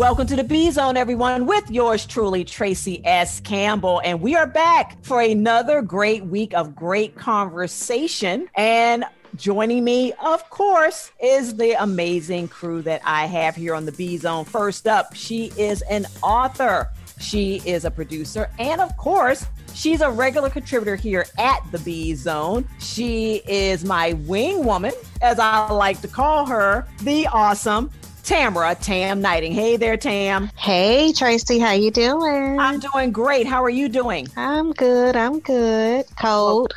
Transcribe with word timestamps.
Welcome 0.00 0.28
to 0.28 0.36
the 0.36 0.44
B 0.44 0.70
Zone, 0.70 0.96
everyone, 0.96 1.44
with 1.44 1.70
yours 1.70 2.06
truly, 2.06 2.42
Tracy 2.42 3.04
S. 3.04 3.38
Campbell. 3.38 4.00
And 4.02 4.22
we 4.22 4.34
are 4.34 4.46
back 4.46 4.96
for 5.04 5.20
another 5.20 5.82
great 5.82 6.24
week 6.24 6.54
of 6.54 6.74
great 6.74 7.16
conversation. 7.16 8.48
And 8.54 9.04
joining 9.36 9.84
me, 9.84 10.14
of 10.14 10.48
course, 10.48 11.12
is 11.22 11.54
the 11.54 11.72
amazing 11.72 12.48
crew 12.48 12.80
that 12.80 13.02
I 13.04 13.26
have 13.26 13.54
here 13.54 13.74
on 13.74 13.84
the 13.84 13.92
B 13.92 14.16
Zone. 14.16 14.46
First 14.46 14.88
up, 14.88 15.14
she 15.14 15.52
is 15.58 15.82
an 15.82 16.06
author, 16.22 16.88
she 17.18 17.60
is 17.66 17.84
a 17.84 17.90
producer, 17.90 18.48
and 18.58 18.80
of 18.80 18.96
course, 18.96 19.44
She's 19.74 20.00
a 20.00 20.10
regular 20.10 20.50
contributor 20.50 20.96
here 20.96 21.26
at 21.38 21.60
the 21.70 21.78
B 21.78 22.14
Zone. 22.14 22.68
She 22.80 23.42
is 23.46 23.84
my 23.84 24.14
wing 24.26 24.64
woman, 24.64 24.92
as 25.22 25.38
I 25.38 25.70
like 25.70 26.00
to 26.02 26.08
call 26.08 26.44
her, 26.46 26.86
the 27.02 27.26
awesome 27.28 27.90
Tamara 28.30 28.76
Tam 28.76 29.20
Nighting. 29.20 29.50
Hey 29.50 29.76
there, 29.76 29.96
Tam. 29.96 30.52
Hey, 30.56 31.12
Tracy. 31.12 31.58
How 31.58 31.72
you 31.72 31.90
doing? 31.90 32.60
I'm 32.60 32.78
doing 32.78 33.10
great. 33.10 33.44
How 33.44 33.64
are 33.64 33.68
you 33.68 33.88
doing? 33.88 34.28
I'm 34.36 34.72
good. 34.72 35.16
I'm 35.16 35.40
good. 35.40 36.06
Cold. 36.22 36.72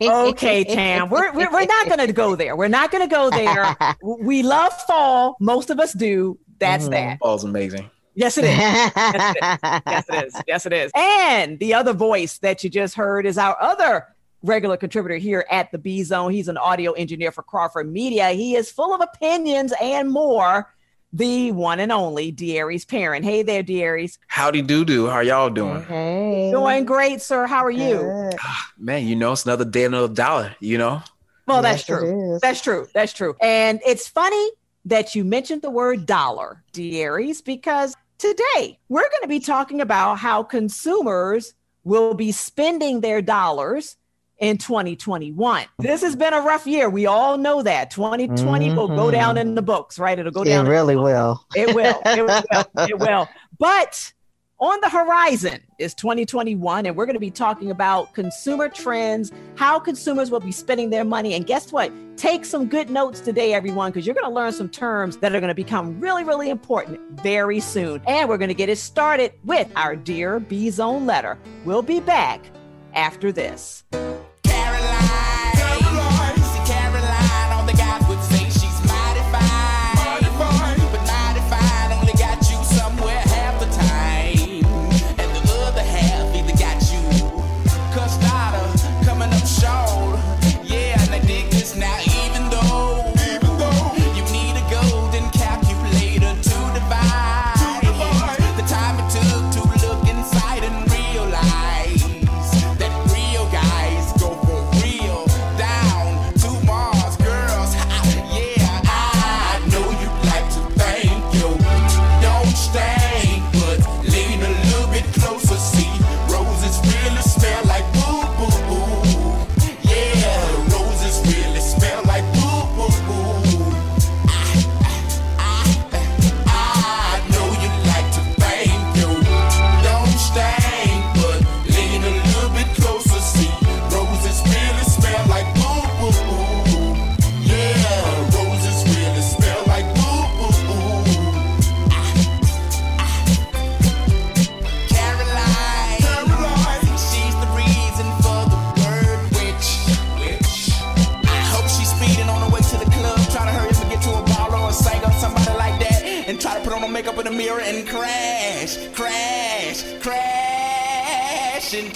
okay, 0.00 0.62
Tam. 0.62 1.10
We're, 1.10 1.32
we're, 1.32 1.50
we're 1.50 1.66
not 1.66 1.86
going 1.86 2.06
to 2.06 2.12
go 2.12 2.36
there. 2.36 2.54
We're 2.54 2.68
not 2.68 2.92
going 2.92 3.02
to 3.02 3.12
go 3.12 3.30
there. 3.30 3.76
we 4.20 4.44
love 4.44 4.72
fall. 4.82 5.36
Most 5.40 5.70
of 5.70 5.80
us 5.80 5.92
do. 5.92 6.38
That's 6.60 6.84
mm-hmm. 6.84 6.92
that. 6.92 7.18
Fall's 7.18 7.42
amazing. 7.42 7.90
Yes, 8.14 8.38
it 8.38 8.44
is. 8.44 8.56
yes, 8.58 9.34
it 9.34 9.42
is. 9.42 9.82
Yes, 9.86 10.04
it 10.08 10.24
is. 10.24 10.42
Yes, 10.46 10.66
it 10.66 10.72
is. 10.72 10.92
And 10.94 11.58
the 11.58 11.74
other 11.74 11.94
voice 11.94 12.38
that 12.38 12.62
you 12.62 12.70
just 12.70 12.94
heard 12.94 13.26
is 13.26 13.38
our 13.38 13.60
other 13.60 14.06
regular 14.42 14.76
contributor 14.76 15.16
here 15.16 15.44
at 15.50 15.70
the 15.72 15.78
B 15.78 16.02
Zone. 16.02 16.32
He's 16.32 16.48
an 16.48 16.56
audio 16.56 16.92
engineer 16.92 17.32
for 17.32 17.42
Crawford 17.42 17.90
Media. 17.90 18.30
He 18.30 18.54
is 18.54 18.70
full 18.70 18.94
of 18.94 19.00
opinions 19.00 19.72
and 19.80 20.10
more. 20.10 20.72
The 21.12 21.52
one 21.52 21.80
and 21.80 21.90
only 21.90 22.30
Darius 22.30 22.84
Parent. 22.84 23.24
Hey 23.24 23.42
there, 23.42 23.62
Darius. 23.62 24.18
Howdy 24.26 24.60
doo 24.60 24.84
doo. 24.84 25.06
How 25.06 25.20
y'all 25.20 25.48
doing? 25.48 25.82
Hey. 25.84 26.50
Doing 26.52 26.84
great, 26.84 27.22
sir. 27.22 27.46
How 27.46 27.64
are 27.64 27.70
you? 27.70 28.30
Ah, 28.42 28.72
man, 28.76 29.06
you 29.06 29.16
know, 29.16 29.32
it's 29.32 29.46
another 29.46 29.64
day, 29.64 29.84
another 29.84 30.12
dollar, 30.12 30.54
you 30.60 30.76
know? 30.76 31.02
Well, 31.46 31.62
that's 31.62 31.86
true. 31.86 32.38
That's 32.42 32.60
true. 32.60 32.88
That's 32.92 33.14
true. 33.14 33.34
And 33.40 33.80
it's 33.86 34.06
funny 34.06 34.50
that 34.84 35.14
you 35.14 35.24
mentioned 35.24 35.62
the 35.62 35.70
word 35.70 36.04
dollar, 36.04 36.62
Darius, 36.72 37.40
because 37.40 37.94
today 38.18 38.78
we're 38.90 39.00
going 39.00 39.22
to 39.22 39.28
be 39.28 39.40
talking 39.40 39.80
about 39.80 40.16
how 40.16 40.42
consumers 40.42 41.54
will 41.84 42.12
be 42.12 42.32
spending 42.32 43.00
their 43.00 43.22
dollars 43.22 43.96
in 44.38 44.58
2021. 44.58 45.66
This 45.78 46.02
has 46.02 46.16
been 46.16 46.32
a 46.32 46.40
rough 46.40 46.66
year. 46.66 46.88
We 46.88 47.06
all 47.06 47.38
know 47.38 47.62
that. 47.62 47.90
2020 47.90 48.66
mm-hmm. 48.68 48.76
will 48.76 48.88
go 48.88 49.10
down 49.10 49.36
mm-hmm. 49.36 49.48
in 49.48 49.54
the 49.54 49.62
books, 49.62 49.98
right? 49.98 50.18
It'll 50.18 50.32
go 50.32 50.44
down. 50.44 50.66
It 50.66 50.70
really 50.70 50.96
will. 50.96 51.44
It 51.54 51.74
will. 51.74 52.00
It 52.08 52.24
will. 52.24 52.86
it 52.88 52.98
will. 52.98 53.28
But 53.58 54.12
on 54.60 54.80
the 54.80 54.88
horizon 54.88 55.60
is 55.78 55.94
2021, 55.94 56.86
and 56.86 56.96
we're 56.96 57.06
going 57.06 57.14
to 57.14 57.20
be 57.20 57.30
talking 57.30 57.70
about 57.70 58.12
consumer 58.14 58.68
trends, 58.68 59.30
how 59.56 59.78
consumers 59.78 60.30
will 60.30 60.40
be 60.40 60.50
spending 60.50 60.90
their 60.90 61.04
money. 61.04 61.34
And 61.34 61.46
guess 61.46 61.72
what? 61.72 61.92
Take 62.16 62.44
some 62.44 62.66
good 62.66 62.90
notes 62.90 63.20
today, 63.20 63.52
everyone, 63.52 63.90
because 63.90 64.04
you're 64.06 64.14
going 64.14 64.28
to 64.28 64.34
learn 64.34 64.52
some 64.52 64.68
terms 64.68 65.18
that 65.18 65.34
are 65.34 65.40
going 65.40 65.48
to 65.48 65.54
become 65.54 66.00
really, 66.00 66.24
really 66.24 66.50
important 66.50 67.00
very 67.20 67.60
soon. 67.60 68.00
And 68.06 68.28
we're 68.28 68.38
going 68.38 68.48
to 68.48 68.54
get 68.54 68.68
it 68.68 68.78
started 68.78 69.32
with 69.44 69.70
our 69.76 69.94
Dear 69.94 70.40
B 70.40 70.70
Zone 70.70 71.06
letter. 71.06 71.38
We'll 71.64 71.82
be 71.82 72.00
back 72.00 72.40
after 72.94 73.30
this. 73.30 73.84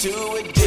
do 0.03 0.35
it. 0.35 0.62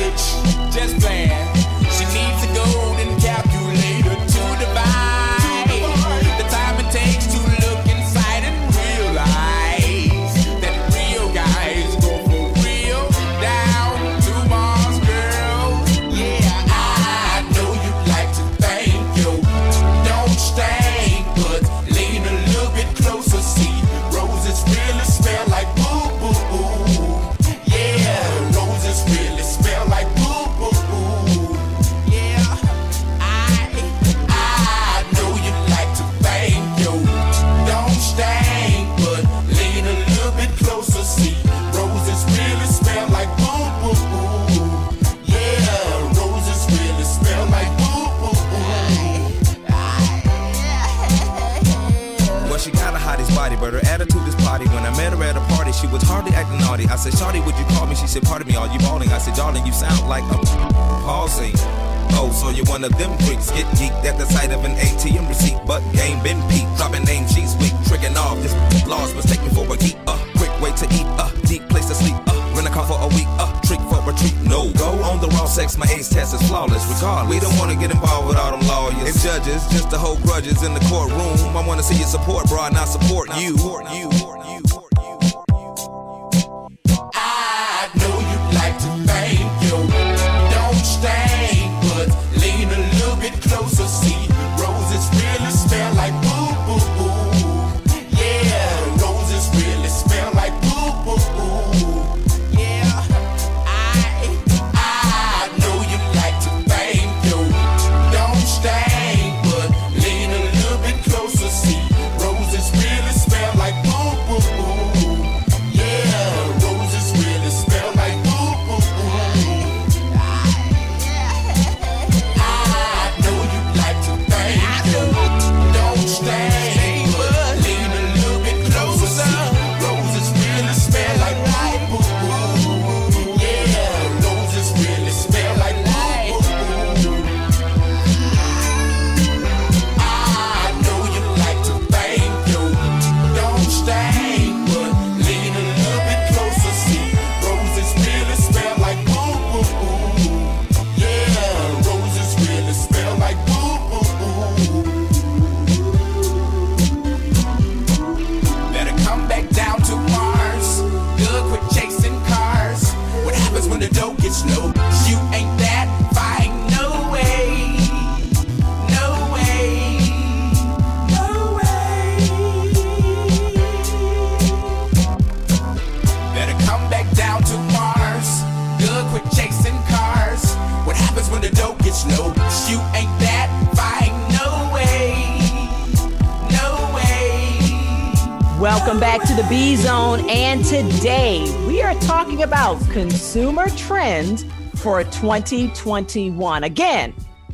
2021. 195.26 196.64
Again, 196.64 197.12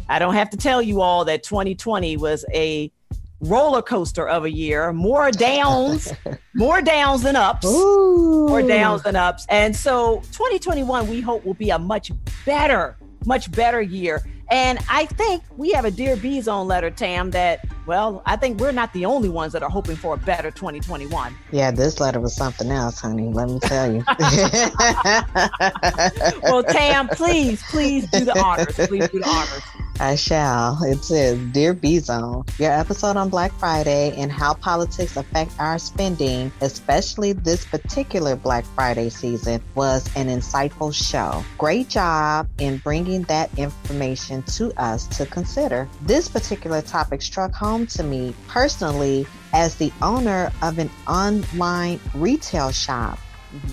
I 0.09 0.19
don't 0.19 0.33
have 0.33 0.49
to 0.49 0.57
tell 0.57 0.81
you 0.81 0.99
all 0.99 1.23
that 1.23 1.41
2020 1.41 2.17
was 2.17 2.43
a 2.53 2.91
roller 3.39 3.81
coaster 3.81 4.27
of 4.27 4.43
a 4.43 4.51
year, 4.51 4.91
more 4.91 5.31
downs, 5.31 6.11
more 6.53 6.81
downs 6.81 7.21
than 7.21 7.37
ups. 7.37 7.65
Ooh. 7.65 8.45
More 8.49 8.61
downs 8.61 9.03
than 9.03 9.15
ups. 9.15 9.45
And 9.47 9.73
so 9.73 10.17
2021, 10.33 11.07
we 11.07 11.21
hope 11.21 11.45
will 11.45 11.53
be 11.53 11.69
a 11.69 11.79
much 11.79 12.11
better, 12.45 12.97
much 13.25 13.49
better 13.49 13.81
year. 13.81 14.21
And 14.49 14.77
I 14.89 15.05
think 15.05 15.41
we 15.55 15.71
have 15.71 15.85
a 15.85 15.91
Dear 15.91 16.17
B 16.17 16.41
Zone 16.41 16.67
letter, 16.67 16.91
Tam, 16.91 17.31
that, 17.31 17.65
well, 17.91 18.21
I 18.25 18.37
think 18.37 18.61
we're 18.61 18.71
not 18.71 18.93
the 18.93 19.03
only 19.03 19.27
ones 19.27 19.51
that 19.51 19.63
are 19.63 19.69
hoping 19.69 19.97
for 19.97 20.13
a 20.13 20.17
better 20.17 20.49
2021. 20.49 21.35
Yeah, 21.51 21.71
this 21.71 21.99
letter 21.99 22.21
was 22.21 22.33
something 22.33 22.71
else, 22.71 23.01
honey. 23.01 23.33
Let 23.33 23.49
me 23.49 23.59
tell 23.59 23.93
you. 23.93 24.01
Well, 26.43 26.63
Tam, 26.63 27.09
please, 27.09 27.61
please 27.63 28.09
do 28.09 28.23
the 28.23 28.39
honors. 28.39 28.75
Please 28.75 29.09
do 29.09 29.19
the 29.19 29.27
honors. 29.27 29.63
I 30.01 30.15
shall. 30.15 30.83
It 30.83 31.03
says, 31.03 31.37
Dear 31.51 31.75
B 31.75 31.99
Zone, 31.99 32.43
your 32.57 32.71
episode 32.71 33.17
on 33.17 33.29
Black 33.29 33.51
Friday 33.53 34.13
and 34.17 34.31
how 34.31 34.55
politics 34.55 35.15
affect 35.15 35.51
our 35.59 35.77
spending, 35.77 36.51
especially 36.61 37.33
this 37.33 37.63
particular 37.65 38.35
Black 38.35 38.65
Friday 38.65 39.09
season, 39.09 39.61
was 39.75 40.09
an 40.15 40.27
insightful 40.27 40.91
show. 40.91 41.43
Great 41.59 41.87
job 41.87 42.49
in 42.57 42.77
bringing 42.77 43.21
that 43.23 43.55
information 43.59 44.41
to 44.43 44.73
us 44.81 45.05
to 45.17 45.27
consider. 45.27 45.87
This 46.01 46.27
particular 46.27 46.81
topic 46.81 47.21
struck 47.21 47.53
home 47.53 47.85
to 47.87 48.01
me 48.01 48.33
personally 48.47 49.27
as 49.53 49.75
the 49.75 49.93
owner 50.01 50.51
of 50.63 50.79
an 50.79 50.89
online 51.07 51.99
retail 52.15 52.71
shop 52.71 53.19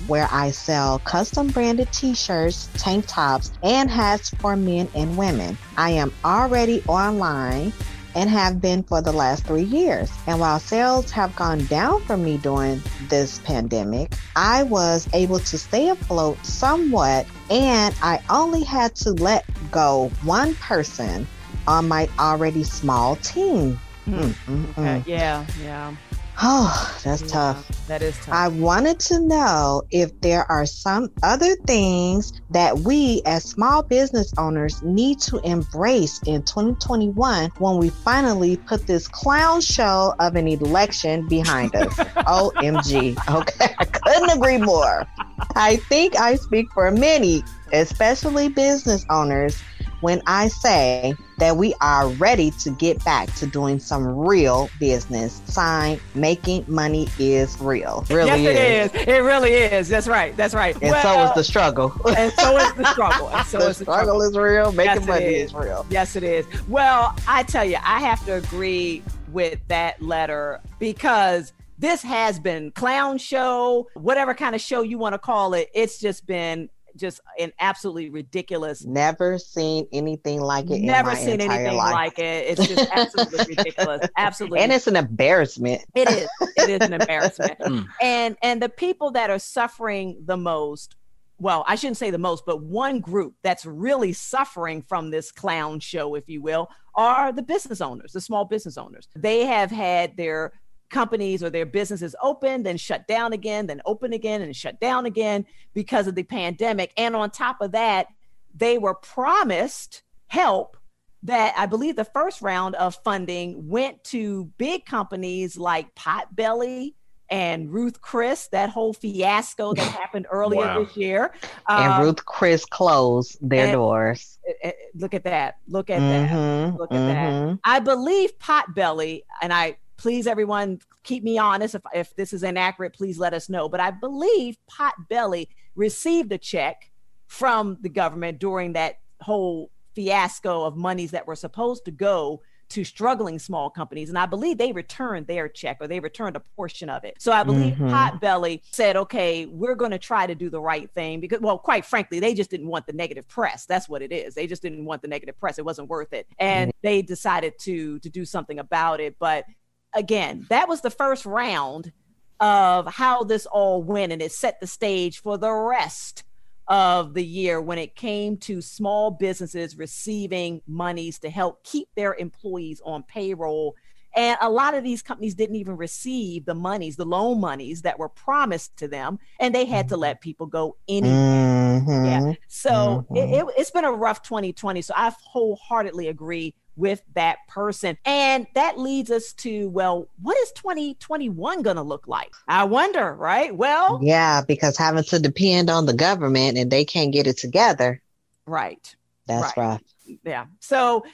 where 0.06 0.28
I 0.30 0.50
sell 0.50 0.98
custom 1.00 1.48
branded 1.48 1.92
t 1.92 2.14
shirts, 2.14 2.68
tank 2.76 3.06
tops, 3.06 3.52
and 3.62 3.90
hats 3.90 4.30
for 4.30 4.56
men 4.56 4.88
and 4.94 5.16
women. 5.16 5.56
I 5.76 5.90
am 5.90 6.12
already 6.24 6.82
online 6.88 7.72
and 8.14 8.28
have 8.30 8.60
been 8.60 8.82
for 8.82 9.00
the 9.00 9.12
last 9.12 9.46
three 9.46 9.62
years. 9.62 10.10
And 10.26 10.40
while 10.40 10.58
sales 10.58 11.10
have 11.12 11.36
gone 11.36 11.64
down 11.66 12.02
for 12.02 12.16
me 12.16 12.38
during 12.38 12.82
this 13.08 13.38
pandemic, 13.40 14.12
I 14.34 14.64
was 14.64 15.08
able 15.12 15.38
to 15.38 15.58
stay 15.58 15.88
afloat 15.88 16.44
somewhat, 16.44 17.26
and 17.50 17.94
I 18.02 18.20
only 18.28 18.64
had 18.64 18.94
to 18.96 19.12
let 19.12 19.44
go 19.70 20.10
one 20.24 20.54
person 20.56 21.26
on 21.66 21.86
my 21.86 22.08
already 22.18 22.64
small 22.64 23.16
team. 23.16 23.78
Mm, 24.06 24.32
mm, 24.46 24.78
Okay. 24.78 25.04
Yeah, 25.06 25.46
yeah. 25.62 25.94
Oh, 26.40 26.96
that's 27.02 27.22
yeah, 27.22 27.28
tough. 27.28 27.86
That 27.88 28.00
is 28.00 28.16
tough. 28.18 28.32
I 28.32 28.46
wanted 28.46 29.00
to 29.00 29.18
know 29.20 29.82
if 29.90 30.20
there 30.20 30.48
are 30.50 30.66
some 30.66 31.10
other 31.24 31.56
things 31.66 32.32
that 32.50 32.78
we 32.78 33.22
as 33.26 33.42
small 33.44 33.82
business 33.82 34.32
owners 34.38 34.80
need 34.82 35.18
to 35.20 35.38
embrace 35.38 36.20
in 36.26 36.42
2021 36.44 37.50
when 37.58 37.78
we 37.78 37.90
finally 37.90 38.56
put 38.56 38.86
this 38.86 39.08
clown 39.08 39.60
show 39.60 40.14
of 40.20 40.36
an 40.36 40.46
election 40.46 41.26
behind 41.26 41.74
us. 41.74 41.94
OMG. 42.28 43.16
Okay. 43.34 43.74
I 43.78 43.84
couldn't 43.84 44.30
agree 44.30 44.58
more. 44.58 45.08
I 45.56 45.76
think 45.76 46.18
I 46.20 46.36
speak 46.36 46.70
for 46.72 46.90
many, 46.92 47.42
especially 47.72 48.48
business 48.48 49.04
owners, 49.10 49.60
when 50.00 50.22
I 50.26 50.48
say 50.48 51.14
that 51.38 51.56
we 51.56 51.74
are 51.80 52.08
ready 52.08 52.50
to 52.52 52.70
get 52.70 53.02
back 53.04 53.32
to 53.36 53.46
doing 53.46 53.78
some 53.78 54.06
real 54.06 54.68
business. 54.78 55.40
Sign, 55.46 56.00
making 56.14 56.64
money 56.68 57.08
is 57.18 57.60
real. 57.60 58.04
Really 58.10 58.42
yes, 58.42 58.92
it 58.94 58.96
is. 58.96 59.08
It 59.08 59.20
really 59.22 59.52
is. 59.52 59.88
That's 59.88 60.08
right. 60.08 60.36
That's 60.36 60.54
right. 60.54 60.76
And 60.82 60.94
so 61.02 61.24
is 61.24 61.34
the 61.34 61.44
struggle. 61.44 61.92
and 62.16 62.32
so 62.32 62.56
is 62.56 62.72
the 62.74 62.90
struggle. 62.92 63.28
And 63.30 63.46
so 63.46 63.58
the 63.60 63.68
is 63.68 63.78
the 63.78 63.84
struggle 63.84 64.22
is 64.22 64.36
real. 64.36 64.72
Making 64.72 64.94
Yes, 64.96 65.06
money 65.06 65.24
is. 65.24 65.50
is 65.50 65.54
real. 65.54 65.86
Yes, 65.90 66.16
it 66.16 66.22
is. 66.22 66.46
Well, 66.68 67.14
I 67.26 67.42
tell 67.44 67.64
you, 67.64 67.76
I 67.76 68.00
have 68.00 68.24
to 68.26 68.34
agree 68.34 69.02
with 69.32 69.60
that 69.68 70.00
letter 70.02 70.60
because 70.78 71.52
this 71.78 72.02
has 72.02 72.40
been 72.40 72.72
clown 72.72 73.18
show, 73.18 73.88
whatever 73.94 74.34
kind 74.34 74.54
of 74.54 74.60
show 74.60 74.82
you 74.82 74.98
want 74.98 75.14
to 75.14 75.18
call 75.18 75.54
it. 75.54 75.70
It's 75.74 75.98
just 75.98 76.26
been 76.26 76.68
just 76.98 77.20
an 77.38 77.52
absolutely 77.60 78.10
ridiculous. 78.10 78.84
Never 78.84 79.38
seen 79.38 79.86
anything 79.92 80.40
like 80.40 80.70
it. 80.70 80.80
Never 80.80 81.10
in 81.10 81.16
my 81.16 81.22
seen 81.22 81.40
anything 81.40 81.76
life. 81.76 81.92
like 81.92 82.18
it. 82.18 82.58
It's 82.58 82.68
just 82.68 82.90
absolutely 82.92 83.38
ridiculous. 83.56 84.08
Absolutely. 84.16 84.60
And 84.60 84.72
it's 84.72 84.86
an 84.86 84.96
embarrassment. 84.96 85.82
It 85.94 86.08
is. 86.10 86.28
It 86.56 86.68
is 86.70 86.86
an 86.86 86.94
embarrassment. 86.94 87.58
Mm. 87.68 87.86
And 88.00 88.36
and 88.42 88.62
the 88.62 88.68
people 88.68 89.10
that 89.12 89.30
are 89.30 89.38
suffering 89.38 90.22
the 90.24 90.36
most, 90.36 90.96
well, 91.38 91.64
I 91.66 91.74
shouldn't 91.74 91.98
say 91.98 92.10
the 92.10 92.18
most, 92.18 92.44
but 92.46 92.62
one 92.62 93.00
group 93.00 93.34
that's 93.42 93.66
really 93.66 94.12
suffering 94.12 94.80
from 94.80 95.10
this 95.10 95.30
clown 95.30 95.80
show, 95.80 96.14
if 96.14 96.28
you 96.28 96.40
will, 96.40 96.68
are 96.94 97.30
the 97.32 97.42
business 97.42 97.80
owners, 97.80 98.12
the 98.12 98.20
small 98.20 98.44
business 98.44 98.78
owners. 98.78 99.08
They 99.14 99.44
have 99.44 99.70
had 99.70 100.16
their 100.16 100.52
companies 100.90 101.42
or 101.42 101.50
their 101.50 101.66
businesses 101.66 102.14
open, 102.22 102.62
then 102.62 102.76
shut 102.76 103.06
down 103.06 103.32
again, 103.32 103.66
then 103.66 103.80
open 103.84 104.12
again 104.12 104.42
and 104.42 104.54
shut 104.56 104.80
down 104.80 105.06
again 105.06 105.44
because 105.74 106.06
of 106.06 106.14
the 106.14 106.22
pandemic. 106.22 106.92
And 106.96 107.14
on 107.16 107.30
top 107.30 107.60
of 107.60 107.72
that, 107.72 108.06
they 108.54 108.78
were 108.78 108.94
promised 108.94 110.02
help 110.28 110.76
that 111.24 111.52
I 111.56 111.66
believe 111.66 111.96
the 111.96 112.04
first 112.04 112.40
round 112.42 112.74
of 112.76 112.94
funding 113.04 113.68
went 113.68 114.02
to 114.04 114.46
big 114.56 114.86
companies 114.86 115.56
like 115.56 115.92
Potbelly 115.94 116.94
and 117.30 117.70
Ruth 117.70 118.00
Chris, 118.00 118.48
that 118.52 118.70
whole 118.70 118.94
fiasco 118.94 119.74
that 119.74 119.82
happened 120.00 120.26
earlier 120.30 120.60
Wow. 120.62 120.84
this 120.84 120.96
year. 120.96 121.34
and 121.68 121.92
Uh, 121.92 122.02
Ruth 122.02 122.24
Chris 122.24 122.64
closed 122.64 123.36
their 123.42 123.64
and- 123.66 123.72
doors. 123.72 124.38
eh, 124.48 124.52
eh, 124.68 124.72
look 124.94 125.12
at 125.12 125.24
that. 125.24 125.56
Look 125.66 125.90
at 125.90 125.98
that. 126.00 126.30
Mhm, 126.30 126.78
Look 126.78 126.90
at 126.92 126.96
that. 126.96 127.32
mhm. 127.32 127.58
I 127.64 127.80
believe 127.80 128.38
Potbelly, 128.38 129.22
and 129.42 129.52
I 129.52 129.76
please 129.98 130.26
everyone 130.26 130.80
keep 131.02 131.22
me 131.22 131.36
honest. 131.36 131.74
If, 131.74 131.82
if 131.92 132.16
this 132.16 132.32
is 132.32 132.42
inaccurate, 132.42 132.94
please 132.94 133.18
let 133.18 133.34
us 133.34 133.50
know. 133.50 133.68
But 133.68 133.80
I 133.80 133.90
believe 133.90 134.56
Potbelly 134.70 135.48
received 135.74 136.32
a 136.32 136.38
check 136.38 136.90
from 137.26 137.76
the 137.82 137.88
government 137.90 138.38
during 138.38 138.72
that 138.72 139.00
whole 139.20 139.70
fiasco 139.94 140.64
of 140.64 140.76
monies 140.76 141.10
that 141.10 141.26
were 141.26 141.36
supposed 141.36 141.84
to 141.84 141.90
go 141.90 142.40
to 142.68 142.84
struggling 142.84 143.38
small 143.38 143.70
companies. 143.70 144.10
And 144.10 144.18
I 144.18 144.26
believe 144.26 144.58
they 144.58 144.72
returned 144.72 145.26
their 145.26 145.48
check 145.48 145.78
or 145.80 145.88
they 145.88 146.00
returned 146.00 146.36
a 146.36 146.40
portion 146.54 146.90
of 146.90 147.02
it. 147.02 147.14
So 147.18 147.32
I 147.32 147.42
believe 147.42 147.76
Mhm. 147.76 147.90
Potbelly 147.90 148.60
said, 148.72 148.94
okay, 148.94 149.46
we're 149.46 149.74
going 149.74 149.90
to 149.90 149.98
try 149.98 150.26
to 150.26 150.34
do 150.34 150.50
the 150.50 150.60
right 150.60 150.90
thing 150.92 151.18
because, 151.18 151.40
well, 151.40 151.58
quite 151.58 151.86
frankly, 151.86 152.20
they 152.20 152.34
just 152.34 152.50
didn't 152.50 152.68
want 152.68 152.86
the 152.86 152.92
negative 152.92 153.26
press. 153.26 153.64
That's 153.64 153.88
what 153.88 154.02
it 154.02 154.12
is. 154.12 154.34
They 154.34 154.46
just 154.46 154.60
didn't 154.60 154.84
want 154.84 155.00
the 155.00 155.08
negative 155.08 155.40
press. 155.40 155.58
It 155.58 155.64
wasn't 155.64 155.88
worth 155.88 156.12
it. 156.12 156.26
And 156.38 156.70
they 156.82 157.00
decided 157.00 157.58
to 157.60 157.98
to 158.00 158.10
do 158.10 158.26
something 158.26 158.58
about 158.58 159.00
it. 159.00 159.16
But 159.18 159.46
again, 159.94 160.46
that 160.50 160.68
was 160.68 160.80
the 160.80 160.90
first 160.90 161.26
round 161.26 161.92
of 162.40 162.86
how 162.86 163.24
this 163.24 163.46
all 163.46 163.82
went 163.82 164.12
and 164.12 164.22
it 164.22 164.32
set 164.32 164.60
the 164.60 164.66
stage 164.66 165.20
for 165.20 165.36
the 165.38 165.50
rest 165.52 166.24
of 166.68 167.14
the 167.14 167.24
year 167.24 167.60
when 167.60 167.78
it 167.78 167.96
came 167.96 168.36
to 168.36 168.60
small 168.60 169.10
businesses 169.10 169.76
receiving 169.76 170.60
monies 170.66 171.18
to 171.18 171.30
help 171.30 171.64
keep 171.64 171.88
their 171.96 172.14
employees 172.14 172.80
on 172.84 173.02
payroll. 173.04 173.74
And 174.14 174.36
a 174.40 174.50
lot 174.50 174.74
of 174.74 174.84
these 174.84 175.02
companies 175.02 175.34
didn't 175.34 175.56
even 175.56 175.76
receive 175.76 176.44
the 176.44 176.54
monies, 176.54 176.96
the 176.96 177.04
loan 177.04 177.40
monies 177.40 177.82
that 177.82 177.98
were 177.98 178.08
promised 178.08 178.76
to 178.78 178.88
them, 178.88 179.18
and 179.40 179.54
they 179.54 179.64
had 179.64 179.88
to 179.88 179.96
let 179.96 180.20
people 180.20 180.46
go 180.46 180.76
anyway. 180.88 181.14
Mhm. 181.14 182.06
Yeah. 182.06 182.34
So 182.48 183.04
Mhm. 183.10 183.16
it, 183.16 183.30
it, 183.34 183.54
it's 183.58 183.70
been 183.70 183.84
a 183.84 183.92
rough 183.92 184.22
2020. 184.22 184.82
So 184.82 184.94
I 184.96 185.12
wholeheartedly 185.22 186.08
agree 186.08 186.54
with 186.78 187.02
that 187.14 187.38
person. 187.48 187.98
And 188.04 188.46
that 188.54 188.78
leads 188.78 189.10
us 189.10 189.32
to, 189.34 189.68
well, 189.68 190.08
what 190.22 190.38
is 190.38 190.52
2021 190.52 191.62
going 191.62 191.76
to 191.76 191.82
look 191.82 192.06
like? 192.06 192.32
I 192.46 192.64
wonder, 192.64 193.12
right? 193.14 193.54
Well, 193.54 194.00
Yeah, 194.02 194.42
because 194.46 194.78
having 194.78 195.04
to 195.04 195.18
depend 195.18 195.68
on 195.68 195.86
the 195.86 195.92
government 195.92 196.56
and 196.56 196.70
they 196.70 196.84
can't 196.84 197.12
get 197.12 197.26
it 197.26 197.36
together, 197.36 198.00
right. 198.46 198.94
that's 199.26 199.56
Right. 199.56 199.80
Yeah. 200.24 200.46
So, 200.60 201.04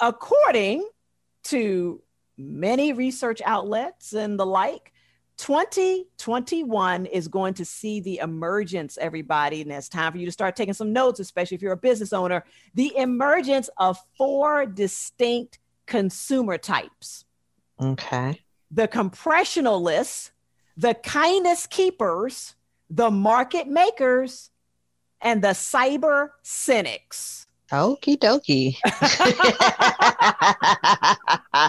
according 0.00 0.88
to 1.44 2.02
many 2.36 2.92
research 2.92 3.42
outlets 3.44 4.12
and 4.12 4.38
the 4.40 4.46
like, 4.46 4.92
2021 5.40 7.06
is 7.06 7.26
going 7.26 7.54
to 7.54 7.64
see 7.64 8.00
the 8.00 8.18
emergence, 8.18 8.98
everybody, 9.00 9.62
and 9.62 9.72
it's 9.72 9.88
time 9.88 10.12
for 10.12 10.18
you 10.18 10.26
to 10.26 10.32
start 10.32 10.54
taking 10.54 10.74
some 10.74 10.92
notes, 10.92 11.18
especially 11.18 11.54
if 11.54 11.62
you're 11.62 11.72
a 11.72 11.78
business 11.78 12.12
owner. 12.12 12.44
The 12.74 12.94
emergence 12.96 13.70
of 13.78 13.96
four 14.18 14.66
distinct 14.66 15.58
consumer 15.86 16.58
types 16.58 17.24
Okay. 17.80 18.42
the 18.70 18.86
compressionalists, 18.86 20.30
the 20.76 20.92
kindness 20.94 21.66
keepers, 21.66 22.54
the 22.90 23.10
market 23.10 23.66
makers, 23.66 24.50
and 25.22 25.42
the 25.42 25.48
cyber 25.48 26.28
cynics. 26.42 27.46
Okie 27.72 28.18
dokie. 28.18 28.76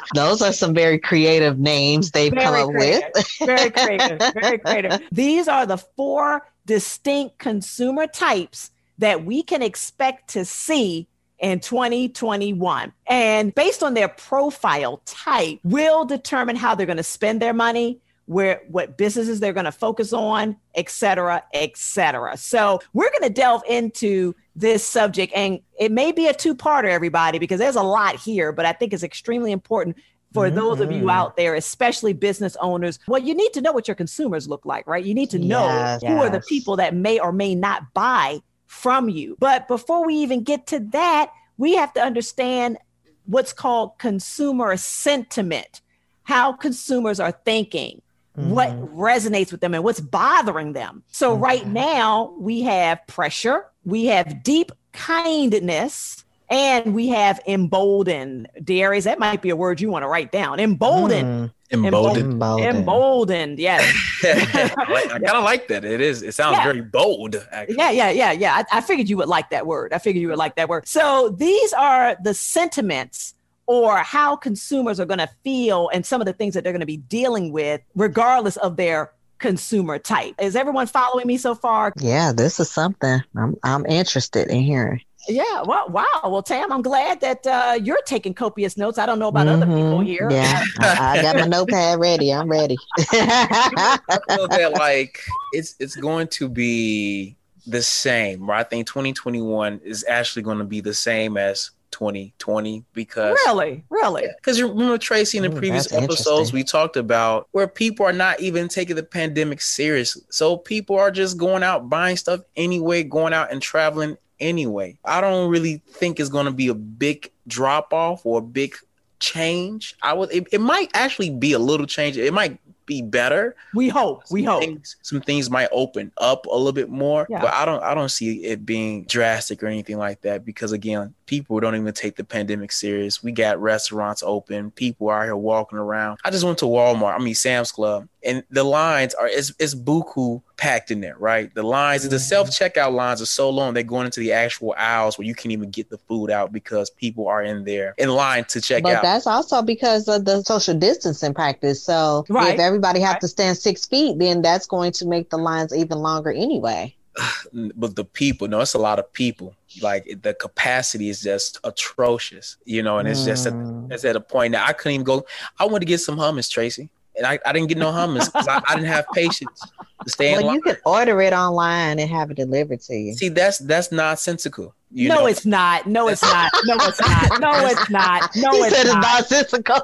Those 0.16 0.42
are 0.42 0.52
some 0.52 0.74
very 0.74 0.98
creative 0.98 1.60
names 1.60 2.12
they've 2.12 2.34
come 2.34 2.54
Very 2.54 2.62
up 2.62 2.70
with. 2.74 3.38
Very 3.46 3.70
creative. 3.70 4.20
Very 4.34 4.58
creative. 4.66 5.02
These 5.12 5.48
are 5.48 5.66
the 5.66 5.78
four 5.78 6.48
distinct 6.66 7.38
consumer 7.38 8.08
types 8.08 8.72
that 8.98 9.26
we 9.26 9.44
can 9.44 9.62
expect 9.62 10.30
to 10.32 10.44
see 10.46 11.08
in 11.40 11.60
2021. 11.60 12.94
And 13.08 13.54
based 13.54 13.84
on 13.84 13.94
their 13.94 14.08
profile 14.08 15.02
type, 15.06 15.60
will 15.64 16.06
determine 16.06 16.56
how 16.56 16.76
they're 16.76 16.86
going 16.86 16.98
to 16.98 17.04
spend 17.04 17.42
their 17.42 17.54
money, 17.54 18.00
where 18.26 18.62
what 18.70 18.98
businesses 18.98 19.40
they're 19.40 19.54
going 19.54 19.66
to 19.66 19.72
focus 19.72 20.14
on, 20.14 20.56
et 20.76 20.90
cetera, 20.90 21.44
et 21.54 21.78
cetera. 21.78 22.38
So 22.38 22.80
we're 22.94 23.10
going 23.10 23.24
to 23.24 23.34
delve 23.34 23.64
into 23.68 24.36
this 24.56 24.86
subject, 24.86 25.32
and 25.36 25.60
it 25.80 25.92
may 25.92 26.12
be 26.12 26.28
a 26.28 26.34
two-parter, 26.34 26.90
everybody, 26.90 27.40
because 27.40 27.60
there's 27.60 27.76
a 27.76 27.84
lot 27.84 28.16
here, 28.18 28.52
but 28.52 28.66
I 28.66 28.74
think 28.74 28.94
it's 28.94 29.04
extremely 29.04 29.52
important 29.52 29.96
for 30.34 30.50
those 30.50 30.80
of 30.80 30.92
you 30.92 31.06
Mhm. 31.06 31.12
out 31.12 31.36
there, 31.36 31.56
especially 31.56 32.14
business 32.14 32.56
owners. 32.62 33.00
Well, 33.08 33.22
you 33.22 33.34
need 33.34 33.54
to 33.54 33.62
know 33.62 33.74
what 33.74 33.88
your 33.88 33.96
consumers 33.96 34.48
look 34.48 34.66
like, 34.66 34.88
right? 34.88 35.04
You 35.04 35.14
need 35.14 35.30
to 35.32 35.40
know 35.40 35.68
Yes, 35.68 36.02
who 36.04 36.22
are 36.22 36.30
the 36.30 36.42
people 36.42 36.78
that 36.78 36.96
may 36.96 37.20
or 37.20 37.32
may 37.34 37.54
not 37.54 37.94
buy 37.94 38.42
from 38.66 39.10
you. 39.10 39.36
But 39.40 39.68
before 39.68 40.06
we 40.06 40.16
even 40.16 40.44
get 40.44 40.68
to 40.68 40.80
that, 40.92 41.32
we 41.58 41.76
have 41.76 41.94
to 41.94 42.02
understand 42.02 42.78
what's 43.26 43.52
called 43.52 43.98
consumer 44.00 44.78
sentiment, 44.78 45.82
how 46.24 46.54
consumers 46.54 47.20
are 47.20 47.34
thinking, 47.44 48.02
what 48.36 48.70
Mhm. 48.70 48.96
resonates 48.96 49.52
with 49.52 49.60
them, 49.60 49.74
and 49.74 49.84
what's 49.84 50.00
bothering 50.00 50.72
them. 50.72 51.04
So, 51.12 51.34
right 51.34 51.68
now, 51.68 52.34
we 52.40 52.62
have 52.62 53.06
pressure, 53.08 53.66
we 53.86 54.06
have 54.06 54.44
deep 54.44 54.72
kindness. 54.94 56.24
And 56.54 56.94
we 56.94 57.08
have 57.08 57.40
emboldened. 57.48 58.50
Darius, 58.62 59.06
that 59.06 59.20
might 59.20 59.42
be 59.42 59.52
a 59.52 59.56
word 59.56 59.80
you 59.80 59.90
want 59.90 60.04
to 60.04 60.08
write 60.10 60.34
down. 60.34 60.60
Emboldened. 60.60 61.50
Mm, 61.72 61.86
Emboldened. 61.86 62.18
emboldened. 62.34 62.78
Emboldened. 62.80 63.58
Yes. 63.58 63.90
I, 64.26 65.08
I 65.14 65.20
kind 65.20 65.30
of 65.30 65.46
like 65.46 65.70
that. 65.70 65.86
It 65.86 66.02
is. 66.02 66.24
It 66.24 66.34
sounds 66.34 66.58
Yeah. 66.58 66.66
very 66.66 66.82
bold. 66.82 67.38
Actually. 67.54 67.78
Yeah, 67.78 67.92
yeah, 67.92 68.10
yeah, 68.10 68.32
yeah. 68.34 68.64
I, 68.70 68.80
I 68.80 68.82
figured 68.82 69.08
you 69.08 69.16
would 69.16 69.30
like 69.30 69.50
that 69.52 69.66
word. 69.66 69.94
I 69.94 69.98
figured 69.98 70.22
you 70.22 70.28
would 70.28 70.38
like 70.38 70.58
that 70.58 70.68
word. 70.68 70.90
So 70.90 71.30
these 71.30 71.72
are 71.72 72.18
the 72.22 72.34
sentiments 72.34 73.34
or 73.66 74.00
how 74.00 74.36
consumers 74.36 75.00
are 75.00 75.06
going 75.06 75.20
to 75.20 75.30
feel 75.46 75.90
and 75.94 76.06
some 76.06 76.20
of 76.20 76.26
the 76.26 76.34
things 76.34 76.54
that 76.56 76.66
they're 76.66 76.74
going 76.74 76.82
to 76.82 76.86
be 76.86 76.98
dealing 76.98 77.54
with, 77.54 77.80
regardless 77.96 78.58
of 78.58 78.76
their 78.76 79.14
consumer 79.42 80.00
type. 80.00 80.36
Is 80.40 80.56
everyone 80.56 80.88
following 80.88 81.28
me 81.28 81.38
so 81.38 81.54
far? 81.56 81.92
Yeah, 81.98 82.32
this 82.32 82.60
is 82.60 82.72
something 82.72 83.22
I'm 83.36 83.56
I'm 83.64 83.86
interested 83.88 84.48
in 84.50 84.62
hearing. 84.62 85.02
Yeah. 85.28 85.64
Well, 85.66 85.88
wow. 85.90 86.06
Well, 86.24 86.42
Tam, 86.42 86.72
I'm 86.72 86.82
glad 86.82 87.22
that 87.22 87.46
uh, 87.46 87.78
you're 87.82 88.02
taking 88.06 88.34
copious 88.34 88.76
notes. 88.76 88.98
I 88.98 89.06
don't 89.06 89.20
know 89.20 89.28
about 89.28 89.48
other 89.48 89.66
people 89.68 90.00
Mhm. 90.00 90.06
here. 90.06 90.28
Yeah, 90.32 90.64
I, 90.80 91.20
I 91.20 91.22
got 91.22 91.36
my 91.36 91.46
notepad 91.46 92.00
ready. 92.00 92.34
I'm 92.34 92.50
ready. 92.50 92.78
I 92.98 94.00
feel 94.30 94.48
that 94.48 94.72
like 94.74 95.20
it's 95.54 95.76
it's 95.80 95.96
going 95.96 96.28
to 96.30 96.50
be 96.50 97.36
the 97.68 97.82
same. 97.84 98.50
Right? 98.50 98.62
I 98.62 98.64
think 98.64 98.88
2021 98.88 99.82
is 99.84 100.04
actually 100.10 100.42
going 100.42 100.58
to 100.58 100.64
be 100.64 100.82
the 100.82 100.94
same 100.94 101.38
as 101.38 101.72
2020 101.92 102.84
because 102.94 103.38
Really? 103.46 103.84
Really? 103.90 104.28
Because 104.38 104.58
you 104.58 104.68
remember 104.68 104.98
Tracy 104.98 105.38
in 105.38 105.44
the 105.44 105.52
Ooh, 105.52 105.58
previous 105.60 105.92
episodes 105.92 106.52
we 106.54 106.64
talked 106.64 106.98
about 106.98 107.48
where 107.52 107.68
people 107.68 108.06
are 108.06 108.14
not 108.14 108.40
even 108.40 108.68
taking 108.68 108.96
the 108.96 109.04
pandemic 109.04 109.62
serious. 109.62 110.18
So 110.30 110.58
people 110.58 110.98
are 110.98 111.12
just 111.12 111.38
going 111.38 111.64
out 111.64 111.90
buying 111.90 112.18
stuff 112.18 112.42
anyway, 112.56 113.04
going 113.04 113.34
out 113.34 113.52
and 113.52 113.62
traveling 113.62 114.18
anyway. 114.40 114.98
I 115.06 115.22
don't 115.22 115.50
really 115.50 115.82
think 115.92 116.20
it's 116.20 116.30
going 116.30 116.46
to 116.46 116.52
be 116.52 116.68
a 116.68 116.74
big 116.74 117.32
drop 117.48 117.94
off 117.94 118.26
or 118.26 118.40
a 118.40 118.42
big 118.42 118.76
change. 119.20 119.96
I 120.02 120.14
would 120.14 120.32
it, 120.34 120.48
it 120.52 120.62
might 120.62 120.90
actually 120.94 121.30
be 121.30 121.54
a 121.54 121.60
little 121.60 121.86
change. 121.86 122.18
It 122.18 122.34
might 122.34 122.58
be 122.88 123.02
better. 123.02 123.56
We 123.74 123.88
hope. 123.88 124.24
We 124.32 124.44
hope. 124.44 124.62
Things, 124.64 124.98
some 125.02 125.22
things 125.22 125.50
might 125.50 125.70
open 125.72 126.12
up 126.18 126.46
a 126.48 126.56
little 126.56 126.72
bit 126.74 126.90
more, 126.90 127.28
Yeah. 127.30 127.40
but 127.40 127.54
I 127.54 127.64
don't 127.64 127.82
I 127.84 127.94
don't 127.94 128.10
see 128.10 128.44
it 128.44 128.66
being 128.66 129.06
drastic 129.06 129.62
or 129.64 129.68
anything 129.68 129.98
like 129.98 130.22
that 130.22 130.44
because 130.44 130.72
again, 130.72 131.14
people 131.32 131.62
don't 131.62 131.76
even 131.78 131.94
take 131.94 132.18
the 132.18 132.26
pandemic 132.26 132.74
serious. 132.74 133.24
We 133.24 133.32
got 133.32 133.58
restaurants 133.62 134.22
open, 134.22 134.70
people 134.72 135.08
are 135.08 135.24
here 135.24 135.34
walking 135.36 135.78
around. 135.80 136.20
I 136.26 136.30
just 136.30 136.44
went 136.44 136.58
to 136.58 136.66
Walmart, 136.66 137.16
I 137.16 137.20
mean 137.24 137.36
Sam's 137.36 137.72
Club, 137.72 138.10
and 138.22 138.44
the 138.52 138.66
lines 138.66 139.14
are 139.14 139.30
it's 139.30 139.54
it's 139.58 139.74
buku 139.74 140.42
packed 140.58 140.92
in 140.92 141.00
there, 141.00 141.16
right? 141.18 141.50
The 141.56 141.64
lines, 141.64 142.08
the 142.10 142.18
Mhm. 142.18 142.20
self 142.20 142.50
checkout 142.50 142.92
lines 142.94 143.22
are 143.22 143.26
so 143.26 143.50
long 143.50 143.74
they're 143.74 143.84
going 143.84 144.04
into 144.08 144.20
the 144.20 144.34
actual 144.34 144.76
aisles 144.78 145.18
where 145.18 145.26
you 145.26 145.34
can't 145.34 145.54
even 145.54 145.70
get 145.70 145.90
the 145.90 145.98
food 146.00 146.30
out 146.30 146.52
because 146.52 146.90
people 146.90 147.30
are 147.30 147.42
in 147.42 147.64
there 147.64 147.96
in 147.98 148.10
line 148.10 148.44
to 148.50 148.60
check 148.60 148.84
but 148.84 148.96
out. 148.96 149.02
that's 149.02 149.26
also 149.26 149.62
because 149.62 150.10
of 150.10 150.26
the 150.26 150.44
social 150.44 150.78
distancing 150.78 151.34
practice. 151.34 151.82
So 151.82 152.26
Right. 152.28 152.56
if 152.56 152.60
everybody 152.60 153.00
have 153.00 153.14
Right. 153.14 153.22
to 153.22 153.28
stand 153.30 153.58
six 153.58 153.86
feet, 153.86 154.20
then 154.20 154.42
that's 154.42 154.68
going 154.68 154.92
to 155.00 155.08
make 155.08 155.30
the 155.30 155.38
lines 155.38 155.74
even 155.74 156.00
longer 156.00 156.30
anyway. 156.30 156.94
but 157.76 157.96
the 157.96 158.06
people 158.06 158.48
no 158.48 158.62
it's 158.62 158.74
a 158.74 158.78
lot 158.80 159.00
of 159.00 159.12
people 159.14 159.54
like 159.82 160.06
the 160.24 160.34
capacity 160.34 161.10
is 161.10 161.22
just 161.22 161.60
atrocious 161.64 162.58
you 162.66 162.82
know 162.82 162.98
and 163.00 163.08
it's 163.08 163.26
just 163.26 163.46
at, 163.48 163.54
Mm. 163.54 163.92
it's 163.92 164.06
at 164.06 164.16
a 164.16 164.22
point 164.22 164.54
that 164.54 164.68
i 164.68 164.74
couldn't 164.74 164.94
even 164.96 165.04
go 165.06 165.26
i 165.60 165.66
wanted 165.66 165.82
to 165.82 165.86
get 165.86 166.00
some 166.00 166.18
hummus 166.18 166.50
tracy 166.50 166.90
and 167.18 167.26
i, 167.26 167.38
I 167.46 167.52
didn't 167.52 167.68
get 167.68 167.78
no 167.78 167.92
hummus 167.92 168.32
'cause 168.32 168.48
I, 168.48 168.62
I 168.68 168.76
didn't 168.76 168.88
have 168.88 169.06
patience 169.14 169.62
to 170.06 170.10
stay 170.10 170.30
in 170.34 170.38
well, 170.38 170.48
line. 170.48 170.56
you 170.56 170.62
can 170.62 170.78
order 170.86 171.22
it 171.22 171.34
online 171.34 172.00
and 172.00 172.10
have 172.10 172.32
it 172.32 172.36
delivered 172.38 172.80
to 172.82 172.96
you. 172.96 173.14
see 173.14 173.28
that's 173.30 173.58
that's 173.60 173.92
nonsensical 173.92 174.74
you 174.94 175.08
no, 175.08 175.16
know 175.16 175.26
it's 175.28 175.46
not. 175.46 175.88
No, 175.88 176.10
it's 176.10 176.22
not. 176.22 176.52
No, 176.66 176.76
it's 176.82 177.00
not. 177.00 177.40
No, 177.40 177.66
it's 177.66 177.90
not. 177.90 178.30
No, 178.36 178.52
he 178.52 178.60
it's 178.60 178.76
said 178.76 178.88
not. 178.88 179.22
it's 179.32 179.32
nonsensical. 179.32 179.78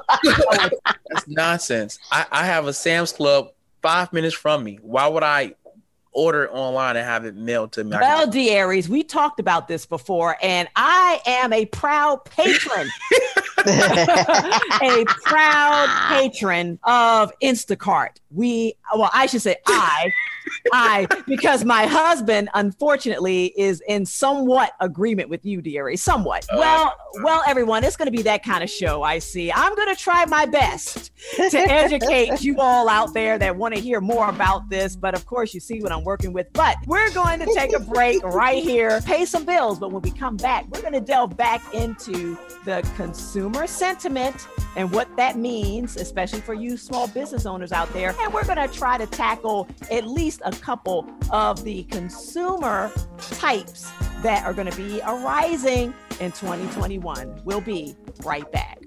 that's 1.08 1.26
nonsense 1.28 1.98
I, 2.10 2.26
I 2.30 2.44
have 2.46 2.66
a 2.66 2.72
sam's 2.74 3.12
club 3.12 3.52
five 3.80 4.12
minutes 4.12 4.34
from 4.34 4.64
me 4.64 4.78
why 4.82 5.06
would 5.06 5.22
i 5.22 5.54
order 6.18 6.44
it 6.44 6.50
online 6.52 6.96
and 6.96 7.06
have 7.06 7.24
it 7.24 7.36
mailed 7.36 7.72
to 7.72 7.84
me. 7.84 7.96
Well, 7.96 8.30
can- 8.30 8.46
Darius, 8.46 8.88
we 8.88 9.02
talked 9.02 9.38
about 9.40 9.68
this 9.68 9.86
before, 9.86 10.36
and 10.42 10.68
I 10.76 11.20
am 11.26 11.52
a 11.52 11.66
proud 11.66 12.24
patron, 12.24 12.88
a 14.82 15.04
proud 15.24 15.88
patron 16.08 16.78
of 16.84 17.32
Instacart. 17.42 18.16
We, 18.30 18.74
well, 18.94 19.10
I 19.12 19.26
should 19.26 19.42
say 19.42 19.56
I, 19.66 20.12
I, 20.72 21.06
because 21.26 21.64
my 21.64 21.86
husband, 21.86 22.48
unfortunately, 22.54 23.52
is 23.56 23.82
in 23.88 24.04
somewhat 24.06 24.72
agreement 24.80 25.28
with 25.28 25.44
you, 25.44 25.60
dearie. 25.60 25.96
Somewhat. 25.96 26.46
Uh, 26.50 26.56
well, 26.58 26.96
well, 27.22 27.42
everyone, 27.46 27.84
it's 27.84 27.96
going 27.96 28.06
to 28.06 28.16
be 28.16 28.22
that 28.22 28.42
kind 28.42 28.62
of 28.62 28.70
show. 28.70 29.02
I 29.02 29.18
see. 29.18 29.52
I'm 29.52 29.74
going 29.74 29.94
to 29.94 30.00
try 30.00 30.24
my 30.26 30.46
best 30.46 31.12
to 31.36 31.58
educate 31.58 32.42
you 32.42 32.58
all 32.58 32.88
out 32.88 33.14
there 33.14 33.38
that 33.38 33.56
want 33.56 33.74
to 33.74 33.80
hear 33.80 34.00
more 34.00 34.28
about 34.28 34.68
this. 34.68 34.96
But 34.96 35.14
of 35.14 35.26
course, 35.26 35.54
you 35.54 35.60
see 35.60 35.80
what 35.82 35.92
I'm 35.92 36.04
working 36.04 36.32
with. 36.32 36.52
But 36.52 36.76
we're 36.86 37.10
going 37.12 37.40
to 37.40 37.52
take 37.54 37.74
a 37.74 37.80
break 37.80 38.22
right 38.22 38.62
here, 38.62 39.00
pay 39.02 39.24
some 39.24 39.44
bills. 39.44 39.78
But 39.78 39.92
when 39.92 40.02
we 40.02 40.10
come 40.10 40.36
back, 40.36 40.66
we're 40.68 40.82
going 40.82 40.92
to 40.94 41.00
delve 41.00 41.36
back 41.36 41.62
into 41.74 42.36
the 42.64 42.88
consumer 42.96 43.47
sentiment 43.66 44.48
and 44.76 44.90
what 44.92 45.14
that 45.16 45.36
means, 45.36 45.96
especially 45.96 46.40
for 46.40 46.54
you 46.54 46.76
small 46.76 47.08
business 47.08 47.46
owners 47.46 47.72
out 47.72 47.92
there. 47.92 48.14
And 48.20 48.32
we're 48.32 48.44
going 48.44 48.56
to 48.56 48.68
try 48.68 48.98
to 48.98 49.06
tackle 49.06 49.68
at 49.90 50.06
least 50.06 50.40
a 50.44 50.52
couple 50.52 51.08
of 51.30 51.64
the 51.64 51.84
consumer 51.84 52.92
types 53.18 53.90
that 54.22 54.44
are 54.44 54.54
going 54.54 54.70
to 54.70 54.76
be 54.76 55.00
arising 55.06 55.94
in 56.20 56.32
2021. 56.32 57.42
We'll 57.44 57.60
be 57.60 57.96
right 58.24 58.50
back. 58.52 58.78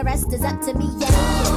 The 0.00 0.04
rest 0.04 0.32
is 0.32 0.42
up 0.42 0.58
to 0.62 0.72
me. 0.72 0.88
Yeah. 0.98 1.49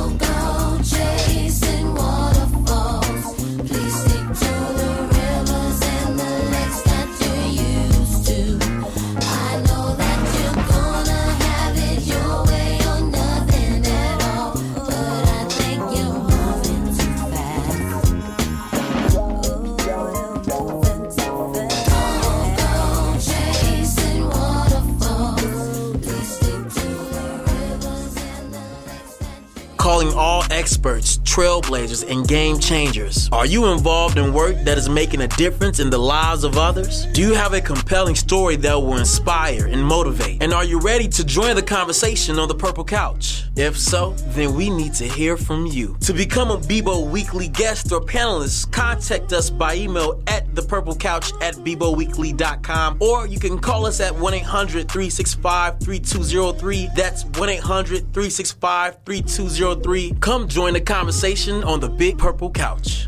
Experts, 30.84 31.18
trailblazers, 31.20 32.10
and 32.12 32.28
game 32.28 32.60
changers. 32.60 33.30
Are 33.32 33.46
you 33.46 33.68
involved 33.68 34.18
in 34.18 34.34
work 34.34 34.58
that 34.66 34.78
is 34.78 34.90
making 34.90 35.22
a 35.22 35.28
difference 35.30 35.80
in 35.80 35.90
the 35.90 35.98
lives 35.98 36.44
of 36.44 36.58
others? 36.58 37.06
Do 37.14 37.22
you 37.22 37.34
have 37.34 37.54
a 37.54 37.62
compelling 37.62 38.16
story 38.16 38.58
that 38.58 38.74
will 38.74 38.98
inspire 38.98 39.68
and 39.68 39.82
motivate? 39.82 40.44
And 40.44 40.54
are 40.54 40.66
you 40.66 40.80
ready 40.80 41.08
to 41.08 41.24
join 41.24 41.56
the 41.56 41.64
conversation 41.64 42.38
on 42.38 42.50
the 42.50 42.56
Purple 42.56 42.84
Couch? 42.84 43.33
If 43.56 43.78
so, 43.78 44.12
then 44.30 44.56
we 44.56 44.70
need 44.72 44.96
to 44.96 45.08
hear 45.08 45.38
from 45.38 45.68
you. 45.68 45.96
To 46.02 46.14
become 46.14 46.50
a 46.50 46.58
Bebo 46.58 47.08
Weekly 47.10 47.48
guest 47.48 47.92
or 47.92 48.02
panelist, 48.02 48.72
contact 48.72 49.32
us 49.32 49.52
by 49.52 49.76
email 49.76 50.22
at 50.26 50.48
thepurplecouch 50.56 51.40
at 51.42 51.56
beboweekly.com 51.56 52.98
or 53.00 53.28
you 53.28 53.40
can 53.40 53.60
call 53.60 53.86
us 53.86 54.00
at 54.00 54.16
1 54.16 54.34
800 54.34 54.90
365 54.90 55.80
3203. 55.80 56.90
That's 56.96 57.26
1 57.26 57.50
800 57.50 58.00
365 58.14 58.98
3203. 59.06 60.16
Come 60.20 60.48
join 60.48 60.74
the 60.74 60.82
conversation 60.82 61.64
on 61.64 61.80
the 61.80 61.90
Big 61.90 62.18
Purple 62.18 62.50
Couch. 62.50 63.08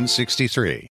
1963. 0.07 0.90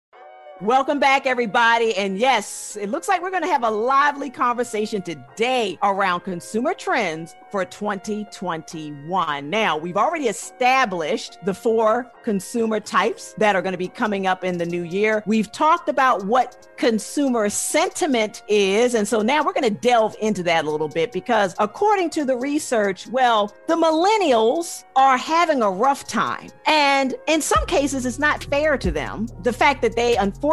Welcome 0.61 0.99
back, 0.99 1.25
everybody. 1.25 1.95
And 1.95 2.19
yes, 2.19 2.77
it 2.79 2.91
looks 2.91 3.07
like 3.07 3.23
we're 3.23 3.31
going 3.31 3.41
to 3.41 3.49
have 3.49 3.63
a 3.63 3.71
lively 3.71 4.29
conversation 4.29 5.01
today 5.01 5.79
around 5.81 6.19
consumer 6.19 6.75
trends 6.75 7.35
for 7.49 7.65
2021. 7.65 9.49
Now, 9.49 9.77
we've 9.77 9.97
already 9.97 10.27
established 10.27 11.39
the 11.45 11.53
four 11.55 12.11
consumer 12.23 12.79
types 12.79 13.33
that 13.39 13.55
are 13.55 13.63
going 13.63 13.71
to 13.71 13.77
be 13.79 13.87
coming 13.87 14.27
up 14.27 14.43
in 14.43 14.59
the 14.59 14.65
new 14.67 14.83
year. 14.83 15.23
We've 15.25 15.51
talked 15.51 15.89
about 15.89 16.27
what 16.27 16.67
consumer 16.77 17.49
sentiment 17.49 18.43
is. 18.47 18.93
And 18.93 19.07
so 19.07 19.23
now 19.23 19.43
we're 19.43 19.53
going 19.53 19.63
to 19.63 19.81
delve 19.81 20.15
into 20.21 20.43
that 20.43 20.65
a 20.65 20.69
little 20.69 20.89
bit 20.89 21.11
because, 21.11 21.55
according 21.57 22.11
to 22.11 22.23
the 22.23 22.37
research, 22.37 23.07
well, 23.07 23.51
the 23.65 23.75
millennials 23.75 24.83
are 24.95 25.17
having 25.17 25.63
a 25.63 25.71
rough 25.71 26.07
time. 26.07 26.51
And 26.67 27.15
in 27.27 27.41
some 27.41 27.65
cases, 27.65 28.05
it's 28.05 28.19
not 28.19 28.43
fair 28.43 28.77
to 28.77 28.91
them. 28.91 29.27
The 29.41 29.53
fact 29.53 29.81
that 29.81 29.95
they, 29.95 30.17
unfortunately, 30.17 30.50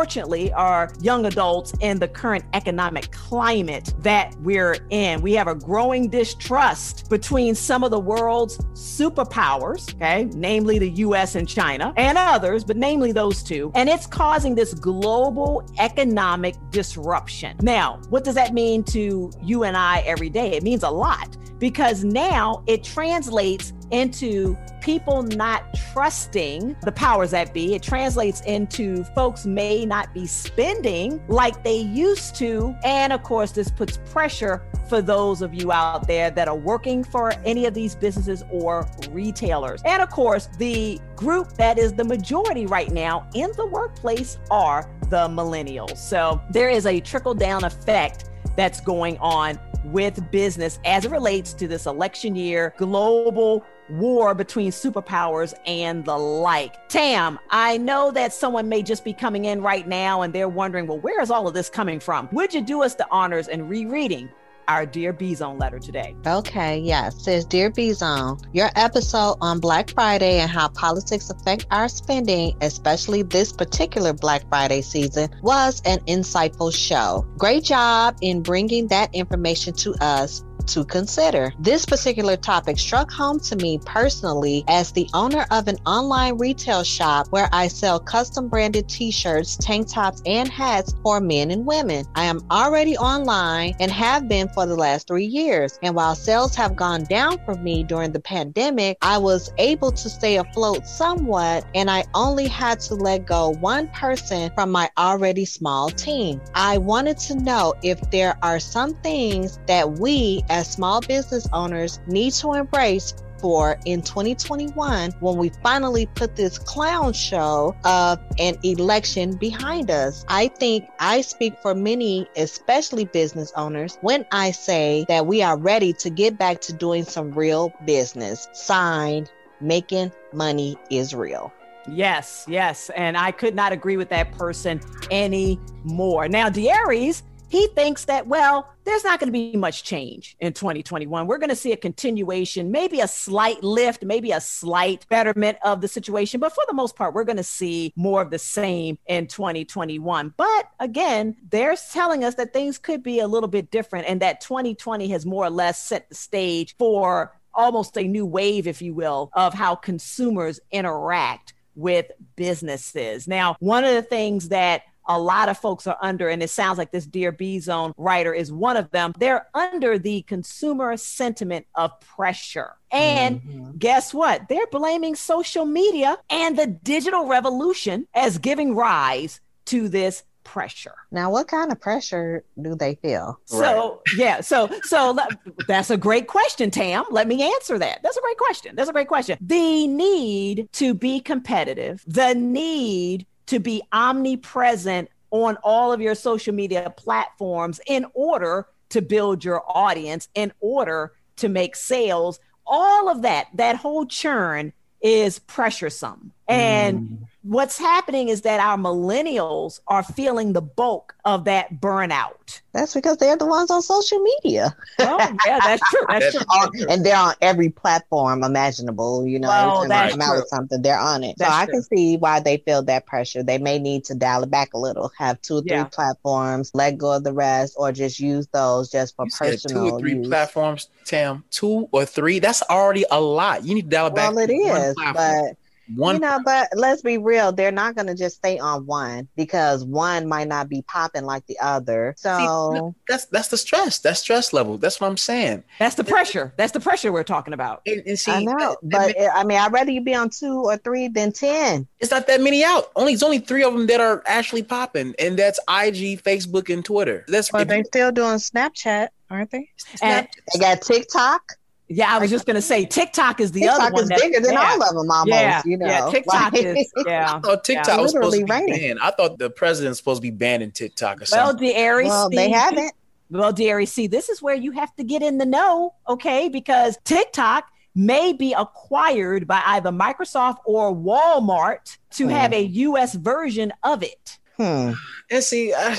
are 0.55 0.93
young 1.01 1.27
adults 1.27 1.73
in 1.81 1.99
the 1.99 2.07
current 2.07 2.45
economic 2.53 3.11
climate 3.11 3.93
that 3.99 4.33
we're 4.43 4.77
in. 4.91 5.21
We 5.23 5.33
have 5.33 5.49
a 5.49 5.57
growing 5.57 6.09
distrust 6.09 7.11
between 7.11 7.57
some 7.57 7.83
of 7.83 7.91
the 7.91 7.99
world's 7.99 8.59
superpowers, 8.75 9.93
okay, 9.95 10.27
namely 10.35 10.79
the 10.79 10.91
US 10.91 11.35
and 11.35 11.49
China, 11.49 11.93
and 11.97 12.17
others, 12.17 12.63
but 12.63 12.77
namely 12.77 13.11
those 13.11 13.43
two. 13.43 13.73
And 13.75 13.89
it's 13.89 14.07
causing 14.07 14.55
this 14.55 14.73
global 14.73 15.69
economic 15.81 16.55
disruption. 16.71 17.57
Now, 17.61 18.01
what 18.09 18.23
does 18.23 18.37
that 18.37 18.55
mean 18.55 18.85
to 18.85 19.33
you 19.43 19.65
and 19.65 19.77
I 19.77 20.01
every 20.03 20.31
day? 20.31 20.53
It 20.53 20.63
means 20.63 20.85
a 20.85 20.91
lot 20.91 21.37
because 21.59 22.05
now 22.05 22.63
it 22.67 22.85
translates 22.85 23.73
into 23.91 24.57
people 24.81 25.23
not 25.23 25.65
trusting 25.93 26.77
the 26.83 26.93
powers 26.93 27.31
that 27.31 27.55
be. 27.55 27.75
It 27.75 27.83
translates 27.83 28.41
into 28.43 29.05
folks 29.15 29.47
may 29.47 29.87
not 29.87 30.13
be 30.13 30.27
spending 30.27 31.23
like 31.29 31.65
they 31.65 31.79
used 31.79 32.37
to. 32.37 32.75
And 32.85 33.13
of 33.13 33.23
course, 33.23 33.53
this 33.53 33.71
puts 33.71 33.99
pressure 34.11 34.63
for 34.89 35.03
those 35.03 35.43
of 35.43 35.55
you 35.55 35.73
out 35.73 36.07
there 36.07 36.31
that 36.31 36.49
are 36.49 36.57
working 36.57 37.05
for 37.05 37.33
any 37.45 37.67
of 37.67 37.75
these 37.75 37.95
businesses 37.95 38.45
or 38.51 38.87
retailers. 39.11 39.83
And 39.85 40.03
of 40.03 40.11
course, 40.11 40.49
the 40.59 41.01
group 41.17 41.53
that 41.55 41.79
is 41.79 41.93
the 41.93 42.05
majority 42.05 42.67
right 42.67 42.91
now 42.91 43.29
in 43.35 43.51
the 43.57 43.67
workplace 43.67 44.39
are 44.51 44.91
the 45.11 45.29
millennials. 45.29 45.97
So 45.97 46.41
there 46.51 46.69
is 46.69 46.87
a 46.87 47.01
trickle 47.01 47.35
down 47.35 47.65
effect 47.65 48.31
that's 48.57 48.81
going 48.81 49.17
on 49.19 49.59
with 49.85 50.31
business 50.31 50.79
as 50.85 51.05
it 51.05 51.11
relates 51.11 51.53
to 51.55 51.69
this 51.69 51.87
election 51.87 52.35
year 52.35 52.75
global 52.77 53.65
war 53.89 54.35
between 54.35 54.71
superpowers 54.71 55.55
and 55.67 56.05
the 56.05 56.17
like. 56.17 56.89
Tam, 56.89 57.39
I 57.51 57.79
know 57.79 58.11
that 58.11 58.33
someone 58.33 58.69
may 58.69 58.83
just 58.83 59.05
be 59.05 59.13
coming 59.13 59.47
in 59.47 59.63
right 59.63 59.87
now 59.87 60.23
and 60.23 60.33
they're 60.33 60.49
wondering, 60.49 60.87
well, 60.87 61.01
where 61.01 61.21
is 61.23 61.31
all 61.31 61.49
of 61.49 61.55
this 61.55 61.71
coming 61.71 62.01
from? 62.01 62.29
Would 62.33 62.53
you 62.53 62.61
do 62.61 62.83
us 62.83 62.95
the 62.95 63.07
honors 63.11 63.49
and 63.49 63.69
rereading 63.69 64.29
our 64.69 64.87
Dear 64.87 65.13
B 65.13 65.35
Zone 65.35 65.59
letter 65.59 65.79
today? 65.79 66.15
Okay, 66.27 66.79
yes. 66.79 67.25
Says 67.25 67.45
Dear 67.45 67.71
B 67.71 67.93
Zone, 67.93 68.39
your 68.53 68.71
episode 68.77 69.37
on 69.41 69.59
Black 69.59 69.91
Friday 69.91 70.39
and 70.39 70.51
how 70.51 70.69
politics 70.69 71.31
affect 71.31 71.67
our 71.71 71.89
spending, 71.89 72.57
especially 72.61 73.23
this 73.23 73.53
particular 73.53 74.13
Black 74.13 74.49
Friday 74.49 74.83
season, 74.83 75.29
was 75.43 75.83
an 75.85 75.99
insightful 76.01 76.73
show. 76.73 77.27
Great 77.39 77.65
job 77.65 78.17
in 78.21 78.43
bringing 78.43 78.87
that 78.89 79.13
information 79.15 79.73
to 79.75 79.95
us 80.01 80.45
to 80.69 80.85
consider. 80.85 81.53
This 81.59 81.85
particular 81.85 82.37
topic 82.37 82.79
struck 82.79 83.11
home 83.11 83.41
to 83.41 83.57
me 83.57 83.79
personally 83.85 84.65
as 84.69 84.93
the 84.93 85.09
owner 85.15 85.47
of 85.51 85.69
an 85.69 85.77
online 85.87 86.39
retail 86.39 86.85
shop 86.85 87.27
where 87.31 87.49
I 87.53 87.69
sell 87.69 87.99
custom 87.99 88.49
branded 88.49 88.89
t 88.89 89.11
shirts, 89.11 89.57
tank 89.57 89.89
tops, 89.89 90.23
and 90.27 90.49
hats 90.49 90.95
for 91.03 91.21
men 91.21 91.51
and 91.51 91.67
women. 91.67 92.05
I 92.15 92.25
am 92.25 92.41
already 92.51 92.97
online 92.97 93.75
and 93.81 93.91
have 93.91 94.29
been 94.29 94.49
for 94.51 94.67
the 94.67 94.77
last 94.77 95.07
three 95.07 95.25
years. 95.25 95.79
And 95.83 95.95
while 95.95 96.15
sales 96.15 96.55
have 96.57 96.77
gone 96.77 97.05
down 97.05 97.39
for 97.45 97.55
me 97.55 97.83
during 97.83 98.13
the 98.13 98.21
pandemic, 98.21 98.99
I 99.03 99.19
was 99.19 99.53
able 99.59 99.93
to 99.93 100.11
stay 100.11 100.37
afloat 100.37 100.87
somewhat 100.87 101.67
and 101.75 101.91
I 101.91 102.05
only 102.15 102.47
had 102.47 102.81
to 102.81 102.95
let 102.95 103.27
go 103.27 103.55
one 103.61 103.89
person 103.89 104.51
from 104.55 104.71
my 104.71 104.91
already 104.99 105.45
small 105.45 105.91
team. 105.91 106.41
I 106.55 106.79
wanted 106.79 107.19
to 107.19 107.37
know 107.37 107.75
if 107.83 108.01
there 108.11 108.37
are 108.43 108.61
some 108.61 108.95
things 108.97 109.59
that 109.67 109.99
we 109.99 110.43
as 110.49 110.58
small 110.65 111.01
business 111.01 111.49
owners 111.53 112.01
need 112.07 112.33
to 112.35 112.55
embrace 112.55 113.15
for 113.39 113.79
in 113.85 114.03
2021 114.03 115.13
when 115.21 115.37
we 115.37 115.51
finally 115.63 116.07
put 116.15 116.37
this 116.37 116.59
clown 116.59 117.13
show 117.13 117.75
of 117.85 118.19
an 118.39 118.57
election 118.63 119.37
behind 119.37 119.91
us. 119.91 120.25
I 120.29 120.49
think 120.49 120.89
I 120.99 121.21
speak 121.21 121.55
for 121.63 121.75
many, 121.75 122.29
especially 122.37 123.05
business 123.05 123.53
owners, 123.57 123.99
when 124.01 124.27
I 124.33 124.51
say 124.51 125.05
that 125.09 125.27
we 125.27 125.43
are 125.43 125.57
ready 125.57 125.93
to 125.95 126.11
get 126.11 126.39
back 126.39 126.61
to 126.63 126.73
doing 126.73 127.05
some 127.05 127.33
real 127.33 127.73
business. 127.85 128.49
Signed, 128.53 129.31
making 129.61 130.13
money 130.33 130.77
is 130.91 131.15
real. 131.15 131.53
Yes, 131.91 132.45
yes. 132.49 132.91
And 132.91 133.17
I 133.17 133.31
could 133.31 133.55
not 133.55 133.73
agree 133.73 133.97
with 133.97 134.11
that 134.11 134.33
person 134.33 134.81
anymore. 135.11 136.29
Now, 136.29 136.51
Darius, 136.51 137.23
he 137.49 137.67
thinks 137.69 138.05
that, 138.07 138.27
well, 138.27 138.69
there's 138.85 139.05
not 139.05 139.21
going 139.21 139.29
to 139.29 139.33
be 139.33 139.57
much 139.57 139.83
change 139.83 140.37
in 140.41 140.53
2021. 140.53 141.27
We're 141.27 141.39
going 141.39 141.49
to 141.49 141.57
see 141.57 141.73
a 141.73 141.77
continuation, 141.77 142.71
maybe 142.71 143.01
a 143.01 143.09
slight 143.09 143.63
lift, 143.63 144.05
maybe 144.05 144.33
a 144.33 144.41
slight 144.41 145.07
betterment 145.09 145.59
of 145.63 145.81
the 145.81 145.89
situation. 145.89 146.41
But 146.41 146.55
for 146.55 146.65
the 146.67 146.75
most 146.75 146.97
part, 146.97 147.15
we're 147.15 147.25
going 147.25 147.37
to 147.37 147.43
see 147.43 147.93
more 147.97 148.21
of 148.23 148.31
the 148.31 148.39
same 148.39 148.99
in 149.07 149.27
2021. 149.27 150.35
But 150.37 150.71
again, 150.79 151.37
they're 151.51 151.77
telling 151.93 152.25
us 152.25 152.35
that 152.37 152.53
things 152.53 152.79
could 152.79 153.03
be 153.03 153.21
a 153.21 153.29
little 153.29 153.49
bit 153.49 153.71
different 153.71 154.07
and 154.09 154.21
that 154.21 154.41
2020 154.41 155.09
has 155.09 155.25
more 155.25 155.45
or 155.45 155.51
less 155.51 155.83
set 155.83 156.09
the 156.09 156.15
stage 156.15 156.77
for 156.79 157.35
almost 157.55 157.97
a 157.97 158.05
new 158.05 158.27
wave, 158.27 158.67
if 158.67 158.83
you 158.83 158.95
will, 158.95 159.31
of 159.33 159.55
how 159.55 159.75
consumers 159.75 160.61
interact 160.71 161.55
with 161.75 162.07
businesses. 162.37 163.29
Now, 163.29 163.57
one 163.61 163.85
of 163.85 163.95
the 163.95 164.03
things 164.03 164.49
that 164.49 164.83
a 165.09 165.19
lot 165.19 165.49
of 165.49 165.59
folks 165.59 165.87
are 165.87 165.97
under, 166.01 166.29
and 166.29 166.43
it 166.43 166.51
sounds 166.51 166.79
like 166.79 166.93
this 166.93 167.07
Dear 167.07 167.33
B 167.33 167.59
Zone 167.59 167.93
writer 167.97 168.33
is 168.33 168.53
one 168.53 168.77
of 168.77 168.91
them. 168.91 169.13
They're 169.19 169.49
under 169.55 169.99
the 169.99 170.23
consumer 170.23 170.97
sentiment 170.97 171.67
of 171.75 171.99
pressure. 172.01 172.75
And 172.91 173.43
mm-hmm. 173.43 173.71
guess 173.79 174.15
what? 174.15 174.49
They're 174.49 174.67
blaming 174.69 175.15
social 175.15 175.65
media 175.65 176.19
and 176.31 176.57
the 176.57 176.67
digital 176.67 177.27
revolution 177.27 178.07
as 178.15 178.39
giving 178.39 178.75
rise 178.75 179.41
to 179.67 179.89
this 179.89 180.25
pressure. 180.45 180.95
Now, 181.11 181.31
what 181.31 181.47
kind 181.47 181.71
of 181.71 181.79
pressure 181.79 182.43
do 182.61 182.75
they 182.75 182.95
feel? 182.97 183.39
So, 183.45 184.01
yeah, 184.17 184.41
so 184.41 184.71
so 184.83 185.19
that's 185.67 185.91
a 185.91 185.97
great 185.97 186.27
question, 186.27 186.71
Tam. 186.71 187.05
Let 187.11 187.29
me 187.29 187.43
answer 187.43 187.79
that. 187.79 188.01
That's 188.03 188.17
a 188.17 188.21
great 188.23 188.39
question. 188.39 188.75
That's 188.75 188.89
a 188.89 188.93
great 188.93 189.09
question. 189.09 189.37
The 189.43 189.87
need 189.87 190.69
to 190.73 190.95
be 190.95 191.21
competitive, 191.21 192.03
the 192.07 192.35
need 192.35 193.27
to 193.49 193.59
be 193.59 193.83
omnipresent 193.93 195.11
on 195.31 195.57
all 195.63 195.93
of 195.93 196.01
your 196.01 196.15
social 196.15 196.55
media 196.55 196.93
platforms 196.97 197.81
in 197.87 198.07
order 198.15 198.67
to 198.91 199.03
build 199.03 199.45
your 199.45 199.63
audience, 199.67 200.29
in 200.35 200.53
order 200.61 201.13
to 201.37 201.49
make 201.49 201.77
sales. 201.77 202.41
All 202.67 203.09
of 203.09 203.23
that, 203.23 203.49
that 203.55 203.77
whole 203.77 204.07
churn 204.07 204.73
is 205.01 205.39
pressuresome. 205.39 206.31
And 206.47 207.01
mm. 207.01 207.28
What's 207.49 207.79
happening 207.79 208.29
is 208.29 208.43
that 208.43 208.61
our 208.61 208.77
millennials 208.77 209.81
are 209.89 210.03
feeling 210.03 210.53
the 210.53 210.61
bulk 210.61 211.15
of 211.25 211.45
that 211.45 211.81
burnout. 211.81 212.61
That's 212.73 212.95
because 212.95 213.17
they're 213.17 213.37
the 213.37 213.47
ones 213.47 213.71
on 213.71 213.83
social 213.83 214.19
media. 214.21 214.75
Oh, 215.01 215.37
yeah, 215.47 215.59
that's 215.63 215.83
true. 215.91 216.07
That's 216.09 216.33
true. 216.33 216.87
and 216.89 217.05
they're 217.05 217.17
on 217.17 217.35
every 217.41 217.71
platform 217.71 218.45
imaginable, 218.45 219.27
you 219.27 219.39
know, 219.39 219.49
well, 219.49 219.89
that's 219.89 220.13
come 220.13 220.21
out 220.23 220.37
with 220.37 220.49
something, 220.49 220.83
they're 220.83 220.99
on 220.99 221.25
it. 221.25 221.37
That's 221.39 221.55
so 221.55 221.61
I 221.61 221.65
true. 221.65 221.75
can 221.75 221.83
see 221.83 222.17
why 222.17 222.41
they 222.41 222.59
feel 222.59 222.83
that 222.83 223.07
pressure. 223.07 223.43
They 223.43 223.59
may 223.59 223.79
need 223.79 224.05
to 224.07 224.15
dial 224.15 224.43
it 224.43 224.51
back 224.51 224.75
a 224.75 224.79
little, 224.79 225.11
have 225.19 225.41
two 225.43 225.57
or 225.57 225.61
three 225.63 225.71
Yeah. 225.71 225.85
platforms, 225.85 226.71
let 226.75 226.99
go 226.99 227.13
of 227.13 227.25
the 227.25 227.33
rest, 227.33 227.75
or 227.77 227.93
just 227.93 228.21
use 228.21 228.47
those 228.53 228.91
just 228.91 229.17
for 229.17 229.25
You 229.25 229.31
said 229.31 229.51
personal 229.53 229.89
two 229.91 229.95
or 229.97 229.99
three 230.01 230.15
use. 230.17 230.29
platforms, 230.29 230.89
Tam. 231.05 231.45
Two 231.51 231.89
or 231.93 232.05
three. 232.05 232.39
That's 232.39 232.63
already 232.63 233.05
a 233.11 233.21
lot. 233.21 233.65
You 233.65 233.75
need 233.75 233.83
to 233.83 233.89
dial 233.89 234.07
it 234.09 234.15
back. 234.15 234.35
Well, 234.35 234.39
it 234.39 234.47
to 234.49 234.55
one 234.55 234.95
platform. 234.95 235.15
but 235.15 235.57
one 235.95 236.17
you 236.17 236.21
know, 236.21 236.41
but 236.45 236.69
let's 236.75 237.03
be 237.03 237.19
real. 237.19 237.53
They're 237.53 237.71
not 237.73 237.95
going 237.95 238.07
to 238.09 238.15
just 238.15 238.37
stay 238.37 238.59
on 238.59 238.87
one 238.87 239.29
because 239.37 239.85
one 239.85 240.27
might 240.29 240.49
not 240.49 240.69
be 240.69 240.83
popping 240.83 241.25
like 241.25 241.47
the 241.47 241.59
other. 241.61 242.15
So 242.19 242.95
that's 243.09 243.27
that's 243.27 243.49
the 243.49 243.57
stress. 243.57 243.99
That's 243.99 244.21
stress 244.21 244.53
level. 244.53 244.79
That's 244.79 245.01
what 245.01 245.09
I'm 245.09 245.17
saying. 245.17 245.65
That's 245.79 245.95
the 245.95 246.05
pressure. 246.05 246.53
That's 246.57 246.73
the 246.73 246.81
pressure 246.81 247.13
we're 247.13 247.25
talking 247.25 247.55
about. 247.55 247.83
And, 247.87 248.03
and 248.07 248.19
see, 248.19 248.33
I 248.33 248.45
know, 248.45 248.77
but 248.83 249.15
I 249.35 249.45
mean, 249.45 249.59
I'd 249.59 249.73
rather 249.73 249.91
you 249.91 250.01
be 250.01 250.15
on 250.15 250.31
two 250.31 250.65
or 250.65 250.77
three 250.77 251.09
than 251.09 251.33
ten. 251.33 251.87
It's 252.01 252.11
not 252.11 252.27
that 252.27 252.41
many 252.41 252.65
out. 252.65 252.91
Only 252.97 253.13
it's 253.13 253.23
only 253.23 253.39
three 253.39 253.63
of 253.63 253.73
them 253.73 253.87
that 253.87 254.01
are 254.01 254.23
actually 254.27 254.63
popping, 254.63 255.15
and 255.19 255.39
that's 255.39 255.59
IG, 255.69 256.23
Facebook, 256.23 256.73
and 256.73 256.85
Twitter. 256.85 257.25
That's 257.29 257.51
But 257.51 257.63
if 257.63 257.69
they 257.69 257.79
you- 257.79 257.85
still 257.85 258.13
doing 258.13 258.37
Snapchat, 258.37 259.09
aren't 259.31 259.51
they? 259.51 259.69
And 260.03 260.29
They 260.53 260.61
got 260.61 260.83
TikTok. 260.83 261.43
Yeah, 261.89 262.15
I 262.15 262.19
was 262.19 262.31
just 262.31 262.47
gonna 262.47 262.61
say 262.63 262.85
TikTok 262.85 263.41
is 263.41 263.53
the 263.53 263.61
TikTok 263.61 263.81
other 263.81 263.93
one 263.93 264.03
is 264.05 264.09
that- 264.11 264.21
bigger 264.21 264.41
than 264.41 264.53
yeah. 264.53 264.71
all 264.73 264.83
of 264.83 264.89
them, 264.95 265.11
almost. 265.11 265.29
Yeah, 265.29 265.63
you 265.65 265.77
know, 265.77 265.87
yeah, 265.87 266.09
TikTok 266.11 266.53
Like- 266.53 266.63
is 266.65 266.93
yeah. 267.07 267.35
I 267.37 267.41
thought 267.41 267.65
TikTok 267.65 267.87
yeah. 267.89 267.97
was 268.03 268.13
supposed 268.13 268.35
to 268.35 268.39
be 268.39 268.45
Literally 268.45 268.67
raining. 268.73 268.81
banned. 268.89 268.99
I 269.01 269.11
thought 269.11 269.39
the 269.39 269.51
president's 269.51 269.99
supposed 269.99 270.19
to 270.19 270.23
be 270.23 270.31
banning 270.31 270.71
TikTok 270.71 271.23
or 271.23 271.25
something. 271.25 271.43
Well, 271.43 271.51
something. 271.53 271.69
Dairy, 271.73 272.05
Well, 272.07 272.31
they 272.31 272.51
haven't. 272.51 272.93
Well, 273.31 273.53
Dairy, 273.53 273.85
see, 273.87 274.07
this 274.07 274.29
is 274.31 274.41
where 274.41 274.55
you 274.55 274.73
have 274.73 274.95
to 274.97 275.05
get 275.05 275.23
in 275.23 275.37
the 275.39 275.45
know, 275.47 275.95
okay? 276.09 276.49
Because 276.49 276.99
TikTok 277.05 277.65
may 277.95 278.33
be 278.33 278.53
acquired 278.55 279.47
by 279.47 279.61
either 279.67 279.91
Microsoft 279.91 280.59
or 280.65 280.95
Walmart 280.95 281.97
to 282.13 282.25
Hmm. 282.25 282.31
have 282.31 282.53
a 282.53 282.63
U.S. 282.63 283.15
version 283.15 283.73
of 283.83 284.03
it. 284.03 284.39
Hmm. 284.59 284.93
And 285.31 285.45
see, 285.45 285.73
uh, 285.73 285.95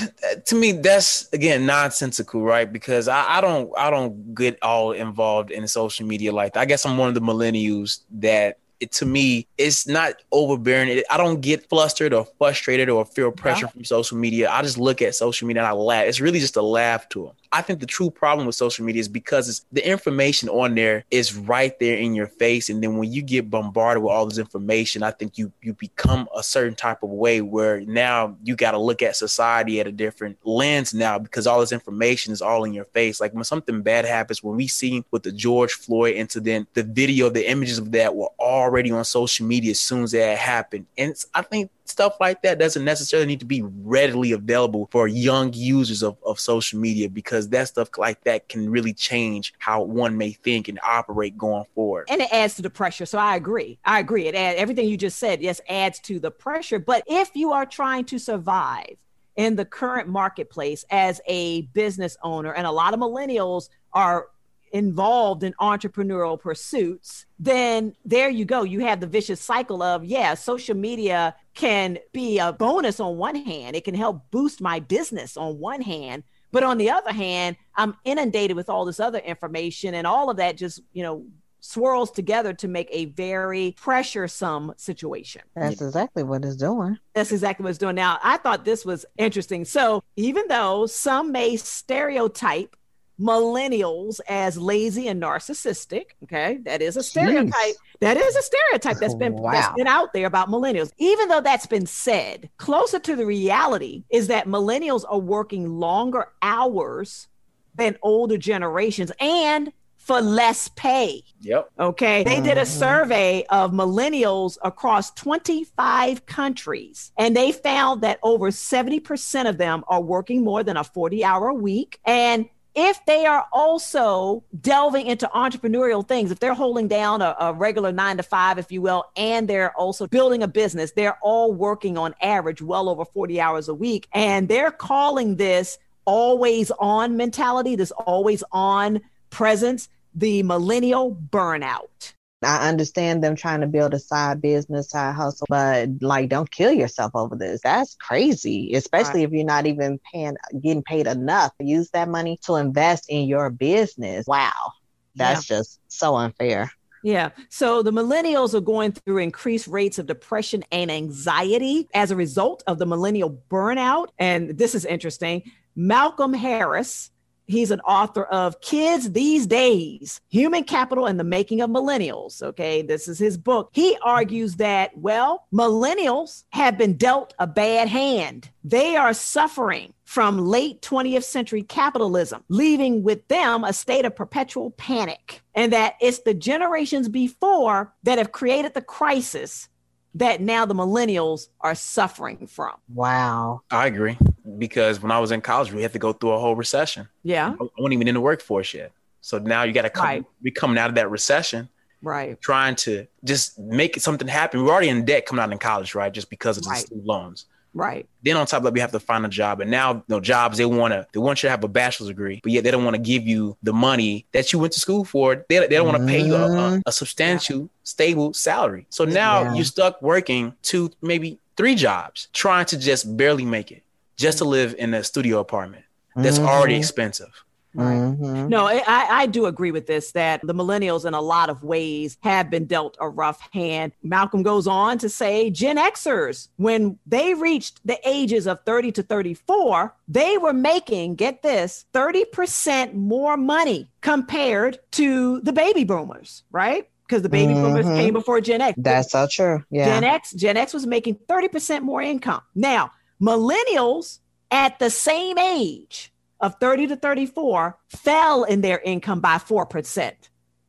to 0.46 0.56
me, 0.56 0.74
that's 0.74 1.32
again 1.32 1.66
nonsensical, 1.66 2.42
right? 2.42 2.72
Because 2.72 3.08
I, 3.08 3.38
I 3.38 3.42
don't, 3.42 3.72
I 3.78 3.90
don't 3.90 4.36
get 4.36 4.62
all 4.62 4.92
involved 4.92 5.52
in 5.52 5.68
social 5.68 6.06
media 6.06 6.34
like 6.34 6.54
that. 6.54 6.62
I 6.62 6.66
guess 6.66 6.86
I'm 6.86 6.98
one 6.98 7.08
of 7.08 7.16
the 7.16 7.22
millennials 7.22 8.02
that 8.12 8.58
it 8.80 8.92
to 8.94 9.06
me, 9.06 9.48
it's 9.58 9.88
not 9.88 10.16
overbearing. 10.32 10.90
It, 10.90 11.06
I 11.10 11.18
don't 11.18 11.42
get 11.42 11.68
flustered 11.70 12.14
or 12.14 12.26
frustrated 12.38 12.90
or 12.90 13.06
feel 13.06 13.32
pressure 13.32 13.68
from 13.68 13.84
social 13.84 14.18
media. 14.18 14.50
I 14.50 14.62
just 14.62 14.78
look 14.78 15.02
at 15.02 15.16
social 15.16 15.48
media 15.48 15.64
and 15.64 15.68
I 15.68 15.74
laugh. 15.74 16.06
It's 16.06 16.22
really 16.22 16.40
just 16.40 16.56
a 16.56 16.62
laugh 16.62 17.08
to 17.10 17.26
them. 17.26 17.34
I 17.52 17.62
think 17.64 17.80
the 17.80 17.86
true 17.88 18.12
problem 18.12 18.46
with 18.46 18.56
social 18.56 18.86
media 18.86 19.00
is 19.00 19.08
because 19.08 19.50
it's, 19.50 19.66
the 19.72 19.88
information 19.88 20.50
on 20.50 20.76
there 20.76 21.04
is 21.10 21.36
right 21.36 21.78
there 21.80 21.98
in 21.98 22.14
your 22.14 22.28
face, 22.28 22.70
and 22.70 22.84
then 22.84 22.98
when 22.98 23.12
you 23.12 23.24
get 23.24 23.50
bombarded 23.50 24.04
with 24.04 24.12
all 24.12 24.28
this 24.28 24.38
information, 24.38 25.02
I 25.02 25.12
think 25.12 25.38
you 25.38 25.52
you 25.62 25.74
become 25.74 26.30
a 26.36 26.44
certain 26.44 26.76
type 26.76 27.02
of 27.02 27.10
way 27.10 27.42
where 27.42 27.82
now 27.82 28.36
you 28.44 28.56
got 28.56 28.72
to 28.72 28.78
look 28.78 29.02
at 29.02 29.16
society 29.16 29.80
at 29.80 29.88
a 29.88 29.92
different 29.92 30.38
lens 30.44 30.94
now 30.94 31.18
because 31.18 31.48
all 31.48 31.60
this 31.60 31.72
information 31.72 32.34
is 32.34 32.42
all 32.42 32.64
in 32.66 32.74
your 32.74 32.86
face. 32.86 33.20
Like 33.20 33.34
when 33.34 33.44
something 33.44 33.82
bad 33.82 34.06
happens, 34.06 34.44
when 34.44 34.56
we 34.56 34.68
see 34.68 35.04
with 35.10 35.24
the 35.24 35.32
George 35.32 35.74
Floyd 35.74 36.16
incident, 36.16 36.68
the 36.74 36.84
video, 36.84 37.30
the 37.30 37.50
images 37.50 37.80
of 37.80 37.92
that 37.94 38.16
were 38.16 38.30
already 38.40 38.92
on 38.92 39.04
social 39.06 39.48
media 39.48 39.72
as 39.72 39.80
soon 39.80 40.04
as 40.04 40.12
that 40.12 40.38
happened, 40.38 40.86
and 40.98 41.16
I 41.34 41.42
think 41.42 41.72
stuff 41.90 42.18
like 42.20 42.42
that 42.44 42.60
doesn't 42.60 42.86
necessarily 42.86 43.28
need 43.28 43.40
to 43.40 43.46
be 43.46 43.62
readily 43.62 44.32
available 44.32 44.88
for 44.92 45.08
young 45.08 45.52
users 45.54 46.04
of, 46.04 46.18
of 46.26 46.40
social 46.40 46.80
media 46.80 47.10
because 47.10 47.50
that 47.50 47.68
stuff 47.68 47.90
like 47.98 48.24
that 48.24 48.48
can 48.50 48.70
really 48.70 48.94
change 48.94 49.54
how 49.58 49.82
one 49.82 50.18
may 50.18 50.32
think 50.32 50.68
and 50.68 50.80
operate 50.84 51.38
going 51.38 51.66
forward. 51.76 52.06
and 52.10 52.22
it 52.22 52.32
adds 52.32 52.56
to 52.56 52.62
the 52.62 52.70
pressure. 52.70 53.06
So 53.06 53.18
I 53.18 53.36
agree. 53.36 53.80
I 53.86 54.00
agree. 54.00 54.28
It 54.28 54.36
add, 54.36 54.56
everything 54.58 54.88
you 54.88 54.98
just 54.98 55.20
said, 55.20 55.42
yes, 55.42 55.60
adds 55.70 56.00
to 56.02 56.20
the 56.20 56.32
pressure. 56.32 56.80
But 56.80 57.04
if 57.08 57.32
you 57.36 57.52
are 57.52 57.66
trying 57.66 58.06
to 58.06 58.20
survive 58.20 58.96
in 59.36 59.56
the 59.56 59.66
current 59.66 60.08
marketplace 60.08 60.84
as 60.92 61.22
a 61.28 61.62
business 61.74 62.18
owner, 62.24 62.54
and 62.54 62.68
a 62.68 62.72
lot 62.72 62.94
of 62.94 63.00
millennials 63.00 63.70
are 63.94 64.28
involved 64.72 65.44
in 65.44 65.54
entrepreneurial 65.60 66.40
pursuits, 66.40 67.26
then 67.40 67.96
there 68.06 68.30
you 68.30 68.46
go. 68.46 68.64
You 68.64 68.82
have 68.82 69.00
the 69.00 69.08
vicious 69.08 69.42
cycle 69.42 69.82
of, 69.82 70.04
yeah, 70.04 70.36
social 70.36 70.76
media 70.76 71.36
can 71.60 72.00
be 72.14 72.40
a 72.40 72.54
bonus 72.54 73.02
on 73.02 73.18
one 73.18 73.36
hand, 73.36 73.76
it 73.76 73.84
can 73.84 73.94
help 73.94 74.32
boost 74.32 74.62
my 74.62 74.80
business 74.80 75.36
on 75.36 75.60
one 75.60 75.82
hand. 75.82 76.24
But 76.52 76.64
on 76.64 76.78
the 76.78 76.90
other 76.90 77.12
hand, 77.12 77.58
I'm 77.76 77.96
inundated 78.06 78.56
with 78.56 78.70
all 78.70 78.86
this 78.86 79.00
other 79.00 79.20
information, 79.20 79.94
and 79.94 80.08
all 80.08 80.30
of 80.30 80.38
that 80.38 80.56
just, 80.56 80.80
you 80.94 81.04
know, 81.04 81.26
swirls 81.60 82.12
together 82.12 82.54
to 82.54 82.68
make 82.70 82.88
a 82.92 83.06
very 83.06 83.76
pressuresome 83.78 84.80
situation. 84.80 85.42
That's 85.54 85.82
exactly 85.82 86.24
what 86.24 86.46
it's 86.46 86.56
doing. 86.56 86.98
That's 87.14 87.34
exactly 87.34 87.66
what 87.66 87.72
it's 87.72 87.78
doing. 87.78 87.96
Now, 87.96 88.18
I 88.24 88.38
thought 88.38 88.64
this 88.64 88.86
was 88.86 89.06
interesting. 89.18 89.66
So, 89.66 90.02
even 90.16 90.46
though 90.48 90.86
some 90.86 91.34
may 91.34 91.58
stereotype 91.58 92.76
millennials 93.20 94.20
as 94.28 94.58
lazy 94.58 95.08
and 95.08 95.22
narcissistic, 95.22 96.06
okay, 96.24 96.58
that 96.64 96.82
is 96.82 96.98
a 96.98 97.04
stereotype. 97.04 97.76
That 98.02 98.18
is 98.18 98.36
a 98.36 98.42
stereotype 98.42 98.98
that's 99.00 99.16
been 99.16 99.34
that's 99.52 99.68
Wow. 99.68 99.74
been 99.76 99.88
out 99.88 100.14
there 100.14 100.26
about 100.28 100.50
millennials. 100.50 100.92
Even 100.98 101.28
though 101.28 101.42
that's 101.42 101.66
been 101.68 101.86
said, 101.86 102.50
closer 102.58 103.00
to 103.00 103.16
the 103.16 103.26
reality 103.26 104.04
is 104.10 104.28
that 104.28 104.48
millennials 104.48 105.04
are 105.10 105.20
working 105.20 105.68
longer 105.80 106.28
hours 106.42 107.28
than 107.76 107.98
older 108.02 108.38
generations 108.38 109.12
and 109.20 109.72
for 109.98 110.22
less 110.22 110.70
pay. 110.70 111.22
Yep. 111.42 111.70
Okay. 111.80 112.24
They 112.24 112.42
did 112.42 112.58
a 112.58 112.62
Mhm. 112.62 112.68
survey 112.68 113.46
of 113.50 113.72
millennials 113.72 114.58
across 114.64 115.12
25 115.12 116.26
countries, 116.26 117.12
and 117.18 117.36
they 117.36 117.52
found 117.52 118.02
that 118.02 118.18
over 118.24 118.50
70% 118.50 119.48
of 119.48 119.58
them 119.58 119.84
are 119.88 120.02
working 120.02 120.44
more 120.44 120.64
than 120.64 120.78
a 120.78 120.84
40 120.84 121.24
hour 121.24 121.54
week. 121.54 122.00
And 122.06 122.48
if 122.80 123.04
they 123.06 123.26
are 123.26 123.46
also 123.52 124.44
delving 124.62 125.08
into 125.08 125.30
entrepreneurial 125.36 126.08
things, 126.08 126.32
if 126.32 126.40
they're 126.40 126.54
holding 126.54 126.88
down 126.88 127.22
a, 127.22 127.36
a 127.40 127.54
regular 127.54 127.92
nine 127.92 128.18
to 128.18 128.24
five, 128.24 128.58
if 128.58 128.72
you 128.72 128.82
will, 128.82 129.06
and 129.16 129.48
they're 129.48 129.76
also 129.78 130.08
building 130.08 130.42
a 130.44 130.48
business, 130.48 130.92
they're 130.92 131.18
all 131.22 131.54
working 131.54 131.98
on 131.98 132.16
average 132.22 132.62
well 132.62 132.88
over 132.88 133.04
40 133.04 133.42
hours 133.42 133.68
a 133.68 133.74
week. 133.74 134.08
And 134.14 134.48
they're 134.48 134.72
calling 134.72 135.36
this 135.36 135.78
always 136.06 136.72
on 136.80 137.18
mentality, 137.18 137.76
this 137.76 137.92
always 137.92 138.44
on 138.52 139.02
presence, 139.30 139.90
the 140.16 140.42
millennial 140.44 141.16
burnout. 141.16 142.14
I 142.42 142.70
understand 142.70 143.24
them 143.24 143.36
trying 143.36 143.62
to 143.62 143.68
build 143.68 143.94
a 143.94 144.00
side 144.00 144.42
business, 144.42 144.90
side 144.90 145.16
hustle, 145.16 145.46
but 145.50 145.90
like, 146.02 146.30
don't 146.30 146.50
kill 146.50 146.72
yourself 146.72 147.12
over 147.14 147.36
this. 147.36 147.62
That's 147.62 147.96
crazy, 147.96 148.74
especially 148.76 149.24
if 149.24 149.32
you're 149.32 149.44
not 149.44 149.66
even 149.66 150.00
paying, 150.14 150.38
getting 150.62 150.84
paid 150.84 151.08
enough. 151.08 151.52
Use 151.60 151.90
that 151.92 152.08
money 152.08 152.40
to 152.46 152.56
invest 152.56 153.10
in 153.10 153.28
your 153.28 153.50
business. 153.50 154.26
Wow, 154.26 154.72
that's 155.16 155.46
just 155.46 155.82
so 155.90 156.16
unfair. 156.16 156.72
Yeah. 157.04 157.30
So 157.50 157.82
the 157.82 157.92
millennials 157.92 158.54
are 158.54 158.62
going 158.62 158.92
through 158.92 159.20
increased 159.20 159.68
rates 159.68 160.00
of 160.00 160.06
depression 160.06 160.64
and 160.72 160.92
anxiety 160.92 161.88
as 161.94 162.12
a 162.12 162.16
result 162.16 162.64
of 162.68 162.78
the 162.78 162.86
millennial 162.86 163.42
burnout. 163.50 164.08
And 164.18 164.58
this 164.58 164.76
is 164.76 164.86
interesting. 164.86 165.44
Malcolm 165.76 166.34
Harris, 166.34 167.12
he's 167.50 167.72
an 167.72 167.82
author 167.82 168.24
of 168.26 168.62
Kids 168.62 169.12
These 169.12 169.48
Days 169.48 170.22
Human 170.30 170.64
Capital 170.64 171.06
and 171.08 171.20
the 171.20 171.24
Making 171.24 171.62
of 171.62 171.70
Millennials. 171.70 172.42
Okay. 172.42 172.82
This 172.82 173.08
is 173.08 173.20
his 173.20 173.38
book. 173.38 173.70
He 173.74 173.98
argues 174.04 174.56
that, 174.58 174.96
well, 174.98 175.48
millennials 175.54 176.44
have 176.52 176.78
been 176.78 176.96
dealt 176.96 177.34
a 177.40 177.48
bad 177.48 177.88
hand. 177.88 178.50
They 178.64 178.96
are 178.96 179.14
suffering 179.14 179.94
from 180.06 180.38
late 180.38 180.82
20th 180.82 181.24
century 181.24 181.64
capitalism, 181.64 182.44
leaving 182.50 183.04
with 183.04 183.28
them 183.28 183.64
a 183.64 183.74
state 183.74 184.06
of 184.06 184.16
perpetual 184.16 184.72
panic. 184.72 185.42
And 185.56 185.74
that 185.74 185.96
it's 186.00 186.20
the 186.20 186.34
generations 186.34 187.10
before 187.10 187.94
that 188.04 188.18
have 188.18 188.32
created 188.32 188.74
the 188.74 188.82
crisis 188.82 189.70
that 190.16 190.42
now 190.42 190.66
the 190.66 190.74
millennials 190.74 191.50
are 191.62 191.76
suffering 191.76 192.48
from. 192.48 192.74
Wow. 192.94 193.62
I 193.70 193.88
agree 193.88 194.18
because 194.58 195.02
when 195.02 195.12
I 195.12 195.20
was 195.20 195.32
in 195.32 195.42
college, 195.42 195.72
we 195.72 195.82
had 195.82 195.94
to 195.94 196.00
go 196.00 196.14
through 196.14 196.32
a 196.32 196.40
whole 196.40 196.56
recession. 196.56 197.08
Yeah. 197.24 197.50
I 197.60 197.64
wasn't 197.78 197.94
even 197.94 198.08
in 198.08 198.16
the 198.16 198.22
workforce 198.22 198.74
yet. 198.74 198.92
So 199.22 199.38
now 199.38 199.64
you 199.64 199.74
got 199.74 199.82
to 199.84 199.90
come, 199.90 200.06
Right. 200.06 200.26
we 200.42 200.52
coming 200.52 200.78
out 200.78 200.90
of 200.90 200.96
that 200.96 201.10
recession, 201.10 201.70
Right. 202.02 202.40
trying 202.42 202.76
to 202.78 203.06
just 203.24 203.60
make 203.60 204.00
something 204.00 204.28
happen. 204.28 204.64
We're 204.64 204.72
already 204.72 204.90
in 204.90 205.06
debt 205.06 205.26
coming 205.26 205.44
out 205.44 205.52
in 205.52 205.58
college, 205.60 205.94
right? 205.96 206.12
Just 206.12 206.30
because 206.30 206.58
of 206.58 206.64
the 206.64 206.70
Right. 206.70 206.80
student 206.80 207.06
loans. 207.06 207.46
Right. 207.76 208.08
Then 208.24 208.36
on 208.36 208.48
top 208.48 208.60
of 208.60 208.64
that, 208.64 208.74
we 208.74 208.80
have 208.80 208.92
to 208.94 209.00
find 209.00 209.24
a 209.26 209.30
job. 209.30 209.62
And 209.62 209.70
now, 209.70 209.94
you 209.94 210.04
know, 210.08 210.20
jobs 210.20 210.58
they 210.58 210.66
want 210.66 210.92
to 210.92 211.06
they 211.14 211.20
want 211.20 211.44
you 211.44 211.48
to 211.48 211.52
have 211.52 211.64
a 211.64 211.68
bachelor's 211.68 212.08
degree, 212.08 212.40
but 212.42 212.52
yet 212.52 212.64
they 212.64 212.72
don't 212.72 212.84
want 212.84 212.96
to 212.96 213.02
give 213.02 213.28
you 213.28 213.58
the 213.62 213.72
money 213.74 214.26
that 214.32 214.52
you 214.52 214.58
went 214.58 214.74
to 214.74 214.80
school 214.80 215.06
for. 215.06 215.46
They, 215.50 215.60
they 215.60 215.68
don't 215.76 215.86
want 215.86 216.00
to 216.00 216.06
pay 216.08 216.20
you 216.20 216.36
a, 216.36 216.82
a, 216.88 216.92
substantial, 216.92 217.70
stable 217.84 218.34
salary. 218.34 218.88
So 218.90 219.06
now 219.06 219.44
Yeah. 219.44 219.54
you're 219.54 219.66
stuck 219.66 220.02
working 220.02 220.54
two, 220.64 220.90
maybe 221.04 221.38
three 221.58 221.76
jobs, 221.76 222.28
trying 222.34 222.66
to 222.68 222.78
just 222.80 223.16
barely 223.16 223.46
make 223.46 223.72
it, 223.72 223.84
just 224.20 224.38
to 224.40 224.46
live 224.46 224.76
in 224.78 224.94
a 224.94 225.04
studio 225.04 225.40
apartment 225.40 225.86
that's 226.16 226.38
already 226.40 226.76
Mhm. 226.76 226.80
expensive. 226.80 227.32
Mhm. 227.78 228.50
No, 228.50 228.66
I, 228.66 228.82
I 228.88 229.26
do 229.28 229.46
agree 229.46 229.72
with 229.72 229.86
this 229.86 230.12
that 230.14 230.42
the 230.44 230.56
millennials, 230.56 231.06
in 231.06 231.14
a 231.14 231.22
lot 231.22 231.50
of 231.50 231.64
ways, 231.64 232.18
have 232.22 232.50
been 232.50 232.66
dealt 232.66 232.98
a 233.00 233.08
rough 233.08 233.40
hand. 233.54 233.94
Malcolm 234.04 234.42
goes 234.44 234.66
on 234.68 234.98
to 234.98 235.08
say 235.08 235.50
Gen 235.52 235.78
Xers, 235.78 236.50
when 236.58 236.98
they 237.06 237.36
reached 237.36 237.80
the 237.86 237.98
ages 238.04 238.48
of 238.48 238.60
30 238.66 238.92
to 238.94 239.04
34, 239.04 239.94
they 240.08 240.38
were 240.40 240.52
making, 240.52 241.14
get 241.16 241.44
this, 241.44 241.86
30% 241.94 242.96
more 242.96 243.38
money 243.38 243.90
compared 244.02 244.80
to 244.94 245.40
the 245.42 245.54
baby 245.54 245.84
boomers, 245.84 246.44
right? 246.52 246.90
Because 247.08 247.22
the 247.22 247.30
baby 247.30 247.54
boomers 247.54 247.86
Mhm. 247.86 247.96
came 247.98 248.14
before 248.14 248.42
Gen 248.42 248.62
X. 248.62 248.76
That's 248.78 249.12
so 249.12 249.28
true. 249.32 249.64
Yeah. 249.70 249.86
Gen 249.86 250.04
X, 250.04 250.32
Gen 250.34 250.58
X 250.58 250.74
was 250.74 250.86
making 250.88 251.18
30% 251.28 251.84
more 251.84 252.02
income. 252.02 252.42
Now, 252.56 252.92
millennials 253.22 254.20
at 254.52 254.80
the 254.80 254.90
same 254.90 255.38
age 255.38 256.12
of 256.40 256.56
30 256.60 256.88
to 256.88 256.96
34 256.96 257.78
fell 257.90 258.44
in 258.44 258.62
their 258.62 258.80
income 258.80 259.20
by 259.20 259.36
4% 259.36 260.14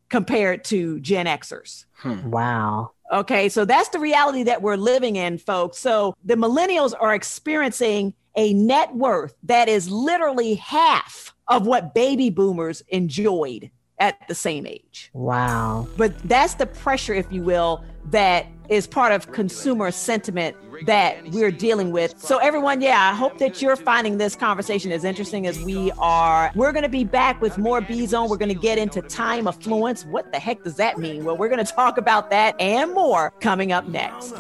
compared 0.09 0.65
to 0.65 1.01
Gen 1.01 1.27
Xers. 1.27 1.87
Hmm. 1.95 2.31
Wow. 2.31 2.93
Okay, 3.13 3.49
so 3.49 3.65
that's 3.65 3.89
the 3.89 3.99
reality 3.99 4.45
that 4.45 4.63
we're 4.63 4.77
living 4.77 5.17
in, 5.17 5.39
folks. 5.39 5.79
So 5.79 6.15
the 6.25 6.35
millennials 6.35 6.95
are 6.99 7.15
experiencing 7.15 8.15
a 8.37 8.53
net 8.53 8.95
worth 8.95 9.35
that 9.45 9.69
is 9.69 9.91
literally 9.91 10.55
half 10.55 11.35
of 11.49 11.67
what 11.67 11.95
baby 11.95 12.31
boomers 12.31 12.83
enjoyed 12.89 13.71
at 13.99 14.17
the 14.29 14.35
same 14.35 14.67
age. 14.67 15.11
Wow. 15.13 15.89
But 15.97 16.17
that's 16.29 16.55
the 16.55 16.67
pressure, 16.67 17.15
if 17.15 17.31
you 17.33 17.43
will, 17.43 17.85
that 18.07 18.47
is 18.71 18.87
part 18.87 19.13
of 19.13 19.33
consumer 19.33 19.91
sentiment 19.91 20.57
that 20.87 21.29
we're 21.31 21.51
dealing 21.51 21.91
with. 21.91 22.19
So, 22.19 22.39
everyone, 22.39 22.81
yeah, 22.81 23.11
I 23.11 23.15
hope 23.15 23.39
that 23.39 23.61
you're 23.61 23.77
finding 23.77 24.17
this 24.17 24.35
conversation 24.37 24.93
as 24.93 25.05
interesting 25.05 25.47
as 25.47 25.63
we 25.63 25.91
are. 25.99 26.51
We're 26.55 26.73
going 26.73 26.85
to 26.85 26.89
be 26.89 27.05
back 27.05 27.41
with 27.43 27.59
more 27.59 27.81
B 27.81 28.07
Zone. 28.07 28.31
We're 28.31 28.39
going 28.39 28.55
to 28.55 28.55
get 28.55 28.79
into 28.79 29.03
time 29.03 29.47
affluence. 29.49 30.05
What 30.05 30.33
the 30.33 30.39
heck 30.39 30.63
does 30.63 30.77
that 30.77 30.99
mean? 30.99 31.25
Well, 31.25 31.37
we're 31.37 31.49
going 31.49 31.65
to 31.65 31.73
talk 31.73 31.99
about 31.99 32.31
that 32.31 32.59
and 32.61 32.95
more 32.95 33.33
coming 33.41 33.73
up 33.73 33.89
next. 33.89 34.35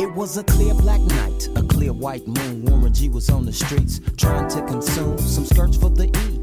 It 0.00 0.14
was 0.14 0.36
a 0.36 0.44
clear 0.44 0.74
black 0.74 1.00
night, 1.00 1.48
a 1.56 1.62
clear 1.62 1.92
white 1.92 2.26
moon. 2.26 2.64
Warren 2.66 2.94
G 2.94 3.08
was 3.08 3.28
on 3.28 3.44
the 3.44 3.52
streets 3.52 4.00
trying 4.16 4.48
to 4.50 4.64
consume 4.66 5.18
some 5.18 5.44
skirts 5.44 5.76
for 5.76 5.90
the 5.90 6.06
E. 6.06 6.27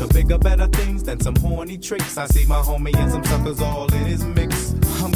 To 0.00 0.06
bigger, 0.14 0.38
better 0.38 0.66
things 0.68 1.02
than 1.02 1.20
some 1.20 1.36
horny 1.36 1.76
tricks. 1.76 2.16
I 2.16 2.24
see 2.24 2.46
my 2.46 2.62
homie 2.62 2.96
and 2.96 3.12
some 3.12 3.22
suckers 3.22 3.60
all 3.60 3.92
in 3.92 4.06
his 4.06 4.24
mix. 4.24 4.49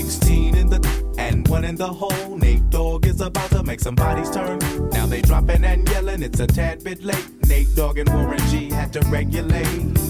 16 0.00 0.56
in 0.56 0.70
the 0.70 1.14
and 1.18 1.46
one 1.48 1.62
in 1.62 1.76
the 1.76 1.86
hole. 1.86 2.38
Nate 2.38 2.70
Dogg 2.70 3.04
is 3.04 3.20
about 3.20 3.50
to 3.50 3.62
make 3.62 3.80
some 3.80 3.94
bodies 3.94 4.30
turn. 4.30 4.58
Now 4.92 5.04
they 5.04 5.20
dropping 5.20 5.62
and 5.62 5.86
yelling, 5.90 6.22
it's 6.22 6.40
a 6.40 6.46
tad 6.46 6.82
bit 6.82 7.04
late. 7.04 7.28
Nate 7.46 7.68
Dogg 7.76 7.98
and 7.98 8.08
Warren 8.08 8.38
G 8.48 8.70
had 8.70 8.94
to 8.94 9.00
regulate. 9.08 10.09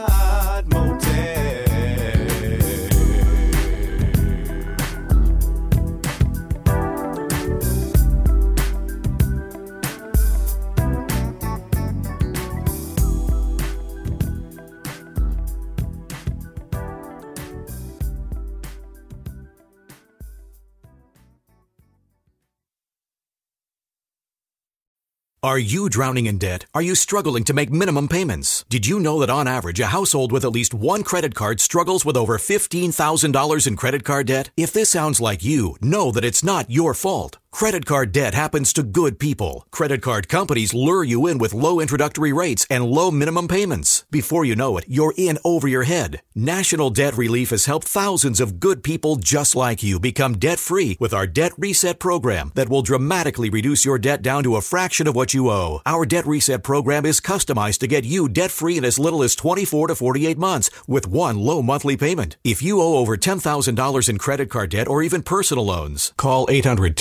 Are 25.43 25.57
you 25.57 25.89
drowning 25.89 26.27
in 26.27 26.37
debt? 26.37 26.67
Are 26.75 26.83
you 26.83 26.93
struggling 26.93 27.43
to 27.45 27.53
make 27.55 27.71
minimum 27.71 28.07
payments? 28.07 28.63
Did 28.69 28.85
you 28.85 28.99
know 28.99 29.19
that 29.21 29.31
on 29.31 29.47
average, 29.47 29.79
a 29.79 29.87
household 29.87 30.31
with 30.31 30.45
at 30.45 30.51
least 30.51 30.75
one 30.75 31.01
credit 31.01 31.33
card 31.33 31.59
struggles 31.59 32.05
with 32.05 32.15
over 32.15 32.37
$15,000 32.37 33.67
in 33.67 33.75
credit 33.75 34.03
card 34.03 34.27
debt? 34.27 34.51
If 34.55 34.71
this 34.71 34.91
sounds 34.91 35.19
like 35.19 35.43
you, 35.43 35.77
know 35.81 36.11
that 36.11 36.23
it's 36.23 36.43
not 36.43 36.69
your 36.69 36.93
fault. 36.93 37.39
Credit 37.51 37.85
card 37.85 38.11
debt 38.11 38.33
happens 38.33 38.73
to 38.73 38.81
good 38.81 39.19
people. 39.19 39.67
Credit 39.71 40.01
card 40.01 40.27
companies 40.27 40.73
lure 40.73 41.03
you 41.03 41.27
in 41.27 41.37
with 41.37 41.53
low 41.53 41.79
introductory 41.79 42.33
rates 42.33 42.65
and 42.71 42.85
low 42.85 43.11
minimum 43.11 43.47
payments. 43.47 44.03
Before 44.09 44.43
you 44.45 44.55
know 44.55 44.77
it, 44.77 44.85
you're 44.87 45.13
in 45.15 45.37
over 45.45 45.67
your 45.67 45.83
head. 45.83 46.21
National 46.33 46.89
Debt 46.89 47.15
Relief 47.15 47.51
has 47.51 47.65
helped 47.65 47.87
thousands 47.87 48.39
of 48.39 48.59
good 48.59 48.83
people 48.83 49.17
just 49.17 49.55
like 49.55 49.83
you 49.83 49.99
become 49.99 50.39
debt 50.39 50.57
free 50.57 50.97
with 50.99 51.13
our 51.13 51.27
Debt 51.27 51.51
Reset 51.57 51.99
program 51.99 52.51
that 52.55 52.69
will 52.69 52.81
dramatically 52.81 53.49
reduce 53.49 53.85
your 53.85 53.99
debt 53.99 54.23
down 54.23 54.43
to 54.43 54.55
a 54.55 54.61
fraction 54.61 55.05
of 55.05 55.15
what 55.15 55.35
you 55.35 55.49
owe. 55.49 55.81
Our 55.85 56.05
Debt 56.05 56.25
Reset 56.25 56.63
program 56.63 57.05
is 57.05 57.21
customized 57.21 57.79
to 57.79 57.87
get 57.87 58.05
you 58.05 58.27
debt 58.27 58.49
free 58.49 58.77
in 58.77 58.85
as 58.85 58.97
little 58.97 59.21
as 59.21 59.35
24 59.35 59.89
to 59.89 59.95
48 59.95 60.37
months 60.37 60.71
with 60.87 61.05
one 61.05 61.37
low 61.37 61.61
monthly 61.61 61.97
payment. 61.97 62.37
If 62.43 62.63
you 62.63 62.81
owe 62.81 62.95
over 62.95 63.17
$10,000 63.17 64.09
in 64.09 64.17
credit 64.17 64.49
card 64.49 64.71
debt 64.71 64.87
or 64.87 65.03
even 65.03 65.21
personal 65.21 65.65
loans, 65.65 66.13
call 66.17 66.47
800 66.49 66.97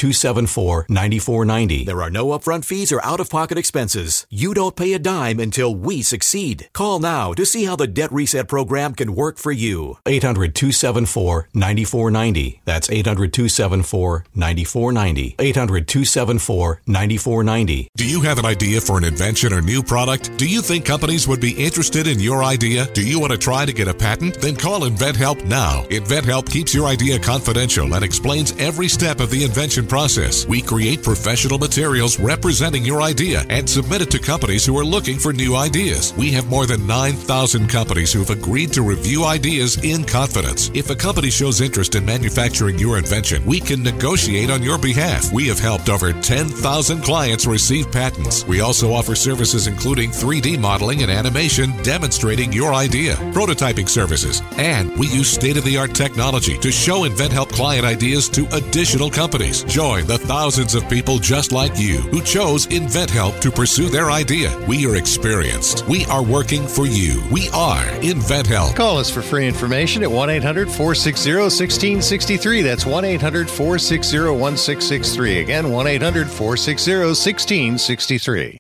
274 0.47 0.87
9490. 0.89 1.85
There 1.85 2.03
are 2.03 2.11
no 2.11 2.29
upfront 2.29 2.65
fees 2.65 2.93
or 2.93 3.05
out 3.05 3.21
of 3.21 3.29
pocket 3.29 3.59
expenses. 3.59 4.27
You 4.31 4.55
don't 4.55 4.77
pay 4.77 4.95
a 4.95 4.99
dime 4.99 5.39
until 5.39 5.75
we 5.75 6.03
succeed. 6.03 6.69
Call 6.73 6.99
now 6.99 7.35
to 7.35 7.45
see 7.45 7.65
how 7.65 7.77
the 7.77 7.87
Debt 7.87 8.13
Reset 8.13 8.49
program 8.49 8.95
can 8.95 9.15
work 9.15 9.39
for 9.39 9.53
you. 9.53 9.99
800 10.07 10.55
274 10.55 11.49
9490. 11.53 12.63
That's 12.65 12.91
800 12.91 13.33
274 13.33 14.25
9490. 14.35 15.37
800 15.39 15.89
274 15.89 16.83
9490. 16.87 17.89
Do 17.97 18.09
you 18.09 18.21
have 18.23 18.39
an 18.39 18.47
idea 18.47 18.81
for 18.81 18.97
an 18.97 19.05
invention 19.05 19.53
or 19.53 19.61
new 19.61 19.83
product? 19.83 20.37
Do 20.39 20.49
you 20.49 20.63
think 20.63 20.85
companies 20.85 21.29
would 21.29 21.41
be 21.41 21.53
interested 21.53 22.07
in 22.07 22.19
your 22.19 22.43
idea? 22.45 22.87
Do 22.93 23.05
you 23.07 23.21
want 23.21 23.33
to 23.33 23.39
try 23.39 23.67
to 23.67 23.73
get 23.73 23.89
a 23.89 23.95
patent? 23.95 24.41
Then 24.41 24.57
call 24.57 24.81
InventHelp 24.89 25.45
now. 25.45 25.85
InventHelp 25.91 26.49
keeps 26.51 26.75
your 26.75 26.87
idea 26.87 27.19
confidential 27.19 27.95
and 27.95 28.05
explains 28.05 28.57
every 28.59 28.89
step 28.89 29.21
of 29.21 29.31
the 29.31 29.45
invention 29.45 29.87
process. 29.87 30.30
We 30.49 30.63
create 30.63 31.03
professional 31.03 31.59
materials 31.59 32.21
representing 32.21 32.85
your 32.85 33.03
idea 33.03 33.45
and 33.51 33.69
submit 33.69 34.03
it 34.03 34.11
to 34.13 34.19
companies 34.19 34.65
who 34.65 34.79
are 34.79 34.85
looking 34.85 35.19
for 35.19 35.33
new 35.33 35.57
ideas. 35.57 36.15
We 36.17 36.31
have 36.33 36.49
more 36.49 36.67
than 36.67 36.87
9,000 36.87 37.69
companies 37.69 38.13
who've 38.13 38.31
agreed 38.31 38.73
to 38.75 38.83
review 38.83 39.25
ideas 39.25 39.83
in 39.83 40.05
confidence. 40.05 40.71
If 40.73 40.91
a 40.91 40.95
company 40.95 41.31
shows 41.31 41.61
interest 41.61 41.97
in 41.97 42.05
manufacturing 42.05 42.79
your 42.79 42.97
invention, 42.99 43.45
we 43.45 43.59
can 43.59 43.83
negotiate 43.83 44.51
on 44.51 44.63
your 44.63 44.79
behalf. 44.79 45.33
We 45.33 45.49
have 45.49 45.59
helped 45.59 45.89
over 45.89 46.13
10,000 46.13 47.03
clients 47.03 47.47
receive 47.47 47.91
patents. 47.91 48.47
We 48.47 48.61
also 48.61 48.93
offer 48.93 49.17
services 49.17 49.67
including 49.67 50.11
3D 50.11 50.59
modeling 50.61 51.03
and 51.03 51.11
animation 51.11 51.73
demonstrating 51.83 52.53
your 52.53 52.73
idea, 52.73 53.15
prototyping 53.35 53.89
services, 53.89 54.43
and 54.59 54.97
we 54.97 55.09
use 55.09 55.29
state 55.29 55.57
of 55.57 55.65
the 55.65 55.77
art 55.77 55.95
technology 55.95 56.57
to 56.59 56.71
show 56.71 57.01
InventHelp 57.09 57.49
client 57.49 57.85
ideas 57.85 58.29
to 58.29 58.47
additional 58.55 59.11
companies. 59.11 59.65
Join 59.65 60.07
the 60.07 60.20
thousands 60.21 60.75
of 60.75 60.89
people 60.89 61.19
just 61.19 61.53
like 61.53 61.79
you 61.79 61.99
who 62.13 62.23
chose 62.23 62.67
InventHelp 62.67 63.41
to 63.41 63.51
pursue 63.51 63.89
their 63.89 64.11
idea. 64.11 64.57
We 64.69 64.87
are 64.87 64.97
experienced. 64.97 65.87
We 65.87 66.05
are 66.07 66.23
working 66.23 66.67
for 66.69 66.87
you. 66.87 67.23
We 67.33 67.49
are 67.51 67.85
InventHelp. 68.03 68.77
Call 68.77 68.99
us 68.99 69.11
for 69.11 69.23
free 69.23 69.47
information 69.47 70.03
at 70.03 70.11
1 70.11 70.31
800 70.31 70.69
460 70.69 71.31
1663. 71.33 72.63
That's 72.63 72.87
1 72.87 73.05
800 73.05 73.49
460 73.49 74.19
1663. 74.19 75.41
Again, 75.41 75.71
1 75.71 75.87
800 75.87 76.29
460 76.29 76.93
1663. 76.93 78.59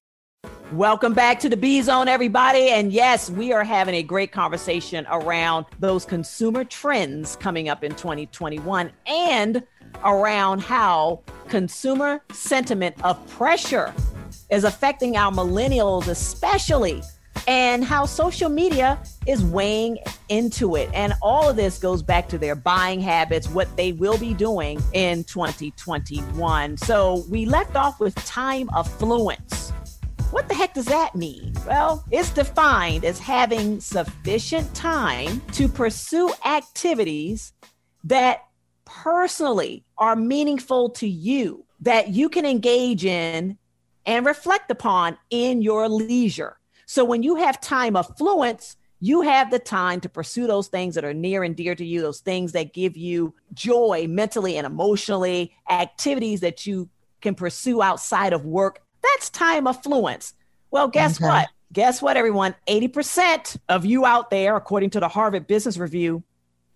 Welcome 0.72 1.14
back 1.14 1.40
to 1.40 1.48
the 1.48 1.56
B 1.56 1.82
Zone, 1.82 2.06
everybody. 2.06 2.68
And 2.68 2.92
yes, 2.92 3.28
we 3.28 3.52
are 3.52 3.64
having 3.64 3.96
a 3.96 4.04
great 4.04 4.30
conversation 4.30 5.04
around 5.10 5.66
those 5.80 6.04
consumer 6.04 6.62
trends 6.62 7.34
coming 7.34 7.68
up 7.68 7.82
in 7.82 7.90
2021 7.96 8.92
and 9.04 9.64
around 10.04 10.60
how 10.60 11.20
consumer 11.48 12.20
sentiment 12.32 12.94
of 13.04 13.24
pressure 13.28 13.92
is 14.50 14.64
affecting 14.64 15.16
our 15.16 15.32
millennials, 15.32 16.08
especially, 16.08 17.02
and 17.46 17.84
how 17.84 18.04
social 18.04 18.48
media 18.48 18.98
is 19.26 19.44
weighing 19.44 19.98
into 20.28 20.76
it. 20.76 20.90
And 20.92 21.14
all 21.22 21.48
of 21.50 21.56
this 21.56 21.78
goes 21.78 22.02
back 22.02 22.28
to 22.28 22.38
their 22.38 22.54
buying 22.54 23.00
habits, 23.00 23.48
what 23.48 23.74
they 23.76 23.92
will 23.92 24.18
be 24.18 24.34
doing 24.34 24.80
in 24.92 25.24
2021. 25.24 26.76
So 26.76 27.24
we 27.28 27.46
left 27.46 27.76
off 27.76 28.00
with 28.00 28.14
time 28.24 28.68
affluence. 28.76 29.70
What 30.30 30.48
the 30.48 30.54
heck 30.54 30.74
does 30.74 30.86
that 30.86 31.16
mean? 31.16 31.54
Well, 31.66 32.04
it's 32.12 32.30
defined 32.30 33.04
as 33.04 33.18
having 33.18 33.80
sufficient 33.80 34.72
time 34.74 35.40
to 35.52 35.66
pursue 35.66 36.32
activities 36.44 37.52
that 38.04 38.44
personally 38.90 39.84
are 39.98 40.16
meaningful 40.16 40.90
to 40.90 41.08
you, 41.08 41.64
that 41.80 42.08
you 42.08 42.28
can 42.28 42.44
engage 42.44 43.04
in 43.04 43.56
and 44.04 44.26
reflect 44.26 44.70
upon 44.70 45.16
in 45.30 45.62
your 45.62 45.88
leisure. 45.88 46.58
So 46.86 47.04
when 47.04 47.22
you 47.22 47.36
have 47.36 47.60
time 47.60 47.94
affluence, 47.96 48.76
you 48.98 49.22
have 49.22 49.50
the 49.50 49.58
time 49.58 50.00
to 50.00 50.08
pursue 50.08 50.46
those 50.46 50.68
things 50.68 50.94
that 50.96 51.04
are 51.04 51.14
near 51.14 51.44
and 51.44 51.56
dear 51.56 51.74
to 51.74 51.84
you, 51.84 52.02
those 52.02 52.20
things 52.20 52.52
that 52.52 52.74
give 52.74 52.96
you 52.96 53.34
joy 53.54 54.06
mentally 54.08 54.56
and 54.56 54.66
emotionally, 54.66 55.54
activities 55.70 56.40
that 56.40 56.66
you 56.66 56.88
can 57.20 57.34
pursue 57.34 57.80
outside 57.80 58.32
of 58.32 58.44
work. 58.44 58.82
That's 59.02 59.30
time 59.30 59.66
affluence. 59.66 60.34
Well, 60.70 60.88
guess 60.88 61.16
Okay. 61.16 61.26
what? 61.26 61.48
Guess 61.72 62.02
what, 62.02 62.16
everyone? 62.16 62.56
80% 62.66 63.56
of 63.68 63.86
you 63.86 64.04
out 64.04 64.30
there, 64.30 64.56
according 64.56 64.90
to 64.90 65.00
the 65.00 65.08
Harvard 65.08 65.46
Business 65.46 65.78
Review, 65.78 66.24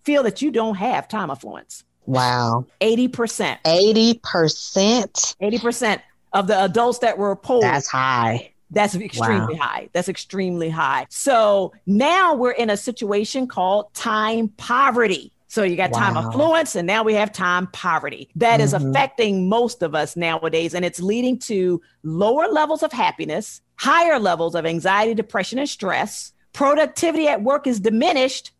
feel 0.05 0.23
that 0.23 0.41
you 0.41 0.51
don't 0.51 0.75
have 0.75 1.07
time 1.07 1.29
affluence. 1.29 1.83
Wow. 2.05 2.65
80%. 2.81 3.57
80%. 3.65 5.35
80% 5.41 6.01
of 6.33 6.47
the 6.47 6.63
adults 6.63 6.99
that 6.99 7.17
were 7.17 7.35
polled. 7.35 7.63
That's 7.63 7.87
high. 7.87 8.51
That's 8.71 8.95
extremely 8.95 9.53
Wow. 9.53 9.59
high. 9.61 9.89
That's 9.93 10.09
extremely 10.09 10.69
high. 10.69 11.05
So 11.09 11.71
now 11.85 12.33
we're 12.33 12.51
in 12.51 12.69
a 12.69 12.77
situation 12.77 13.47
called 13.47 13.93
time 13.93 14.49
poverty. 14.57 15.31
So 15.47 15.63
you 15.63 15.77
got 15.77 15.93
time 15.93 16.17
affluence, 16.17 16.75
and 16.75 16.85
now 16.85 17.03
we 17.03 17.13
have 17.13 17.31
time 17.31 17.67
poverty. 17.67 18.27
That 18.35 18.59
is 18.59 18.73
Mhm. 18.73 18.89
affecting 18.89 19.47
most 19.47 19.81
of 19.83 19.95
us 19.95 20.17
nowadays, 20.17 20.73
and 20.73 20.83
it's 20.83 20.99
leading 20.99 21.39
to 21.39 21.79
lower 22.03 22.47
levels 22.49 22.83
of 22.83 22.91
happiness, 22.91 23.61
higher 23.77 24.19
levels 24.19 24.55
of 24.55 24.65
anxiety, 24.65 25.13
depression, 25.13 25.57
and 25.59 25.69
stress. 25.69 26.33
Productivity 26.51 27.29
at 27.29 27.41
work 27.43 27.67
is 27.67 27.79
diminished. 27.79 28.51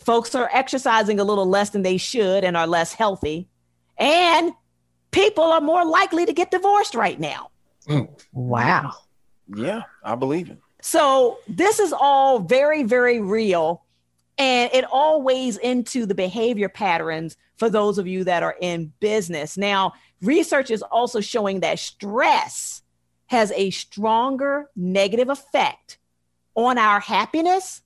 Folks 0.00 0.34
are 0.34 0.48
exercising 0.52 1.20
a 1.20 1.24
little 1.24 1.46
less 1.46 1.70
than 1.70 1.82
they 1.82 1.96
should 1.96 2.44
and 2.44 2.56
are 2.56 2.66
less 2.66 2.92
healthy. 2.92 3.48
And 3.98 4.52
people 5.10 5.44
are 5.44 5.60
more 5.60 5.84
likely 5.84 6.26
to 6.26 6.32
get 6.32 6.50
divorced 6.50 6.94
right 6.94 7.20
now. 7.20 7.50
Mm. 7.86 8.08
Wow. 8.32 8.92
Yeah, 9.54 9.82
I 10.02 10.14
believe 10.14 10.50
it. 10.50 10.58
So 10.80 11.38
this 11.48 11.78
is 11.78 11.92
all 11.92 12.38
very, 12.38 12.82
very 12.82 13.20
real. 13.20 13.84
And 14.38 14.70
it 14.72 14.84
all 14.90 15.20
weighs 15.20 15.58
into 15.58 16.06
the 16.06 16.14
behavior 16.14 16.70
patterns 16.70 17.36
for 17.56 17.68
those 17.68 17.98
of 17.98 18.06
you 18.06 18.24
that 18.24 18.42
are 18.42 18.56
in 18.58 18.92
business. 19.00 19.58
Now, 19.58 19.92
research 20.22 20.70
is 20.70 20.80
also 20.82 21.20
showing 21.20 21.60
that 21.60 21.78
stress 21.78 22.82
has 23.26 23.52
a 23.54 23.70
stronger 23.70 24.70
negative 24.74 25.28
effect 25.28 25.98
on 26.54 26.78
our 26.78 27.00
happiness 27.00 27.82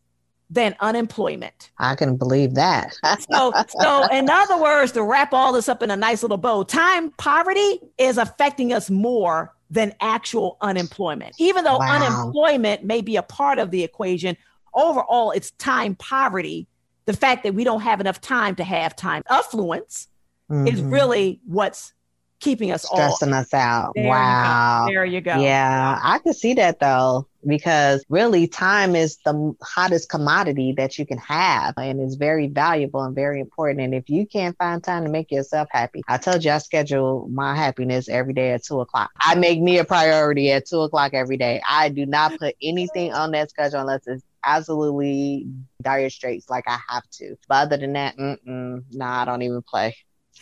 than 0.54 0.74
unemployment. 0.80 1.70
I 1.78 1.94
can 1.96 2.16
believe 2.16 2.54
that. 2.54 2.96
So, 3.30 3.52
so 3.80 4.06
in 4.10 4.28
other 4.30 4.60
words, 4.60 4.92
to 4.92 5.02
wrap 5.02 5.32
all 5.32 5.52
this 5.52 5.68
up 5.68 5.82
in 5.82 5.90
a 5.90 5.96
nice 5.96 6.22
little 6.22 6.36
bow, 6.36 6.62
time 6.62 7.10
poverty 7.12 7.80
is 7.98 8.18
affecting 8.18 8.72
us 8.72 8.90
more 8.90 9.52
than 9.70 9.94
actual 10.00 10.56
unemployment. 10.60 11.34
Even 11.38 11.64
though 11.64 11.78
Wow. 11.78 11.88
unemployment 11.90 12.84
may 12.84 13.00
be 13.00 13.16
a 13.16 13.22
part 13.22 13.58
of 13.58 13.70
the 13.70 13.82
equation, 13.82 14.36
overall, 14.74 15.30
it's 15.32 15.50
time 15.52 15.94
poverty. 15.96 16.66
The 17.06 17.14
fact 17.14 17.42
that 17.44 17.54
we 17.54 17.64
don't 17.64 17.80
have 17.80 18.00
enough 18.00 18.20
time 18.20 18.54
to 18.56 18.64
have 18.64 18.94
time 18.96 19.22
affluence 19.28 20.08
is 20.50 20.80
Mhm. 20.80 20.92
really 20.92 21.40
what's 21.46 21.92
keeping 22.40 22.70
us 22.72 22.84
all 22.84 23.16
stressing 23.16 23.32
us 23.32 23.52
out. 23.54 23.94
There 23.94 24.04
you 24.04 24.10
wow. 24.10 24.86
There 24.88 25.04
you 25.04 25.20
go. 25.20 25.40
Yeah, 25.40 25.98
I 26.02 26.18
could 26.18 26.36
see 26.36 26.54
that 26.54 26.78
though, 26.80 27.26
because 27.46 28.04
really 28.08 28.46
time 28.46 28.94
is 28.94 29.18
the 29.24 29.54
hottest 29.62 30.08
commodity 30.08 30.74
that 30.76 30.98
you 30.98 31.06
can 31.06 31.18
have 31.18 31.74
and 31.76 32.00
it's 32.00 32.14
very 32.16 32.48
valuable 32.48 33.02
and 33.02 33.14
very 33.14 33.40
important. 33.40 33.80
And 33.80 33.94
if 33.94 34.08
you 34.08 34.26
can't 34.26 34.56
find 34.58 34.82
time 34.82 35.04
to 35.04 35.10
make 35.10 35.30
yourself 35.30 35.68
happy, 35.70 36.02
I 36.08 36.18
told 36.18 36.44
you 36.44 36.50
I 36.50 36.58
schedule 36.58 37.28
my 37.32 37.54
happiness 37.56 38.08
every 38.08 38.34
day 38.34 38.52
at 38.52 38.64
two 38.64 38.80
o'clock. 38.80 39.10
I 39.20 39.34
make 39.34 39.60
me 39.60 39.78
a 39.78 39.84
priority 39.84 40.50
at 40.52 40.66
two 40.66 40.80
o'clock 40.80 41.14
every 41.14 41.36
day. 41.36 41.62
I 41.68 41.88
do 41.88 42.06
not 42.06 42.38
put 42.38 42.54
anything 42.62 43.12
on 43.12 43.32
that 43.32 43.50
schedule 43.50 43.80
unless 43.80 44.06
it's 44.06 44.24
absolutely 44.44 45.46
dire 45.80 46.10
straits, 46.10 46.50
like 46.50 46.64
I 46.66 46.78
have 46.88 47.04
to. 47.12 47.36
But 47.48 47.54
other 47.66 47.76
than 47.78 47.94
that, 47.94 48.16
mm-mm, 48.16 48.84
nah, 48.92 49.22
I 49.22 49.24
don't 49.24 49.42
even 49.42 49.62
play. 49.62 49.96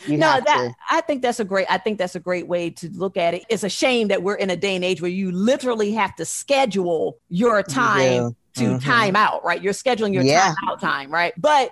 You 0.06 0.16
no, 0.16 0.40
that 0.44 0.44
to. 0.44 0.74
I 0.90 1.00
think 1.02 1.22
that's 1.22 1.38
a 1.40 1.44
great. 1.44 1.66
I 1.70 1.78
think 1.78 1.98
that's 1.98 2.14
a 2.14 2.20
great 2.20 2.48
way 2.48 2.70
to 2.70 2.90
look 2.90 3.16
at 3.16 3.34
it. 3.34 3.44
It's 3.48 3.62
a 3.62 3.68
shame 3.68 4.08
that 4.08 4.22
we're 4.22 4.34
in 4.34 4.50
a 4.50 4.56
day 4.56 4.74
and 4.74 4.84
age 4.84 5.00
where 5.00 5.10
you 5.10 5.30
literally 5.30 5.92
have 5.92 6.14
to 6.16 6.24
schedule 6.24 7.18
your 7.28 7.62
time 7.62 8.36
to 8.56 8.62
Mhm. 8.62 8.82
time 8.84 9.16
out. 9.16 9.44
Right, 9.44 9.62
you're 9.62 9.72
scheduling 9.72 10.12
your 10.12 10.24
Yeah. 10.24 10.46
time 10.46 10.56
out 10.68 10.80
time. 10.80 11.10
Right, 11.10 11.32
but 11.36 11.70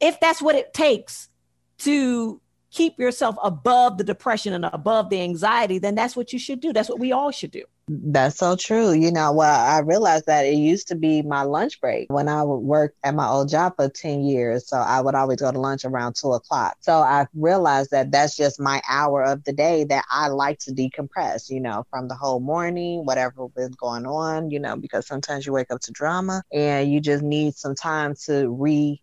if 0.00 0.18
that's 0.20 0.40
what 0.40 0.54
it 0.54 0.72
takes 0.74 1.28
to 1.78 2.40
keep 2.70 2.98
yourself 2.98 3.36
above 3.42 3.98
the 3.98 4.04
depression 4.04 4.52
and 4.52 4.64
above 4.66 5.10
the 5.10 5.20
anxiety, 5.20 5.78
then 5.78 5.94
that's 5.94 6.16
what 6.16 6.32
you 6.32 6.38
should 6.38 6.60
do. 6.60 6.72
That's 6.72 6.88
what 6.88 6.98
we 6.98 7.12
all 7.12 7.30
should 7.30 7.50
do. 7.50 7.64
That's 7.88 8.38
so 8.38 8.56
true. 8.56 8.92
You 8.92 9.12
know, 9.12 9.32
well, 9.32 9.54
I 9.60 9.78
realized 9.78 10.26
that 10.26 10.44
it 10.44 10.54
used 10.56 10.88
to 10.88 10.96
be 10.96 11.22
my 11.22 11.42
lunch 11.42 11.80
break 11.80 12.06
when 12.10 12.28
I 12.28 12.42
would 12.42 12.58
work 12.58 12.94
at 13.04 13.14
my 13.14 13.28
old 13.28 13.48
job 13.48 13.74
for 13.76 13.88
10 13.88 14.24
years. 14.24 14.68
So 14.68 14.76
I 14.76 15.00
would 15.00 15.14
always 15.14 15.40
go 15.40 15.52
to 15.52 15.60
lunch 15.60 15.84
around 15.84 16.16
two 16.16 16.32
o'clock. 16.32 16.76
So 16.80 16.94
I 16.94 17.26
realized 17.32 17.92
that 17.92 18.10
that's 18.10 18.36
just 18.36 18.58
my 18.58 18.82
hour 18.88 19.22
of 19.22 19.44
the 19.44 19.52
day 19.52 19.84
that 19.84 20.04
I 20.10 20.28
like 20.28 20.58
to 20.60 20.72
decompress, 20.72 21.48
you 21.48 21.60
know, 21.60 21.84
from 21.88 22.08
the 22.08 22.16
whole 22.16 22.40
morning, 22.40 23.04
whatever 23.04 23.46
was 23.54 23.68
going 23.76 24.04
on, 24.04 24.50
you 24.50 24.58
know, 24.58 24.76
because 24.76 25.06
sometimes 25.06 25.46
you 25.46 25.52
wake 25.52 25.70
up 25.70 25.80
to 25.82 25.92
drama 25.92 26.42
and 26.52 26.90
you 26.90 27.00
just 27.00 27.22
need 27.22 27.54
some 27.54 27.76
time 27.76 28.14
to 28.24 28.48
re 28.50 29.00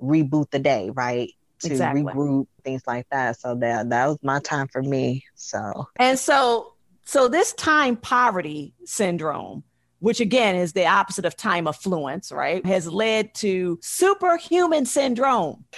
reboot 0.00 0.50
the 0.50 0.58
day, 0.58 0.90
right? 0.94 1.30
To 1.64 1.68
Exactly. 1.68 2.02
regroup, 2.02 2.46
things 2.64 2.82
like 2.86 3.06
that. 3.10 3.38
So 3.38 3.56
that 3.56 3.90
that 3.90 4.06
was 4.06 4.18
my 4.22 4.40
time 4.40 4.68
for 4.68 4.82
me. 4.82 5.24
So 5.34 5.86
And 5.96 6.18
so, 6.18 6.74
so 7.04 7.28
this 7.28 7.52
time 7.54 7.96
poverty 7.96 8.74
syndrome, 8.84 9.64
which 9.98 10.20
again 10.20 10.56
is 10.56 10.72
the 10.72 10.86
opposite 10.86 11.24
of 11.24 11.36
time 11.36 11.66
affluence, 11.66 12.32
right, 12.32 12.64
has 12.66 12.88
led 12.88 13.34
to 13.34 13.78
superhuman 13.82 14.86
syndrome. 14.86 15.64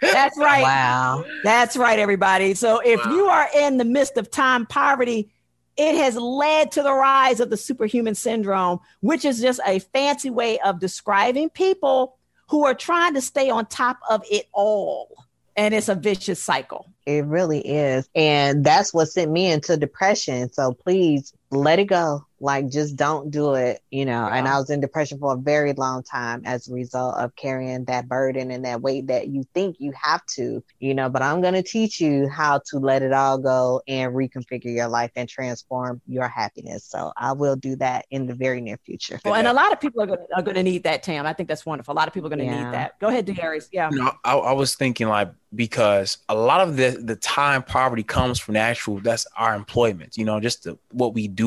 That's 0.00 0.38
right. 0.38 0.62
Wow. 0.62 1.24
That's 1.44 1.76
right, 1.76 1.98
everybody. 1.98 2.54
So 2.54 2.80
if 2.80 3.04
you 3.06 3.26
are 3.26 3.48
in 3.54 3.76
the 3.76 3.84
midst 3.84 4.16
of 4.16 4.30
time 4.30 4.66
poverty, 4.66 5.30
it 5.76 5.94
has 5.96 6.16
led 6.16 6.72
to 6.72 6.82
the 6.82 6.92
rise 6.92 7.40
of 7.40 7.50
the 7.50 7.56
superhuman 7.56 8.14
syndrome, 8.14 8.80
which 9.00 9.24
is 9.24 9.40
just 9.40 9.60
a 9.66 9.78
fancy 9.78 10.30
way 10.30 10.58
of 10.60 10.80
describing 10.80 11.50
people 11.50 12.16
who 12.48 12.66
are 12.66 12.74
trying 12.74 13.14
to 13.14 13.20
stay 13.20 13.48
on 13.48 13.66
top 13.66 13.98
of 14.08 14.22
it 14.30 14.46
all. 14.52 15.26
And 15.56 15.74
it's 15.74 15.88
a 15.88 15.94
vicious 15.94 16.42
cycle. 16.42 16.89
It 17.06 17.24
really 17.26 17.60
is. 17.60 18.08
And 18.14 18.64
that's 18.64 18.94
what 18.94 19.06
sent 19.08 19.30
me 19.30 19.50
into 19.50 19.76
depression. 19.76 20.52
So 20.52 20.72
please 20.72 21.32
let 21.50 21.78
it 21.78 21.86
go. 21.86 22.24
Like, 22.42 22.70
just 22.70 22.96
don't 22.96 23.30
do 23.30 23.52
it, 23.52 23.82
you 23.90 24.06
know. 24.06 24.26
And 24.26 24.48
I 24.48 24.58
was 24.58 24.70
in 24.70 24.80
depression 24.80 25.18
for 25.18 25.34
a 25.34 25.36
very 25.36 25.74
long 25.74 26.02
time 26.02 26.40
as 26.46 26.68
a 26.68 26.72
result 26.72 27.18
of 27.18 27.36
carrying 27.36 27.84
that 27.84 28.08
burden 28.08 28.50
and 28.50 28.64
that 28.64 28.80
weight 28.80 29.08
that 29.08 29.28
you 29.28 29.44
think 29.52 29.76
you 29.78 29.92
have 30.02 30.24
to, 30.36 30.64
you 30.78 30.94
know. 30.94 31.10
But 31.10 31.20
I'm 31.20 31.42
going 31.42 31.52
to 31.52 31.62
teach 31.62 32.00
you 32.00 32.28
how 32.30 32.62
to 32.70 32.78
let 32.78 33.02
it 33.02 33.12
all 33.12 33.36
go 33.36 33.82
and 33.86 34.14
reconfigure 34.14 34.74
your 34.74 34.88
life 34.88 35.10
and 35.16 35.28
transform 35.28 36.00
your 36.06 36.28
happiness. 36.28 36.82
So 36.84 37.12
I 37.14 37.32
will 37.32 37.56
do 37.56 37.76
that 37.76 38.06
in 38.10 38.26
the 38.26 38.34
very 38.34 38.62
near 38.62 38.78
future. 38.86 39.20
Well, 39.22 39.34
and 39.34 39.46
a 39.46 39.52
lot 39.52 39.70
of 39.70 39.78
people 39.78 40.00
are 40.02 40.06
going 40.06 40.20
to, 40.26 40.36
are 40.36 40.42
going 40.42 40.54
to 40.54 40.62
need 40.62 40.84
that, 40.84 41.02
Tam. 41.02 41.26
I 41.26 41.34
think 41.34 41.46
that's 41.46 41.66
wonderful. 41.66 41.92
A 41.92 41.96
lot 41.96 42.08
of 42.08 42.14
people 42.14 42.28
are 42.28 42.34
going 42.34 42.48
to 42.48 42.54
Yeah. 42.54 42.64
need 42.64 42.72
that. 42.72 42.98
Go 43.00 43.08
ahead, 43.08 43.26
Darius. 43.26 43.68
Yeah. 43.70 43.90
No, 43.92 44.12
I, 44.24 44.34
I 44.34 44.52
was 44.52 44.76
thinking 44.76 45.08
like 45.08 45.30
because 45.54 46.18
a 46.28 46.34
lot 46.34 46.60
of 46.60 46.76
the 46.76 46.90
the 47.02 47.16
time 47.16 47.62
poverty 47.62 48.04
comes 48.04 48.38
from 48.38 48.54
the 48.54 48.60
actual 48.60 49.00
that's 49.00 49.26
our 49.36 49.54
employment. 49.54 50.16
You 50.16 50.24
know, 50.24 50.40
just 50.40 50.64
the, 50.64 50.78
what 50.92 51.12
we 51.12 51.28
do 51.28 51.39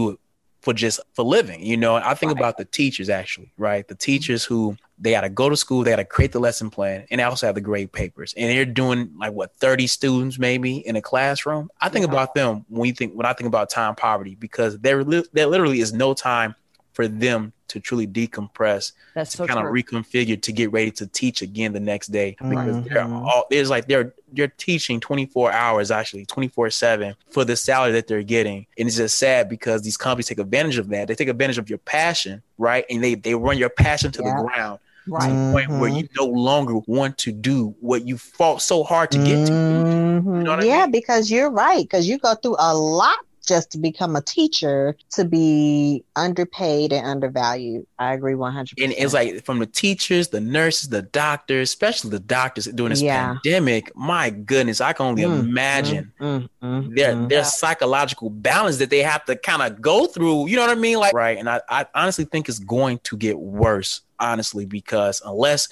for 0.63 0.73
just 0.73 1.01
for 1.13 1.23
living. 1.25 1.61
You 1.63 1.75
know, 1.75 1.95
I 1.95 2.13
think 2.13 2.31
about 2.31 2.57
the 2.57 2.63
teachers 2.63 3.09
actually, 3.09 3.51
right? 3.57 3.85
The 3.85 3.95
teachers 3.95 4.45
who 4.45 4.77
they 4.97 5.11
got 5.11 5.21
to 5.21 5.29
go 5.29 5.49
to 5.49 5.57
school, 5.57 5.83
they 5.83 5.91
got 5.91 5.97
to 5.97 6.05
create 6.05 6.31
the 6.31 6.39
lesson 6.39 6.69
plan, 6.69 7.05
and 7.11 7.19
they 7.19 7.23
also 7.23 7.45
have 7.45 7.55
the 7.55 7.61
grade 7.61 7.91
papers, 7.91 8.33
and 8.37 8.49
they're 8.49 8.65
doing 8.65 9.11
like 9.17 9.33
what 9.33 9.53
thirty 9.57 9.87
students 9.87 10.39
maybe 10.39 10.77
in 10.77 10.95
a 10.95 11.01
classroom. 11.01 11.69
I 11.81 11.89
think 11.89 12.05
about 12.05 12.33
them 12.33 12.65
when 12.69 12.87
you 12.87 12.93
think 12.93 13.13
when 13.13 13.25
I 13.25 13.33
think 13.33 13.47
about 13.47 13.69
time 13.69 13.95
poverty 13.95 14.35
because 14.35 14.79
there 14.79 15.03
there 15.03 15.47
literally 15.47 15.81
is 15.81 15.91
no 15.91 16.13
time 16.13 16.55
for 16.93 17.07
them 17.07 17.53
to 17.69 17.79
truly 17.79 18.05
decompress, 18.05 18.91
That's 19.15 19.31
to 19.31 19.37
so 19.37 19.47
kind 19.47 19.59
of 19.59 19.65
true. 19.65 19.81
reconfigure 19.81 20.39
to 20.41 20.51
get 20.51 20.71
ready 20.71 20.91
to 20.91 21.07
teach 21.07 21.41
again 21.41 21.73
the 21.73 21.79
next 21.79 22.07
day 22.07 22.35
because 22.49 22.83
they're 22.83 23.03
Mhm. 23.03 23.25
all 23.25 23.45
there's 23.49 23.69
like 23.69 23.87
they're 23.87 24.13
they're 24.31 24.47
teaching 24.57 24.99
24 24.99 25.51
hours 25.51 25.89
actually 25.91 26.25
24 26.25 26.69
7 26.69 27.15
for 27.31 27.43
the 27.45 27.55
salary 27.55 27.91
that 27.93 28.07
they're 28.07 28.21
getting 28.23 28.65
and 28.77 28.87
it's 28.87 28.97
just 28.97 29.17
sad 29.17 29.49
because 29.49 29.81
these 29.81 29.97
companies 29.97 30.27
take 30.27 30.39
advantage 30.39 30.77
of 30.77 30.89
that 30.89 31.07
they 31.07 31.15
take 31.15 31.27
advantage 31.29 31.57
of 31.57 31.67
your 31.69 31.79
passion 31.79 32.41
right 32.59 32.85
and 32.91 33.03
they 33.03 33.15
they 33.15 33.33
run 33.35 33.57
your 33.57 33.69
passion 33.69 34.11
to 34.11 34.21
Yeah. 34.23 34.35
the 34.35 34.43
ground 34.43 34.79
to 35.05 35.11
Right. 35.11 35.29
the 35.31 35.51
point 35.51 35.69
where 35.79 35.89
Mhm. 35.89 35.97
you 36.01 36.07
no 36.15 36.25
longer 36.25 36.75
want 36.87 37.17
to 37.19 37.31
do 37.31 37.75
what 37.81 38.07
you 38.07 38.17
fought 38.17 38.61
so 38.61 38.83
hard 38.83 39.09
to 39.11 39.17
get 39.17 39.45
to 39.47 39.53
Mhm. 39.53 40.43
know 40.43 40.51
what 40.51 40.59
I 40.61 40.63
yeah, 40.65 40.85
because 40.87 41.29
you're 41.31 41.49
right. 41.51 41.83
Because 41.83 42.07
you 42.07 42.17
go 42.19 42.35
through 42.35 42.55
a 42.59 42.73
lot 42.75 43.17
just 43.45 43.71
to 43.71 43.77
become 43.77 44.15
a 44.15 44.21
teacher 44.21 44.95
to 45.11 45.25
be 45.25 46.03
underpaid 46.15 46.93
and 46.93 47.05
undervalued. 47.05 47.85
I 47.99 48.13
agree 48.13 48.33
100%. 48.35 48.73
and 48.81 48.93
it's 48.97 49.13
like 49.13 49.43
from 49.43 49.59
the 49.59 49.65
teachers, 49.65 50.29
the 50.29 50.39
nurses, 50.39 50.89
the 50.89 51.01
doctors, 51.01 51.69
especially 51.69 52.11
the 52.11 52.19
doctors 52.19 52.65
during 52.65 52.91
this 52.91 53.01
Yeah. 53.01 53.35
pandemic. 53.43 53.95
My 53.95 54.29
goodness, 54.29 54.79
I 54.81 54.93
can 54.93 55.07
only 55.07 55.23
Mm, 55.23 55.39
imagine 55.41 56.13
mm, 56.19 56.49
mm, 56.61 56.95
their 56.95 57.13
mm. 57.15 57.29
their 57.29 57.43
psychological 57.43 58.29
balance 58.29 58.77
that 58.77 58.89
they 58.89 59.03
have 59.03 59.25
to 59.25 59.35
kind 59.35 59.61
of 59.61 59.81
go 59.81 60.05
through. 60.07 60.47
You 60.47 60.55
know 60.55 60.61
what 60.65 60.77
I 60.77 60.79
mean? 60.79 60.99
Like 60.99 61.13
right, 61.13 61.37
and 61.37 61.49
I, 61.49 61.61
I 61.69 61.85
honestly 61.95 62.25
think 62.25 62.47
it's 62.49 62.59
going 62.59 62.99
to 63.03 63.17
get 63.17 63.37
worse. 63.39 64.01
Honestly, 64.19 64.65
because 64.65 65.21
unless 65.25 65.67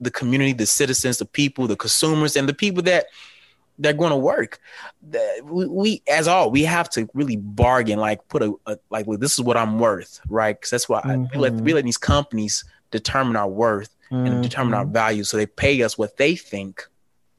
the 0.00 0.10
community, 0.10 0.52
the 0.52 0.66
citizens, 0.66 1.18
the 1.18 1.24
people, 1.24 1.66
the 1.66 1.74
consumers, 1.74 2.36
and 2.36 2.48
the 2.48 2.54
people 2.54 2.82
that 2.84 3.06
they're 3.78 3.92
going 3.92 4.10
to 4.10 4.16
work. 4.16 4.58
We, 5.44 5.66
we, 5.66 6.02
as 6.08 6.28
all, 6.28 6.50
we 6.50 6.62
have 6.64 6.88
to 6.90 7.08
really 7.14 7.36
bargain. 7.36 7.98
Like 7.98 8.26
put 8.28 8.42
a, 8.42 8.54
a 8.66 8.78
like, 8.90 9.06
well, 9.06 9.18
this 9.18 9.32
is 9.34 9.40
what 9.40 9.56
I'm 9.56 9.78
worth, 9.78 10.20
right? 10.28 10.56
Because 10.58 10.70
that's 10.70 10.88
why 10.88 11.00
I, 11.04 11.16
we, 11.16 11.38
let, 11.38 11.52
we 11.54 11.74
let 11.74 11.84
these 11.84 11.98
companies 11.98 12.64
determine 12.90 13.36
our 13.36 13.48
worth 13.48 13.94
and 14.10 14.42
determine 14.42 14.74
our 14.74 14.86
value. 14.86 15.24
So 15.24 15.36
they 15.36 15.46
pay 15.46 15.82
us 15.82 15.98
what 15.98 16.16
they 16.16 16.36
think, 16.36 16.86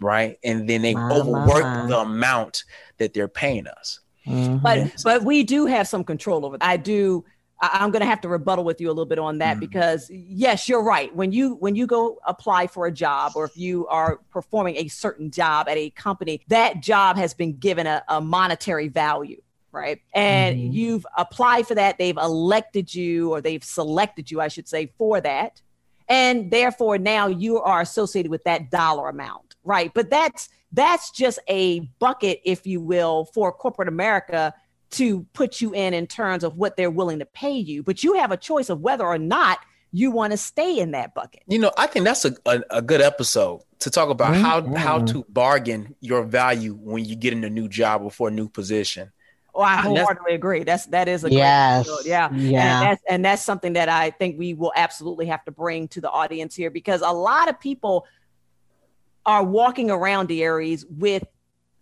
right? 0.02 0.38
And 0.44 0.70
then 0.70 0.82
they 0.82 0.94
My, 0.94 1.10
overwork 1.10 1.64
my. 1.64 1.86
the 1.88 2.00
amount 2.00 2.66
that 2.98 3.14
they're 3.14 3.30
paying 3.30 3.68
us. 3.68 4.00
Mhm. 4.28 4.62
but 4.62 4.92
but 5.06 5.24
we 5.24 5.44
do 5.44 5.66
have 5.68 5.88
some 5.88 6.04
control 6.04 6.46
over. 6.46 6.58
I 6.60 6.76
do. 6.76 7.24
I- 7.62 7.80
I'm 7.82 7.92
going 7.92 8.02
to 8.02 8.08
have 8.08 8.22
to 8.22 8.28
rebuttal 8.28 8.64
with 8.64 8.80
you 8.82 8.88
a 8.88 8.92
little 8.92 9.06
bit 9.06 9.20
on 9.20 9.40
that 9.40 9.56
hmm. 9.56 9.60
because 9.60 10.10
yes, 10.12 10.68
you're 10.70 10.84
right. 10.84 11.14
When 11.16 11.32
you 11.32 11.56
when 11.56 11.76
you 11.76 11.88
go 11.88 12.20
apply 12.26 12.68
for 12.68 12.86
a 12.86 12.92
job 12.92 13.34
or 13.36 13.46
if 13.46 13.58
you 13.58 13.88
are 13.88 14.18
performing 14.30 14.78
a 14.78 14.88
certain 14.88 15.32
job 15.32 15.68
at 15.68 15.78
a 15.78 15.90
company, 15.92 16.42
that 16.48 16.82
job 16.82 17.18
has 17.18 17.34
been 17.34 17.58
given 17.58 17.88
a, 17.88 18.04
a 18.08 18.22
monetary 18.22 18.88
value. 18.88 19.42
Right. 19.72 20.02
And 20.14 20.58
mm-hmm. 20.58 20.72
you've 20.72 21.06
applied 21.18 21.68
for 21.68 21.76
that. 21.76 21.98
They've 21.98 22.18
elected 22.18 22.94
you 22.96 23.32
or 23.32 23.42
they've 23.42 23.64
selected 23.64 24.32
you, 24.32 24.42
I 24.42 24.48
should 24.48 24.68
say, 24.68 24.92
for 24.98 25.22
that. 25.22 25.62
And 26.10 26.50
therefore 26.50 26.98
now 26.98 27.28
you 27.28 27.60
are 27.60 27.82
associated 27.82 28.32
with 28.32 28.44
that 28.46 28.72
dollar 28.72 29.10
amount. 29.10 29.56
Right. 29.64 29.94
But 29.94 30.10
that's 30.10 30.50
that's 30.72 31.12
just 31.12 31.40
a 31.48 31.82
bucket, 32.00 32.42
if 32.44 32.66
you 32.66 32.82
will, 32.82 33.26
for 33.26 33.52
corporate 33.52 33.88
America 33.88 34.54
to 34.92 35.26
put 35.34 35.62
you 35.62 35.74
in 35.74 35.94
in 35.94 36.08
terms 36.08 36.44
of 36.44 36.56
what 36.56 36.78
they're 36.78 36.92
willing 36.92 37.20
to 37.20 37.26
pay 37.26 37.58
you. 37.58 37.84
But 37.84 38.04
you 38.04 38.14
have 38.14 38.32
a 38.32 38.38
choice 38.38 38.70
of 38.70 38.80
whether 38.80 39.06
or 39.06 39.18
not 39.18 39.60
you 39.92 40.12
want 40.12 40.32
to 40.32 40.38
stay 40.38 40.80
in 40.80 40.92
that 40.92 41.14
bucket. 41.14 41.44
You 41.48 41.60
know, 41.60 41.72
I 41.78 41.88
think 41.88 42.06
that's 42.06 42.26
a, 42.26 42.36
a, 42.46 42.62
a 42.70 42.82
good 42.82 43.02
episode 43.02 43.62
to 43.80 43.90
talk 43.90 44.10
about 44.10 44.34
mm-hmm. 44.34 44.44
how 44.44 44.76
how 44.76 44.98
mm-hmm. 44.98 45.20
to 45.20 45.26
bargain 45.30 45.96
your 46.02 46.24
value 46.24 46.74
when 46.74 47.06
you 47.06 47.16
get 47.16 47.34
in 47.34 47.44
a 47.44 47.50
new 47.50 47.68
job 47.68 48.02
or 48.02 48.12
for 48.12 48.28
a 48.28 48.32
new 48.32 48.50
position. 48.50 49.12
Oh, 49.54 49.62
I 49.62 49.78
And 49.78 49.88
wholeheartedly 49.88 50.36
agree. 50.36 50.64
That's 50.64 50.86
that 50.88 51.08
is 51.08 51.24
a 51.24 51.30
great 51.30 51.38
Yes. 51.38 51.88
episode. 51.88 52.06
Yeah. 52.06 52.32
Yeah. 52.32 52.80
And 52.80 52.88
that's 52.88 53.04
and 53.10 53.26
that's 53.26 53.42
something 53.42 53.74
that 53.74 53.90
I 53.90 54.12
think 54.12 54.38
we 54.38 54.54
will 54.54 54.74
absolutely 54.76 55.26
have 55.28 55.44
to 55.46 55.52
bring 55.52 55.88
to 55.90 56.02
the 56.02 56.12
audience 56.12 56.56
here 56.56 56.70
because 56.70 57.02
a 57.02 57.12
lot 57.12 57.50
of 57.50 57.60
people 57.60 58.06
are 59.26 59.44
walking 59.44 59.90
around 59.90 60.28
the 60.28 60.44
Aries 60.44 60.86
with 60.86 61.24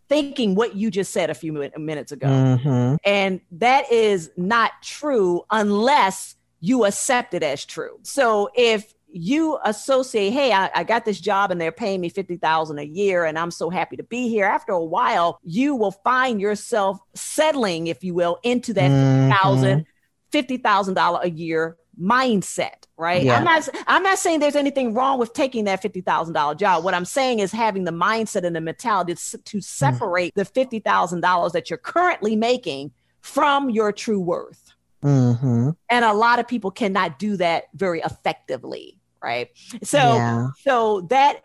thinking 0.10 0.56
what 0.56 0.76
you 0.76 0.92
just 0.92 1.12
said 1.12 1.30
a 1.30 1.34
few 1.34 1.52
minutes 1.78 2.12
ago. 2.12 2.28
Mhm. 2.28 2.98
And 3.04 3.42
that 3.52 3.92
is 3.92 4.32
not 4.38 4.72
true 4.82 5.44
unless 5.52 6.36
you 6.60 6.86
accept 6.86 7.34
it 7.34 7.44
as 7.44 7.66
true. 7.66 8.00
So 8.04 8.50
if 8.56 8.94
you 9.18 9.58
associate, 9.64 10.32
hey, 10.32 10.52
I, 10.52 10.70
I 10.76 10.84
got 10.84 11.06
this 11.06 11.20
job 11.22 11.50
and 11.50 11.60
they're 11.62 11.72
paying 11.72 12.02
me 12.02 12.10
50,000 12.10 12.80
a 12.80 12.84
year 12.84 13.24
and 13.24 13.40
I'm 13.40 13.52
so 13.52 13.70
happy 13.70 13.96
to 13.98 14.04
be 14.04 14.28
here. 14.30 14.46
After 14.46 14.74
a 14.74 14.84
while, 14.84 15.40
you 15.44 15.76
will 15.76 15.92
find 15.92 16.42
yourself 16.42 17.00
settling, 17.14 17.88
if 17.88 18.04
you 18.04 18.14
will, 18.14 18.40
into 18.44 18.74
that 18.74 18.92
Mhm. 18.92 19.30
$50,000, 19.30 19.86
50,000 20.32 20.98
a 20.98 21.30
year 21.30 21.78
mindset, 22.02 22.86
right? 22.98 23.24
Yeah. 23.24 23.38
I'm 23.38 23.44
not 23.44 23.70
I'm 23.88 24.04
not 24.04 24.20
saying 24.20 24.40
there's 24.40 24.56
anything 24.56 24.94
wrong 24.94 25.20
with 25.20 25.34
taking 25.34 25.66
that 25.66 25.82
$50,000 25.82 26.58
job. 26.58 26.84
What 26.84 26.94
I'm 26.94 27.06
saying 27.06 27.40
is 27.40 27.52
having 27.52 27.84
the 27.84 27.92
mindset 27.92 28.44
and 28.46 28.56
the 28.56 28.62
mentality 28.62 29.16
to, 29.16 29.38
to 29.38 29.62
separate 29.62 30.34
the 30.36 30.44
$50,000 30.44 31.52
that 31.54 31.70
you're 31.70 31.78
currently 31.78 32.36
making 32.36 32.92
from 33.22 33.70
your 33.70 33.92
true 33.92 34.20
worth. 34.20 34.74
Mhm. 35.04 35.76
And 35.90 36.06
a 36.06 36.14
lot 36.14 36.40
of 36.40 36.48
people 36.48 36.72
cannot 36.72 37.20
do 37.20 37.38
that 37.38 37.66
very 37.74 38.02
effectively, 38.02 38.98
right? 39.22 39.50
So 39.84 39.98
Yeah. 39.98 40.48
so 40.64 41.02
that 41.10 41.42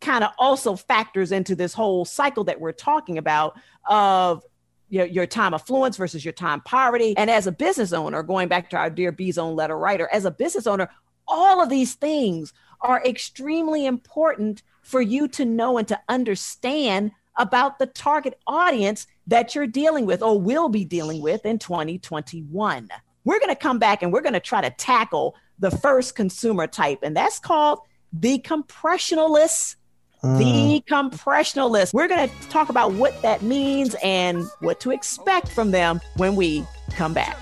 kind 0.00 0.22
of 0.24 0.30
also 0.38 0.76
factors 0.76 1.32
into 1.32 1.54
this 1.54 1.72
whole 1.72 2.04
cycle 2.04 2.44
that 2.44 2.60
we're 2.60 2.72
talking 2.72 3.16
about 3.16 3.56
of 3.88 4.42
your, 4.88 5.06
your 5.06 5.26
time 5.26 5.54
affluence 5.54 5.96
versus 5.96 6.24
your 6.24 6.32
time 6.32 6.60
poverty. 6.60 7.16
And 7.16 7.30
as 7.30 7.46
a 7.46 7.52
business 7.52 7.92
owner, 7.92 8.22
going 8.22 8.48
back 8.48 8.70
to 8.70 8.76
our 8.76 8.90
dear 8.90 9.12
B 9.12 9.32
Zone 9.32 9.56
letter 9.56 9.76
writer, 9.78 10.08
as 10.12 10.24
a 10.24 10.30
business 10.30 10.66
owner, 10.66 10.88
all 11.26 11.62
of 11.62 11.70
these 11.70 11.94
things 11.94 12.52
are 12.80 13.02
extremely 13.04 13.86
important 13.86 14.62
for 14.82 15.00
you 15.00 15.26
to 15.28 15.44
know 15.44 15.78
and 15.78 15.88
to 15.88 15.98
understand 16.08 17.12
about 17.36 17.78
the 17.78 17.86
target 17.86 18.38
audience 18.46 19.06
that 19.26 19.54
you're 19.54 19.66
dealing 19.66 20.06
with 20.06 20.22
or 20.22 20.40
will 20.40 20.68
be 20.68 20.84
dealing 20.84 21.20
with 21.20 21.44
in 21.46 21.58
2021. 21.58 22.88
We're 23.24 23.38
going 23.38 23.48
to 23.48 23.56
come 23.56 23.78
back 23.78 24.02
and 24.02 24.12
we're 24.12 24.20
going 24.20 24.34
to 24.34 24.40
try 24.40 24.60
to 24.60 24.70
tackle 24.70 25.34
the 25.58 25.70
first 25.70 26.14
consumer 26.14 26.66
type, 26.66 26.98
and 27.02 27.16
that's 27.16 27.38
called 27.38 27.80
the 28.12 28.38
compressionalists. 28.40 29.76
The 30.24 30.80
mm. 30.80 30.84
compressionalists. 30.86 31.92
We're 31.92 32.08
going 32.08 32.28
to 32.28 32.48
talk 32.48 32.70
about 32.70 32.94
what 32.94 33.20
that 33.20 33.42
means 33.42 33.94
and 34.02 34.42
what 34.60 34.80
to 34.80 34.90
expect 34.90 35.48
from 35.48 35.70
them 35.70 36.00
when 36.16 36.34
we 36.34 36.64
come 36.92 37.12
back. 37.12 37.36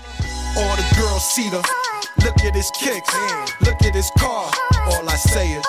All 0.57 0.75
the 0.75 0.95
girls 0.99 1.23
see 1.23 1.49
the 1.49 1.65
look 2.25 2.43
at 2.43 2.53
his 2.53 2.69
kicks, 2.71 3.15
look 3.61 3.81
at 3.83 3.95
his 3.95 4.11
car. 4.17 4.51
All 4.85 5.09
I 5.09 5.15
say 5.15 5.47
is, 5.53 5.65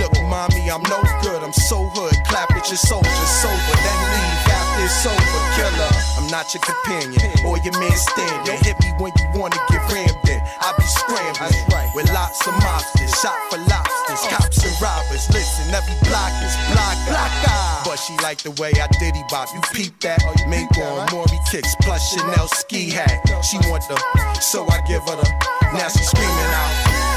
look, 0.00 0.12
mommy, 0.22 0.68
I'm 0.68 0.82
no 0.82 1.00
good. 1.22 1.42
I'm 1.44 1.52
so 1.52 1.88
hood. 1.94 2.14
Clap 2.26 2.50
at 2.50 2.68
your 2.68 2.76
soldiers, 2.76 3.28
sober, 3.40 3.54
then 3.54 4.12
leave 4.12 4.45
after 4.45 4.45
it's 4.86 5.06
over. 5.06 5.40
Killer, 5.58 5.92
I'm 6.16 6.30
not 6.30 6.46
your 6.54 6.62
companion 6.62 7.18
or 7.44 7.58
your 7.58 7.74
man 7.78 7.96
standing. 7.98 8.58
Hit 8.62 8.78
me 8.80 8.94
when 9.02 9.12
you 9.18 9.26
wanna 9.34 9.58
get 9.68 9.82
rammed 9.90 10.28
in. 10.30 10.40
I 10.62 10.72
be 10.78 10.86
scrambling 10.86 11.90
with 11.94 12.06
lots 12.14 12.46
of 12.46 12.54
mobsters, 12.62 13.10
shot 13.20 13.34
for 13.50 13.58
lobsters, 13.66 14.22
cops 14.30 14.62
and 14.62 14.76
robbers. 14.80 15.26
Listen, 15.34 15.74
every 15.74 15.98
block 16.06 16.30
is 16.46 16.54
block, 16.70 16.96
block 17.10 17.32
eye. 17.50 17.82
But 17.84 17.96
she 17.96 18.14
like 18.22 18.38
the 18.42 18.52
way 18.62 18.72
I 18.78 18.86
diddy 19.00 19.24
bop. 19.28 19.48
You 19.52 19.60
peep 19.74 19.98
that? 20.00 20.22
Mink 20.48 20.70
on 20.78 21.10
Maury 21.10 21.40
kicks 21.50 21.74
plus 21.82 22.14
Chanel 22.14 22.46
ski 22.48 22.90
hat. 22.90 23.18
She 23.42 23.58
want 23.68 23.82
the, 23.88 23.98
so 24.40 24.66
I 24.70 24.80
give 24.86 25.02
her 25.02 25.16
the. 25.16 25.26
Now 25.74 25.88
she 25.88 26.04
screaming 26.04 26.52
out. 26.54 26.72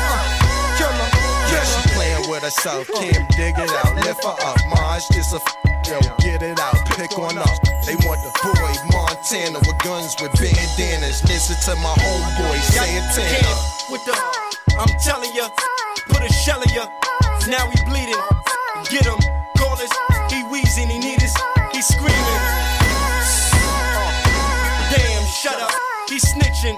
Uh, 0.10 0.78
killer. 0.78 1.19
Yeah, 1.52 1.66
playing 1.96 2.30
with 2.30 2.44
herself. 2.44 2.88
Kim, 2.88 3.26
dig 3.36 3.58
it 3.58 3.72
out. 3.84 3.96
Lift 4.06 4.24
her 4.24 4.36
up. 4.46 4.58
Maj, 4.70 5.08
just 5.10 5.34
a 5.34 5.38
f- 5.38 5.56
yo, 5.88 6.00
get 6.20 6.42
it 6.42 6.60
out. 6.60 6.76
Pick 6.96 7.18
on 7.18 7.38
up. 7.38 7.58
They 7.86 7.96
want 8.06 8.22
the 8.22 8.32
boy 8.44 8.74
Montana 8.94 9.60
with 9.60 9.78
guns 9.80 10.16
with 10.22 10.34
bandanas. 10.38 11.24
Listen 11.26 11.58
to 11.66 11.82
my 11.82 11.94
homeboy 11.98 12.60
Santana. 12.70 13.54
With 13.90 14.06
the, 14.06 14.14
I'm 14.78 14.90
telling 15.00 15.34
ya, 15.34 15.50
put 16.08 16.22
a 16.22 16.32
shell 16.32 16.62
in 16.62 16.70
ya. 16.70 16.88
Now 17.48 17.70
he 17.70 17.84
bleeding. 17.86 18.22
Get 18.90 19.06
him, 19.06 19.20
call 19.58 19.74
us. 19.74 19.90
He 20.32 20.44
wheezing, 20.44 20.88
he 20.90 21.00
need 21.00 21.22
us. 21.24 21.36
He 21.74 21.82
screaming. 21.82 22.42
Damn, 24.92 25.26
shut 25.26 25.60
up. 25.60 25.72
He's 26.08 26.26
snitching. 26.26 26.78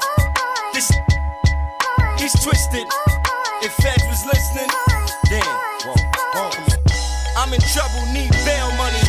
Trouble, 7.72 8.06
need 8.12 8.32
bail 8.44 8.70
money. 8.76 9.00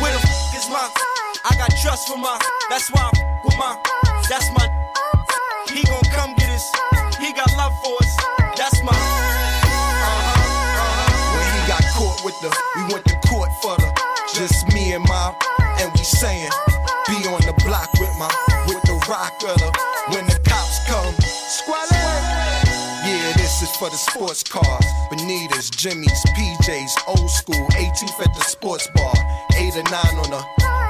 Where 0.00 0.12
the 0.12 0.20
f 0.20 0.54
is 0.54 0.68
my? 0.68 0.84
I 1.44 1.56
got 1.56 1.70
trust 1.80 2.06
for 2.06 2.18
my. 2.18 2.38
That's 2.68 2.92
why 2.92 3.08
I'm 3.08 3.44
with 3.44 3.56
my. 3.56 3.80
That's 4.28 4.50
my. 4.52 4.68
He 5.72 5.82
gon' 5.84 6.04
come 6.12 6.34
get 6.34 6.50
us. 6.50 6.70
He 7.18 7.32
got 7.32 7.48
love 7.56 7.72
for 7.82 7.96
us. 8.02 8.16
That's 8.56 8.82
my. 8.82 8.92
Uh-huh, 8.92 10.04
uh-huh. 10.04 11.36
When 11.36 11.48
he 11.56 11.60
got 11.68 11.84
caught 11.96 12.22
with 12.24 12.38
the, 12.40 12.50
we 12.76 12.92
went 12.92 13.06
to 13.06 13.16
court 13.28 13.52
for 13.62 13.76
the, 13.76 13.88
just 14.34 14.70
me 14.74 14.92
and 14.92 15.04
my, 15.04 15.34
and 15.80 15.90
we 15.92 16.04
saying, 16.04 16.50
the 23.90 23.98
sports 23.98 24.42
cars. 24.42 24.86
Bonitas, 25.10 25.70
Jimmy's, 25.74 26.22
PJs, 26.38 26.94
old 27.08 27.30
school, 27.30 27.66
18th 27.74 28.20
at 28.22 28.32
the 28.34 28.44
sports 28.46 28.88
bar. 28.94 29.14
Eight 29.58 29.74
or 29.74 29.82
nine 29.90 30.16
on 30.22 30.30
the 30.30 30.42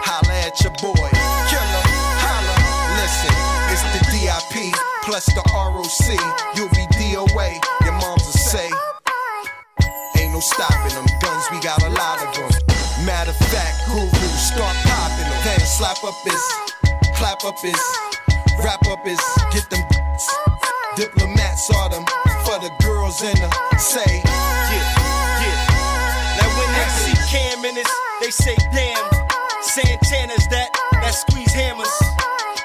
holla 0.04 0.36
at 0.44 0.52
your 0.60 0.72
boy. 0.84 1.08
Killer, 1.48 1.84
holla, 2.20 2.56
listen, 3.00 3.32
it's 3.72 3.84
the 3.96 4.00
DIP 4.12 4.76
plus 5.04 5.24
the 5.32 5.44
ROC. 5.48 6.08
You'll 6.56 6.68
be 6.76 6.84
DOA, 7.00 7.56
your 7.84 7.96
moms 7.96 8.24
will 8.28 8.44
say. 8.52 8.68
Ain't 10.20 10.32
no 10.32 10.40
stopping 10.40 10.92
them. 10.92 11.08
Guns, 11.24 11.44
we 11.50 11.60
got 11.60 11.82
a 11.82 11.90
lot 11.90 12.20
of 12.20 12.34
them. 12.36 12.52
Matter 13.06 13.32
of 13.32 13.40
fact, 13.48 13.88
guru, 13.88 14.28
start 14.36 14.76
popping 14.84 15.24
them. 15.24 15.40
Then 15.44 15.60
slap 15.60 16.04
up 16.04 16.16
his, 16.24 16.44
clap 17.16 17.44
up 17.44 17.56
his, 17.60 17.80
wrap 18.60 18.84
up 18.88 19.00
his, 19.06 19.20
get 19.52 19.68
them. 19.70 19.80
Diplomats 20.96 21.70
are 21.76 21.88
them 21.88 22.04
for 22.44 22.58
the 22.58 22.79
in 23.18 23.34
the 23.42 23.50
say. 23.76 24.22
Yeah, 24.22 25.42
yeah. 25.42 26.38
Now 26.38 26.46
when 26.54 26.70
they 26.78 26.86
see 26.94 27.16
Cam 27.26 27.64
in 27.66 27.74
this, 27.74 27.90
they 28.22 28.30
say 28.30 28.54
damn. 28.70 29.02
Santana's 29.66 30.46
that, 30.54 30.70
that 31.02 31.10
squeeze 31.10 31.50
hammers. 31.50 31.90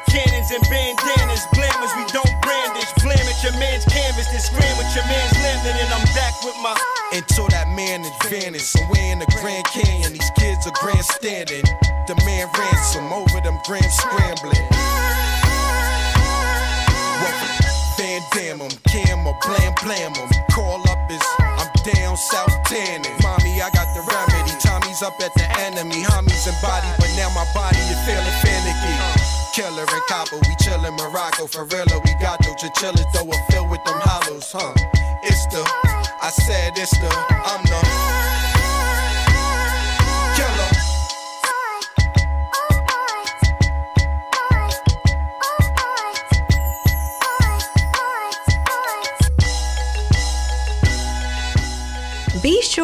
Cannons 0.05 0.53
and 0.53 0.61
bandanas, 0.69 1.41
blamers, 1.49 1.89
we 1.97 2.05
don't 2.13 2.29
brandish. 2.45 2.93
Blam 3.01 3.25
at 3.25 3.41
your 3.41 3.57
man's 3.57 3.85
canvas, 3.89 4.29
then 4.29 4.39
scram 4.39 4.77
with 4.77 4.93
your 4.93 5.05
man's 5.09 5.33
lambert, 5.41 5.81
and 5.81 5.89
I'm 5.89 6.05
back 6.13 6.37
with 6.45 6.55
my. 6.61 6.77
Until 7.11 7.49
that 7.49 7.65
man 7.73 8.05
advantage, 8.05 8.61
somewhere 8.61 9.01
in 9.01 9.17
the 9.17 9.29
Grand 9.41 9.65
Canyon, 9.65 10.13
these 10.13 10.31
kids 10.37 10.67
are 10.69 10.77
grandstanding. 10.77 11.65
The 12.05 12.13
man 12.21 12.45
ransom 12.53 13.11
over 13.11 13.41
them 13.41 13.57
grams 13.65 13.97
scrambling. 13.97 14.74
'Em, 18.65 18.77
Cam 18.87 19.27
or 19.27 19.37
Blam 19.45 19.73
Blam 19.83 20.13
'em. 20.15 20.29
Call 20.51 20.81
up 20.89 21.11
is 21.11 21.21
I'm 21.39 21.69
down 21.83 22.17
south 22.17 22.55
tanning. 22.65 23.15
Mommy, 23.21 23.61
I 23.61 23.69
got 23.69 23.87
the 23.93 24.01
remedy. 24.01 24.53
Tommy's 24.59 25.01
up 25.01 25.13
at 25.21 25.33
the 25.35 25.47
enemy. 25.59 26.03
Homies 26.03 26.47
and 26.47 26.57
body, 26.61 26.87
but 26.97 27.09
now 27.15 27.29
my 27.29 27.45
body 27.53 27.79
is 27.93 27.99
feeling 28.05 28.37
finicky. 28.43 28.95
Killer 29.53 29.85
and 29.87 30.05
copper, 30.09 30.37
we 30.37 30.55
chillin' 30.63 30.97
Morocco. 30.97 31.47
For 31.47 31.65
real, 31.65 32.01
we 32.05 32.13
got 32.19 32.41
no 32.41 32.53
chinchillas, 32.55 33.05
though 33.13 33.23
we're 33.23 33.45
filled 33.49 33.69
with 33.69 33.83
them 33.85 33.99
hollows, 34.01 34.51
huh? 34.51 34.73
It's 35.23 35.45
the, 35.47 35.63
I 36.21 36.29
said 36.29 36.73
it's 36.77 36.91
the, 36.97 37.09
I'm 37.51 37.63
the 37.63 38.54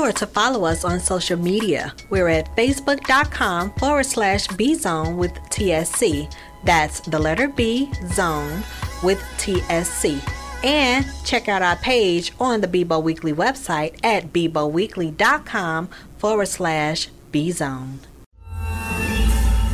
sure 0.02 0.12
to 0.12 0.26
follow 0.26 0.66
us 0.66 0.84
on 0.84 1.00
social 1.00 1.38
media. 1.38 1.94
We're 2.10 2.30
at 2.30 2.56
facebook.com 2.56 3.74
forward 3.74 4.06
slash 4.08 4.48
bzone 4.48 5.16
with 5.16 5.34
TSC. 5.52 6.34
That's 6.64 7.02
the 7.02 7.20
letter 7.20 7.48
B 7.48 7.92
zone 8.08 8.64
with 9.04 9.20
TSC. 9.38 10.20
And 10.64 11.06
check 11.24 11.48
out 11.48 11.62
our 11.62 11.76
page 11.76 12.34
on 12.40 12.62
the 12.62 12.68
Bebo 12.68 13.02
Weekly 13.04 13.34
website 13.34 14.00
at 14.04 14.34
beboweekly.com 14.34 15.90
forward 16.18 16.48
slash 16.48 17.10
bzone. 17.32 17.98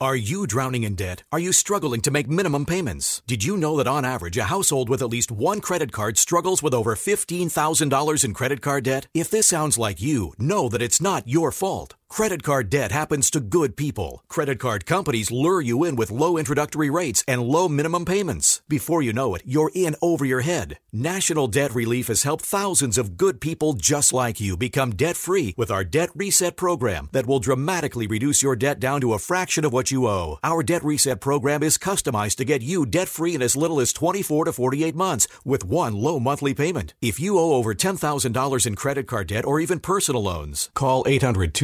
Are 0.00 0.14
you 0.14 0.46
drowning 0.46 0.84
in 0.84 0.94
debt? 0.94 1.24
Are 1.32 1.40
you 1.40 1.52
struggling 1.52 2.00
to 2.02 2.12
make 2.12 2.28
minimum 2.28 2.66
payments? 2.66 3.20
Did 3.26 3.42
you 3.42 3.56
know 3.56 3.76
that 3.78 3.88
on 3.88 4.04
average, 4.04 4.38
a 4.38 4.44
household 4.44 4.88
with 4.88 5.02
at 5.02 5.08
least 5.08 5.32
one 5.32 5.60
credit 5.60 5.90
card 5.90 6.16
struggles 6.16 6.62
with 6.62 6.72
over 6.72 6.94
$15,000 6.94 8.24
in 8.24 8.34
credit 8.34 8.62
card 8.62 8.84
debt? 8.84 9.08
If 9.12 9.28
this 9.28 9.48
sounds 9.48 9.76
like 9.76 10.00
you, 10.00 10.34
know 10.38 10.68
that 10.68 10.82
it's 10.82 11.00
not 11.00 11.26
your 11.26 11.50
fault. 11.50 11.96
Credit 12.10 12.42
card 12.42 12.68
debt 12.70 12.90
happens 12.90 13.30
to 13.30 13.38
good 13.38 13.76
people. 13.76 14.24
Credit 14.28 14.58
card 14.58 14.86
companies 14.86 15.30
lure 15.30 15.60
you 15.60 15.84
in 15.84 15.94
with 15.94 16.10
low 16.10 16.36
introductory 16.36 16.90
rates 16.90 17.22
and 17.28 17.42
low 17.42 17.68
minimum 17.68 18.04
payments. 18.04 18.60
Before 18.66 19.02
you 19.02 19.12
know 19.12 19.34
it, 19.36 19.42
you're 19.44 19.70
in 19.74 19.94
over 20.02 20.24
your 20.24 20.40
head. 20.40 20.78
National 20.90 21.46
Debt 21.46 21.74
Relief 21.74 22.08
has 22.08 22.24
helped 22.24 22.44
thousands 22.44 22.98
of 22.98 23.16
good 23.16 23.40
people 23.40 23.74
just 23.74 24.12
like 24.12 24.40
you 24.40 24.56
become 24.56 24.96
debt 24.96 25.16
free 25.16 25.54
with 25.56 25.70
our 25.70 25.84
Debt 25.84 26.08
Reset 26.14 26.56
program 26.56 27.08
that 27.12 27.26
will 27.26 27.38
dramatically 27.38 28.06
reduce 28.06 28.42
your 28.42 28.56
debt 28.56 28.80
down 28.80 29.00
to 29.02 29.12
a 29.12 29.18
fraction 29.18 29.64
of 29.64 29.72
what 29.72 29.92
you 29.92 30.08
owe. 30.08 30.38
Our 30.42 30.64
Debt 30.64 30.82
Reset 30.82 31.20
program 31.20 31.62
is 31.62 31.78
customized 31.78 32.36
to 32.36 32.44
get 32.44 32.62
you 32.62 32.84
debt 32.84 33.08
free 33.08 33.34
in 33.34 33.42
as 33.42 33.54
little 33.54 33.80
as 33.80 33.92
24 33.92 34.46
to 34.46 34.52
48 34.52 34.94
months 34.96 35.28
with 35.44 35.64
one 35.64 35.94
low 35.94 36.18
monthly 36.18 36.54
payment. 36.54 36.94
If 37.00 37.20
you 37.20 37.38
owe 37.38 37.52
over 37.52 37.74
$10,000 37.74 38.66
in 38.66 38.76
credit 38.76 39.06
card 39.06 39.28
debt 39.28 39.44
or 39.44 39.60
even 39.60 39.78
personal 39.78 40.22
loans, 40.22 40.70
call 40.74 41.04
800 41.06 41.54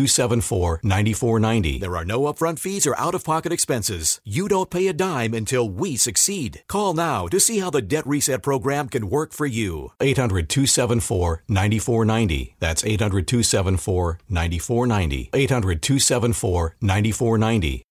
274 0.41 0.81
9490. 0.83 1.79
There 1.79 1.97
are 1.97 2.05
no 2.05 2.23
upfront 2.23 2.59
fees 2.59 2.87
or 2.87 2.99
out 2.99 3.15
of 3.15 3.25
pocket 3.25 3.53
expenses. 3.53 4.21
You 4.25 4.49
don't 4.49 4.71
pay 4.71 4.89
a 4.89 4.93
dime 4.93 5.35
until 5.35 5.69
we 5.69 5.97
succeed. 5.97 6.63
Call 6.69 6.95
now 6.95 7.29
to 7.29 7.39
see 7.39 7.59
how 7.59 7.71
the 7.71 7.83
Debt 7.83 8.07
Reset 8.07 8.43
program 8.43 8.89
can 8.89 9.09
work 9.09 9.33
for 9.33 9.47
you. 9.47 9.93
800 10.01 10.49
274 10.49 11.45
9490. 11.49 12.57
That's 12.59 12.85
800 12.85 13.29
274 13.29 14.19
9490. 14.29 15.31
800 15.33 15.83
274 15.83 16.77
9490. 16.81 17.85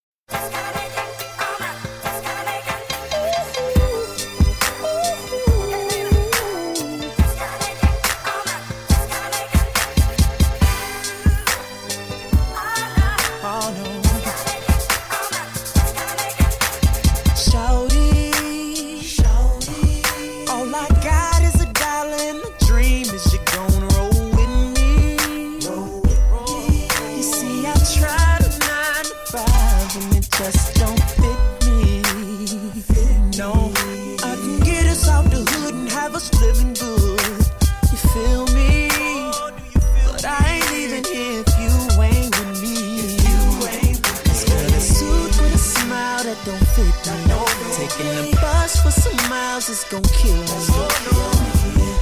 Miles 49.63 49.69
is 49.69 49.83
gon' 49.89 50.01
kill 50.03 50.35
me. 50.35 50.47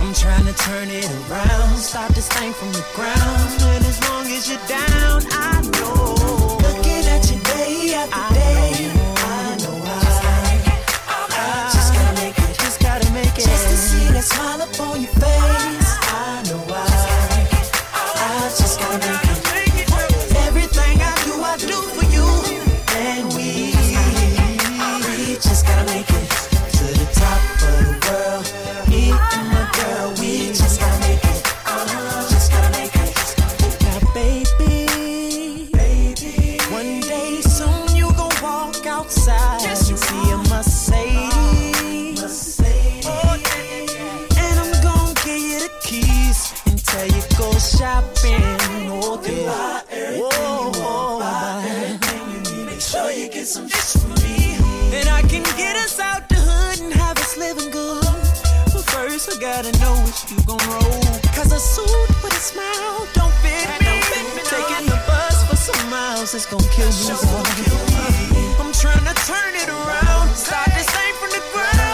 I'm 0.01 0.13
trying 0.13 0.45
to 0.45 0.53
turn 0.53 0.89
it 0.89 1.09
around, 1.29 1.77
stop 1.77 2.13
this 2.13 2.27
thing 2.29 2.53
from 2.53 2.71
the 2.71 2.85
ground. 2.95 3.61
And 3.61 3.85
as 3.85 3.99
long 4.09 4.25
as 4.27 4.49
you're 4.49 4.67
down, 4.67 5.23
I 5.31 5.61
know. 5.73 6.57
Looking 6.65 7.05
at 7.07 7.29
you 7.31 7.39
day 7.43 7.93
after 7.95 8.33
day, 8.33 8.91
I 9.15 9.57
know 9.63 9.81
I 9.83 9.99
just 11.73 11.93
gotta 11.93 12.21
make 12.21 12.37
it, 12.37 12.57
just 12.59 12.79
gotta 12.81 13.11
make 13.11 13.37
it, 13.37 13.45
just 13.45 13.67
to 13.69 13.77
see 13.77 14.13
that 14.13 14.23
smile 14.23 14.61
up 14.61 14.79
on 14.79 15.01
your 15.01 15.11
face. 15.11 15.60
Some 53.29 53.67
shit 53.67 54.01
for 54.01 54.07
me. 54.25 54.57
And 54.97 55.07
I 55.07 55.21
can 55.21 55.43
get 55.55 55.75
us 55.75 55.99
out 55.99 56.27
the 56.27 56.35
hood 56.35 56.79
and 56.81 56.93
have 56.93 57.17
us 57.19 57.37
living 57.37 57.69
good. 57.69 58.01
But 58.73 58.85
first, 58.89 59.29
I 59.29 59.39
gotta 59.39 59.71
know 59.79 59.93
which 60.05 60.25
you 60.31 60.37
gon' 60.45 60.63
roll. 60.69 61.01
Cause 61.35 61.51
a 61.51 61.59
suit 61.59 62.09
with 62.23 62.33
a 62.33 62.43
smile 62.51 63.07
don't 63.13 63.33
fit 63.45 63.69
me. 63.81 64.01
Taking 64.49 64.87
the 64.89 64.99
bus 65.05 65.37
for 65.49 65.55
some 65.55 65.89
miles 65.89 66.33
is 66.33 66.45
gon' 66.47 66.65
kill 66.73 66.89
me. 66.89 67.15
I'm 68.59 68.73
trying 68.73 69.05
to 69.05 69.15
turn 69.29 69.53
it 69.53 69.69
around. 69.69 70.33
Start 70.35 70.69
this 70.73 70.89
thing 70.89 71.13
from 71.21 71.29
the 71.29 71.43
ground. 71.53 71.90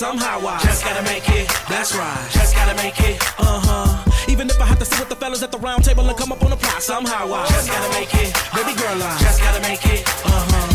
Somehow. 0.00 0.40
I 0.46 0.58
just 0.62 0.82
gotta 0.82 1.02
make 1.02 1.28
it. 1.28 1.46
That's 1.68 1.94
right. 1.94 2.26
Just 2.30 2.54
gotta 2.56 2.74
make 2.82 2.98
it. 3.00 3.20
Uh 3.38 3.60
huh. 3.60 4.32
Even 4.32 4.48
if 4.48 4.58
I 4.58 4.64
have 4.64 4.78
to 4.78 4.86
sit 4.86 4.98
with 4.98 5.10
the 5.10 5.16
fellas 5.16 5.42
at 5.42 5.52
the 5.52 5.58
round 5.58 5.84
table 5.84 6.08
and 6.08 6.16
come 6.16 6.32
up 6.32 6.42
on 6.42 6.48
the 6.48 6.56
plot 6.56 6.82
somehow. 6.82 7.30
I 7.30 7.46
just 7.48 7.68
gotta 7.68 7.90
make 7.92 8.14
it. 8.14 8.32
Baby 8.56 8.72
girl, 8.80 8.96
I 8.96 9.18
just 9.20 9.40
gotta 9.42 9.60
make 9.60 9.84
it. 9.84 10.02
Uh 10.24 10.46
huh. 10.48 10.69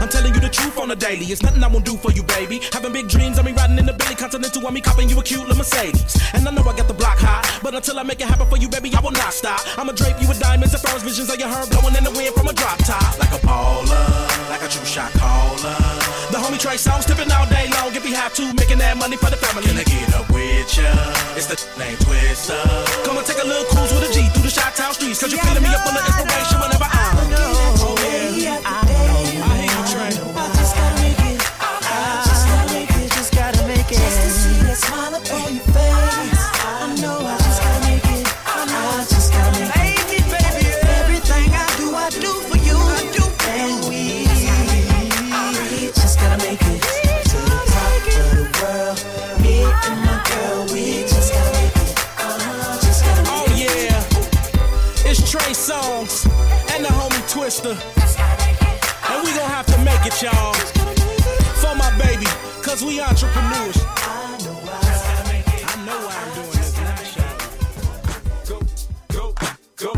I'm 0.00 0.08
telling 0.08 0.34
you 0.34 0.40
the 0.40 0.48
truth 0.48 0.78
on 0.78 0.88
the 0.88 0.96
daily. 0.96 1.26
It's 1.26 1.42
nothing 1.42 1.62
I 1.62 1.68
won't 1.68 1.84
do 1.84 1.96
for 1.96 2.10
you, 2.10 2.22
baby. 2.22 2.60
Having 2.72 2.92
big 2.92 3.08
dreams, 3.08 3.38
I 3.38 3.42
me 3.42 3.52
riding 3.52 3.78
in 3.78 3.86
the 3.86 3.92
Billy 3.92 4.14
Continental, 4.14 4.66
I 4.66 4.70
me 4.70 4.80
copping 4.80 5.08
you 5.08 5.18
a 5.20 5.22
cute 5.22 5.40
little 5.40 5.56
Mercedes. 5.56 6.16
And 6.32 6.46
I 6.48 6.50
know 6.50 6.62
I 6.62 6.74
got 6.76 6.88
the 6.88 6.94
block 6.96 7.18
high, 7.18 7.44
but 7.62 7.74
until 7.74 7.98
I 7.98 8.02
make 8.02 8.20
it 8.20 8.26
happen 8.26 8.48
for 8.48 8.56
you, 8.56 8.68
baby, 8.68 8.90
I 8.96 9.00
will 9.00 9.12
not 9.12 9.32
stop. 9.32 9.60
I'ma 9.78 9.92
drape 9.92 10.16
you 10.20 10.28
with 10.28 10.40
diamonds 10.40 10.72
and 10.72 10.82
pearls, 10.82 11.02
visions 11.02 11.28
of 11.28 11.38
your 11.38 11.48
hair 11.48 11.66
blowing 11.68 11.94
in 11.94 12.04
the 12.04 12.10
wind 12.16 12.34
from 12.34 12.48
a 12.48 12.54
drop 12.54 12.78
top. 12.88 13.18
Like 13.20 13.32
a 13.36 13.40
baller, 13.44 14.48
like 14.48 14.62
a 14.64 14.68
true 14.72 14.84
shot 14.88 15.12
caller. 15.20 15.76
The 16.32 16.38
homie 16.40 16.58
Trey 16.58 16.80
Songz 16.80 17.04
tipping 17.04 17.30
all 17.30 17.44
day 17.52 17.68
long. 17.76 17.92
If 17.92 18.04
he 18.04 18.14
have 18.14 18.32
to, 18.40 18.54
making 18.54 18.78
that 18.78 18.96
money 18.96 19.16
for 19.20 19.28
the 19.28 19.36
family. 19.36 19.68
Can 19.68 19.76
I 19.76 19.84
get 19.84 20.14
up 20.16 20.30
with 20.32 20.70
ya? 20.80 20.88
It's 21.36 21.46
the 21.50 21.58
name 21.80 21.98
Twista. 22.00 22.56
Come 23.04 23.18
and 23.18 23.26
take 23.26 23.42
a 23.42 23.46
little 23.46 23.68
cruise 23.68 23.92
with 23.92 24.08
a 24.08 24.10
G 24.14 24.24
through 24.32 24.48
the 24.48 24.54
Shot 24.54 24.72
Town 24.74 24.94
streets. 24.94 25.20
Cause 25.20 25.28
you're 25.28 25.42
feeling 25.44 25.62
me 25.62 25.68
up 25.68 25.84
full 25.84 25.92
of 25.92 26.04
inspiration 26.08 26.56
whenever 26.56 26.88
I'm. 26.88 27.18
Oh, 27.84 27.98
yeah. 28.38 28.62
I 28.64 28.80
know. 28.88 29.10
I 29.10 29.26
hear 29.26 29.29
it, 60.10 60.22
y'all, 60.22 60.54
for 61.60 61.74
my 61.74 61.90
baby, 61.98 62.26
cause 62.62 62.82
we 62.82 63.00
entrepreneurs. 63.00 63.76
I 63.76 64.36
know 65.86 65.98
why 66.06 66.14
I'm 66.16 66.34
doing 66.34 66.50
this 66.50 66.72
now, 66.78 67.26
Go, 68.48 68.60
go, 69.12 69.34
go, 69.76 69.92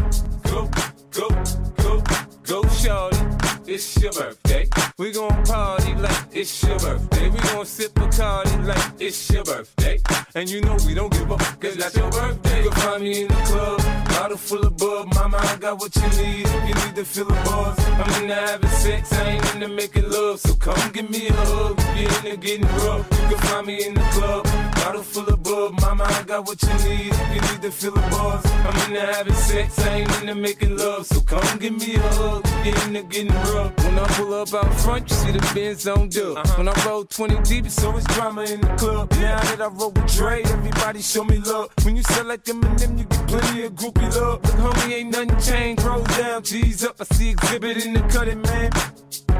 go, 1.13 1.29
go, 1.77 2.03
go, 2.45 2.69
shorty. 2.69 3.32
It's 3.75 3.97
your 4.03 4.13
birthday. 4.13 4.69
We 4.99 5.13
gon' 5.13 5.45
party 5.45 5.95
like 5.95 6.27
it's 6.31 6.63
your 6.63 6.79
birthday. 6.79 7.31
We 7.31 7.39
gon' 7.39 7.65
sip 7.65 7.97
a 7.97 8.07
party 8.07 8.59
like 8.59 8.93
it's 9.01 9.31
your 9.31 9.45
birthday. 9.45 9.99
And 10.35 10.47
you 10.47 10.61
know 10.61 10.77
we 10.87 10.93
don't 10.93 11.11
give 11.11 11.33
up, 11.33 11.41
cause 11.59 11.77
that's 11.79 11.97
your 11.97 12.11
birthday. 12.11 12.65
You 12.65 12.71
can 12.71 12.81
find 12.83 13.03
me 13.03 13.23
in 13.23 13.29
the 13.29 13.35
club, 13.35 13.81
bottle 14.09 14.37
full 14.37 14.67
of 14.67 14.77
bub. 14.77 15.15
Mama, 15.15 15.39
I 15.39 15.57
got 15.57 15.81
what 15.81 15.97
you 15.97 16.03
need 16.03 16.47
if 16.47 16.69
you 16.69 16.75
need 16.75 16.97
to 16.97 17.05
feel 17.07 17.25
the 17.25 17.33
buzz. 17.47 17.79
I'm 17.89 18.23
into 18.23 18.35
having 18.35 18.69
sex, 18.69 19.11
I 19.15 19.29
ain't 19.31 19.55
into 19.55 19.69
making 19.69 20.11
love. 20.11 20.41
So 20.41 20.53
come 20.53 20.93
give 20.93 21.09
me 21.09 21.29
a 21.29 21.33
hug, 21.33 21.77
if 21.79 21.99
you're 21.99 22.33
into 22.33 22.47
getting 22.47 22.67
rough. 22.85 23.09
You 23.11 23.29
can 23.29 23.39
find 23.39 23.67
me 23.67 23.87
in 23.87 23.95
the 23.95 24.03
club, 24.13 24.45
bottle 24.83 25.03
full 25.03 25.29
of 25.29 25.43
bub. 25.43 25.81
Mama, 25.81 26.05
I 26.05 26.23
got 26.25 26.47
what 26.47 26.61
you 26.63 26.75
need 26.89 27.13
you 27.35 27.41
need 27.41 27.63
to 27.63 27.71
feel 27.71 27.93
the 27.93 28.01
buzz. 28.01 28.45
I'm 28.47 28.91
in 28.91 28.97
into 28.97 29.15
having 29.15 29.35
sex, 29.35 29.79
I 29.79 29.89
ain't 29.99 30.23
in 30.23 30.29
into 30.29 30.35
making 30.35 30.77
love. 30.77 31.07
So 31.07 31.21
come 31.21 31.59
give 31.59 31.75
me 31.75 31.95
a 31.95 32.01
hug, 32.01 32.47
you're 32.65 32.79
into 32.87 33.03
getting 33.05 33.35
rough. 33.53 33.73
When 33.85 33.99
I 33.99 34.07
pull 34.17 34.35
up 34.35 34.53
out 34.55 34.75
front, 34.81 35.09
you 35.09 35.17
see 35.17 35.33
the 35.33 35.53
Benz 35.55 35.87
on 35.87 36.09
dub. 36.09 36.37
Uh-huh. 36.37 36.55
When 36.59 36.69
I 36.69 36.87
roll 36.87 37.05
20 37.05 37.43
deep, 37.43 37.67
it's 37.67 37.83
always 37.85 38.05
drama 38.05 38.43
in 38.43 38.61
the 38.61 38.75
club. 38.77 39.11
Now 39.13 39.41
that 39.41 39.61
I 39.61 39.69
roll 39.69 39.93
with 39.93 40.17
Dre, 40.17 40.43
everybody 40.43 41.03
show 41.03 41.25
me 41.25 41.39
love. 41.39 41.71
When 41.85 41.97
you 41.97 42.03
sell 42.03 42.27
like 42.27 42.45
Eminem, 42.45 42.99
you 42.99 43.05
get 43.05 43.29
plenty 43.29 43.65
of 43.65 43.73
groupie 43.75 44.15
love. 44.17 44.43
Look, 44.45 44.75
homie, 44.75 44.93
ain't 44.93 45.11
nothing 45.11 45.41
changed. 45.41 45.83
Roll 45.83 46.03
down, 46.05 46.43
G's 46.43 46.85
up. 46.85 46.97
I 47.01 47.05
see 47.15 47.31
exhibit 47.31 47.85
in 47.85 47.95
the 47.95 48.01
cutting, 48.01 48.43
man. 48.43 48.71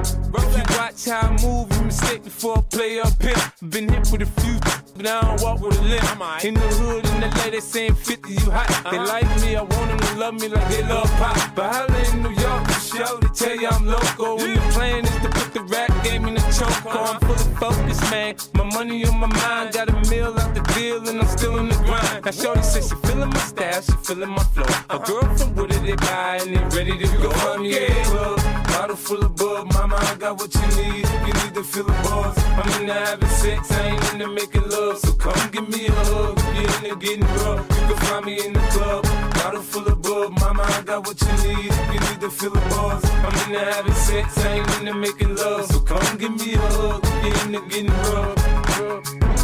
If 0.03 0.57
you 0.57 0.77
watch 0.77 1.05
how 1.07 1.29
I 1.29 1.31
move, 1.43 1.73
you 1.73 1.83
mistake 1.85 2.25
before 2.25 2.59
I 2.59 2.61
play 2.63 3.01
up 3.01 3.23
here. 3.23 3.35
Been 3.69 3.89
hit 3.89 4.11
with 4.11 4.23
a 4.23 4.27
few, 4.41 4.59
but 4.97 5.07
I 5.07 5.21
don't 5.21 5.43
walk 5.43 5.61
with 5.61 5.79
a 5.79 5.83
limp. 5.83 6.45
In 6.45 6.55
the 6.55 6.61
hood, 6.61 7.07
in 7.07 7.21
the 7.21 7.29
lady 7.43 7.61
saying 7.61 7.95
50, 7.95 8.33
you 8.33 8.51
hot. 8.51 8.69
They 8.91 8.99
like 8.99 9.29
me, 9.43 9.57
I 9.57 9.63
want 9.63 9.89
them 9.91 9.99
to 9.99 10.15
love 10.19 10.35
me 10.35 10.49
like 10.49 10.69
they 10.69 10.83
love 10.83 11.11
pop. 11.13 11.37
But 11.55 11.73
holla 11.73 11.99
in 12.13 12.23
New 12.23 12.31
York, 12.31 12.67
for 12.69 12.97
show, 12.97 13.17
they 13.19 13.29
tell 13.29 13.57
you 13.57 13.69
I'm 13.69 13.87
local. 13.87 14.41
And 14.41 14.57
the 14.57 14.61
plan 14.73 15.05
is 15.05 15.17
to 15.23 15.29
put 15.29 15.55
the 15.55 15.63
rap 15.63 15.91
game 16.05 16.27
in 16.27 16.35
the 16.35 16.41
choke. 16.59 16.85
I'm 16.87 17.21
fully 17.21 17.55
focused, 17.57 18.11
man. 18.11 18.35
My 18.55 18.65
money 18.65 19.05
on 19.07 19.19
my 19.19 19.27
mind, 19.27 19.73
got 19.75 19.89
a 19.89 20.11
meal 20.11 20.35
out 20.39 20.55
the 20.55 20.63
deal, 20.75 21.09
and 21.09 21.21
I'm 21.21 21.29
still 21.29 21.59
in 21.59 21.69
the 21.69 21.77
grind. 21.77 22.25
Now, 22.25 22.31
Shorty 22.31 22.63
says 22.63 22.89
she 22.89 22.97
feeling 23.07 23.31
my 23.31 23.39
style, 23.39 23.83
she 23.83 23.93
feeling 24.03 24.31
my 24.31 24.43
flow. 24.55 24.67
A 24.91 24.99
girl 24.99 25.37
from 25.37 25.55
Wooded, 25.55 25.83
they 25.83 25.97
buy, 25.97 26.41
and 26.43 26.57
they 26.57 26.77
ready 26.77 26.99
to 26.99 27.07
go. 27.19 27.31
Find 27.31 27.63
me 27.63 27.77
in 27.77 27.93
the 27.93 28.03
club, 28.11 28.41
bottle 28.73 28.97
full 28.97 29.25
of 29.25 29.37
bub. 29.37 29.73
Mama, 29.73 29.97
I 29.97 30.15
got 30.17 30.39
what 30.39 30.55
you 30.55 30.67
need 30.77 31.07
you 31.27 31.35
need 31.41 31.55
to 31.55 31.63
feel 31.63 31.85
the 31.85 31.93
buzz. 32.05 32.37
I'm 32.59 32.81
into 32.81 32.93
having 32.93 33.29
sex, 33.29 33.71
I 33.71 33.89
ain't 33.89 34.13
into 34.13 34.29
making 34.29 34.69
love. 34.69 34.99
So 34.99 35.13
come 35.13 35.51
give 35.51 35.69
me 35.69 35.87
a 35.87 35.93
hug 35.93 36.39
you're 36.57 36.75
into 36.79 36.97
getting 36.97 37.27
rough. 37.41 37.65
You 37.71 37.83
can 37.89 37.99
find 38.07 38.25
me 38.27 38.35
in 38.47 38.53
the 38.53 38.65
club, 38.73 39.05
bottle 39.35 39.63
full 39.63 39.87
of 39.87 40.03
bub. 40.03 40.33
Mama, 40.41 40.63
I 40.63 40.83
got 40.83 41.07
what 41.07 41.21
you 41.21 41.35
need 41.47 41.73
you 41.93 42.01
need 42.07 42.21
to 42.21 42.31
feel 42.31 42.51
the 42.51 42.61
buzz. 42.73 43.05
I'm 43.27 43.35
into 43.45 43.61
having 43.73 43.95
sex, 43.95 44.39
I 44.39 44.55
ain't 44.57 44.79
into 44.81 44.95
making 44.95 45.37
love. 45.37 45.67
So 45.67 45.81
come 45.81 46.19
give 46.19 46.35
me 46.35 46.55
a 46.55 46.59
hug 46.59 47.05
you're 47.25 47.41
into 47.45 47.61
getting 47.69 47.91
rough. 48.11 49.42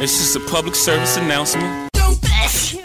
It's 0.00 0.16
just 0.16 0.36
a 0.36 0.40
public 0.50 0.74
service 0.74 1.16
announcement. 1.16 1.88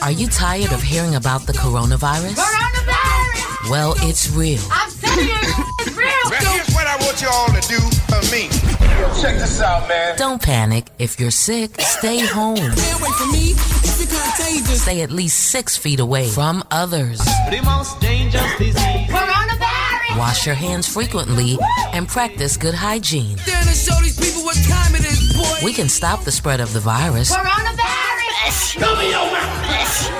Are 0.01 0.11
you 0.11 0.27
tired 0.27 0.73
of 0.73 0.81
hearing 0.81 1.15
about 1.15 1.41
the 1.47 1.53
coronavirus? 1.53 2.35
Coronavirus! 2.35 3.69
Well, 3.69 3.93
it's 3.99 4.29
real. 4.31 4.59
I'm 4.71 4.91
telling 4.91 5.27
you, 5.27 5.35
it's 5.79 5.95
real. 5.95 6.07
Now, 6.07 6.53
here's 6.53 6.73
what 6.73 6.87
I 6.87 6.97
want 6.97 7.21
you 7.21 7.29
all 7.31 7.47
to 7.47 7.61
do 7.69 7.79
for 8.09 8.19
me. 8.33 8.72
Yo, 9.03 9.21
check 9.21 9.35
this 9.35 9.59
out, 9.59 9.85
man. 9.89 10.15
Don't 10.15 10.41
panic. 10.41 10.87
If 10.97 11.19
you're 11.19 11.29
sick, 11.29 11.75
stay 11.81 12.19
home. 12.25 12.55
Stay 12.55 12.91
away 12.93 13.11
from 13.17 13.31
me. 13.33 13.51
It's 13.51 13.97
contagious. 13.97 14.81
Stay 14.83 15.01
at 15.01 15.11
least 15.11 15.51
six 15.51 15.75
feet 15.75 15.99
away 15.99 16.29
from 16.29 16.63
others. 16.71 17.17
The 17.49 17.61
most 17.65 17.99
dangerous 17.99 18.57
disease. 18.57 18.77
Coronavirus! 19.11 20.17
Wash 20.17 20.45
your 20.45 20.55
hands 20.55 20.87
frequently 20.87 21.57
and 21.91 22.07
practice 22.07 22.55
good 22.55 22.73
hygiene. 22.73 23.37
Stand 23.39 23.67
and 23.67 23.75
show 23.75 23.99
these 24.01 24.17
people 24.17 24.45
what 24.45 24.55
time 24.69 24.95
it 24.95 25.03
is, 25.03 25.33
boy. 25.35 25.65
We 25.65 25.73
can 25.73 25.89
stop 25.89 26.23
the 26.23 26.31
spread 26.31 26.61
of 26.61 26.71
the 26.71 26.79
virus. 26.79 27.29
Coronavirus! 27.35 28.79
Show 28.79 28.95
me 28.95 29.09
your 29.09 29.29
mouth. 29.33 29.67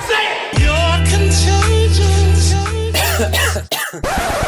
Say 0.08 0.26
it. 0.28 0.60
You're 0.60 0.98
contagious. 1.08 2.52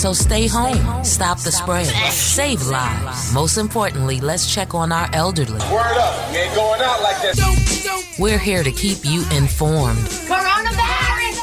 So 0.00 0.14
stay 0.14 0.46
home, 0.46 1.04
stop 1.04 1.40
the 1.40 1.52
spread, 1.52 1.84
save 2.10 2.62
lives. 2.62 3.34
Most 3.34 3.58
importantly, 3.58 4.18
let's 4.18 4.50
check 4.50 4.72
on 4.72 4.92
our 4.92 5.10
elderly. 5.12 5.60
Word 5.70 5.98
up. 5.98 6.30
We 6.30 6.38
ain't 6.38 6.54
going 6.54 6.80
out 6.80 7.02
like 7.02 7.20
this. 7.20 8.18
We're 8.18 8.38
here 8.38 8.62
to 8.62 8.72
keep 8.72 9.04
you 9.04 9.26
informed. 9.30 9.98
Coronavirus! 9.98 11.36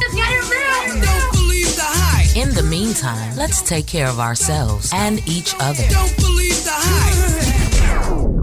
It's 0.00 0.14
getting 0.14 0.50
real. 0.50 1.02
Don't 1.02 1.32
believe 1.32 1.74
the 1.76 1.82
hype. 1.82 2.36
In 2.36 2.54
the 2.54 2.62
meantime, 2.62 3.34
let's 3.38 3.62
take 3.62 3.86
care 3.86 4.08
of 4.08 4.20
ourselves 4.20 4.90
and 4.92 5.26
each 5.26 5.54
other. 5.58 5.88
Don't 5.88 6.14
believe 6.16 6.62
the 6.64 6.70
hype. 6.74 8.37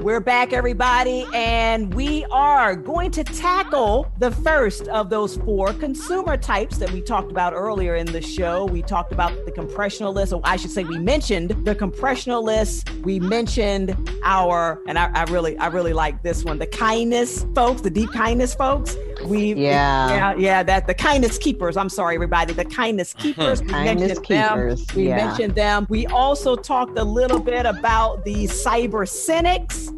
We're 0.00 0.20
back, 0.20 0.54
everybody, 0.54 1.26
and 1.34 1.92
we 1.92 2.24
are 2.30 2.74
going 2.74 3.10
to 3.10 3.22
tackle 3.22 4.10
the 4.18 4.30
first 4.30 4.88
of 4.88 5.10
those 5.10 5.36
four 5.36 5.74
consumer 5.74 6.38
types 6.38 6.78
that 6.78 6.90
we 6.90 7.02
talked 7.02 7.30
about 7.30 7.52
earlier 7.52 7.96
in 7.96 8.06
the 8.06 8.22
show. 8.22 8.64
We 8.64 8.80
talked 8.80 9.12
about 9.12 9.44
the 9.44 9.52
compressional 9.52 10.14
or 10.32 10.40
I 10.44 10.56
should 10.56 10.70
say, 10.70 10.84
we 10.84 10.98
mentioned 10.98 11.50
the 11.66 11.74
compressional 11.74 12.42
We 13.04 13.20
mentioned 13.20 13.94
our, 14.24 14.80
and 14.88 14.98
I, 14.98 15.10
I 15.12 15.24
really, 15.24 15.58
I 15.58 15.66
really 15.66 15.92
like 15.92 16.22
this 16.22 16.44
one, 16.44 16.58
the 16.58 16.66
kindness 16.66 17.44
folks, 17.54 17.82
the 17.82 17.90
deep 17.90 18.10
kindness 18.10 18.54
folks. 18.54 18.96
We, 19.26 19.52
Yeah. 19.52 20.08
yeah, 20.08 20.34
yeah, 20.36 20.62
that 20.62 20.86
the 20.86 20.94
kindness 20.94 21.36
keepers. 21.36 21.76
I'm 21.76 21.90
sorry, 21.90 22.14
everybody, 22.14 22.54
the 22.54 22.64
kindness 22.64 23.12
keepers. 23.18 23.60
We 23.60 23.68
Kindness 23.68 24.18
mentioned 24.18 24.26
them. 24.26 24.76
We 24.96 25.08
yeah. 25.08 25.26
mentioned 25.26 25.54
them. 25.54 25.86
We 25.90 26.06
also 26.06 26.56
talked 26.56 26.98
a 26.98 27.04
little 27.04 27.38
bit 27.38 27.66
about 27.66 28.24
the 28.24 28.44
cyber 28.44 29.06
cynics. 29.06 29.89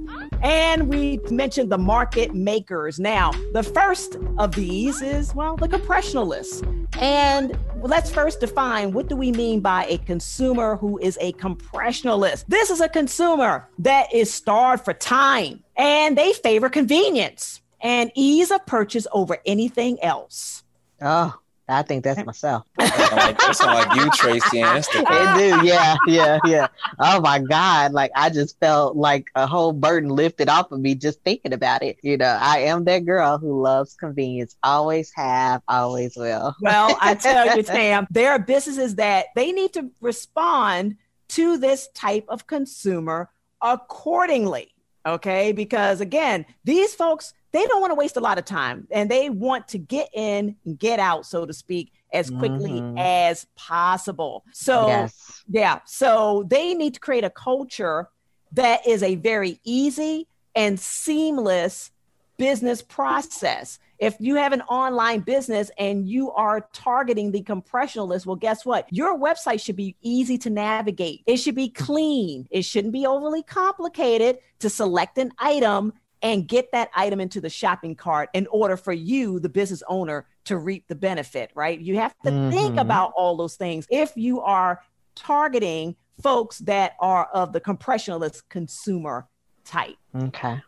And 0.43 0.89
we 0.89 1.21
mentioned 1.31 1.71
the 1.71 1.79
market 1.79 2.35
makers. 2.35 2.99
Now, 2.99 3.31
the 3.53 3.63
first 3.63 4.17
of 4.39 4.55
these 4.55 5.01
is, 5.01 5.35
well, 5.35 5.57
the 5.57 5.69
compressionalists. 5.69 6.67
And 7.01 7.57
let's 7.81 8.11
first 8.11 8.41
define 8.41 8.93
what 8.93 9.09
do 9.09 9.17
we 9.17 9.33
mean 9.33 9.61
by 9.61 9.87
a 9.87 9.99
consumer 9.99 10.77
who 10.77 10.99
is 10.99 11.17
a 11.21 11.33
compressionalist? 11.35 12.45
This 12.49 12.71
is 12.71 12.81
a 12.81 12.89
consumer 12.89 13.69
that 13.79 14.13
is 14.13 14.33
starved 14.33 14.85
for 14.85 14.95
time 14.95 15.63
and 15.77 16.19
they 16.19 16.33
favor 16.33 16.69
convenience 16.69 17.61
and 17.81 18.11
ease 18.15 18.51
of 18.51 18.65
purchase 18.67 19.07
over 19.13 19.39
anything 19.47 20.03
else. 20.03 20.65
Oh, 21.01 21.35
I 21.69 21.83
think 21.83 22.05
that's 22.05 22.25
myself. 22.25 22.65
Sound 22.81 23.17
like, 23.17 23.59
like 23.61 23.97
you, 23.97 24.11
Tracy, 24.11 24.61
and 24.61 24.79
Esther. 24.79 24.99
It 25.13 25.61
do, 25.61 25.67
yeah, 25.67 25.97
yeah, 26.07 26.39
yeah. 26.45 26.67
Oh 26.99 27.21
my 27.21 27.39
God. 27.39 27.93
Like 27.93 28.11
I 28.15 28.31
just 28.31 28.59
felt 28.61 28.97
like 28.97 29.27
a 29.35 29.47
whole 29.47 29.73
burden 29.73 30.11
lifted 30.11 30.49
off 30.49 30.73
of 30.73 30.81
me 30.81 30.95
just 30.95 31.23
thinking 31.23 31.53
about 31.53 31.83
it. 31.83 31.99
You 32.03 32.17
know, 32.17 32.39
I 32.41 32.61
am 32.61 32.85
that 32.85 33.05
girl 33.05 33.39
who 33.39 33.63
loves 33.63 33.95
convenience. 33.95 34.57
Always 34.63 35.13
have, 35.15 35.63
always 35.69 36.17
will. 36.17 36.55
Well, 36.61 36.97
I 37.01 37.15
tell 37.15 37.57
you, 37.57 37.63
Tam, 37.63 38.07
there 38.11 38.33
are 38.33 38.39
businesses 38.39 38.97
that 38.97 39.27
they 39.35 39.53
need 39.53 39.73
to 39.75 39.91
respond 40.01 40.97
to 41.29 41.59
this 41.59 41.89
type 41.95 42.25
of 42.29 42.47
consumer 42.47 43.31
accordingly. 43.63 44.75
Okay. 45.07 45.53
Because 45.53 46.01
again, 46.01 46.45
these 46.65 46.95
folks, 46.95 47.35
they 47.53 47.65
don't 47.67 47.81
want 47.81 47.91
to 47.91 47.95
waste 47.95 48.17
a 48.17 48.21
lot 48.21 48.39
of 48.39 48.45
time 48.45 48.87
and 48.91 49.11
they 49.11 49.31
want 49.31 49.69
to 49.69 49.79
get 49.79 50.09
in 50.15 50.57
and 50.65 50.79
get 50.79 50.99
out, 50.99 51.27
so 51.27 51.45
to 51.47 51.53
speak, 51.53 51.93
as 52.13 52.31
quickly 52.31 52.73
Mhm. 52.81 52.99
as 52.99 53.47
possible. 53.57 54.45
So, 54.53 54.87
Yes. 54.87 55.43
yeah. 55.49 55.81
So 55.87 56.45
they 56.49 56.75
need 56.75 56.95
to 56.95 57.01
create 57.01 57.25
a 57.25 57.31
culture 57.31 58.09
that 58.53 58.87
is 58.87 59.03
a 59.03 59.15
very 59.17 59.61
easy 59.65 60.27
and 60.55 60.79
seamless 60.79 61.91
business 62.39 62.83
process. 62.83 63.79
If 63.99 64.17
you 64.19 64.35
have 64.35 64.53
an 64.53 64.63
online 64.63 65.21
business 65.21 65.71
and 65.79 66.09
you 66.09 66.33
are 66.33 66.69
targeting 66.73 67.31
the 67.31 67.43
compressionalist, 67.43 68.27
well, 68.27 68.35
guess 68.37 68.67
what? 68.67 68.87
Your 68.91 69.17
website 69.17 69.61
should 69.65 69.77
be 69.77 69.95
easy 70.03 70.37
to 70.39 70.51
navigate. 70.51 71.23
It 71.27 71.37
should 71.37 71.55
be 71.55 71.69
clean. 71.69 72.49
It 72.51 72.63
shouldn't 72.63 72.93
be 72.93 73.07
overly 73.07 73.43
complicated 73.45 74.39
to 74.59 74.69
select 74.69 75.19
an 75.19 75.33
item 75.39 75.93
and 76.23 76.47
get 76.47 76.71
that 76.73 76.89
item 76.95 77.21
into 77.21 77.41
the 77.41 77.51
shopping 77.51 77.95
cart 77.97 78.31
in 78.33 78.47
order 78.49 78.77
for 78.77 78.93
you, 78.93 79.41
the 79.41 79.49
business 79.49 79.83
owner, 79.89 80.27
to 80.45 80.57
reap 80.57 80.87
the 80.89 80.95
benefit, 80.95 81.51
right? 81.55 81.81
You 81.81 81.97
have 81.97 82.15
to 82.25 82.31
think 82.51 82.77
Mhm. 82.77 82.81
about 82.81 83.13
all 83.17 83.37
those 83.37 83.57
things. 83.57 83.87
If 83.91 84.17
you 84.17 84.41
are 84.41 84.81
targeting 85.15 85.97
folks 86.23 86.59
that 86.61 86.95
are 87.01 87.27
of 87.27 87.53
the 87.53 87.61
compressionalist 87.61 88.43
consumer 88.49 89.29
type. 89.65 89.97
Okay. 90.15 90.63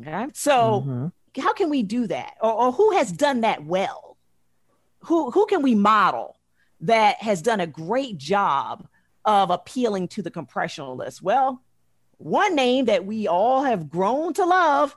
Okay. 0.00 0.26
So 0.34 0.82
Mhm. 0.82 1.12
how 1.42 1.52
can 1.54 1.70
we 1.70 1.82
do 1.82 2.06
that? 2.06 2.34
Or, 2.42 2.52
or 2.52 2.72
who 2.72 2.92
has 2.92 3.10
done 3.10 3.40
that 3.40 3.64
well? 3.64 4.16
Who 5.04 5.30
who 5.30 5.46
can 5.46 5.62
we 5.62 5.74
model 5.74 6.36
that 6.80 7.16
has 7.22 7.40
done 7.40 7.60
a 7.60 7.66
great 7.66 8.18
job 8.18 8.86
of 9.24 9.50
appealing 9.50 10.08
to 10.08 10.22
the 10.22 10.30
compressionalist? 10.30 11.22
Well, 11.22 11.62
one 12.20 12.54
name 12.54 12.84
that 12.86 13.04
we 13.06 13.26
all 13.28 13.64
have 13.64 13.88
grown 13.88 14.32
to 14.34 14.44
love 14.44 14.94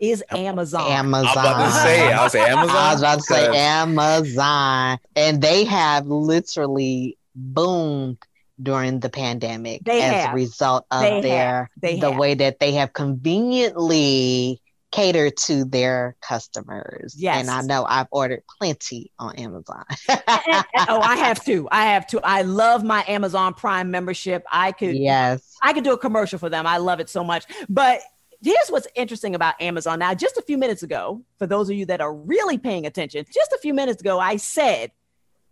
is 0.00 0.24
Amazon. 0.30 0.90
Amazon. 0.90 1.32
I'm 1.38 1.44
about 1.46 1.66
to 1.66 1.72
say, 1.72 2.12
I 2.12 2.22
was 2.24 2.32
say 2.32 2.40
Amazon. 2.44 2.76
I 2.76 2.92
was 2.92 3.00
about 3.00 3.14
to 3.16 3.22
say 3.22 3.46
'Cause- 3.46 3.56
Amazon. 3.56 4.98
And 5.14 5.40
they 5.40 5.64
have 5.64 6.06
literally 6.06 7.16
boomed 7.36 8.18
during 8.60 9.00
the 9.00 9.08
pandemic 9.08 9.82
They 9.84 10.02
as 10.02 10.12
have. 10.24 10.32
a 10.32 10.34
result 10.34 10.84
of 10.90 11.00
They 11.02 11.20
their. 11.20 11.70
They 11.80 11.98
the 12.00 12.10
have. 12.10 12.18
way 12.18 12.34
that 12.34 12.58
they 12.58 12.72
have 12.72 12.92
conveniently 12.92 14.60
catered 14.94 15.36
to 15.36 15.64
their 15.64 16.16
customers. 16.20 17.14
Yes. 17.18 17.40
And 17.40 17.50
I 17.50 17.62
know 17.62 17.84
I've 17.84 18.06
ordered 18.12 18.42
plenty 18.58 19.10
on 19.18 19.34
Amazon. 19.36 19.84
oh, 20.08 21.00
I 21.00 21.16
have 21.16 21.44
to. 21.46 21.68
I 21.70 21.86
have 21.86 22.06
to. 22.08 22.20
I 22.22 22.42
love 22.42 22.84
my 22.84 23.04
Amazon 23.08 23.54
Prime 23.54 23.90
membership. 23.90 24.44
I 24.50 24.72
could 24.72 24.94
yes. 24.94 25.56
I 25.62 25.72
could 25.72 25.84
do 25.84 25.92
a 25.92 25.98
commercial 25.98 26.38
for 26.38 26.48
them. 26.48 26.66
I 26.66 26.76
love 26.76 27.00
it 27.00 27.08
so 27.08 27.24
much. 27.24 27.44
But 27.68 28.02
here's 28.42 28.68
what's 28.68 28.86
interesting 28.94 29.34
about 29.34 29.60
Amazon. 29.60 29.98
Now, 29.98 30.14
just 30.14 30.36
a 30.36 30.42
few 30.42 30.58
minutes 30.58 30.82
ago, 30.82 31.22
for 31.38 31.46
those 31.46 31.68
of 31.68 31.76
you 31.76 31.86
that 31.86 32.00
are 32.00 32.14
really 32.14 32.58
paying 32.58 32.86
attention, 32.86 33.24
just 33.32 33.52
a 33.52 33.58
few 33.58 33.74
minutes 33.74 34.00
ago, 34.00 34.20
I 34.20 34.36
said, 34.36 34.92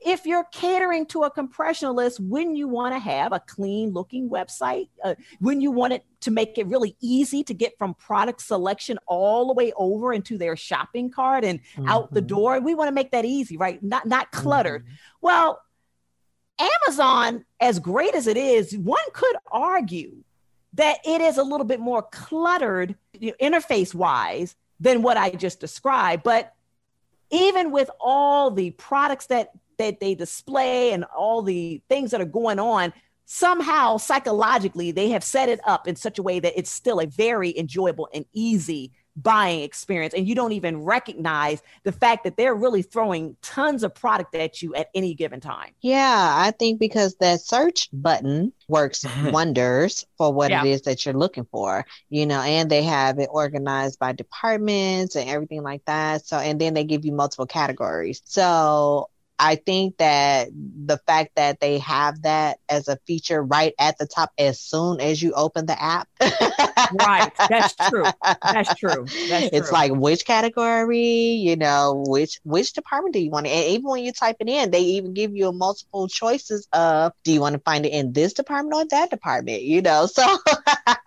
if 0.05 0.26
you're 0.26 0.44
catering 0.53 1.07
to 1.07 1.22
a 1.24 1.30
compressionalist, 1.30 2.20
wouldn't 2.20 2.57
you 2.57 2.68
want 2.68 2.94
to 2.94 2.98
have 2.98 3.32
a 3.32 3.40
clean 3.40 3.90
looking 3.90 4.28
website? 4.28 4.88
Uh, 5.03 5.14
wouldn't 5.40 5.62
you 5.62 5.70
want 5.70 5.92
it 5.92 6.05
to 6.20 6.30
make 6.30 6.59
it 6.59 6.66
really 6.66 6.96
easy 7.00 7.42
to 7.44 7.55
get 7.55 7.76
from 7.78 7.94
product 7.94 8.40
selection 8.40 8.98
all 9.07 9.46
the 9.46 9.55
way 9.55 9.72
over 9.76 10.12
into 10.12 10.38
their 10.38 10.57
shopping 10.57 11.11
cart 11.11 11.44
and 11.44 11.61
out 11.86 12.12
the 12.12 12.20
door? 12.20 12.61
We 12.61 12.74
want 12.74 12.88
to 12.88 12.94
make 12.94 13.12
that 13.12 13.24
easy, 13.24 13.57
right? 13.57 13.82
Not 13.82 14.07
not 14.07 14.30
cluttered. 14.32 14.86
Well, 15.20 15.61
Amazon, 16.59 17.44
as 17.61 17.78
great 17.78 18.14
as 18.14 18.26
it 18.26 18.36
is, 18.36 18.76
one 18.76 19.03
could 19.12 19.36
argue 19.50 20.16
that 20.74 20.98
it 21.05 21.20
is 21.20 21.38
a 21.38 21.42
little 21.42 21.66
bit 21.66 21.80
more 21.80 22.03
cluttered 22.03 22.96
interface 23.20 23.94
wise 23.94 24.57
than 24.80 25.03
what 25.03 25.16
I 25.16 25.30
just 25.30 25.61
described. 25.61 26.22
But 26.22 26.55
even 27.30 27.70
with 27.70 27.90
all 28.00 28.50
the 28.50 28.70
products 28.72 29.26
that 29.26 29.50
that 29.78 30.00
they 30.00 30.14
display 30.14 30.92
and 30.92 31.04
all 31.16 31.42
the 31.42 31.82
things 31.88 32.10
that 32.10 32.20
are 32.20 32.24
going 32.26 32.58
on, 32.58 32.92
somehow 33.24 33.96
psychologically 33.96 34.90
they 34.90 35.08
have 35.10 35.24
set 35.24 35.48
it 35.48 35.60
up 35.66 35.86
in 35.88 35.96
such 35.96 36.18
a 36.18 36.22
way 36.22 36.40
that 36.40 36.52
it's 36.58 36.70
still 36.70 37.00
a 37.00 37.06
very 37.06 37.56
enjoyable 37.56 38.08
and 38.12 38.24
easy 38.32 38.92
buying 39.16 39.60
experience 39.62 40.14
and 40.14 40.26
you 40.26 40.34
don't 40.34 40.52
even 40.52 40.82
recognize 40.82 41.62
the 41.84 41.92
fact 41.92 42.24
that 42.24 42.36
they're 42.36 42.54
really 42.54 42.82
throwing 42.82 43.36
tons 43.42 43.82
of 43.82 43.94
product 43.94 44.34
at 44.34 44.60
you 44.62 44.74
at 44.74 44.88
any 44.94 45.14
given 45.14 45.38
time 45.40 45.70
Yeah, 45.82 46.32
I 46.36 46.52
think 46.52 46.78
because 46.80 47.16
that 47.16 47.40
search 47.40 47.88
button 47.92 48.52
works 48.68 49.04
wonders 49.20 50.04
for 50.16 50.32
what 50.32 50.50
Yeah. 50.50 50.62
it 50.64 50.64
is 50.64 50.82
that 50.82 51.04
you're 51.04 51.14
looking 51.14 51.44
for, 51.50 51.84
you 52.08 52.24
know, 52.26 52.40
and 52.40 52.70
they 52.70 52.82
have 52.84 53.18
it 53.18 53.28
organized 53.32 53.98
by 53.98 54.12
departments 54.12 55.16
and 55.16 55.28
everything 55.28 55.62
like 55.62 55.84
that. 55.86 56.24
So, 56.26 56.38
and 56.38 56.60
then 56.60 56.74
they 56.74 56.84
give 56.84 57.04
you 57.04 57.12
multiple 57.12 57.46
categories. 57.46 58.22
So, 58.24 59.10
I 59.43 59.57
think 59.57 59.97
that 59.97 60.51
the 60.53 60.99
fact 60.99 61.32
that 61.34 61.59
they 61.59 61.78
have 61.78 62.22
that 62.22 62.59
as 62.68 62.86
a 62.86 62.97
feature 63.09 63.43
right 63.43 63.74
at 63.76 63.99
the 63.99 64.07
top 64.07 64.30
as 64.38 64.61
soon 64.61 65.01
as 65.01 65.20
you 65.20 65.32
open 65.32 65.66
the 65.66 65.82
app. 65.82 66.07
right. 66.93 67.32
That's 67.49 67.74
true. 67.74 68.05
That's 68.45 68.72
true. 68.78 69.05
That's 69.28 69.49
it's 69.53 69.68
true. 69.68 69.72
like 69.72 69.93
which 69.93 70.24
category, 70.24 71.01
you 71.01 71.57
know, 71.57 72.05
which 72.07 72.38
which 72.45 72.72
department 72.72 73.14
do 73.14 73.20
you 73.20 73.30
want 73.30 73.49
it? 73.49 73.51
And 73.51 73.66
even 73.70 73.90
when 73.90 74.05
you 74.05 74.12
type 74.12 74.36
it 74.38 74.49
in, 74.49 74.70
they 74.70 74.82
even 74.82 75.12
give 75.12 75.34
you 75.34 75.49
a 75.49 75.53
multiple 75.53 76.07
choices 76.07 76.68
of 76.72 77.12
do 77.24 77.32
you 77.32 77.40
want 77.40 77.55
to 77.55 77.61
find 77.62 77.84
it 77.84 77.93
in 77.93 78.12
this 78.12 78.34
department 78.34 78.76
or 78.76 78.86
that 78.90 79.11
department, 79.11 79.62
you 79.62 79.82
know? 79.82 80.09
So 80.22 80.38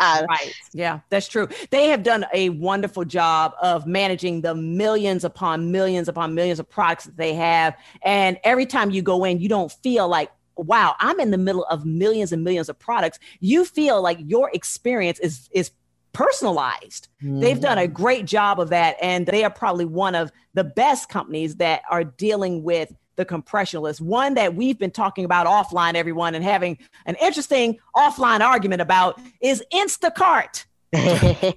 right. 0.02 0.54
Yeah, 0.74 1.00
that's 1.10 1.28
true. 1.28 1.48
They 1.70 1.88
have 1.88 2.04
done 2.04 2.26
a 2.34 2.50
wonderful 2.50 3.06
job 3.06 3.54
of 3.62 3.86
managing 3.88 4.42
the 4.42 4.56
millions 4.56 5.24
upon 5.24 5.72
millions 5.72 6.10
upon 6.10 6.34
millions 6.36 6.60
of 6.60 6.70
products 6.70 7.06
that 7.06 7.18
they 7.18 7.34
have. 7.34 7.76
And 8.02 8.25
every 8.44 8.66
time 8.66 8.92
you 8.92 9.02
go 9.02 9.24
in, 9.24 9.40
you 9.40 9.50
don't 9.50 9.72
feel 9.72 10.08
like, 10.08 10.32
wow, 10.56 10.96
I'm 11.00 11.20
in 11.20 11.32
the 11.32 11.38
middle 11.38 11.66
of 11.66 11.86
millions 11.86 12.32
and 12.32 12.44
millions 12.44 12.70
of 12.70 12.80
products. 12.80 13.20
You 13.40 13.66
feel 13.66 14.02
like 14.02 14.20
your 14.22 14.50
experience 14.54 15.20
is 15.20 15.50
is 15.52 15.72
personalized. 16.16 17.10
They've 17.22 17.60
done 17.60 17.78
a 17.78 17.82
mm-hmm. 17.82 17.94
great 17.94 18.26
job 18.26 18.62
of 18.62 18.70
that. 18.70 18.96
And 19.02 19.28
they 19.28 19.44
are 19.44 19.50
probably 19.50 19.84
one 19.84 20.16
of 20.16 20.32
the 20.54 20.64
best 20.64 21.10
companies 21.10 21.58
that 21.58 21.82
are 21.92 22.06
dealing 22.06 22.64
with 22.64 22.94
the 23.18 23.26
compressionalist. 23.26 24.00
One 24.00 24.34
that 24.36 24.56
we've 24.56 24.80
been 24.80 24.92
talking 24.92 25.26
about 25.26 25.46
offline, 25.46 25.96
everyone, 25.96 26.34
and 26.34 26.44
having 26.44 26.78
an 27.06 27.16
interesting 27.22 27.80
offline 27.96 28.40
argument 28.40 28.82
about 28.82 29.20
is 29.42 29.62
Instacart. 29.74 30.66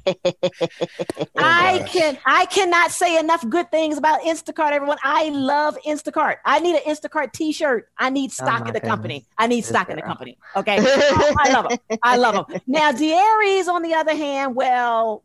Oh, 1.21 1.41
I 1.41 1.85
can 1.89 2.19
I 2.25 2.47
cannot 2.47 2.91
say 2.91 3.19
enough 3.19 3.49
good 3.49 3.71
things 3.71 3.97
about 3.97 4.21
Instacart, 4.23 4.73
everyone. 4.73 4.99
I 5.05 5.29
love 5.29 5.79
Instacart. 5.87 6.37
I 6.45 6.59
need 6.59 6.77
an 6.77 6.83
Instacart 6.83 7.33
t-shirt. 7.33 7.89
I 7.97 8.11
need 8.11 8.31
oh, 8.31 8.45
stock 8.45 8.63
Oh 8.63 8.67
in 8.67 8.67
the 8.67 8.73
goodness. 8.75 8.91
company. 8.91 9.27
I 9.37 9.47
need 9.47 9.61
This 9.61 9.69
stock 9.69 9.89
in 9.89 9.97
the 9.97 10.03
company. 10.03 10.39
Okay. 10.57 10.79
I 10.81 11.51
love 11.53 11.69
them. 11.69 11.99
I 12.03 12.17
love 12.17 12.49
them. 12.49 12.61
Now, 12.67 12.93
Darius, 12.93 13.69
on 13.69 13.83
the 13.83 13.95
other 13.95 14.17
hand, 14.17 14.55
well, 14.57 15.25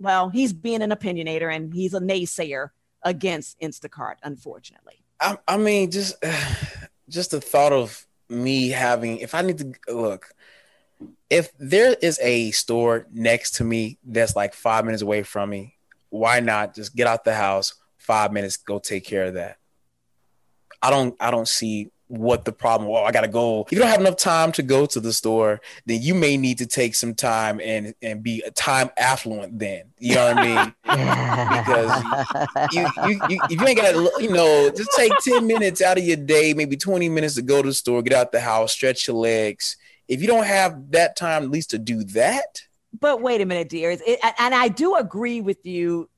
well, 0.00 0.28
he's 0.28 0.52
being 0.52 0.82
an 0.82 0.90
opinionator 0.90 1.54
and 1.54 1.72
he's 1.74 1.94
a 1.94 2.00
naysayer 2.00 2.70
against 3.02 3.58
Instacart, 3.60 4.16
unfortunately. 4.22 5.04
I, 5.20 5.36
I 5.46 5.56
mean, 5.56 5.90
just 5.90 6.16
just 7.08 7.32
the 7.32 7.40
thought 7.40 7.72
of 7.72 8.06
me 8.28 8.68
having, 8.68 9.18
if 9.18 9.34
I 9.34 9.42
need 9.42 9.58
to 9.58 9.72
look, 9.94 10.32
if 11.30 11.52
there 11.58 11.96
is 12.02 12.18
a 12.20 12.50
store 12.50 13.06
next 13.12 13.52
to 13.56 13.64
me 13.64 13.98
that's 14.04 14.36
like 14.36 14.52
five 14.52 14.84
minutes 14.84 15.02
away 15.02 15.22
from 15.22 15.48
me, 15.48 15.76
why 16.10 16.40
not 16.40 16.74
just 16.74 16.94
get 16.94 17.06
out 17.06 17.24
the 17.24 17.34
house, 17.34 17.74
five 17.98 18.32
minutes, 18.32 18.56
go 18.56 18.78
take 18.80 19.04
care 19.04 19.26
of 19.26 19.34
that? 19.34 19.56
I 20.82 20.90
don't, 20.90 21.14
I 21.20 21.30
don't 21.30 21.48
see 21.48 21.92
what 22.10 22.44
the 22.44 22.52
problem. 22.52 22.90
Well, 22.90 23.04
I 23.04 23.12
gotta 23.12 23.28
go. 23.28 23.62
If 23.62 23.70
you 23.70 23.78
don't 23.78 23.86
have 23.86 24.00
enough 24.00 24.16
time 24.16 24.50
to 24.52 24.64
go 24.64 24.84
to 24.84 24.98
the 24.98 25.12
store, 25.12 25.60
then 25.86 26.02
you 26.02 26.12
may 26.12 26.36
need 26.36 26.58
to 26.58 26.66
take 26.66 26.96
some 26.96 27.14
time 27.14 27.60
and 27.62 27.94
and 28.02 28.20
be 28.20 28.42
time 28.56 28.90
affluent. 28.98 29.60
Then 29.60 29.84
you 29.98 30.16
know 30.16 30.34
what 30.34 30.38
I 30.38 30.42
mean? 30.42 30.74
because 32.72 32.72
you, 32.72 32.80
you, 33.06 33.20
you, 33.28 33.40
if 33.48 33.60
you 33.60 33.66
ain't 33.66 33.78
got, 33.78 33.92
to, 33.92 34.10
you 34.22 34.32
know, 34.32 34.70
just 34.70 34.90
take 34.96 35.12
10 35.22 35.46
minutes 35.46 35.80
out 35.82 35.98
of 35.98 36.04
your 36.04 36.16
day, 36.16 36.52
maybe 36.52 36.76
20 36.76 37.08
minutes 37.08 37.36
to 37.36 37.42
go 37.42 37.62
to 37.62 37.68
the 37.68 37.74
store, 37.74 38.02
get 38.02 38.12
out 38.12 38.32
the 38.32 38.40
house, 38.40 38.72
stretch 38.72 39.06
your 39.06 39.16
legs. 39.16 39.76
If 40.10 40.20
you 40.20 40.26
don't 40.26 40.44
have 40.44 40.90
that 40.90 41.16
time, 41.16 41.44
at 41.44 41.50
least 41.50 41.70
to 41.70 41.78
do 41.78 42.02
that, 42.02 42.62
But 42.98 43.22
wait 43.22 43.40
a 43.40 43.46
minute, 43.46 43.68
Darius. 43.68 44.02
It, 44.04 44.18
and 44.38 44.54
I 44.54 44.66
do 44.66 44.96
agree 44.96 45.40
with 45.40 45.64
you. 45.64 46.10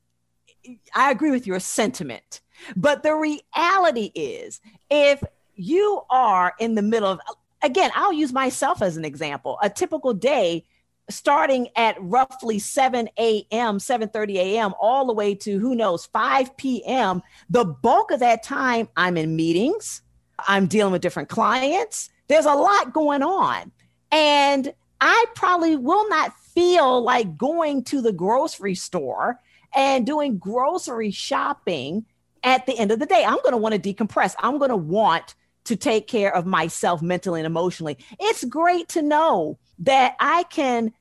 I 0.95 1.11
agree 1.11 1.30
with 1.30 1.47
your 1.47 1.61
sentiment. 1.61 2.40
But 2.74 3.03
the 3.03 3.14
reality 3.14 4.11
is, 4.14 4.62
if 4.90 5.22
you 5.55 6.01
are 6.09 6.55
in 6.59 6.74
the 6.74 6.80
middle 6.80 7.09
of, 7.11 7.20
again, 7.62 7.90
I'll 7.95 8.14
use 8.14 8.32
myself 8.32 8.80
as 8.80 8.97
an 8.97 9.05
example. 9.05 9.59
A 9.62 9.68
typical 9.68 10.14
day 10.14 10.64
starting 11.11 11.68
at 11.76 11.97
roughly 12.01 12.59
7 12.59 13.11
a.m., 13.18 13.78
7:30 13.78 14.36
a.m., 14.36 14.72
all 14.80 15.07
the 15.07 15.12
way 15.12 15.34
to 15.34 15.59
who 15.59 15.74
knows 15.74 16.07
5 16.07 16.57
p.m. 16.57 17.22
The 17.51 17.66
bulk 17.66 18.11
of 18.11 18.20
that 18.20 18.43
time, 18.43 18.88
I'm 18.97 19.18
in 19.18 19.36
meetings. 19.36 20.01
I'm 20.49 20.66
dealing 20.66 20.93
with 20.93 21.03
different 21.03 21.28
clients. 21.28 22.09
There's 22.28 22.47
a 22.47 22.55
lot 22.55 22.95
going 22.95 23.22
on. 23.22 23.72
And 24.12 24.72
I 25.00 25.24
probably 25.34 25.74
will 25.74 26.08
not 26.08 26.38
feel 26.38 27.02
like 27.02 27.36
going 27.36 27.82
to 27.84 28.00
the 28.00 28.12
grocery 28.12 28.76
store 28.76 29.40
and 29.74 30.06
doing 30.06 30.38
grocery 30.38 31.10
shopping 31.10 32.04
at 32.44 32.66
the 32.66 32.78
end 32.78 32.92
of 32.92 32.98
the 32.98 33.06
day. 33.06 33.24
I'm 33.24 33.38
going 33.38 33.52
to 33.52 33.56
want 33.56 33.74
to 33.74 33.94
decompress. 33.94 34.34
I'm 34.38 34.58
going 34.58 34.70
to 34.70 34.76
want 34.76 35.34
to 35.64 35.76
take 35.76 36.06
care 36.08 36.34
of 36.34 36.44
myself 36.44 37.02
mentally 37.02 37.40
and 37.40 37.46
emotionally. 37.46 37.96
It's 38.20 38.44
great 38.44 38.88
to 38.90 39.02
know 39.02 39.58
that 39.80 40.16
I 40.20 40.42
can 40.44 40.92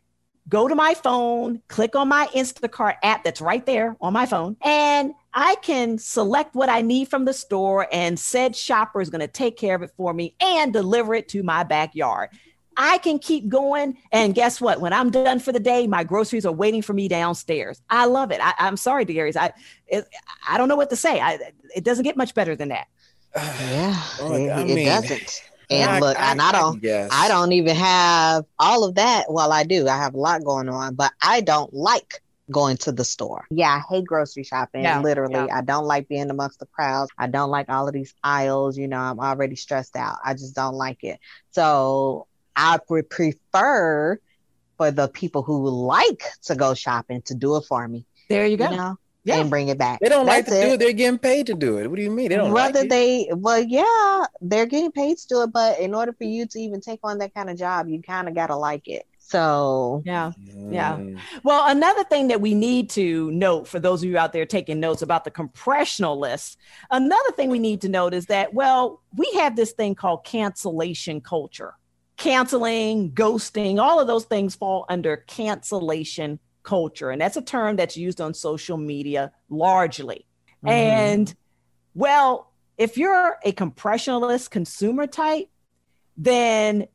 go 0.49 0.67
to 0.67 0.75
my 0.75 0.93
phone, 0.93 1.61
click 1.67 1.95
on 1.95 2.07
my 2.07 2.27
Instacart 2.33 2.95
app 3.03 3.23
that's 3.23 3.41
right 3.41 3.65
there 3.65 3.95
on 4.01 4.13
my 4.13 4.25
phone, 4.25 4.57
and 4.61 5.13
I 5.33 5.55
can 5.61 5.97
select 5.97 6.55
what 6.55 6.69
I 6.69 6.81
need 6.81 7.07
from 7.07 7.25
the 7.25 7.33
store, 7.33 7.87
and 7.91 8.19
said 8.19 8.55
shopper 8.55 9.01
is 9.01 9.09
going 9.09 9.21
to 9.21 9.27
take 9.27 9.57
care 9.57 9.75
of 9.75 9.81
it 9.81 9.91
for 9.95 10.13
me 10.13 10.35
and 10.41 10.73
deliver 10.73 11.15
it 11.15 11.29
to 11.29 11.43
my 11.43 11.63
backyard. 11.63 12.29
I 12.77 12.97
can 12.99 13.19
keep 13.19 13.47
going. 13.49 13.97
And 14.11 14.33
guess 14.33 14.61
what? 14.61 14.79
When 14.81 14.93
I'm 14.93 15.09
done 15.11 15.39
for 15.39 15.51
the 15.51 15.59
day, 15.59 15.87
my 15.87 16.03
groceries 16.03 16.45
are 16.45 16.51
waiting 16.53 16.81
for 16.81 16.93
me 16.93 17.07
downstairs. 17.07 17.81
I 17.89 18.05
love 18.05 18.31
it. 18.31 18.39
I, 18.41 18.53
I'm 18.59 18.77
sorry, 18.77 19.05
Darius. 19.05 19.35
I 19.35 19.51
it, 19.87 20.05
I 20.47 20.57
don't 20.57 20.67
know 20.69 20.75
what 20.77 20.89
to 20.91 20.95
say. 20.95 21.19
I, 21.19 21.39
it 21.75 21.83
doesn't 21.83 22.03
get 22.03 22.17
much 22.17 22.33
better 22.33 22.55
than 22.55 22.69
that. 22.69 22.87
Yeah, 23.35 24.03
Oh, 24.19 24.33
it, 24.33 24.49
I 24.49 24.61
it 24.63 24.85
doesn't. 24.85 25.41
And 25.69 25.89
I- 25.89 25.99
look, 25.99 26.19
I- 26.19 26.31
and 26.31 26.41
I 26.41 26.49
I 26.49 26.51
don't, 26.51 26.81
guess. 26.81 27.09
I 27.13 27.27
don't 27.29 27.51
even 27.53 27.75
have 27.75 28.45
all 28.59 28.83
of 28.83 28.95
that. 28.95 29.25
Well, 29.31 29.51
I 29.53 29.63
do. 29.63 29.87
I 29.87 29.97
have 29.97 30.13
a 30.13 30.17
lot 30.19 30.43
going 30.43 30.67
on, 30.69 30.95
but 30.95 31.13
I 31.21 31.41
don't 31.41 31.73
like 31.73 32.21
going 32.49 32.75
to 32.75 32.91
the 32.91 33.05
store. 33.05 33.45
Yeah, 33.49 33.69
I 33.69 33.81
hate 33.93 34.05
grocery 34.05 34.43
shopping. 34.43 34.83
Yeah, 34.83 34.99
literally, 34.99 35.35
yeah. 35.35 35.55
I 35.55 35.61
don't 35.61 35.85
like 35.85 36.09
being 36.09 36.29
amongst 36.29 36.59
the 36.59 36.65
crowds. 36.65 37.09
I 37.17 37.27
don't 37.27 37.49
like 37.49 37.69
all 37.69 37.87
of 37.87 37.93
these 37.93 38.13
aisles. 38.23 38.77
You 38.77 38.89
know, 38.89 38.97
I'm 38.99 39.19
already 39.21 39.55
stressed 39.55 39.95
out. 39.95 40.17
I 40.25 40.33
just 40.33 40.53
don't 40.53 40.75
like 40.75 41.01
it. 41.05 41.19
So 41.51 42.27
I 42.61 42.79
would 42.89 43.09
prefer 43.09 44.19
for 44.77 44.91
the 44.91 45.07
people 45.07 45.41
who 45.43 45.67
like 45.69 46.23
to 46.43 46.55
go 46.55 46.73
shopping 46.73 47.21
to 47.23 47.35
do 47.35 47.55
it 47.57 47.61
for 47.65 47.87
me. 47.87 48.05
There 48.29 48.45
you 48.45 48.57
go. 48.57 48.69
You 48.69 48.77
know, 48.77 48.95
Yeah. 49.23 49.37
and 49.41 49.49
bring 49.49 49.67
it 49.69 49.77
back. 49.77 49.99
they 49.99 50.09
don't 50.09 50.25
like 50.25 50.45
That's 50.45 50.57
to 50.57 50.61
do 50.63 50.69
it 50.71 50.73
it. 50.75 50.79
They're 50.79 50.93
getting 50.93 51.19
paid 51.19 51.47
to 51.47 51.53
do 51.53 51.77
it. 51.79 51.87
What 51.87 51.97
do 51.97 52.01
you 52.03 52.11
mean? 52.11 52.29
They 52.29 52.35
don't 52.37 52.51
like 52.51 52.73
whether 52.73 52.85
it? 52.85 52.89
they 52.89 53.29
well 53.35 53.59
yeah 53.61 54.25
they're 54.41 54.65
getting 54.65 54.91
paid 54.91 55.17
to 55.17 55.27
do 55.27 55.41
it 55.43 55.51
but 55.51 55.79
in 55.79 55.93
order 55.93 56.13
for 56.13 56.23
you 56.23 56.45
to 56.47 56.59
even 56.59 56.81
take 56.81 56.99
on 57.03 57.17
that 57.19 57.33
kind 57.33 57.49
of 57.49 57.57
job 57.57 57.87
you 57.87 58.01
kind 58.01 58.27
of 58.27 58.33
gotta 58.35 58.55
like 58.55 58.87
it 58.87 59.05
so 59.19 60.01
Yeah. 60.05 60.31
Yeah. 60.69 60.97
Mm. 60.97 61.19
Well, 61.43 61.63
another 61.69 62.03
thing 62.03 62.27
that 62.29 62.41
we 62.41 62.53
need 62.53 62.89
to 62.91 63.31
note 63.31 63.65
for 63.67 63.79
those 63.79 64.03
of 64.03 64.09
you 64.09 64.17
out 64.17 64.33
there 64.33 64.45
taking 64.45 64.79
notes 64.81 65.01
about 65.01 65.23
the 65.23 65.31
compressionalist, 65.31 66.57
another 66.89 67.31
thing 67.37 67.49
we 67.49 67.59
need 67.59 67.79
to 67.81 67.89
note 67.89 68.13
is 68.13 68.25
that, 68.25 68.53
well, 68.53 69.01
we 69.15 69.31
have 69.35 69.55
this 69.55 69.71
thing 69.71 69.95
called 69.95 70.25
cancellation 70.25 71.21
culture. 71.21 71.75
Canceling, 72.21 73.11
ghosting, 73.13 73.79
all 73.79 73.99
of 73.99 74.05
those 74.05 74.25
things 74.25 74.53
fall 74.53 74.85
under 74.89 75.17
cancellation 75.17 76.39
culture. 76.61 77.09
And 77.09 77.19
that's 77.19 77.35
a 77.35 77.41
term 77.41 77.77
that's 77.77 77.97
used 77.97 78.21
on 78.21 78.35
social 78.35 78.77
media 78.77 79.31
largely. 79.49 80.27
Mm-hmm. 80.63 80.69
And 80.69 81.35
well, 81.95 82.51
if 82.77 82.95
you're 82.95 83.37
a 83.43 83.51
compressionalist 83.53 84.51
consumer 84.51 85.07
type, 85.07 85.47
then 86.15 86.87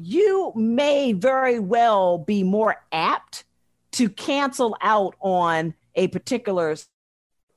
you 0.00 0.50
may 0.56 1.12
very 1.12 1.58
well 1.58 2.16
be 2.16 2.42
more 2.42 2.76
apt 2.90 3.44
to 3.92 4.08
cancel 4.08 4.78
out 4.80 5.14
on 5.20 5.74
a 5.94 6.08
particular 6.08 6.74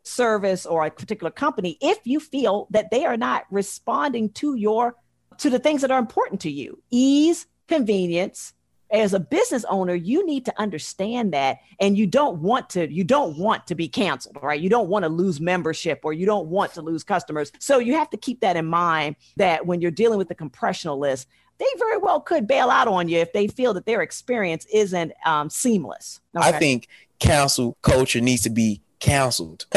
service 0.03 0.65
or 0.65 0.85
a 0.85 0.91
particular 0.91 1.31
company 1.31 1.77
if 1.79 1.99
you 2.03 2.19
feel 2.19 2.67
that 2.71 2.91
they 2.91 3.05
are 3.05 3.15
not 3.15 3.45
responding 3.49 4.29
to 4.29 4.55
your 4.55 4.97
to 5.39 5.49
the 5.49 5.59
things 5.59 5.81
that 5.81 5.91
are 5.91 5.99
important 5.99 6.41
to 6.41 6.51
you 6.51 6.81
ease 6.91 7.47
convenience 7.67 8.53
as 8.93 9.13
a 9.15 9.19
business 9.19 9.65
owner, 9.69 9.95
you 9.95 10.25
need 10.25 10.45
to 10.45 10.53
understand 10.61 11.33
that 11.33 11.57
and 11.79 11.97
you 11.97 12.05
don't 12.05 12.37
want 12.37 12.69
to 12.69 12.91
you 12.93 13.03
don't 13.03 13.37
want 13.37 13.65
to 13.67 13.75
be 13.75 13.87
canceled, 13.87 14.37
right? 14.41 14.61
You 14.61 14.69
don't 14.69 14.87
want 14.87 15.03
to 15.03 15.09
lose 15.09 15.41
membership 15.41 16.01
or 16.03 16.13
you 16.13 16.27
don't 16.27 16.47
want 16.47 16.73
to 16.75 16.81
lose 16.81 17.03
customers. 17.03 17.51
So 17.57 17.79
you 17.79 17.93
have 17.95 18.09
to 18.11 18.17
keep 18.17 18.41
that 18.41 18.55
in 18.55 18.67
mind 18.67 19.15
that 19.37 19.65
when 19.65 19.81
you're 19.81 19.91
dealing 19.91 20.19
with 20.19 20.27
the 20.27 20.35
compressionalist, 20.35 21.25
they 21.57 21.65
very 21.79 21.97
well 21.97 22.21
could 22.21 22.47
bail 22.47 22.69
out 22.69 22.87
on 22.87 23.09
you 23.09 23.17
if 23.17 23.33
they 23.33 23.47
feel 23.47 23.73
that 23.73 23.85
their 23.85 24.01
experience 24.01 24.65
isn't 24.71 25.11
um, 25.25 25.49
seamless. 25.49 26.19
I 26.35 26.51
think 26.51 26.87
cancel 27.19 27.77
culture 27.81 28.21
needs 28.21 28.43
to 28.43 28.49
be 28.51 28.81
canceled. 28.99 29.65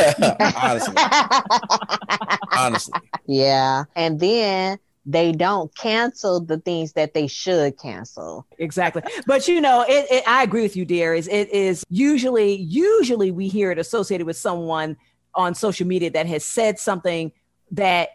Honestly. 0.62 0.94
Honestly. 2.56 3.00
Yeah. 3.26 3.84
And 3.94 4.20
then 4.20 4.78
they 5.06 5.30
don't 5.30 5.74
cancel 5.76 6.40
the 6.40 6.58
things 6.58 6.92
that 6.94 7.14
they 7.14 7.28
should 7.28 7.78
cancel. 7.78 8.46
Exactly. 8.58 9.02
But 9.26 9.46
you 9.46 9.60
know, 9.60 9.84
it, 9.88 10.06
it, 10.10 10.24
I 10.26 10.42
agree 10.42 10.62
with 10.62 10.76
you, 10.76 10.84
dear. 10.84 11.14
Is 11.14 11.28
it 11.28 11.48
is 11.50 11.84
usually 11.88 12.56
usually 12.56 13.30
we 13.30 13.48
hear 13.48 13.70
it 13.70 13.78
associated 13.78 14.26
with 14.26 14.36
someone 14.36 14.96
on 15.34 15.54
social 15.54 15.86
media 15.86 16.10
that 16.10 16.26
has 16.26 16.44
said 16.44 16.78
something 16.78 17.30
that 17.70 18.08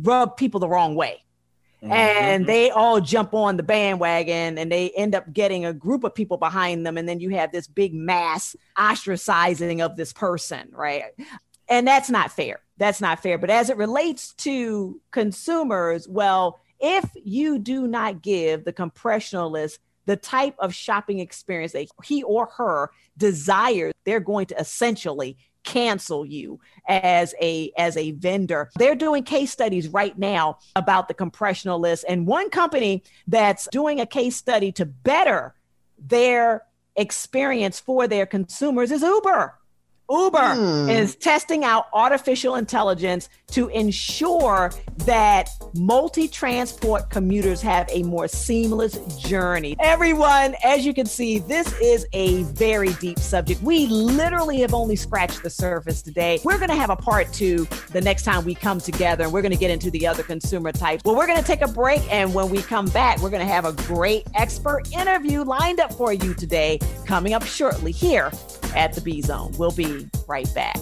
rubbed 0.00 0.36
people 0.36 0.60
the 0.60 0.68
wrong 0.68 0.94
way. 0.94 1.22
Mm-hmm. 1.82 1.92
And 1.92 2.46
they 2.46 2.70
all 2.70 3.00
jump 3.00 3.34
on 3.34 3.56
the 3.56 3.62
bandwagon 3.62 4.58
and 4.58 4.72
they 4.72 4.90
end 4.90 5.14
up 5.14 5.32
getting 5.32 5.64
a 5.64 5.72
group 5.72 6.02
of 6.02 6.14
people 6.14 6.36
behind 6.36 6.84
them. 6.84 6.96
And 6.96 7.08
then 7.08 7.20
you 7.20 7.30
have 7.30 7.52
this 7.52 7.68
big 7.68 7.94
mass 7.94 8.56
ostracizing 8.76 9.84
of 9.84 9.96
this 9.96 10.12
person, 10.12 10.70
right? 10.72 11.04
And 11.68 11.86
that's 11.86 12.10
not 12.10 12.32
fair. 12.32 12.60
That's 12.78 13.00
not 13.00 13.20
fair. 13.20 13.38
But 13.38 13.50
as 13.50 13.70
it 13.70 13.76
relates 13.76 14.32
to 14.34 15.00
consumers, 15.10 16.08
well, 16.08 16.60
if 16.80 17.10
you 17.22 17.58
do 17.58 17.86
not 17.86 18.22
give 18.22 18.64
the 18.64 18.72
compressionalist 18.72 19.78
the 20.06 20.16
type 20.16 20.54
of 20.58 20.74
shopping 20.74 21.18
experience 21.18 21.72
that 21.72 21.88
he 22.02 22.22
or 22.22 22.46
her 22.56 22.90
desires, 23.18 23.92
they're 24.06 24.20
going 24.20 24.46
to 24.46 24.58
essentially 24.58 25.36
cancel 25.64 26.24
you 26.24 26.58
as 26.88 27.34
a 27.42 27.70
as 27.76 27.96
a 27.96 28.12
vendor. 28.12 28.70
They're 28.78 28.94
doing 28.94 29.22
case 29.22 29.50
studies 29.50 29.88
right 29.88 30.16
now 30.16 30.58
about 30.76 31.08
the 31.08 31.14
compressionalist 31.14 32.04
and 32.08 32.26
one 32.26 32.48
company 32.48 33.02
that's 33.26 33.68
doing 33.70 34.00
a 34.00 34.06
case 34.06 34.36
study 34.36 34.72
to 34.72 34.86
better 34.86 35.54
their 35.98 36.62
experience 36.96 37.78
for 37.80 38.08
their 38.08 38.24
consumers 38.24 38.90
is 38.90 39.02
Uber. 39.02 39.57
Uber 40.10 40.38
Hmm. 40.54 40.88
is 40.88 41.14
testing 41.16 41.64
out 41.64 41.86
artificial 41.92 42.54
intelligence 42.54 43.28
to 43.52 43.68
ensure 43.68 44.70
that 45.04 45.48
multi 45.74 46.28
transport 46.28 47.10
commuters 47.10 47.60
have 47.62 47.88
a 47.90 48.02
more 48.02 48.26
seamless 48.28 48.96
journey. 49.18 49.76
Everyone, 49.80 50.54
as 50.64 50.84
you 50.86 50.92
can 50.94 51.06
see, 51.06 51.38
this 51.38 51.72
is 51.80 52.06
a 52.12 52.42
very 52.44 52.92
deep 52.94 53.18
subject. 53.18 53.62
We 53.62 53.86
literally 53.86 54.60
have 54.60 54.74
only 54.74 54.96
scratched 54.96 55.42
the 55.42 55.50
surface 55.50 56.02
today. 56.02 56.40
We're 56.44 56.58
going 56.58 56.70
to 56.70 56.76
have 56.76 56.90
a 56.90 56.96
part 56.96 57.32
two 57.32 57.66
the 57.92 58.00
next 58.00 58.24
time 58.24 58.44
we 58.44 58.54
come 58.54 58.80
together, 58.80 59.24
and 59.24 59.32
we're 59.32 59.42
going 59.42 59.52
to 59.52 59.58
get 59.58 59.70
into 59.70 59.90
the 59.90 60.06
other 60.06 60.22
consumer 60.22 60.72
types. 60.72 61.02
Well, 61.04 61.16
we're 61.16 61.26
going 61.26 61.38
to 61.38 61.44
take 61.44 61.62
a 61.62 61.68
break, 61.68 62.02
and 62.12 62.34
when 62.34 62.48
we 62.50 62.60
come 62.62 62.86
back, 62.86 63.20
we're 63.20 63.30
going 63.30 63.46
to 63.46 63.52
have 63.52 63.64
a 63.64 63.72
great 63.72 64.26
expert 64.34 64.90
interview 64.92 65.42
lined 65.42 65.80
up 65.80 65.92
for 65.92 66.12
you 66.12 66.34
today, 66.34 66.78
coming 67.06 67.32
up 67.34 67.44
shortly 67.44 67.92
here 67.92 68.30
at 68.76 68.92
the 68.92 69.00
B 69.00 69.22
Zone. 69.22 69.54
We'll 69.58 69.70
be 69.70 69.97
right 70.26 70.52
back. 70.54 70.76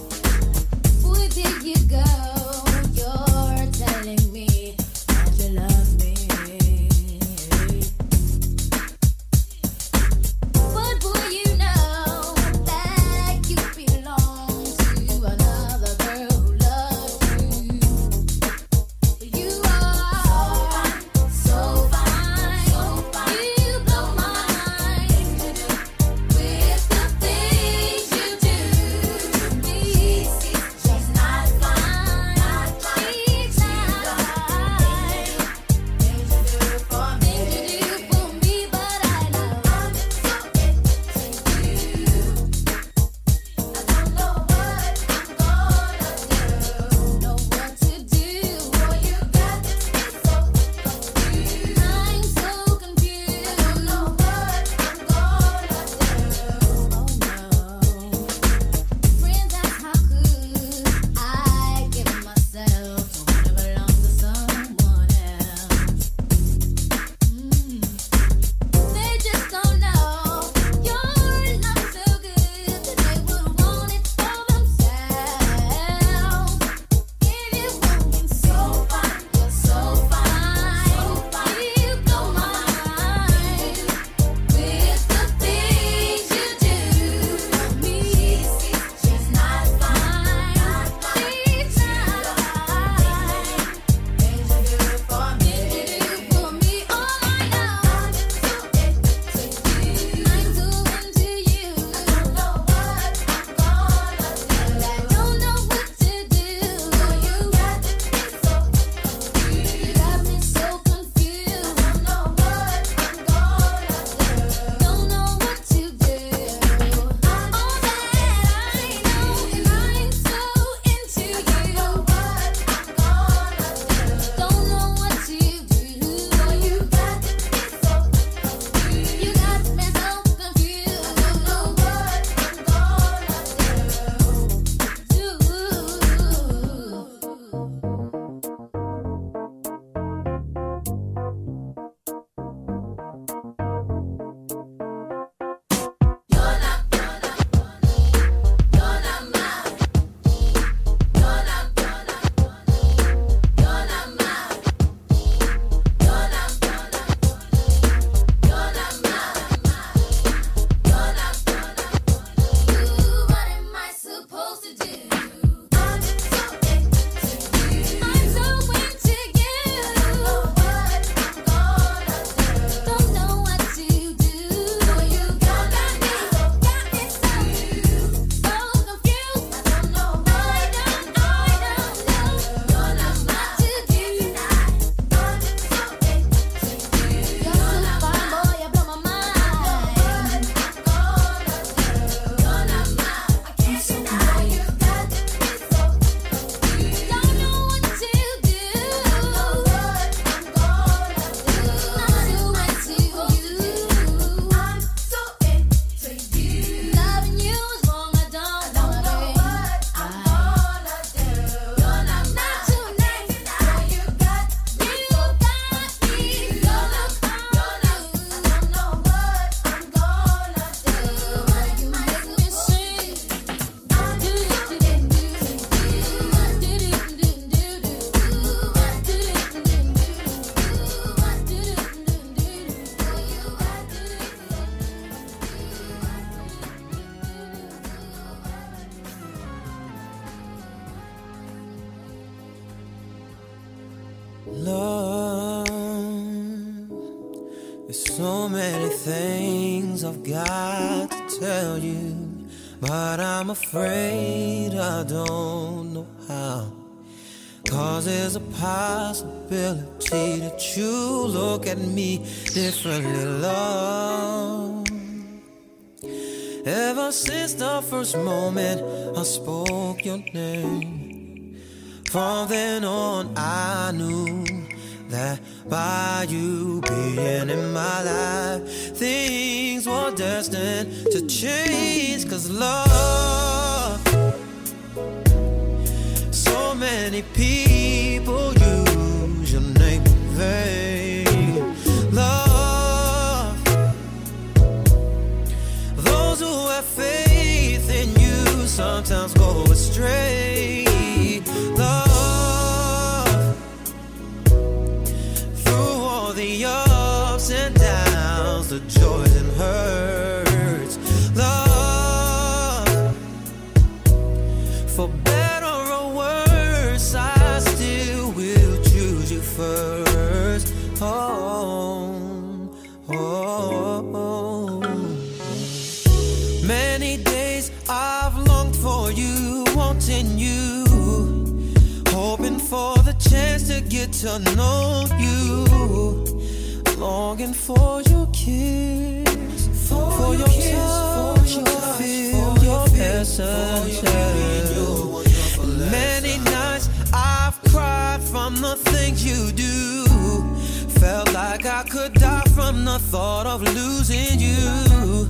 I 351.77 351.83
could 351.83 352.15
die 352.15 352.41
from 352.55 352.85
the 352.85 352.97
thought 352.97 353.45
of 353.45 353.61
losing 353.61 354.39
you. 354.39 355.29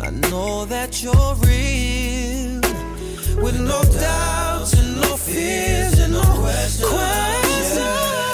I 0.00 0.10
know 0.28 0.64
that 0.64 1.00
you're 1.04 1.34
real. 1.46 2.60
With 3.40 3.60
no 3.60 3.80
doubts 4.00 4.72
and 4.72 5.00
no 5.00 5.16
fears 5.16 6.00
and 6.00 6.14
no 6.14 6.22
questions. 6.40 8.33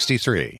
63. 0.00 0.59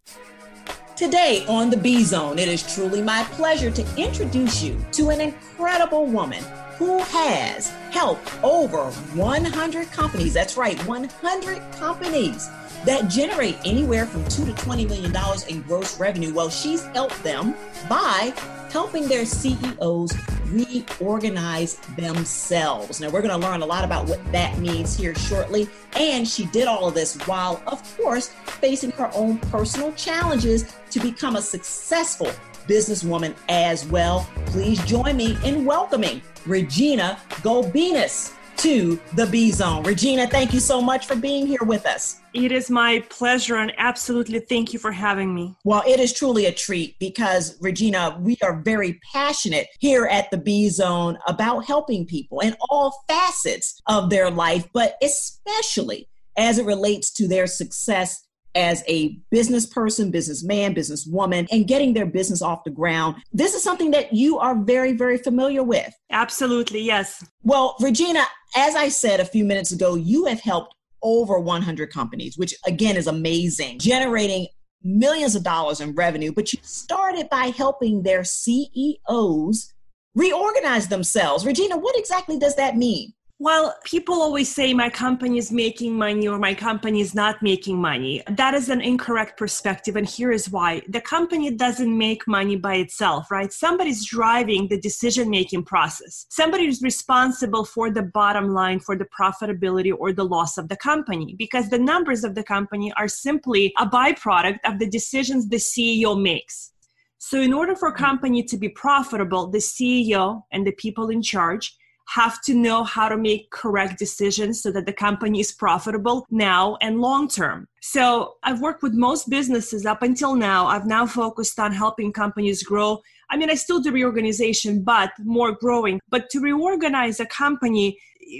Today 1.01 1.43
on 1.47 1.71
the 1.71 1.77
B 1.77 2.03
Zone, 2.03 2.37
it 2.37 2.47
is 2.47 2.75
truly 2.75 3.01
my 3.01 3.23
pleasure 3.31 3.71
to 3.71 3.83
introduce 3.97 4.61
you 4.61 4.77
to 4.91 5.09
an 5.09 5.19
incredible 5.19 6.05
woman 6.05 6.43
who 6.77 6.99
has 6.99 7.71
helped 7.89 8.31
over 8.43 8.91
100 9.15 9.91
companies. 9.91 10.35
That's 10.35 10.57
right, 10.57 10.77
100 10.85 11.59
companies 11.71 12.47
that 12.85 13.09
generate 13.09 13.57
anywhere 13.65 14.05
from 14.05 14.23
2 14.25 14.45
to 14.45 14.53
20 14.53 14.85
million 14.85 15.11
dollars 15.11 15.45
in 15.45 15.61
gross 15.61 15.99
revenue. 15.99 16.33
Well, 16.33 16.49
she's 16.49 16.85
helped 16.87 17.21
them 17.23 17.55
by 17.89 18.33
helping 18.71 19.07
their 19.07 19.25
CEOs 19.25 20.13
reorganize 20.47 21.75
themselves. 21.97 22.99
Now, 22.99 23.09
we're 23.09 23.21
going 23.21 23.39
to 23.39 23.47
learn 23.47 23.61
a 23.61 23.65
lot 23.65 23.83
about 23.83 24.07
what 24.07 24.19
that 24.31 24.57
means 24.59 24.95
here 24.95 25.15
shortly. 25.15 25.69
And 25.95 26.27
she 26.27 26.45
did 26.47 26.67
all 26.67 26.87
of 26.87 26.93
this 26.93 27.15
while, 27.27 27.61
of 27.67 27.97
course, 27.97 28.29
facing 28.45 28.91
her 28.91 29.11
own 29.13 29.37
personal 29.37 29.91
challenges 29.93 30.73
to 30.91 30.99
become 30.99 31.35
a 31.35 31.41
successful 31.41 32.31
businesswoman 32.67 33.35
as 33.49 33.85
well. 33.85 34.27
Please 34.47 34.83
join 34.85 35.17
me 35.17 35.37
in 35.43 35.65
welcoming 35.65 36.21
Regina 36.45 37.19
Gulbinas 37.41 38.33
to 38.57 38.99
the 39.15 39.25
B 39.27 39.51
Zone. 39.51 39.83
Regina, 39.83 40.27
thank 40.27 40.53
you 40.53 40.59
so 40.59 40.81
much 40.81 41.05
for 41.05 41.15
being 41.15 41.47
here 41.47 41.63
with 41.63 41.85
us. 41.85 42.21
It 42.33 42.51
is 42.51 42.69
my 42.69 43.03
pleasure 43.09 43.57
and 43.57 43.73
absolutely 43.77 44.39
thank 44.39 44.73
you 44.73 44.79
for 44.79 44.91
having 44.91 45.33
me. 45.33 45.55
Well, 45.63 45.83
it 45.87 45.99
is 45.99 46.13
truly 46.13 46.45
a 46.45 46.51
treat 46.51 46.97
because, 46.99 47.57
Regina, 47.61 48.17
we 48.19 48.37
are 48.41 48.61
very 48.61 48.99
passionate 49.11 49.67
here 49.79 50.05
at 50.05 50.31
the 50.31 50.37
B 50.37 50.69
Zone 50.69 51.17
about 51.27 51.65
helping 51.65 52.05
people 52.05 52.39
in 52.39 52.55
all 52.69 53.03
facets 53.07 53.81
of 53.87 54.09
their 54.09 54.29
life, 54.29 54.67
but 54.73 54.95
especially 55.01 56.07
as 56.37 56.57
it 56.57 56.65
relates 56.65 57.11
to 57.11 57.27
their 57.27 57.47
success 57.47 58.25
as 58.55 58.83
a 58.87 59.17
business 59.29 59.65
person, 59.65 60.11
businessman, 60.11 60.75
businesswoman, 60.75 61.47
and 61.51 61.67
getting 61.67 61.93
their 61.93 62.05
business 62.05 62.41
off 62.41 62.63
the 62.63 62.71
ground. 62.71 63.15
This 63.31 63.53
is 63.53 63.63
something 63.63 63.91
that 63.91 64.13
you 64.13 64.39
are 64.39 64.55
very, 64.55 64.93
very 64.93 65.17
familiar 65.17 65.63
with. 65.63 65.93
Absolutely, 66.11 66.81
yes. 66.81 67.23
Well, 67.43 67.75
Regina, 67.79 68.23
as 68.55 68.75
I 68.75 68.89
said 68.89 69.19
a 69.19 69.25
few 69.25 69.45
minutes 69.45 69.71
ago, 69.71 69.95
you 69.95 70.25
have 70.25 70.41
helped 70.41 70.75
over 71.01 71.39
100 71.39 71.91
companies, 71.91 72.37
which 72.37 72.53
again 72.67 72.97
is 72.97 73.07
amazing, 73.07 73.79
generating 73.79 74.47
millions 74.83 75.35
of 75.35 75.43
dollars 75.43 75.81
in 75.81 75.93
revenue. 75.93 76.31
But 76.31 76.53
you 76.53 76.59
started 76.61 77.29
by 77.29 77.47
helping 77.47 78.03
their 78.03 78.23
CEOs 78.23 79.73
reorganize 80.15 80.87
themselves. 80.87 81.45
Regina, 81.45 81.77
what 81.77 81.97
exactly 81.97 82.37
does 82.37 82.55
that 82.55 82.77
mean? 82.77 83.13
Well, 83.43 83.75
people 83.83 84.21
always 84.21 84.53
say 84.53 84.71
my 84.71 84.91
company 84.91 85.39
is 85.39 85.51
making 85.51 85.97
money 85.97 86.27
or 86.27 86.37
my 86.37 86.53
company 86.53 87.01
is 87.01 87.15
not 87.15 87.41
making 87.41 87.81
money. 87.81 88.21
That 88.29 88.53
is 88.53 88.69
an 88.69 88.81
incorrect 88.81 89.35
perspective, 89.35 89.95
and 89.95 90.07
here 90.07 90.31
is 90.31 90.51
why. 90.51 90.83
The 90.87 91.01
company 91.01 91.49
doesn't 91.49 91.97
make 91.97 92.27
money 92.27 92.55
by 92.55 92.75
itself, 92.75 93.31
right? 93.31 93.51
Somebody's 93.51 94.05
driving 94.05 94.67
the 94.67 94.79
decision 94.79 95.27
making 95.31 95.63
process. 95.63 96.27
Somebody 96.29 96.67
is 96.67 96.83
responsible 96.83 97.65
for 97.65 97.89
the 97.89 98.03
bottom 98.03 98.53
line, 98.53 98.79
for 98.79 98.95
the 98.95 99.07
profitability 99.19 99.91
or 99.91 100.13
the 100.13 100.23
loss 100.23 100.59
of 100.59 100.69
the 100.69 100.77
company, 100.77 101.33
because 101.35 101.67
the 101.71 101.79
numbers 101.79 102.23
of 102.23 102.35
the 102.35 102.43
company 102.43 102.93
are 102.95 103.07
simply 103.07 103.73
a 103.79 103.87
byproduct 103.87 104.59
of 104.65 104.77
the 104.77 104.87
decisions 104.87 105.49
the 105.49 105.55
CEO 105.55 106.15
makes. 106.21 106.73
So, 107.17 107.39
in 107.41 107.53
order 107.53 107.75
for 107.75 107.87
a 107.87 107.93
company 107.93 108.43
to 108.43 108.55
be 108.55 108.69
profitable, 108.69 109.47
the 109.47 109.57
CEO 109.57 110.43
and 110.51 110.67
the 110.67 110.73
people 110.73 111.09
in 111.09 111.23
charge 111.23 111.75
have 112.13 112.41
to 112.41 112.53
know 112.53 112.83
how 112.83 113.07
to 113.07 113.17
make 113.17 113.49
correct 113.51 113.97
decisions 113.97 114.61
so 114.61 114.69
that 114.71 114.85
the 114.85 114.93
company 114.93 115.39
is 115.39 115.51
profitable 115.53 116.25
now 116.29 116.77
and 116.81 116.99
long 116.99 117.27
term. 117.27 117.67
So 117.81 118.35
I've 118.43 118.59
worked 118.59 118.83
with 118.83 118.93
most 118.93 119.29
businesses 119.29 119.85
up 119.85 120.01
until 120.01 120.35
now. 120.35 120.67
I've 120.67 120.85
now 120.85 121.05
focused 121.05 121.57
on 121.57 121.71
helping 121.71 122.11
companies 122.11 122.63
grow. 122.63 123.01
I 123.29 123.37
mean, 123.37 123.49
I 123.49 123.55
still 123.55 123.79
do 123.79 123.91
reorganization, 123.91 124.83
but 124.83 125.11
more 125.19 125.53
growing. 125.53 126.01
But 126.09 126.29
to 126.31 126.41
reorganize 126.41 127.21
a 127.21 127.25
company, 127.25 127.97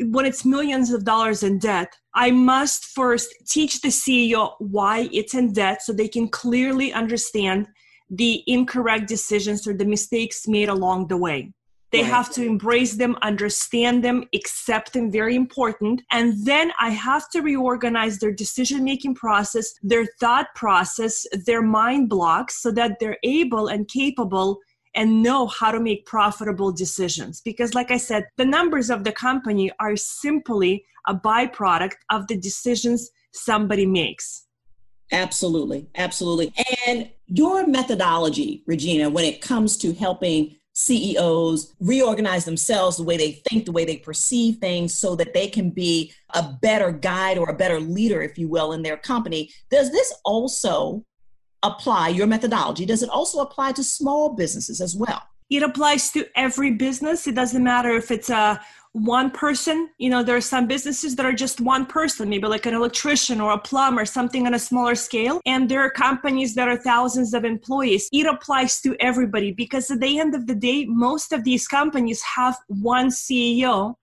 when 0.10 0.26
it's 0.26 0.43
millions 0.43 0.91
of 0.91 1.06
dollars 1.06 1.41
in 1.41 1.57
debt, 1.57 1.93
I 2.14 2.31
must 2.31 2.85
first 2.85 3.34
teach 3.48 3.80
the 3.80 3.88
CEO 3.88 4.56
why 4.60 5.07
it's 5.14 5.34
in 5.34 5.53
debt 5.53 5.81
so 5.81 5.93
they 5.93 6.10
can 6.10 6.27
clearly 6.27 6.91
understand 6.91 7.68
the 8.10 8.43
incorrect 8.48 9.07
decisions 9.07 9.65
or 9.65 9.73
the 9.73 9.85
mistakes 9.85 10.45
made 10.45 10.68
along 10.68 11.07
the 11.07 11.15
way. 11.15 11.53
They 11.91 12.01
Right. 12.01 12.09
have 12.09 12.30
to 12.31 12.45
embrace 12.45 12.95
them, 12.95 13.18
understand 13.22 14.03
them, 14.03 14.26
accept 14.34 14.93
them, 14.93 15.11
very 15.11 15.35
important. 15.35 16.03
And 16.09 16.45
then 16.45 16.72
I 16.80 16.91
have 16.91 17.30
to 17.31 17.41
reorganize 17.41 18.19
their 18.19 18.31
decision 18.31 18.84
making 18.84 19.15
process, 19.15 19.73
their 19.84 20.05
thought 20.19 20.47
process, 20.55 21.26
their 21.45 21.61
mind 21.61 22.09
blocks 22.09 22.61
so 22.61 22.72
that 22.72 22.99
they're 22.99 23.19
able 23.23 23.68
and 23.68 23.88
capable 23.88 24.59
and 24.95 25.22
know 25.23 25.47
how 25.47 25.72
to 25.72 25.80
make 25.80 26.05
profitable 26.05 26.72
decisions. 26.72 27.41
Because, 27.41 27.73
like 27.73 27.91
I 27.91 27.97
said, 27.97 28.27
the 28.38 28.45
numbers 28.45 28.89
of 28.89 29.03
the 29.03 29.11
company 29.11 29.72
are 29.80 29.95
simply 29.95 30.85
a 31.07 31.15
byproduct 31.15 31.95
of 32.09 32.27
the 32.27 32.38
decisions 32.38 33.09
somebody 33.31 33.85
makes. 33.85 34.45
Absolutely, 35.13 35.88
absolutely. 35.95 36.53
And 36.88 37.09
your 37.27 37.68
methodology, 37.68 38.63
Regina, 38.65 39.09
when 39.09 39.26
it 39.26 39.41
comes 39.41 39.76
to 39.77 39.93
helping 39.93 40.55
CEOs 40.73 41.73
reorganize 41.80 42.45
themselves, 42.45 42.98
the 42.98 43.03
way 43.03 43.18
they 43.18 43.31
think, 43.49 43.65
the 43.65 43.72
way 43.72 43.85
they 43.85 43.98
perceive 43.98 44.57
things, 44.57 44.93
so 44.93 45.15
that 45.15 45.34
they 45.34 45.48
can 45.48 45.69
be 45.69 46.14
a 46.34 46.57
better 46.61 46.91
guide 46.91 47.38
or 47.38 47.49
a 47.49 47.56
better 47.56 47.80
leader, 47.80 48.22
if 48.22 48.38
you 48.38 48.48
will, 48.48 48.72
in 48.72 48.81
their 48.81 48.98
company. 48.98 49.49
Does 49.69 49.91
this 49.91 50.14
also 50.23 51.03
apply, 51.64 52.10
your 52.10 52.27
methodology, 52.27 52.85
does 52.85 53.03
it 53.03 53.10
also 53.10 53.39
apply 53.39 53.73
to 53.73 53.84
small 53.84 54.34
businesses 54.34 54.81
as 54.81 54.95
well? 54.95 55.22
it 55.52 55.64
applies 55.64 56.11
to 56.11 56.26
every 56.35 56.72
business 56.72 57.27
it 57.27 57.35
doesn't 57.35 57.64
matter 57.64 57.89
if 57.89 58.10
it's 58.10 58.30
a 58.30 58.60
one 58.93 59.31
person 59.31 59.89
you 59.97 60.09
know 60.09 60.22
there 60.22 60.35
are 60.35 60.41
some 60.41 60.68
businesses 60.68 61.15
that 61.15 61.26
are 61.26 61.31
just 61.31 61.61
one 61.61 61.85
person 61.85 62.27
maybe 62.27 62.47
like 62.47 62.65
an 62.65 62.73
electrician 62.73 63.39
or 63.39 63.53
a 63.53 63.57
plumber 63.57 64.03
something 64.03 64.45
on 64.45 64.53
a 64.53 64.59
smaller 64.59 64.95
scale 64.95 65.39
and 65.45 65.69
there 65.69 65.80
are 65.80 65.89
companies 65.89 66.55
that 66.55 66.68
are 66.68 66.76
thousands 66.76 67.34
of 67.34 67.45
employees 67.45 68.09
it 68.11 68.26
applies 68.26 68.81
to 68.81 68.95
everybody 68.99 69.53
because 69.53 69.89
at 69.89 69.99
the 70.01 70.19
end 70.19 70.35
of 70.35 70.45
the 70.45 70.55
day 70.55 70.85
most 70.85 71.31
of 71.31 71.45
these 71.45 71.69
companies 71.69 72.22
have 72.35 72.57
one 72.68 73.07
ceo 73.07 73.95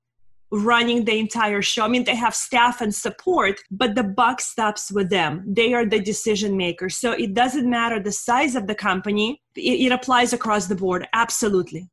running 0.51 1.05
the 1.05 1.19
entire 1.19 1.63
show. 1.63 1.85
I 1.85 1.89
mean, 1.89 2.05
they 2.05 2.15
have 2.15 2.35
staff 2.35 2.81
and 2.81 2.95
support, 2.95 3.61
but 3.71 3.95
the 3.95 4.03
buck 4.03 4.41
stops 4.41 4.91
with 4.91 5.11
them. 5.11 5.45
They 5.47 5.75
are 5.75 5.85
the 5.85 6.01
decision 6.01 6.57
makers. 6.57 6.97
So 6.97 7.13
it 7.13 7.35
doesn't 7.35 7.69
matter 7.69 8.01
the 8.01 8.13
size 8.13 8.57
of 8.57 8.67
the 8.67 8.75
company, 8.75 9.43
it, 9.55 9.61
it 9.61 9.93
applies 9.93 10.33
across 10.33 10.67
the 10.67 10.75
board. 10.75 11.07
Absolutely. 11.13 11.89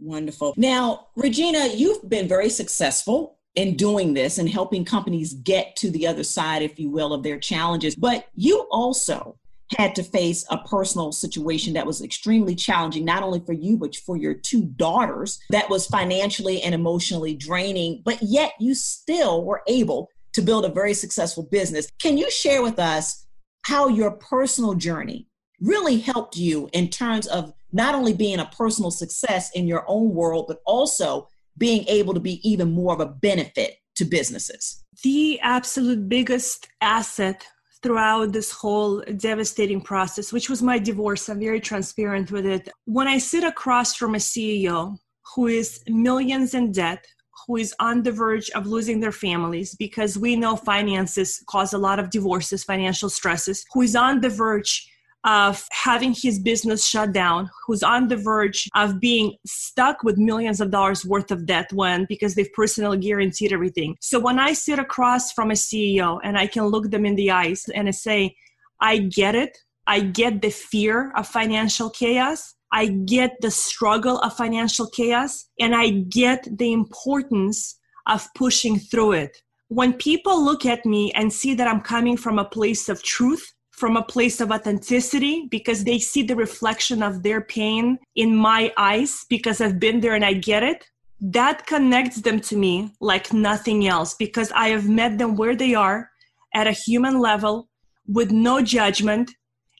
Wonderful. 0.00 0.54
Now, 0.56 1.08
Regina, 1.14 1.68
you've 1.74 2.08
been 2.08 2.26
very 2.26 2.48
successful 2.48 3.38
in 3.54 3.76
doing 3.76 4.14
this 4.14 4.38
and 4.38 4.48
helping 4.48 4.84
companies 4.84 5.34
get 5.34 5.76
to 5.76 5.90
the 5.90 6.06
other 6.06 6.24
side, 6.24 6.62
if 6.62 6.78
you 6.78 6.90
will, 6.90 7.12
of 7.12 7.22
their 7.22 7.38
challenges. 7.38 7.96
But 7.96 8.26
you 8.34 8.66
also 8.70 9.36
had 9.76 9.94
to 9.94 10.02
face 10.02 10.44
a 10.50 10.58
personal 10.58 11.12
situation 11.12 11.74
that 11.74 11.86
was 11.86 12.02
extremely 12.02 12.54
challenging, 12.54 13.04
not 13.04 13.22
only 13.22 13.40
for 13.40 13.52
you, 13.52 13.76
but 13.76 13.94
for 13.94 14.16
your 14.16 14.34
two 14.34 14.64
daughters, 14.64 15.38
that 15.50 15.70
was 15.70 15.86
financially 15.86 16.62
and 16.62 16.74
emotionally 16.74 17.34
draining, 17.34 18.02
but 18.04 18.18
yet 18.20 18.52
you 18.58 18.74
still 18.74 19.44
were 19.44 19.62
able 19.68 20.08
to 20.32 20.42
build 20.42 20.64
a 20.64 20.72
very 20.72 20.94
successful 20.94 21.44
business. 21.44 21.88
Can 22.00 22.16
you 22.16 22.30
share 22.30 22.62
with 22.62 22.78
us 22.78 23.26
how 23.62 23.88
your 23.88 24.12
personal 24.12 24.74
journey 24.74 25.28
really 25.60 25.98
helped 25.98 26.36
you 26.36 26.68
in 26.72 26.88
terms 26.88 27.26
of 27.26 27.52
not 27.72 27.94
only 27.94 28.12
being 28.12 28.38
a 28.38 28.46
personal 28.46 28.90
success 28.90 29.50
in 29.54 29.66
your 29.66 29.84
own 29.88 30.14
world, 30.14 30.46
but 30.48 30.60
also 30.66 31.28
being 31.58 31.84
able 31.88 32.14
to 32.14 32.20
be 32.20 32.40
even 32.48 32.72
more 32.72 32.92
of 32.92 33.00
a 33.00 33.06
benefit 33.06 33.76
to 33.96 34.04
businesses? 34.04 34.84
The 35.02 35.40
absolute 35.40 36.08
biggest 36.08 36.68
asset 36.80 37.46
throughout 37.82 38.32
this 38.32 38.50
whole 38.52 39.02
devastating 39.16 39.80
process, 39.80 40.32
which 40.32 40.50
was 40.50 40.62
my 40.62 40.78
divorce. 40.78 41.28
I'm 41.28 41.40
very 41.40 41.60
transparent 41.60 42.30
with 42.30 42.46
it. 42.46 42.68
When 42.84 43.08
I 43.08 43.18
sit 43.18 43.44
across 43.44 43.94
from 43.94 44.14
a 44.14 44.18
CEO 44.18 44.98
who 45.34 45.46
is 45.46 45.82
millions 45.88 46.54
in 46.54 46.72
debt, 46.72 47.06
who 47.46 47.56
is 47.56 47.74
on 47.80 48.02
the 48.02 48.12
verge 48.12 48.50
of 48.50 48.66
losing 48.66 49.00
their 49.00 49.12
families 49.12 49.74
because 49.74 50.18
we 50.18 50.36
know 50.36 50.56
finances 50.56 51.42
cause 51.48 51.72
a 51.72 51.78
lot 51.78 51.98
of 51.98 52.10
divorces, 52.10 52.64
financial 52.64 53.08
stresses, 53.08 53.64
who 53.72 53.82
is 53.82 53.96
on 53.96 54.20
the 54.20 54.28
verge 54.28 54.89
of 55.24 55.66
having 55.70 56.14
his 56.14 56.38
business 56.38 56.86
shut 56.86 57.12
down, 57.12 57.50
who's 57.66 57.82
on 57.82 58.08
the 58.08 58.16
verge 58.16 58.68
of 58.74 59.00
being 59.00 59.36
stuck 59.46 60.02
with 60.02 60.16
millions 60.16 60.60
of 60.60 60.70
dollars 60.70 61.04
worth 61.04 61.30
of 61.30 61.46
debt 61.46 61.70
when 61.72 62.06
because 62.08 62.34
they've 62.34 62.52
personally 62.52 62.98
guaranteed 62.98 63.52
everything. 63.52 63.96
So 64.00 64.18
when 64.18 64.38
I 64.38 64.52
sit 64.54 64.78
across 64.78 65.32
from 65.32 65.50
a 65.50 65.54
CEO 65.54 66.18
and 66.24 66.38
I 66.38 66.46
can 66.46 66.66
look 66.66 66.90
them 66.90 67.04
in 67.04 67.16
the 67.16 67.30
eyes 67.30 67.64
and 67.74 67.88
I 67.88 67.92
say, 67.92 68.34
I 68.80 68.98
get 68.98 69.34
it. 69.34 69.58
I 69.86 70.00
get 70.00 70.40
the 70.40 70.50
fear 70.50 71.12
of 71.16 71.26
financial 71.26 71.90
chaos. 71.90 72.54
I 72.72 72.86
get 72.86 73.36
the 73.40 73.50
struggle 73.50 74.18
of 74.18 74.36
financial 74.36 74.88
chaos 74.88 75.46
and 75.58 75.74
I 75.74 75.90
get 75.90 76.46
the 76.58 76.72
importance 76.72 77.78
of 78.06 78.26
pushing 78.34 78.78
through 78.78 79.12
it. 79.12 79.42
When 79.68 79.92
people 79.92 80.44
look 80.44 80.64
at 80.64 80.86
me 80.86 81.12
and 81.12 81.32
see 81.32 81.54
that 81.54 81.68
I'm 81.68 81.80
coming 81.80 82.16
from 82.16 82.38
a 82.38 82.44
place 82.44 82.88
of 82.88 83.02
truth, 83.02 83.52
from 83.80 83.96
a 83.96 84.02
place 84.02 84.42
of 84.42 84.52
authenticity 84.52 85.48
because 85.50 85.84
they 85.84 85.98
see 85.98 86.22
the 86.22 86.36
reflection 86.36 87.02
of 87.02 87.22
their 87.22 87.40
pain 87.40 87.98
in 88.14 88.36
my 88.36 88.70
eyes 88.76 89.24
because 89.30 89.58
I've 89.58 89.80
been 89.80 90.00
there 90.00 90.14
and 90.14 90.24
I 90.24 90.34
get 90.34 90.62
it. 90.62 90.84
That 91.22 91.66
connects 91.66 92.20
them 92.20 92.40
to 92.42 92.56
me 92.56 92.92
like 93.00 93.32
nothing 93.32 93.88
else 93.88 94.14
because 94.14 94.52
I 94.52 94.68
have 94.68 94.86
met 94.86 95.16
them 95.16 95.34
where 95.34 95.56
they 95.56 95.74
are 95.74 96.10
at 96.54 96.66
a 96.66 96.72
human 96.72 97.18
level 97.20 97.70
with 98.06 98.30
no 98.30 98.60
judgment 98.60 99.30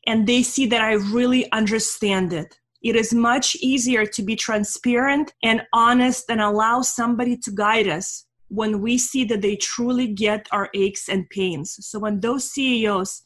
and 0.06 0.27
they 0.27 0.43
see 0.43 0.64
that 0.66 0.81
I 0.81 0.93
really 0.94 1.52
understand 1.52 2.32
it. 2.32 2.59
It 2.82 2.97
is 2.97 3.12
much 3.12 3.55
easier 3.56 4.06
to 4.06 4.22
be 4.22 4.35
transparent 4.35 5.35
and 5.43 5.62
honest 5.74 6.24
and 6.31 6.40
allow 6.40 6.81
somebody 6.81 7.36
to 7.36 7.51
guide 7.51 7.86
us 7.86 8.24
when 8.48 8.81
we 8.81 8.97
see 8.97 9.24
that 9.24 9.43
they 9.43 9.56
truly 9.56 10.06
get 10.06 10.47
our 10.52 10.70
aches 10.74 11.10
and 11.10 11.28
pains. 11.28 11.77
So 11.86 11.98
when 11.98 12.20
those 12.20 12.51
CEOs 12.51 13.22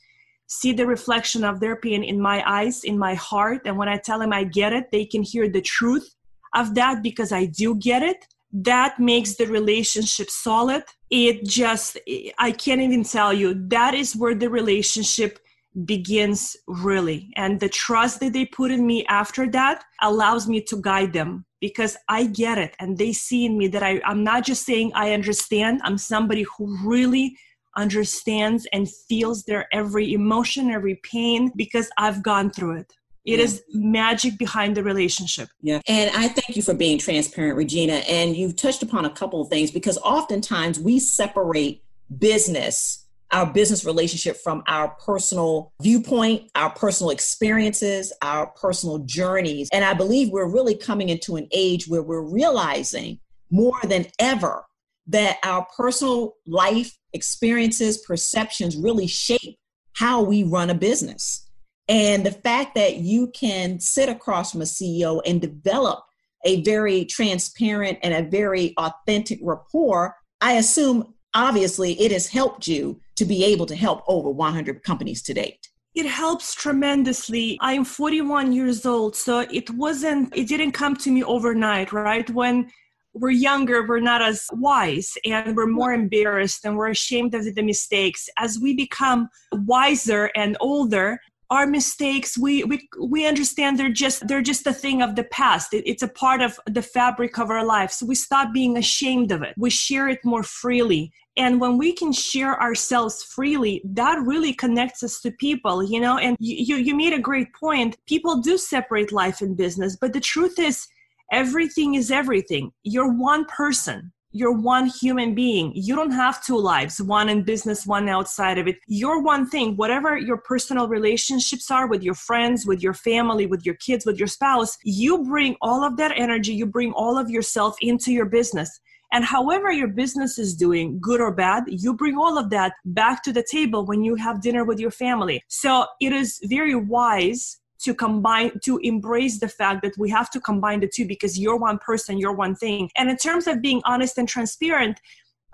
see 0.46 0.72
the 0.72 0.86
reflection 0.86 1.44
of 1.44 1.60
their 1.60 1.76
pain 1.76 2.04
in 2.04 2.20
my 2.20 2.42
eyes, 2.46 2.84
in 2.84 2.98
my 2.98 3.14
heart. 3.14 3.62
And 3.64 3.76
when 3.76 3.88
I 3.88 3.96
tell 3.96 4.18
them 4.18 4.32
I 4.32 4.44
get 4.44 4.72
it, 4.72 4.90
they 4.90 5.04
can 5.04 5.22
hear 5.22 5.48
the 5.48 5.62
truth 5.62 6.14
of 6.54 6.74
that 6.74 7.02
because 7.02 7.32
I 7.32 7.46
do 7.46 7.74
get 7.76 8.02
it. 8.02 8.26
That 8.52 9.00
makes 9.00 9.34
the 9.34 9.46
relationship 9.46 10.30
solid. 10.30 10.84
It 11.10 11.44
just, 11.44 11.98
I 12.38 12.52
can't 12.52 12.80
even 12.80 13.02
tell 13.02 13.32
you, 13.32 13.54
that 13.68 13.94
is 13.94 14.14
where 14.14 14.34
the 14.34 14.48
relationship 14.48 15.40
begins 15.84 16.56
really. 16.68 17.30
And 17.34 17.58
the 17.58 17.68
trust 17.68 18.20
that 18.20 18.32
they 18.32 18.46
put 18.46 18.70
in 18.70 18.86
me 18.86 19.04
after 19.06 19.50
that 19.50 19.82
allows 20.02 20.46
me 20.46 20.60
to 20.62 20.80
guide 20.80 21.12
them 21.12 21.44
because 21.60 21.96
I 22.08 22.26
get 22.26 22.58
it. 22.58 22.76
And 22.78 22.96
they 22.96 23.12
see 23.12 23.44
in 23.44 23.58
me 23.58 23.66
that 23.68 23.82
I, 23.82 24.00
I'm 24.04 24.22
not 24.22 24.44
just 24.44 24.64
saying 24.64 24.92
I 24.94 25.12
understand, 25.12 25.80
I'm 25.82 25.98
somebody 25.98 26.44
who 26.56 26.76
really 26.86 27.36
understands 27.76 28.66
and 28.72 28.90
feels 28.90 29.44
their 29.44 29.66
every 29.72 30.12
emotion, 30.12 30.70
every 30.70 31.00
pain, 31.02 31.52
because 31.56 31.90
I've 31.98 32.22
gone 32.22 32.50
through 32.50 32.78
it. 32.78 32.92
It 33.24 33.38
Yeah. 33.38 33.44
is 33.44 33.62
magic 33.72 34.36
behind 34.38 34.76
the 34.76 34.82
relationship. 34.82 35.48
Yeah. 35.62 35.80
And 35.88 36.10
I 36.14 36.28
thank 36.28 36.56
you 36.56 36.62
for 36.62 36.74
being 36.74 36.98
transparent, 36.98 37.56
Regina. 37.56 37.94
And 38.08 38.36
you've 38.36 38.54
touched 38.56 38.82
upon 38.82 39.06
a 39.06 39.10
couple 39.10 39.40
of 39.40 39.48
things 39.48 39.70
because 39.70 39.96
oftentimes 39.98 40.78
we 40.78 40.98
separate 40.98 41.82
business, 42.18 43.06
our 43.30 43.46
business 43.46 43.84
relationship 43.84 44.36
from 44.36 44.62
our 44.66 44.88
personal 44.88 45.72
viewpoint, 45.80 46.50
our 46.54 46.70
personal 46.70 47.10
experiences, 47.10 48.12
our 48.20 48.48
personal 48.48 48.98
journeys. 48.98 49.68
And 49.72 49.84
I 49.84 49.94
believe 49.94 50.28
we're 50.30 50.46
really 50.48 50.74
coming 50.74 51.08
into 51.08 51.36
an 51.36 51.48
age 51.50 51.88
where 51.88 52.02
we're 52.02 52.20
realizing 52.20 53.18
more 53.50 53.80
than 53.84 54.06
ever 54.18 54.64
that 55.06 55.38
our 55.44 55.66
personal 55.76 56.34
life 56.46 56.96
experiences, 57.12 57.98
perceptions 57.98 58.76
really 58.76 59.06
shape 59.06 59.58
how 59.94 60.22
we 60.22 60.42
run 60.42 60.70
a 60.70 60.74
business. 60.74 61.48
And 61.88 62.24
the 62.24 62.32
fact 62.32 62.74
that 62.76 62.96
you 62.96 63.28
can 63.28 63.78
sit 63.78 64.08
across 64.08 64.52
from 64.52 64.62
a 64.62 64.64
CEO 64.64 65.20
and 65.26 65.40
develop 65.40 66.00
a 66.44 66.62
very 66.62 67.04
transparent 67.04 67.98
and 68.02 68.14
a 68.14 68.28
very 68.28 68.74
authentic 68.78 69.38
rapport, 69.42 70.16
I 70.40 70.54
assume 70.54 71.14
obviously 71.34 72.00
it 72.00 72.12
has 72.12 72.26
helped 72.26 72.66
you 72.66 73.00
to 73.16 73.24
be 73.24 73.44
able 73.44 73.66
to 73.66 73.76
help 73.76 74.02
over 74.08 74.30
100 74.30 74.82
companies 74.82 75.22
to 75.22 75.34
date. 75.34 75.68
It 75.94 76.06
helps 76.06 76.54
tremendously. 76.54 77.56
I'm 77.60 77.84
41 77.84 78.52
years 78.52 78.84
old, 78.84 79.14
so 79.14 79.40
it 79.40 79.70
wasn't, 79.70 80.36
it 80.36 80.48
didn't 80.48 80.72
come 80.72 80.96
to 80.96 81.10
me 81.10 81.22
overnight, 81.22 81.92
right? 81.92 82.28
When 82.30 82.70
we're 83.14 83.30
younger, 83.30 83.86
we're 83.86 84.00
not 84.00 84.22
as 84.22 84.46
wise 84.52 85.16
and 85.24 85.56
we're 85.56 85.66
more 85.66 85.92
embarrassed 85.92 86.64
and 86.64 86.76
we're 86.76 86.90
ashamed 86.90 87.34
of 87.34 87.54
the 87.54 87.62
mistakes. 87.62 88.28
As 88.36 88.58
we 88.60 88.74
become 88.74 89.28
wiser 89.52 90.30
and 90.34 90.56
older, 90.60 91.20
our 91.50 91.66
mistakes 91.66 92.38
we, 92.38 92.64
we 92.64 92.88
we 93.00 93.26
understand 93.26 93.78
they're 93.78 93.90
just 93.90 94.26
they're 94.26 94.42
just 94.42 94.66
a 94.66 94.72
thing 94.72 95.02
of 95.02 95.14
the 95.14 95.24
past. 95.24 95.72
It, 95.74 95.88
it's 95.88 96.02
a 96.02 96.08
part 96.08 96.40
of 96.40 96.58
the 96.66 96.82
fabric 96.82 97.38
of 97.38 97.50
our 97.50 97.64
life. 97.64 97.90
So 97.90 98.06
we 98.06 98.14
stop 98.14 98.52
being 98.52 98.76
ashamed 98.76 99.30
of 99.30 99.42
it. 99.42 99.54
We 99.56 99.70
share 99.70 100.08
it 100.08 100.24
more 100.24 100.42
freely. 100.42 101.12
And 101.36 101.60
when 101.60 101.78
we 101.78 101.92
can 101.92 102.12
share 102.12 102.60
ourselves 102.60 103.22
freely 103.22 103.82
that 103.84 104.18
really 104.24 104.54
connects 104.54 105.02
us 105.02 105.20
to 105.20 105.30
people 105.30 105.84
you 105.84 106.00
know? 106.00 106.18
And 106.18 106.36
you 106.40 106.76
you 106.76 106.94
made 106.96 107.12
a 107.12 107.20
great 107.20 107.52
point. 107.54 107.98
People 108.06 108.40
do 108.40 108.56
separate 108.56 109.12
life 109.12 109.40
and 109.40 109.56
business 109.56 109.96
but 109.96 110.12
the 110.12 110.20
truth 110.20 110.58
is 110.58 110.88
everything 111.32 111.94
is 111.94 112.10
everything 112.10 112.70
you're 112.82 113.12
one 113.12 113.44
person 113.46 114.12
you're 114.36 114.52
one 114.52 114.86
human 114.86 115.32
being. 115.32 115.70
You 115.76 115.94
don't 115.94 116.10
have 116.10 116.44
two 116.44 116.58
lives, 116.58 117.00
one 117.00 117.28
in 117.28 117.44
business, 117.44 117.86
one 117.86 118.08
outside 118.08 118.58
of 118.58 118.66
it. 118.66 118.78
You're 118.88 119.22
one 119.22 119.48
thing. 119.48 119.76
Whatever 119.76 120.18
your 120.18 120.38
personal 120.38 120.88
relationships 120.88 121.70
are 121.70 121.86
with 121.86 122.02
your 122.02 122.14
friends, 122.14 122.66
with 122.66 122.82
your 122.82 122.94
family, 122.94 123.46
with 123.46 123.64
your 123.64 123.76
kids, 123.76 124.04
with 124.04 124.18
your 124.18 124.26
spouse, 124.26 124.76
you 124.82 125.22
bring 125.22 125.54
all 125.62 125.84
of 125.84 125.96
that 125.98 126.14
energy, 126.16 126.52
you 126.52 126.66
bring 126.66 126.92
all 126.94 127.16
of 127.16 127.30
yourself 127.30 127.76
into 127.80 128.12
your 128.12 128.26
business. 128.26 128.80
And 129.12 129.24
however 129.24 129.70
your 129.70 129.86
business 129.86 130.36
is 130.36 130.56
doing, 130.56 130.98
good 131.00 131.20
or 131.20 131.32
bad, 131.32 131.62
you 131.68 131.94
bring 131.94 132.18
all 132.18 132.36
of 132.36 132.50
that 132.50 132.72
back 132.84 133.22
to 133.22 133.32
the 133.32 133.46
table 133.48 133.86
when 133.86 134.02
you 134.02 134.16
have 134.16 134.42
dinner 134.42 134.64
with 134.64 134.80
your 134.80 134.90
family. 134.90 135.44
So 135.46 135.86
it 136.00 136.12
is 136.12 136.40
very 136.42 136.74
wise 136.74 137.60
to 137.84 137.94
combine 137.94 138.52
to 138.64 138.78
embrace 138.78 139.38
the 139.38 139.48
fact 139.48 139.82
that 139.82 139.96
we 139.98 140.10
have 140.10 140.30
to 140.30 140.40
combine 140.40 140.80
the 140.80 140.88
two 140.88 141.06
because 141.06 141.38
you're 141.38 141.56
one 141.56 141.78
person 141.78 142.18
you're 142.18 142.34
one 142.34 142.54
thing. 142.54 142.90
And 142.96 143.10
in 143.10 143.16
terms 143.16 143.46
of 143.46 143.62
being 143.62 143.80
honest 143.84 144.18
and 144.18 144.28
transparent 144.28 145.00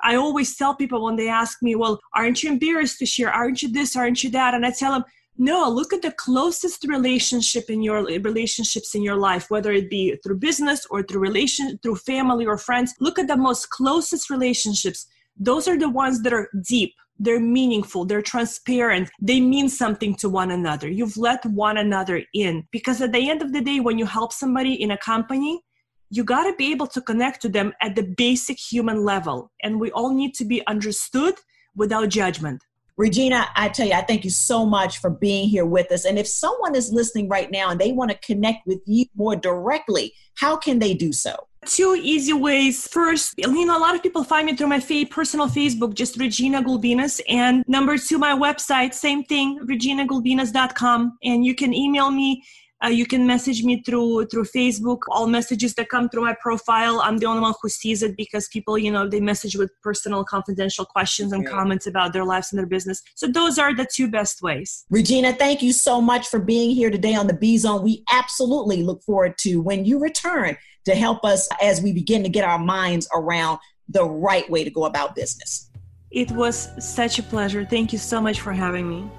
i 0.02 0.15
always 0.15 0.57
tell 0.57 0.74
people 0.74 1.05
when 1.05 1.16
they 1.16 1.28
ask 1.28 1.62
me 1.62 1.74
well 1.74 2.01
aren't 2.15 2.43
you 2.43 2.51
embarrassed 2.51 2.98
to 2.98 3.07
share? 3.07 3.31
Aren't 3.31 3.62
you 3.62 3.70
this? 3.70 3.97
Aren't 3.97 4.24
you 4.24 4.31
that? 4.31 4.55
And 4.55 4.65
i 4.65 4.70
tell 4.70 4.93
them 4.93 5.05
no 5.36 5.69
look 5.69 5.93
at 5.93 6.02
the 6.02 6.12
closest 6.12 6.85
relationship 6.85 7.70
in 7.70 7.82
your 7.82 8.05
relationships 8.31 8.94
in 8.94 9.02
your 9.02 9.16
life 9.16 9.51
whether 9.51 9.73
it 9.73 9.89
be 9.90 10.16
through 10.23 10.39
business 10.39 10.86
or 10.90 11.02
through 11.02 11.20
relation 11.20 11.78
through 11.82 11.97
family 11.97 12.47
or 12.47 12.59
friends. 12.59 12.94
Look 13.01 13.19
at 13.19 13.28
the 13.28 13.36
most 13.36 13.70
closest 13.70 14.31
relationships. 14.31 15.07
Those 15.36 15.66
are 15.69 15.78
the 15.78 15.89
ones 15.89 16.23
that 16.23 16.32
are 16.32 16.48
deep 16.66 16.94
they're 17.20 17.38
meaningful, 17.38 18.06
they're 18.06 18.22
transparent, 18.22 19.10
they 19.20 19.40
mean 19.40 19.68
something 19.68 20.14
to 20.16 20.28
one 20.28 20.51
another. 20.51 20.88
You've 20.88 21.18
let 21.18 21.44
one 21.44 21.76
another 21.76 22.22
in. 22.32 22.66
Because 22.72 23.02
at 23.02 23.12
the 23.12 23.30
end 23.30 23.42
of 23.42 23.52
the 23.52 23.60
day, 23.60 23.78
when 23.78 23.98
you 23.98 24.06
help 24.06 24.32
somebody 24.32 24.72
in 24.82 24.90
a 24.90 24.97
company, 24.97 25.62
you 26.09 26.24
got 26.24 26.44
to 26.44 26.56
be 26.56 26.72
able 26.72 26.88
to 26.88 27.01
connect 27.02 27.42
to 27.42 27.48
them 27.48 27.72
at 27.82 27.94
the 27.94 28.02
basic 28.02 28.59
human 28.59 29.05
level. 29.05 29.52
And 29.62 29.78
we 29.78 29.92
all 29.92 30.12
need 30.14 30.34
to 30.36 30.44
be 30.44 30.66
understood 30.66 31.34
without 31.76 32.09
judgment. 32.09 32.64
Regina, 32.97 33.47
I 33.55 33.68
tell 33.68 33.86
you, 33.86 33.94
I 33.94 34.02
thank 34.02 34.24
you 34.24 34.30
so 34.30 34.66
much 34.66 34.98
for 34.98 35.10
being 35.10 35.48
here 35.48 35.64
with 35.66 35.92
us. 35.92 36.05
And 36.05 36.18
if 36.18 36.26
someone 36.26 36.74
is 36.74 36.92
listening 36.92 37.28
right 37.28 37.51
now 37.51 37.70
and 37.70 37.80
they 37.80 37.92
want 37.92 38.10
to 38.10 38.18
connect 38.18 38.66
with 38.66 38.80
you 38.86 39.06
more 39.14 39.36
directly, 39.36 40.12
how 40.36 40.56
can 40.56 40.78
they 40.78 40.94
do 40.94 41.12
so? 41.12 41.36
Two 41.66 41.99
easy 42.01 42.32
ways. 42.32 42.87
First, 42.89 43.35
you 43.37 43.66
know, 43.66 43.77
a 43.77 43.78
lot 43.78 43.95
of 43.95 44.03
people 44.03 44.24
find 44.24 44.47
me 44.47 44.57
through 44.57 44.69
my 44.69 44.81
fa- 44.81 45.05
personal 45.11 45.47
Facebook, 45.47 45.95
just 45.95 46.16
Regina 46.16 46.62
Gulbinas. 46.62 47.20
And 47.28 47.65
number 47.69 47.99
two, 47.99 48.19
my 48.19 48.32
website, 48.32 48.95
same 48.95 49.24
thing, 49.24 49.61
reginagulbinas.com. 49.65 51.19
And 51.23 51.45
you 51.45 51.55
can 51.55 51.74
email 51.74 52.11
me. 52.11 52.43
Uh, 52.82 52.89
you 52.89 53.05
can 53.05 53.27
message 53.27 53.62
me 53.62 53.82
through 53.82 54.24
through 54.27 54.45
Facebook. 54.45 55.01
All 55.11 55.27
messages 55.27 55.74
that 55.74 55.91
come 55.91 56.09
through 56.09 56.23
my 56.23 56.35
profile, 56.41 57.03
I'm 57.03 57.19
the 57.19 57.27
only 57.27 57.43
one 57.43 57.53
who 57.61 57.69
sees 57.69 58.03
it 58.03 58.16
because 58.16 58.49
people, 58.49 58.78
you 58.78 58.91
know, 58.91 59.07
they 59.07 59.20
message 59.20 59.55
with 59.55 59.70
personal, 59.82 60.24
confidential 60.24 60.87
questions 60.87 61.35
and 61.35 61.47
comments 61.47 61.87
about 61.87 62.15
their 62.15 62.24
lives 62.24 62.53
and 62.53 62.59
their 62.59 62.66
business. 62.66 63.03
So 63.16 63.27
those 63.27 63.59
are 63.59 63.74
the 63.74 63.85
two 63.85 64.09
best 64.09 64.41
ways. 64.41 64.87
Regina, 64.89 65.35
thank 65.35 65.61
you 65.61 65.74
so 65.74 66.01
much 66.01 66.28
for 66.28 66.39
being 66.39 66.74
here 66.74 66.89
today 66.89 67.15
on 67.15 67.27
the 67.27 67.35
B 67.35 67.59
Zone. 67.59 67.82
We 67.82 68.03
absolutely 68.11 68.82
look 68.82 69.03
forward 69.03 69.37
to 69.41 69.61
when 69.61 69.85
you 69.85 69.99
return 69.99 70.57
to 70.85 70.94
help 70.94 71.24
us 71.24 71.48
as 71.62 71.81
we 71.81 71.93
begin 71.93 72.23
to 72.23 72.28
get 72.28 72.44
our 72.44 72.59
minds 72.59 73.09
around 73.15 73.59
the 73.89 74.05
right 74.05 74.48
way 74.51 74.65
to 74.65 74.70
go 74.70 74.85
about 74.85 75.15
business. 75.15 75.70
It 76.11 76.31
was 76.32 76.70
such 76.78 77.19
a 77.19 77.23
pleasure. 77.23 77.65
Thank 77.65 77.93
you 77.93 77.98
so 77.98 78.20
much 78.20 78.40
for 78.40 78.52
having 78.52 78.89
me. 78.89 79.11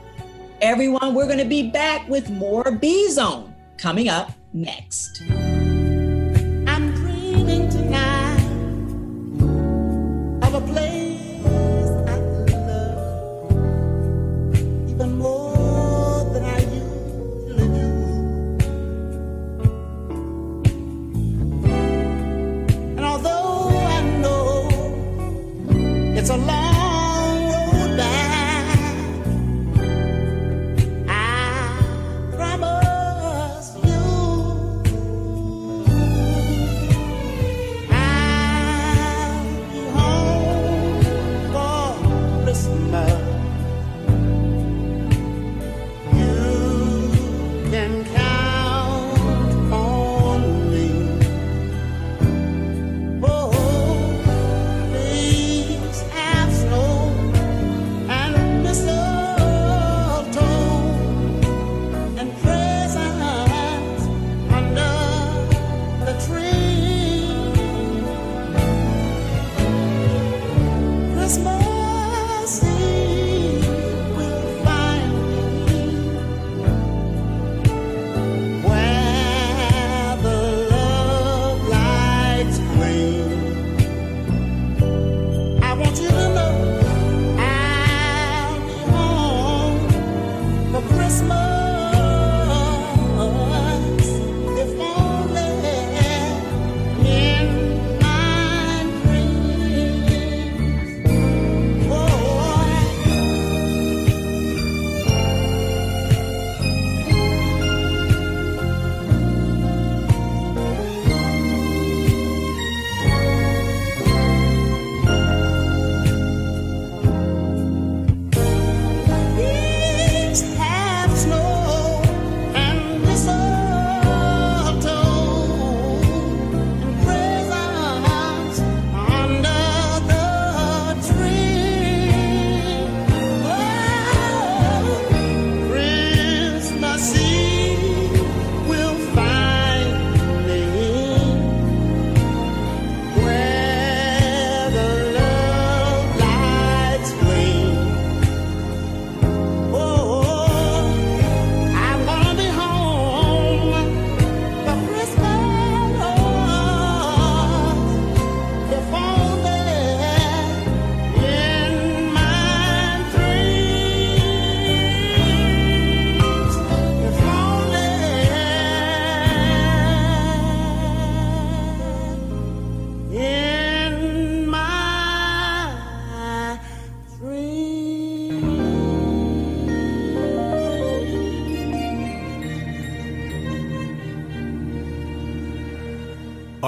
Everyone, 0.62 1.14
we're 1.14 1.26
going 1.26 1.40
to 1.40 1.46
be 1.46 1.70
back 1.70 2.08
with 2.08 2.30
more 2.30 2.72
B 2.72 3.10
Zone 3.10 3.56
coming 3.78 4.10
up 4.10 4.32
next. 4.54 5.24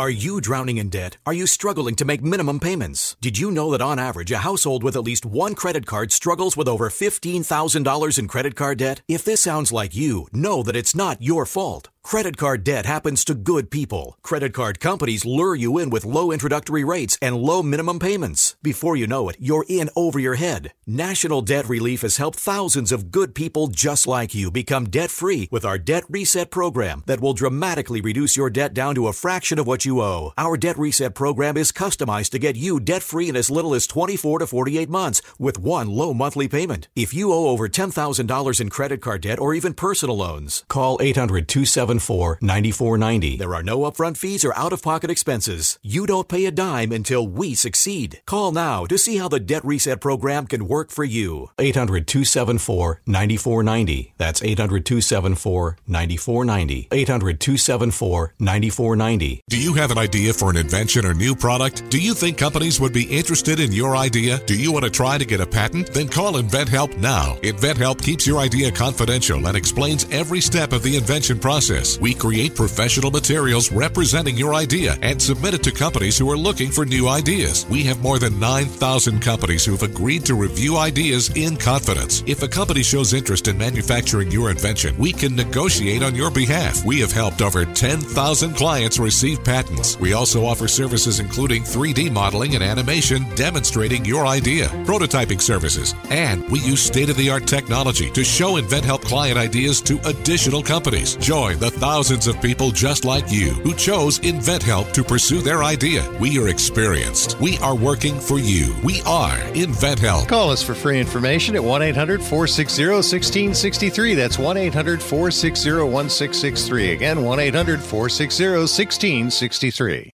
Are 0.03 0.09
you 0.09 0.41
drowning 0.41 0.79
in 0.79 0.89
debt? 0.89 1.15
Are 1.25 1.31
you 1.31 1.47
struggling 1.47 1.95
to 1.95 2.03
make 2.03 2.21
minimum 2.21 2.59
payments? 2.59 3.15
Did 3.21 3.37
you 3.37 3.49
know 3.49 3.71
that 3.71 3.81
on 3.81 3.99
average, 3.99 4.33
a 4.33 4.39
household 4.49 4.83
with 4.83 4.97
at 4.97 5.03
least 5.09 5.25
one 5.25 5.55
credit 5.55 5.85
card 5.85 6.11
struggles 6.11 6.57
with 6.57 6.67
over 6.67 6.89
$15,000 6.89 8.19
in 8.19 8.27
credit 8.27 8.55
card 8.57 8.79
debt? 8.79 9.01
If 9.07 9.23
this 9.23 9.39
sounds 9.39 9.71
like 9.71 9.95
you, 9.95 10.27
know 10.33 10.61
that 10.63 10.75
it's 10.75 10.93
not 10.93 11.21
your 11.21 11.45
fault. 11.45 11.87
Credit 12.03 12.35
card 12.35 12.63
debt 12.65 12.85
happens 12.85 13.23
to 13.25 13.33
good 13.33 13.71
people. 13.71 14.19
Credit 14.21 14.53
card 14.53 14.79
companies 14.79 15.25
lure 15.25 15.55
you 15.55 15.79
in 15.79 15.89
with 15.89 16.05
low 16.05 16.31
introductory 16.31 16.83
rates 16.83 17.17
and 17.21 17.37
low 17.37 17.63
minimum 17.63 17.97
payments. 17.97 18.55
Before 18.61 18.95
you 18.95 19.07
know 19.07 19.29
it, 19.29 19.37
you're 19.39 19.65
in 19.67 19.89
over 19.95 20.19
your 20.19 20.35
head. 20.35 20.73
National 20.85 21.41
Debt 21.41 21.67
Relief 21.67 22.01
has 22.01 22.17
helped 22.17 22.37
thousands 22.37 22.91
of 22.91 23.09
good 23.09 23.33
people 23.33 23.67
just 23.67 24.05
like 24.05 24.35
you 24.35 24.51
become 24.51 24.89
debt 24.89 25.09
free 25.09 25.47
with 25.49 25.65
our 25.65 25.79
Debt 25.79 26.03
Reset 26.07 26.51
program 26.51 27.03
that 27.07 27.21
will 27.21 27.33
dramatically 27.33 28.01
reduce 28.01 28.37
your 28.37 28.49
debt 28.49 28.75
down 28.75 28.93
to 28.95 29.07
a 29.07 29.13
fraction 29.13 29.57
of 29.57 29.65
what 29.65 29.85
you 29.85 30.01
owe. 30.01 30.33
Our 30.37 30.57
Debt 30.57 30.77
Reset 30.77 31.15
program 31.15 31.57
is 31.57 31.71
customized 31.71 32.29
to 32.31 32.39
get 32.39 32.57
you 32.57 32.79
debt 32.79 33.01
free 33.01 33.29
in 33.29 33.35
as 33.35 33.49
little 33.49 33.73
as 33.73 33.87
24 33.87 34.39
to 34.39 34.47
48 34.47 34.89
months 34.89 35.21
with 35.39 35.57
one 35.57 35.87
low 35.89 36.13
monthly 36.13 36.49
payment. 36.49 36.89
If 36.95 37.13
you 37.13 37.31
owe 37.31 37.47
over 37.47 37.67
$10,000 37.67 38.61
in 38.61 38.69
credit 38.69 39.01
card 39.01 39.21
debt 39.21 39.39
or 39.39 39.55
even 39.55 39.73
personal 39.73 40.17
loans, 40.17 40.63
call 40.67 40.99
800 41.01 41.47
279 41.47 41.92
800-274 41.99 42.41
9490. 42.41 43.37
There 43.37 43.55
are 43.55 43.63
no 43.63 43.79
upfront 43.79 44.17
fees 44.17 44.45
or 44.45 44.55
out-of-pocket 44.57 45.09
expenses. 45.09 45.79
You 45.81 46.05
don't 46.05 46.27
pay 46.27 46.45
a 46.45 46.51
dime 46.51 46.91
until 46.91 47.27
we 47.27 47.55
succeed. 47.55 48.21
Call 48.25 48.51
now 48.51 48.85
to 48.85 48.97
see 48.97 49.17
how 49.17 49.27
the 49.27 49.39
Debt 49.39 49.65
Reset 49.65 49.99
program 50.01 50.47
can 50.47 50.67
work 50.67 50.91
for 50.91 51.03
you. 51.03 51.49
800-274 51.57 52.97
9490. 53.05 54.13
That's 54.17 54.41
800-274 54.41 55.75
9490. 55.87 56.87
800-274 56.91 58.29
9490. 58.39 59.41
Do 59.49 59.59
you 59.59 59.73
have 59.73 59.91
an 59.91 59.97
idea 59.97 60.33
for 60.33 60.49
an 60.49 60.57
invention 60.57 61.05
or 61.05 61.13
new 61.13 61.35
product? 61.35 61.89
Do 61.89 61.99
you 61.99 62.13
think 62.13 62.37
companies 62.37 62.79
would 62.79 62.93
be 62.93 63.03
interested 63.03 63.59
in 63.59 63.71
your 63.71 63.95
idea? 63.95 64.39
Do 64.45 64.55
you 64.57 64.71
want 64.71 64.85
to 64.85 64.91
try 64.91 65.17
to 65.17 65.25
get 65.25 65.41
a 65.41 65.47
patent? 65.47 65.93
Then 65.93 66.07
call 66.07 66.33
InventHelp 66.33 66.97
now. 66.97 67.35
InventHelp 67.43 68.01
keeps 68.01 68.25
your 68.27 68.39
idea 68.39 68.71
confidential 68.71 69.45
and 69.47 69.57
explains 69.57 70.05
every 70.11 70.41
step 70.41 70.73
of 70.73 70.83
the 70.83 70.97
invention 70.97 71.39
process. 71.39 71.82
We 72.01 72.13
create 72.13 72.55
professional 72.55 73.11
materials 73.11 73.71
representing 73.71 74.37
your 74.37 74.53
idea 74.53 74.97
and 75.01 75.21
submit 75.21 75.53
it 75.53 75.63
to 75.63 75.71
companies 75.71 76.17
who 76.17 76.29
are 76.31 76.37
looking 76.37 76.71
for 76.71 76.85
new 76.85 77.07
ideas. 77.07 77.65
We 77.69 77.83
have 77.83 78.01
more 78.01 78.19
than 78.19 78.39
9,000 78.39 79.19
companies 79.19 79.65
who've 79.65 79.83
agreed 79.83 80.25
to 80.25 80.35
review 80.35 80.77
ideas 80.77 81.29
in 81.35 81.57
confidence. 81.57 82.23
If 82.25 82.41
a 82.41 82.47
company 82.47 82.83
shows 82.83 83.13
interest 83.13 83.47
in 83.47 83.57
manufacturing 83.57 84.31
your 84.31 84.49
invention, 84.49 84.97
we 84.97 85.11
can 85.11 85.35
negotiate 85.35 86.03
on 86.03 86.15
your 86.15 86.31
behalf. 86.31 86.85
We 86.85 86.99
have 87.01 87.11
helped 87.11 87.41
over 87.41 87.65
10,000 87.65 88.53
clients 88.55 88.99
receive 88.99 89.43
patents. 89.43 89.99
We 89.99 90.13
also 90.13 90.45
offer 90.45 90.67
services 90.67 91.19
including 91.19 91.63
3D 91.63 92.11
modeling 92.11 92.55
and 92.55 92.63
animation 92.63 93.25
demonstrating 93.35 94.05
your 94.05 94.25
idea, 94.25 94.67
prototyping 94.85 95.41
services, 95.41 95.95
and 96.09 96.49
we 96.49 96.59
use 96.59 96.81
state 96.81 97.09
of 97.09 97.17
the 97.17 97.29
art 97.29 97.47
technology 97.47 98.09
to 98.11 98.23
show 98.23 98.53
InventHelp 98.61 99.01
client 99.01 99.37
ideas 99.37 99.81
to 99.81 99.99
additional 100.07 100.63
companies. 100.63 101.15
Join 101.17 101.59
the 101.59 101.72
thousands 101.73 102.27
of 102.27 102.41
people 102.41 102.71
just 102.71 103.03
like 103.03 103.31
you 103.31 103.49
who 103.65 103.73
chose 103.73 104.19
InventHelp 104.19 104.93
to 104.93 105.03
pursue 105.03 105.41
their 105.41 105.63
idea. 105.63 106.09
We 106.19 106.39
are 106.39 106.47
experienced. 106.47 107.39
We 107.39 107.57
are 107.59 107.75
working 107.75 108.19
for 108.19 108.39
you. 108.39 108.75
We 108.83 109.01
are 109.05 109.37
InventHelp. 109.53 110.27
Call 110.27 110.51
us 110.51 110.63
for 110.63 110.75
free 110.75 110.99
information 110.99 111.55
at 111.55 111.63
1 111.63 111.81
800 111.81 112.21
460 112.21 112.83
1663. 112.87 114.13
That's 114.13 114.39
1 114.39 114.57
800 114.57 115.01
460 115.01 115.71
1663. 115.71 116.91
Again, 116.93 117.23
1 117.23 117.39
800 117.39 117.81
460 117.81 118.43
1663. 118.45 120.12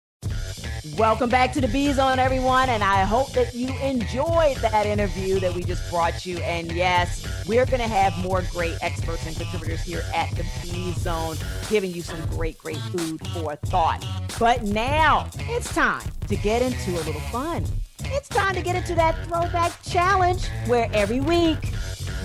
Welcome 0.98 1.32
back 1.32 1.52
to 1.54 1.62
the 1.62 1.68
B 1.68 1.92
Zone, 1.92 2.20
everyone. 2.20 2.70
And 2.70 2.84
I 2.84 3.04
hope 3.04 3.32
that 3.32 3.56
you 3.56 3.70
enjoyed 3.80 4.58
that 4.58 4.86
interview 4.86 5.40
that 5.40 5.52
we 5.56 5.64
just 5.64 5.90
brought 5.90 6.24
you. 6.24 6.38
And 6.38 6.72
yes, 6.72 7.26
we're 7.48 7.66
going 7.66 7.80
to 7.80 7.88
have 7.88 8.16
more 8.20 8.44
great 8.52 8.78
experts 8.82 9.26
and 9.26 9.36
contributors 9.36 9.82
here 9.82 10.04
at 10.14 10.30
the 10.36 10.46
B 10.62 10.92
Zone, 10.92 11.38
giving 11.68 11.92
you 11.92 12.04
some 12.04 12.24
great, 12.28 12.60
great 12.60 12.78
food 12.78 13.26
for 13.30 13.56
thought. 13.56 14.06
But 14.38 14.64
now 14.64 15.30
it's 15.40 15.74
time 15.74 16.08
to 16.28 16.36
get 16.36 16.62
into 16.62 16.92
a 16.92 17.02
little 17.02 17.22
fun. 17.22 17.66
It's 18.06 18.28
time 18.28 18.54
to 18.54 18.62
get 18.62 18.76
into 18.76 18.94
that 18.94 19.16
throwback 19.26 19.82
challenge 19.82 20.48
where 20.68 20.90
every 20.94 21.22
week 21.22 21.58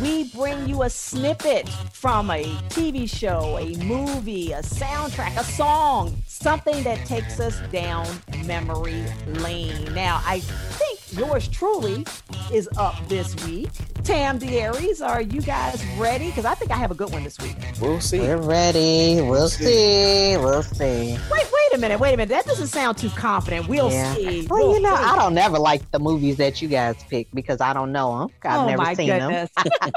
we 0.02 0.24
bring 0.30 0.68
you 0.68 0.82
a 0.82 0.90
snippet 0.90 1.68
from 1.92 2.30
a 2.30 2.44
TV 2.68 3.08
show, 3.08 3.58
a 3.58 3.76
movie, 3.84 4.52
a 4.52 4.60
soundtrack, 4.60 5.36
a 5.38 5.44
song, 5.44 6.14
something 6.42 6.82
that 6.84 7.04
takes 7.06 7.40
us 7.40 7.58
down 7.72 8.06
memory 8.46 9.04
lane. 9.26 9.92
Now, 9.94 10.20
I 10.24 10.40
think 10.40 11.00
yours 11.18 11.48
truly 11.48 12.06
is 12.52 12.68
up 12.76 12.94
this 13.08 13.34
week. 13.46 13.70
Tam 14.04 14.38
Darius, 14.38 15.00
are 15.00 15.20
you 15.20 15.42
guys 15.42 15.84
ready? 15.98 16.28
Because 16.28 16.44
I 16.44 16.54
think 16.54 16.70
I 16.70 16.76
have 16.76 16.90
a 16.90 16.94
good 16.94 17.12
one 17.12 17.24
this 17.24 17.38
week. 17.38 17.56
We'll 17.80 18.00
see. 18.00 18.20
We're 18.20 18.36
ready. 18.38 19.20
We'll 19.20 19.48
see. 19.48 20.36
We'll 20.38 20.62
see. 20.62 21.12
Wait, 21.30 21.46
wait 21.52 21.74
a 21.74 21.78
minute, 21.78 22.00
wait 22.00 22.14
a 22.14 22.16
minute. 22.16 22.30
That 22.30 22.46
doesn't 22.46 22.68
sound 22.68 22.96
too 22.98 23.10
confident. 23.10 23.68
We'll 23.68 23.90
Yeah. 23.90 24.14
see. 24.14 24.46
Well, 24.48 24.68
We'll 24.68 24.74
you 24.76 24.80
know, 24.82 24.96
see. 24.96 25.02
I 25.02 25.16
don't 25.16 25.34
never 25.34 25.58
like 25.58 25.90
the 25.90 25.98
movies 25.98 26.36
that 26.36 26.62
you 26.62 26.68
guys 26.68 26.96
pick 27.10 27.26
because 27.34 27.60
I 27.60 27.72
don't 27.74 27.92
know 27.92 28.18
them. 28.20 28.28
I've 28.44 28.60
Oh, 28.60 28.66
never 28.66 28.82
my 28.82 28.94
seen 28.94 29.08
goodness. 29.08 29.50
them. 29.56 29.66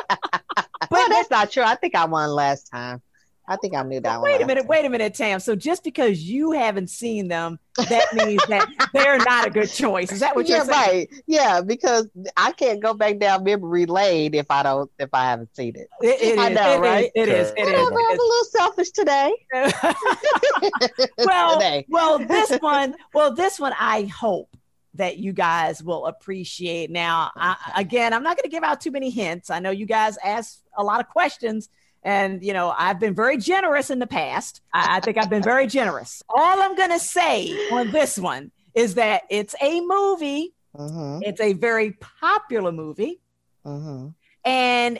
but 0.89 1.07
that's 1.09 1.29
not 1.29 1.51
true. 1.51 1.63
I 1.63 1.75
think 1.75 1.95
I 1.95 2.05
won 2.05 2.29
last 2.31 2.63
time. 2.71 3.01
I 3.47 3.57
think 3.57 3.75
I 3.75 3.83
knew 3.83 3.99
that 3.99 4.21
one. 4.21 4.31
Wait 4.31 4.41
a 4.41 4.45
minute, 4.45 4.65
wait 4.67 4.85
a 4.85 4.89
minute, 4.89 5.13
Tam. 5.13 5.39
So 5.39 5.55
just 5.55 5.83
because 5.83 6.21
you 6.23 6.51
haven't 6.51 6.89
seen 6.89 7.27
them, 7.27 7.59
that 7.89 8.05
means 8.13 8.41
that 8.47 8.67
they're 8.93 9.17
not 9.17 9.47
a 9.47 9.49
good 9.49 9.69
choice. 9.69 10.11
Is 10.11 10.19
that 10.19 10.35
what 10.35 10.47
yeah, 10.47 10.57
you're 10.57 10.65
saying? 10.65 11.07
right. 11.09 11.09
Yeah, 11.27 11.61
because 11.61 12.07
I 12.37 12.51
can't 12.51 12.79
go 12.81 12.93
back 12.93 13.17
down 13.19 13.43
memory 13.43 13.85
lane 13.85 14.33
if 14.35 14.45
I 14.49 14.63
don't 14.63 14.89
if 14.99 15.09
I 15.13 15.25
haven't 15.25 15.55
seen 15.55 15.75
it. 15.75 15.87
It- 16.01 16.21
it 16.21 16.39
I 16.39 16.49
is, 16.49 16.55
know, 16.55 16.71
it 16.71 16.75
is, 16.75 16.79
right? 16.81 17.11
it 17.15 17.29
is, 17.29 17.49
it 17.49 17.59
is, 17.59 17.67
Whatever, 17.67 17.99
it 17.99 18.05
I'm 18.11 18.19
a 18.19 18.23
little 18.23 18.45
selfish 18.45 18.91
today. 18.91 19.33
well, 21.25 21.53
Today. 21.59 21.85
well, 21.89 22.19
this 22.19 22.51
one, 22.59 22.95
well, 23.13 23.33
this 23.33 23.59
one, 23.59 23.73
I 23.79 24.03
hope 24.03 24.55
that 24.95 25.17
you 25.17 25.33
guys 25.33 25.81
will 25.81 26.05
appreciate. 26.05 26.89
Now, 26.91 27.31
I, 27.35 27.55
again, 27.75 28.13
I'm 28.13 28.23
not 28.23 28.35
going 28.37 28.43
to 28.43 28.49
give 28.49 28.63
out 28.63 28.81
too 28.81 28.91
many 28.91 29.09
hints. 29.09 29.49
I 29.49 29.59
know 29.59 29.71
you 29.71 29.85
guys 29.85 30.17
ask 30.23 30.59
a 30.77 30.83
lot 30.83 30.99
of 30.99 31.07
questions, 31.07 31.69
and 32.03 32.43
you 32.43 32.53
know 32.53 32.73
I've 32.77 32.99
been 32.99 33.13
very 33.13 33.37
generous 33.37 33.89
in 33.89 33.99
the 33.99 34.07
past. 34.07 34.61
I, 34.73 34.97
I 34.97 34.99
think 34.99 35.17
I've 35.17 35.29
been 35.29 35.43
very 35.43 35.67
generous. 35.67 36.23
All 36.29 36.61
I'm 36.61 36.75
going 36.75 36.89
to 36.91 36.99
say 36.99 37.51
on 37.71 37.91
this 37.91 38.17
one 38.17 38.51
is 38.73 38.95
that 38.95 39.23
it's 39.29 39.55
a 39.61 39.81
movie. 39.81 40.53
Mm-hmm. 40.75 41.23
It's 41.23 41.41
a 41.41 41.53
very 41.53 41.91
popular 42.21 42.71
movie. 42.71 43.19
Mm-hmm. 43.65 44.07
And 44.45 44.99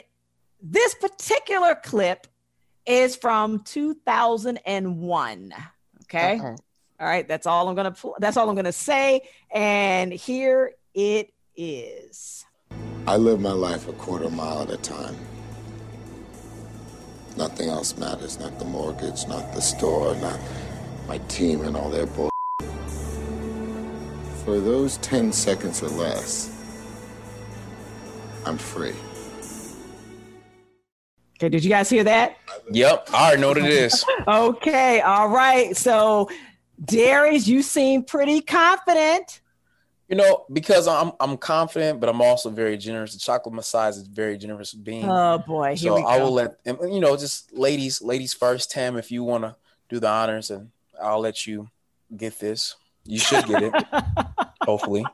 this 0.60 0.94
particular 0.94 1.74
clip 1.74 2.26
is 2.86 3.16
from 3.16 3.60
2001. 3.60 5.54
Okay. 6.04 6.34
Okay. 6.34 6.44
All 7.00 7.08
right. 7.08 7.26
That's 7.26 7.46
all 7.46 7.68
I'm 7.68 7.74
gonna. 7.74 7.92
pl- 7.92 8.16
That's 8.20 8.36
all 8.36 8.48
I'm 8.48 8.54
gonna 8.54 8.70
say. 8.70 9.22
And 9.50 10.12
here 10.12 10.74
it 10.94 11.32
is. 11.56 12.44
I 13.06 13.16
live 13.16 13.40
my 13.40 13.52
life 13.52 13.88
a 13.88 13.92
quarter 13.94 14.30
mile 14.30 14.62
at 14.62 14.70
a 14.70 14.76
time. 14.76 15.16
Nothing 17.36 17.68
else 17.68 17.96
matters, 17.96 18.38
not 18.38 18.58
the 18.58 18.64
mortgage, 18.64 19.26
not 19.26 19.52
the 19.54 19.60
store, 19.60 20.14
not 20.16 20.38
my 21.08 21.18
team 21.28 21.62
and 21.62 21.76
all 21.76 21.90
their 21.90 22.06
bull. 22.06 22.30
For 24.44 24.60
those 24.60 24.98
10 24.98 25.32
seconds 25.32 25.82
or 25.82 25.88
less, 25.88 26.50
I'm 28.44 28.58
free. 28.58 28.94
Okay. 31.36 31.48
Did 31.48 31.64
you 31.64 31.70
guys 31.70 31.90
hear 31.90 32.04
that? 32.04 32.36
Yep, 32.70 33.08
I 33.12 33.26
already 33.26 33.40
know 33.40 33.48
what 33.48 33.58
it 33.58 33.64
is. 33.66 34.04
Okay. 34.28 35.00
All 35.00 35.28
right. 35.28 35.76
So, 35.76 36.30
Darius, 36.84 37.48
you 37.48 37.62
seem 37.62 38.04
pretty 38.04 38.40
confident. 38.40 39.41
You 40.12 40.18
know, 40.18 40.44
because 40.52 40.86
I'm 40.88 41.12
I'm 41.20 41.38
confident, 41.38 41.98
but 41.98 42.10
I'm 42.10 42.20
also 42.20 42.50
very 42.50 42.76
generous. 42.76 43.14
The 43.14 43.18
chocolate 43.18 43.54
messiah 43.54 43.88
is 43.88 44.02
very 44.02 44.36
generous 44.36 44.74
being. 44.74 45.08
Oh 45.08 45.38
boy. 45.38 45.68
Here 45.68 45.88
so 45.88 45.94
we 45.94 46.02
go. 46.02 46.06
I 46.06 46.18
will 46.18 46.32
let 46.32 46.58
and, 46.66 46.76
you 46.82 47.00
know, 47.00 47.16
just 47.16 47.50
ladies, 47.54 48.02
ladies 48.02 48.34
first. 48.34 48.70
Tam, 48.70 48.98
if 48.98 49.10
you 49.10 49.24
want 49.24 49.44
to 49.44 49.56
do 49.88 49.98
the 50.00 50.08
honors, 50.08 50.50
and 50.50 50.70
I'll 51.02 51.20
let 51.20 51.46
you 51.46 51.70
get 52.14 52.38
this. 52.38 52.76
You 53.06 53.18
should 53.18 53.46
get 53.46 53.62
it. 53.62 53.72
hopefully, 54.60 55.06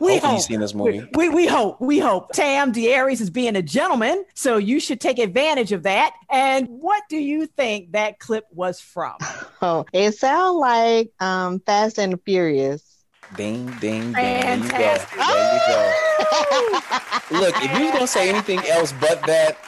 we 0.00 0.12
hopefully 0.12 0.18
hope. 0.18 0.32
you've 0.32 0.42
seen 0.42 0.60
this 0.60 0.74
movie. 0.74 1.04
We, 1.14 1.28
we 1.28 1.48
hope, 1.48 1.80
we 1.80 1.98
hope. 1.98 2.30
Tam 2.32 2.70
Darius 2.70 3.20
is 3.20 3.30
being 3.30 3.56
a 3.56 3.62
gentleman, 3.62 4.24
so 4.32 4.58
you 4.58 4.78
should 4.78 5.00
take 5.00 5.18
advantage 5.18 5.72
of 5.72 5.82
that. 5.82 6.14
And 6.30 6.68
what 6.68 7.02
do 7.08 7.16
you 7.16 7.46
think 7.46 7.90
that 7.92 8.20
clip 8.20 8.44
was 8.52 8.78
from? 8.80 9.16
Oh, 9.60 9.86
it 9.92 10.12
sounds 10.12 10.54
like 10.54 11.10
um 11.18 11.58
Fast 11.58 11.98
and 11.98 12.22
Furious. 12.24 12.87
Ding, 13.36 13.66
ding, 13.80 14.12
ding. 14.12 14.12
There 14.12 14.56
you 14.56 14.62
go. 14.62 14.78
There 14.78 15.52
you 15.52 16.80
go. 16.80 17.38
Look, 17.38 17.54
if 17.62 17.78
you 17.78 17.84
was 17.84 17.92
gonna 17.92 18.06
say 18.06 18.28
anything 18.28 18.60
else 18.66 18.92
but 19.00 19.22
that, 19.26 19.58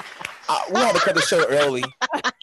I, 0.49 0.65
we 0.73 0.81
had 0.81 0.95
to 0.95 1.01
cut 1.01 1.15
the 1.15 1.21
show 1.21 1.47
early. 1.49 1.85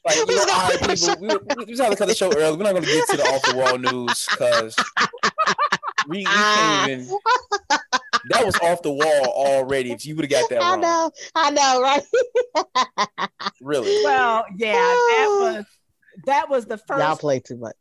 Like, 0.05 0.15
you 0.15 0.35
know, 0.35 0.45
all 0.53 0.69
right, 0.69 0.79
people, 0.79 1.15
we, 1.19 1.27
we, 1.27 1.65
we 1.65 1.65
just 1.65 1.81
had 1.81 1.89
to 1.89 1.97
cut 1.97 2.07
the 2.07 2.15
show 2.15 2.31
early. 2.33 2.55
We're 2.55 2.63
not 2.63 2.73
gonna 2.75 2.85
get 2.85 3.09
to 3.09 3.17
the 3.17 3.23
off 3.23 3.41
the 3.43 3.57
wall 3.57 3.77
news 3.77 4.27
because 4.29 4.75
we, 6.07 6.19
we 6.19 6.23
can't 6.23 6.37
ah. 6.37 6.87
even. 6.87 7.07
That 8.29 8.45
was 8.45 8.55
off 8.59 8.81
the 8.81 8.91
wall 8.91 9.25
already. 9.25 9.91
If 9.91 10.05
you 10.05 10.15
would 10.15 10.25
have 10.25 10.31
got 10.31 10.49
that 10.49 10.59
wrong, 10.59 10.79
I 10.79 10.81
know, 10.81 11.11
I 11.35 11.49
know, 11.51 11.81
right? 11.81 12.03
really. 13.61 14.03
Well, 14.03 14.45
yeah, 14.55 14.73
that 14.73 15.37
was 15.39 15.65
that 16.25 16.49
was 16.49 16.65
the 16.65 16.77
first. 16.77 16.99
Y'all 16.99 17.09
first 17.09 17.21
play 17.21 17.39
too 17.39 17.57
much. 17.57 17.75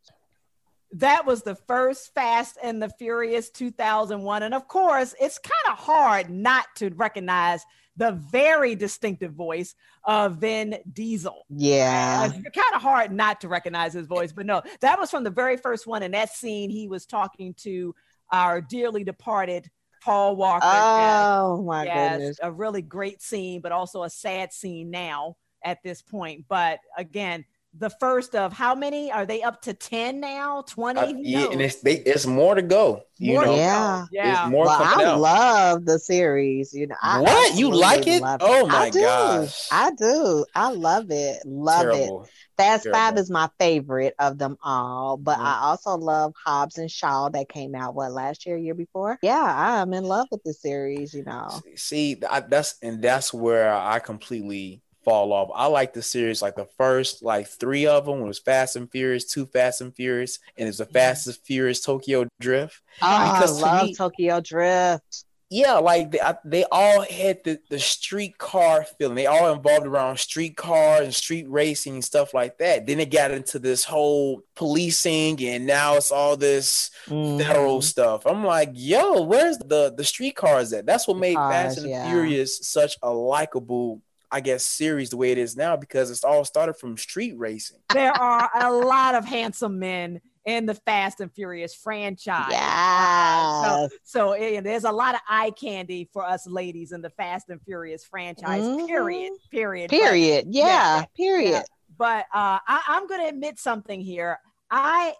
That 0.92 1.26
was 1.26 1.42
the 1.42 1.54
first 1.54 2.14
Fast 2.14 2.58
and 2.62 2.82
the 2.82 2.88
Furious 2.90 3.50
2001. 3.50 4.42
And 4.42 4.54
of 4.54 4.68
course, 4.68 5.14
it's 5.20 5.38
kind 5.38 5.72
of 5.76 5.78
hard 5.82 6.30
not 6.30 6.66
to 6.76 6.90
recognize 6.90 7.64
the 7.96 8.12
very 8.12 8.74
distinctive 8.74 9.32
voice 9.32 9.74
of 10.04 10.36
Vin 10.36 10.78
Diesel. 10.92 11.44
Yeah. 11.48 12.26
It's 12.26 12.34
kind 12.34 12.74
of 12.74 12.82
hard 12.82 13.10
not 13.10 13.40
to 13.40 13.48
recognize 13.48 13.94
his 13.94 14.06
voice, 14.06 14.32
but 14.32 14.46
no, 14.46 14.62
that 14.80 14.98
was 14.98 15.10
from 15.10 15.24
the 15.24 15.30
very 15.30 15.56
first 15.56 15.86
one. 15.86 16.02
In 16.02 16.12
that 16.12 16.30
scene, 16.30 16.70
he 16.70 16.88
was 16.88 17.06
talking 17.06 17.54
to 17.58 17.94
our 18.30 18.60
dearly 18.60 19.02
departed 19.02 19.70
Paul 20.02 20.36
Walker. 20.36 20.66
Oh 20.66 21.62
my 21.62 21.84
Yes, 21.84 22.18
goodness. 22.18 22.38
a 22.42 22.52
really 22.52 22.82
great 22.82 23.22
scene, 23.22 23.60
but 23.60 23.72
also 23.72 24.02
a 24.02 24.10
sad 24.10 24.52
scene 24.52 24.90
now 24.90 25.36
at 25.64 25.82
this 25.82 26.02
point. 26.02 26.44
But 26.48 26.80
again, 26.96 27.44
the 27.78 27.90
first 27.90 28.34
of 28.34 28.52
how 28.52 28.74
many 28.74 29.10
are 29.12 29.26
they 29.26 29.42
up 29.42 29.62
to 29.62 29.74
10 29.74 30.20
now 30.20 30.62
20 30.62 31.00
I- 31.00 31.14
yeah, 31.18 31.48
and 31.50 31.60
it's 31.60 31.80
they, 31.82 31.96
it's 31.96 32.26
more 32.26 32.54
to 32.54 32.62
go. 32.62 33.02
You 33.18 33.34
More 33.34 33.46
know. 33.46 33.56
Yeah. 33.56 34.04
Yeah. 34.10 34.24
There's 34.42 34.50
more 34.50 34.66
well, 34.66 34.78
coming 34.78 35.06
I 35.06 35.10
out. 35.10 35.20
love 35.20 35.84
the 35.84 35.98
series. 35.98 36.72
You 36.74 36.86
know, 36.88 36.96
I 37.02 37.20
What? 37.22 37.58
You 37.58 37.70
like 37.70 38.06
it? 38.06 38.22
love 38.22 38.40
Oh 38.42 38.66
my 38.66 38.86
I 38.86 38.90
gosh. 38.90 39.68
I 39.70 39.90
do. 39.92 40.44
I 40.54 40.70
love 40.72 41.10
it. 41.10 41.42
Love 41.44 41.82
Terrible. 41.82 42.24
it. 42.24 42.30
Fast 42.58 42.84
Terrible. 42.84 42.98
Five 42.98 43.18
is 43.18 43.30
my 43.30 43.48
favorite 43.58 44.14
of 44.18 44.38
them 44.38 44.56
all, 44.62 45.16
but 45.18 45.38
Mhm. 45.38 45.42
I 45.44 45.58
also 45.62 45.96
love 45.96 46.32
Hobbs 46.44 46.78
and 46.78 46.90
Shaw 46.90 47.28
that 47.30 47.48
came 47.48 47.74
out 47.74 47.94
what 47.94 48.12
last 48.12 48.46
year, 48.46 48.56
year 48.56 48.74
before. 48.74 49.18
Yeah, 49.22 49.42
I'm 49.82 49.92
in 49.92 50.04
love 50.04 50.28
with 50.30 50.42
the 50.42 50.54
series. 50.54 51.12
You 51.14 51.24
know, 51.24 51.60
See, 51.74 52.16
I, 52.28 52.40
that's 52.40 52.76
and 52.82 53.02
that's 53.02 53.32
where 53.32 53.72
I 53.74 53.98
completely 53.98 54.82
fall 55.06 55.32
off. 55.32 55.48
I 55.54 55.66
like 55.68 55.94
the 55.94 56.02
series 56.02 56.42
like 56.42 56.56
the 56.56 56.68
first 56.76 57.22
like 57.22 57.46
three 57.46 57.86
of 57.86 58.04
them 58.04 58.20
was 58.20 58.38
Fast 58.38 58.76
and 58.76 58.90
Furious, 58.90 59.24
two 59.24 59.46
Fast 59.46 59.80
and 59.80 59.94
Furious, 59.94 60.38
and 60.58 60.68
it's 60.68 60.78
the 60.78 60.84
Fastest 60.84 61.38
and 61.38 61.46
Furious 61.46 61.80
Tokyo 61.80 62.26
Drift. 62.40 62.82
oh, 63.00 63.06
I 63.06 63.46
to 63.46 63.52
love 63.52 63.86
me- 63.86 63.94
Tokyo 63.94 64.40
Drift. 64.40 65.22
Yeah, 65.48 65.74
like 65.74 66.10
they, 66.10 66.20
I- 66.20 66.34
they 66.44 66.64
all 66.72 67.02
had 67.02 67.44
the, 67.44 67.60
the 67.70 67.78
street 67.78 68.36
car 68.36 68.84
feeling. 68.98 69.14
They 69.14 69.26
all 69.26 69.52
involved 69.52 69.86
around 69.86 70.18
street 70.18 70.56
cars 70.56 71.04
and 71.04 71.14
street 71.14 71.46
racing 71.48 71.94
and 71.94 72.04
stuff 72.04 72.34
like 72.34 72.58
that. 72.58 72.84
Then 72.84 72.98
it 72.98 73.12
got 73.12 73.30
into 73.30 73.60
this 73.60 73.84
whole 73.84 74.42
policing, 74.56 75.40
and 75.46 75.64
now 75.64 75.94
it's 75.94 76.10
all 76.10 76.36
this 76.36 76.90
Mm-hmm. 77.06 77.38
federal 77.38 77.80
stuff. 77.80 78.26
I'm 78.26 78.42
like, 78.44 78.70
yo, 78.74 79.22
where's 79.22 79.58
the 79.58 79.94
the 79.96 80.02
street 80.02 80.34
cars 80.34 80.72
at? 80.72 80.84
That's 80.84 81.06
what 81.06 81.16
made 81.16 81.36
Fast 81.36 81.78
and 81.78 81.90
yeah. 81.90 82.10
Furious 82.10 82.66
such 82.66 82.96
a 83.00 83.12
likable, 83.12 84.02
I 84.30 84.40
guess, 84.40 84.64
series 84.64 85.10
the 85.10 85.16
way 85.16 85.30
it 85.32 85.38
is 85.38 85.56
now 85.56 85.76
because 85.76 86.10
it's 86.10 86.24
all 86.24 86.44
started 86.44 86.74
from 86.74 86.96
street 86.96 87.34
racing. 87.36 87.78
there 87.92 88.12
are 88.12 88.50
a 88.60 88.72
lot 88.72 89.14
of 89.14 89.24
handsome 89.24 89.78
men 89.78 90.20
in 90.44 90.64
the 90.66 90.74
Fast 90.74 91.20
and 91.20 91.32
Furious 91.32 91.74
franchise. 91.74 92.48
Yeah. 92.50 93.64
So, 93.64 93.88
so 94.36 94.60
there's 94.62 94.84
a 94.84 94.92
lot 94.92 95.14
of 95.14 95.20
eye 95.28 95.50
candy 95.50 96.08
for 96.12 96.24
us 96.24 96.46
ladies 96.46 96.92
in 96.92 97.02
the 97.02 97.10
Fast 97.10 97.48
and 97.48 97.60
Furious 97.62 98.04
franchise. 98.04 98.62
Mhm. 98.62 98.86
Period. 98.86 99.32
Period. 99.50 99.90
But- 99.90 99.96
Period. 100.00 100.46
Yeah. 100.50 100.66
yeah, 100.66 101.04
Period. 101.16 101.50
yeah. 101.50 101.62
But 101.98 102.26
uh, 102.34 102.58
I, 102.66 102.82
I'm 102.88 103.06
going 103.06 103.20
to 103.22 103.28
admit 103.28 103.58
something 103.58 104.00
here. 104.00 104.38
I 104.70 105.14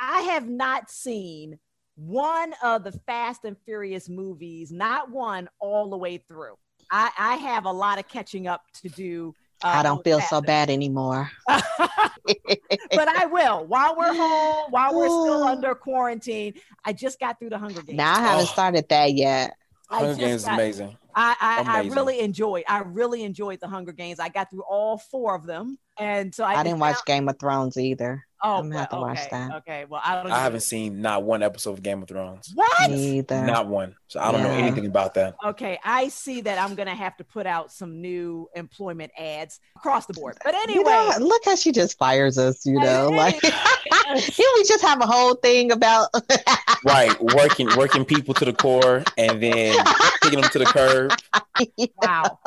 I 0.00 0.20
have 0.22 0.48
not 0.48 0.90
seen 0.90 1.58
one 1.96 2.52
of 2.62 2.82
the 2.82 2.92
Fast 3.06 3.44
and 3.44 3.56
Furious 3.64 4.08
movies, 4.08 4.72
not 4.72 5.10
one 5.10 5.48
all 5.60 5.88
the 5.90 5.96
way 5.96 6.16
through. 6.18 6.54
I, 6.90 7.10
I 7.18 7.36
have 7.36 7.64
a 7.64 7.72
lot 7.72 7.98
of 7.98 8.08
catching 8.08 8.46
up 8.46 8.62
to 8.82 8.88
do. 8.88 9.34
uh, 9.62 9.68
I 9.68 9.82
don't 9.82 10.02
feel 10.04 10.20
so 10.20 10.40
bad 10.40 10.70
anymore. 10.70 11.30
but 11.48 13.08
I 13.08 13.26
will. 13.26 13.64
While 13.66 13.96
we're 13.96 14.14
home, 14.14 14.70
while 14.70 14.94
we're 14.94 15.06
still 15.08 15.44
under 15.44 15.74
quarantine, 15.74 16.54
I 16.84 16.92
just 16.92 17.18
got 17.20 17.38
through 17.38 17.50
the 17.50 17.58
Hunger 17.58 17.82
Games. 17.82 17.96
Now 17.96 18.14
I 18.14 18.20
haven't 18.20 18.44
Oh. 18.44 18.52
started 18.52 18.88
that 18.88 19.12
yet. 19.14 19.56
Hunger 19.88 20.14
Games 20.14 20.42
is 20.42 20.44
got- 20.44 20.54
amazing. 20.54 20.96
I, 21.16 21.36
I, 21.40 21.78
I 21.78 21.80
really 21.88 22.20
enjoyed. 22.20 22.64
I 22.68 22.80
really 22.80 23.22
enjoyed 23.22 23.60
the 23.60 23.68
Hunger 23.68 23.92
Games. 23.92 24.20
I 24.20 24.28
got 24.28 24.50
through 24.50 24.64
all 24.68 24.98
four 24.98 25.34
of 25.34 25.46
them, 25.46 25.78
and 25.98 26.34
so 26.34 26.44
I, 26.44 26.54
I 26.54 26.62
didn't 26.62 26.80
watch 26.80 27.04
Game 27.06 27.28
of 27.28 27.38
Thrones 27.38 27.76
either. 27.76 28.24
Oh, 28.42 28.56
I'm 28.56 28.64
gonna 28.68 28.80
have 28.80 28.90
to 28.90 28.96
well, 28.96 29.06
watch 29.06 29.20
okay, 29.20 29.28
that. 29.30 29.54
Okay, 29.56 29.84
well, 29.88 30.02
I 30.04 30.22
don't. 30.22 30.30
I 30.30 30.42
haven't 30.42 30.60
seen 30.60 31.00
not 31.00 31.22
one 31.22 31.42
episode 31.42 31.72
of 31.72 31.82
Game 31.82 32.02
of 32.02 32.08
Thrones. 32.08 32.52
What? 32.54 32.90
Me 32.90 33.18
either. 33.18 33.42
Not 33.42 33.68
one. 33.68 33.96
So 34.08 34.20
I 34.20 34.30
don't 34.32 34.42
know 34.42 34.50
anything 34.50 34.84
about 34.84 35.14
that. 35.14 35.34
Okay, 35.42 35.78
I 35.82 36.08
see 36.08 36.42
that 36.42 36.58
I'm 36.58 36.74
gonna 36.74 36.94
have 36.94 37.16
to 37.16 37.24
put 37.24 37.46
out 37.46 37.72
some 37.72 38.02
new 38.02 38.48
employment 38.54 39.12
ads 39.18 39.60
across 39.76 40.04
the 40.04 40.12
board. 40.12 40.36
But 40.44 40.52
You 40.54 40.60
anyway, 40.62 40.84
know, 40.84 41.16
look 41.20 41.42
how 41.46 41.56
she 41.56 41.72
just 41.72 41.96
fires 41.96 42.36
us, 42.36 42.66
you 42.66 42.78
know, 42.78 43.10
Hey, 43.10 43.16
like 43.16 43.40
here 44.16 44.48
we 44.56 44.64
just 44.64 44.82
have 44.82 45.00
a 45.00 45.06
whole 45.06 45.34
thing 45.36 45.72
about 45.72 46.10
Right, 46.84 47.18
working 47.34 47.68
working 47.78 48.04
people 48.04 48.34
to 48.34 48.44
the 48.44 48.52
core 48.52 49.04
and 49.16 49.42
then 49.42 49.82
taking 50.22 50.42
them 50.42 50.50
to 50.50 50.58
the 50.58 50.66
curb. 50.66 51.03
wow, 52.02 52.38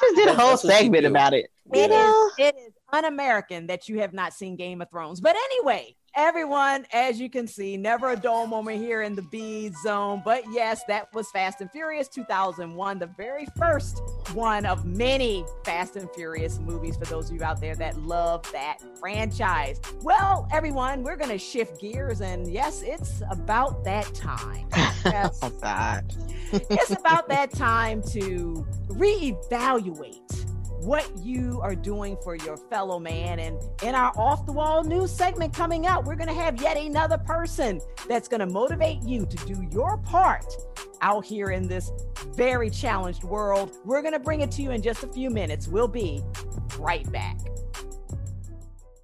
just 0.00 0.16
did 0.16 0.28
a 0.28 0.34
whole 0.34 0.50
That's 0.50 0.64
what 0.64 0.72
she 0.76 0.84
segment 0.84 1.06
about 1.06 1.34
it. 1.34 1.50
it 1.72 1.82
You 1.82 1.88
know? 1.88 2.30
is 2.38 2.46
it 2.46 2.54
is 2.56 2.72
un-American 2.92 3.66
that 3.66 3.88
you 3.88 4.00
have 4.00 4.12
not 4.12 4.32
seen 4.32 4.56
Game 4.56 4.80
of 4.80 4.90
Thrones. 4.90 5.20
But 5.20 5.36
anyway, 5.36 5.94
everyone, 6.14 6.86
as 6.92 7.20
you 7.20 7.28
can 7.30 7.46
see, 7.46 7.76
never 7.76 8.10
a 8.12 8.16
dull 8.16 8.46
moment 8.46 8.78
here 8.82 9.02
in 9.02 9.14
the 9.14 9.22
B 9.22 9.70
zone. 9.82 10.22
But 10.24 10.42
yes, 10.50 10.82
that 10.88 11.12
was 11.14 11.30
Fast 11.30 11.60
and 11.60 11.70
Furious 11.70 12.08
2001, 12.08 12.98
the 12.98 13.06
very 13.16 13.46
first 13.56 14.02
one 14.32 14.66
of 14.66 14.84
many 14.84 15.44
Fast 15.64 15.96
and 15.96 16.10
Furious 16.14 16.58
movies 16.58 16.96
for 16.96 17.04
those 17.04 17.30
of 17.30 17.36
you 17.36 17.42
out 17.44 17.60
there 17.60 17.74
that 17.76 17.98
love 18.00 18.50
that 18.52 18.78
franchise. 18.98 19.80
Well, 20.02 20.48
everyone, 20.50 21.02
we're 21.02 21.16
going 21.16 21.30
to 21.30 21.38
shift 21.38 21.80
gears, 21.80 22.20
and 22.20 22.50
yes, 22.50 22.82
it's 22.82 23.22
about 23.30 23.84
that 23.84 24.12
time. 24.14 24.68
Yes 25.04 25.38
Oh 25.42 25.50
God. 25.50 26.12
it's 26.52 26.90
about 26.90 27.28
that 27.28 27.50
time 27.52 28.02
to 28.10 28.66
reevaluate 28.88 30.47
what 30.80 31.10
you 31.18 31.60
are 31.62 31.74
doing 31.74 32.16
for 32.22 32.36
your 32.36 32.56
fellow 32.56 32.98
man. 32.98 33.38
And 33.38 33.62
in 33.82 33.94
our 33.94 34.12
off 34.16 34.46
the 34.46 34.52
wall 34.52 34.84
news 34.84 35.10
segment 35.10 35.52
coming 35.52 35.86
up, 35.86 36.04
we're 36.04 36.16
going 36.16 36.28
to 36.28 36.34
have 36.34 36.60
yet 36.60 36.76
another 36.76 37.18
person 37.18 37.80
that's 38.08 38.28
going 38.28 38.40
to 38.40 38.46
motivate 38.46 39.02
you 39.02 39.26
to 39.26 39.36
do 39.46 39.66
your 39.72 39.98
part 39.98 40.46
out 41.00 41.24
here 41.24 41.50
in 41.50 41.68
this 41.68 41.92
very 42.34 42.70
challenged 42.70 43.24
world. 43.24 43.76
We're 43.84 44.02
going 44.02 44.14
to 44.14 44.20
bring 44.20 44.40
it 44.40 44.50
to 44.52 44.62
you 44.62 44.70
in 44.70 44.82
just 44.82 45.04
a 45.04 45.08
few 45.08 45.30
minutes. 45.30 45.68
We'll 45.68 45.88
be 45.88 46.22
right 46.78 47.10
back. 47.12 47.38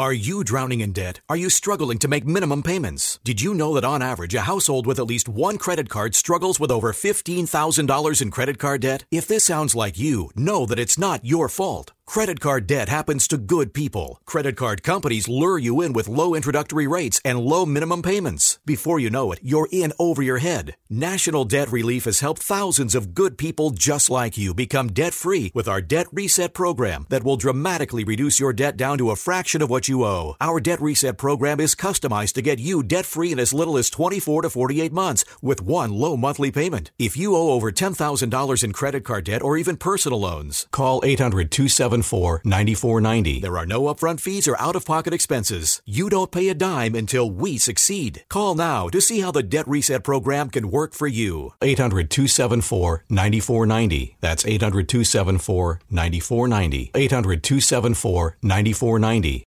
Are 0.00 0.14
you 0.14 0.44
drowning 0.44 0.80
in 0.80 0.92
debt? 0.92 1.20
Are 1.28 1.36
you 1.36 1.50
struggling 1.50 1.98
to 1.98 2.08
make 2.08 2.26
minimum 2.26 2.62
payments? 2.62 3.20
Did 3.22 3.42
you 3.42 3.52
know 3.52 3.74
that 3.74 3.84
on 3.84 4.00
average, 4.00 4.34
a 4.34 4.42
household 4.52 4.86
with 4.86 4.98
at 4.98 5.06
least 5.06 5.28
one 5.28 5.58
credit 5.58 5.90
card 5.90 6.14
struggles 6.14 6.58
with 6.58 6.70
over 6.70 6.92
$15,000 6.92 8.22
in 8.22 8.30
credit 8.30 8.58
card 8.58 8.80
debt? 8.80 9.04
If 9.10 9.28
this 9.28 9.44
sounds 9.44 9.74
like 9.74 9.98
you, 9.98 10.30
know 10.34 10.64
that 10.64 10.78
it's 10.78 10.98
not 10.98 11.24
your 11.24 11.50
fault. 11.50 11.92
Credit 12.10 12.40
card 12.40 12.66
debt 12.66 12.88
happens 12.88 13.28
to 13.28 13.38
good 13.38 13.72
people. 13.72 14.20
Credit 14.24 14.56
card 14.56 14.82
companies 14.82 15.28
lure 15.28 15.56
you 15.58 15.80
in 15.80 15.92
with 15.92 16.08
low 16.08 16.34
introductory 16.34 16.88
rates 16.88 17.20
and 17.24 17.38
low 17.38 17.64
minimum 17.64 18.02
payments. 18.02 18.58
Before 18.66 18.98
you 18.98 19.10
know 19.10 19.30
it, 19.30 19.38
you're 19.44 19.68
in 19.70 19.92
over 19.96 20.20
your 20.20 20.38
head. 20.38 20.74
National 20.90 21.44
Debt 21.44 21.70
Relief 21.70 22.06
has 22.06 22.18
helped 22.18 22.42
thousands 22.42 22.96
of 22.96 23.14
good 23.14 23.38
people 23.38 23.70
just 23.70 24.10
like 24.10 24.36
you 24.36 24.52
become 24.52 24.88
debt 24.88 25.14
free 25.14 25.52
with 25.54 25.68
our 25.68 25.80
Debt 25.80 26.08
Reset 26.10 26.52
program 26.52 27.06
that 27.10 27.22
will 27.22 27.36
dramatically 27.36 28.02
reduce 28.02 28.40
your 28.40 28.52
debt 28.52 28.76
down 28.76 28.98
to 28.98 29.12
a 29.12 29.16
fraction 29.16 29.62
of 29.62 29.70
what 29.70 29.86
you 29.86 30.02
owe. 30.02 30.34
Our 30.40 30.58
Debt 30.58 30.80
Reset 30.80 31.16
program 31.16 31.60
is 31.60 31.76
customized 31.76 32.32
to 32.32 32.42
get 32.42 32.58
you 32.58 32.82
debt 32.82 33.06
free 33.06 33.30
in 33.30 33.38
as 33.38 33.54
little 33.54 33.78
as 33.78 33.88
24 33.88 34.42
to 34.42 34.50
48 34.50 34.92
months 34.92 35.24
with 35.40 35.62
one 35.62 35.92
low 35.92 36.16
monthly 36.16 36.50
payment. 36.50 36.90
If 36.98 37.16
you 37.16 37.36
owe 37.36 37.50
over 37.50 37.70
$10,000 37.70 38.64
in 38.64 38.72
credit 38.72 39.04
card 39.04 39.26
debt 39.26 39.42
or 39.42 39.56
even 39.56 39.76
personal 39.76 40.18
loans, 40.18 40.66
call 40.72 41.00
800 41.04 41.52
271 41.52 41.99
800-274 42.00 42.44
9490. 42.44 43.40
There 43.40 43.58
are 43.58 43.66
no 43.66 43.82
upfront 43.82 44.20
fees 44.20 44.48
or 44.48 44.58
out-of-pocket 44.60 45.12
expenses. 45.12 45.82
You 45.84 46.08
don't 46.08 46.32
pay 46.32 46.48
a 46.48 46.54
dime 46.54 46.94
until 46.94 47.30
we 47.30 47.58
succeed. 47.58 48.24
Call 48.28 48.54
now 48.54 48.88
to 48.88 49.00
see 49.00 49.20
how 49.20 49.30
the 49.30 49.42
debt 49.42 49.68
reset 49.68 50.04
program 50.04 50.50
can 50.50 50.70
work 50.70 50.94
for 50.94 51.06
you. 51.06 51.52
800-274 51.60 53.00
9490. 53.08 54.16
That's 54.20 54.44
800-274 54.44 55.78
9490. 55.90 56.90
800-274 56.94 58.34
9490. 58.42 59.44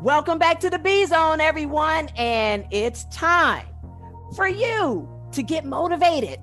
Welcome 0.00 0.38
back 0.38 0.60
to 0.60 0.70
the 0.70 0.78
B 0.78 1.04
Zone, 1.06 1.40
everyone. 1.40 2.08
And 2.16 2.64
it's 2.70 3.04
time 3.06 3.66
for 4.36 4.46
you 4.46 5.08
to 5.32 5.42
get 5.42 5.64
motivated. 5.64 6.38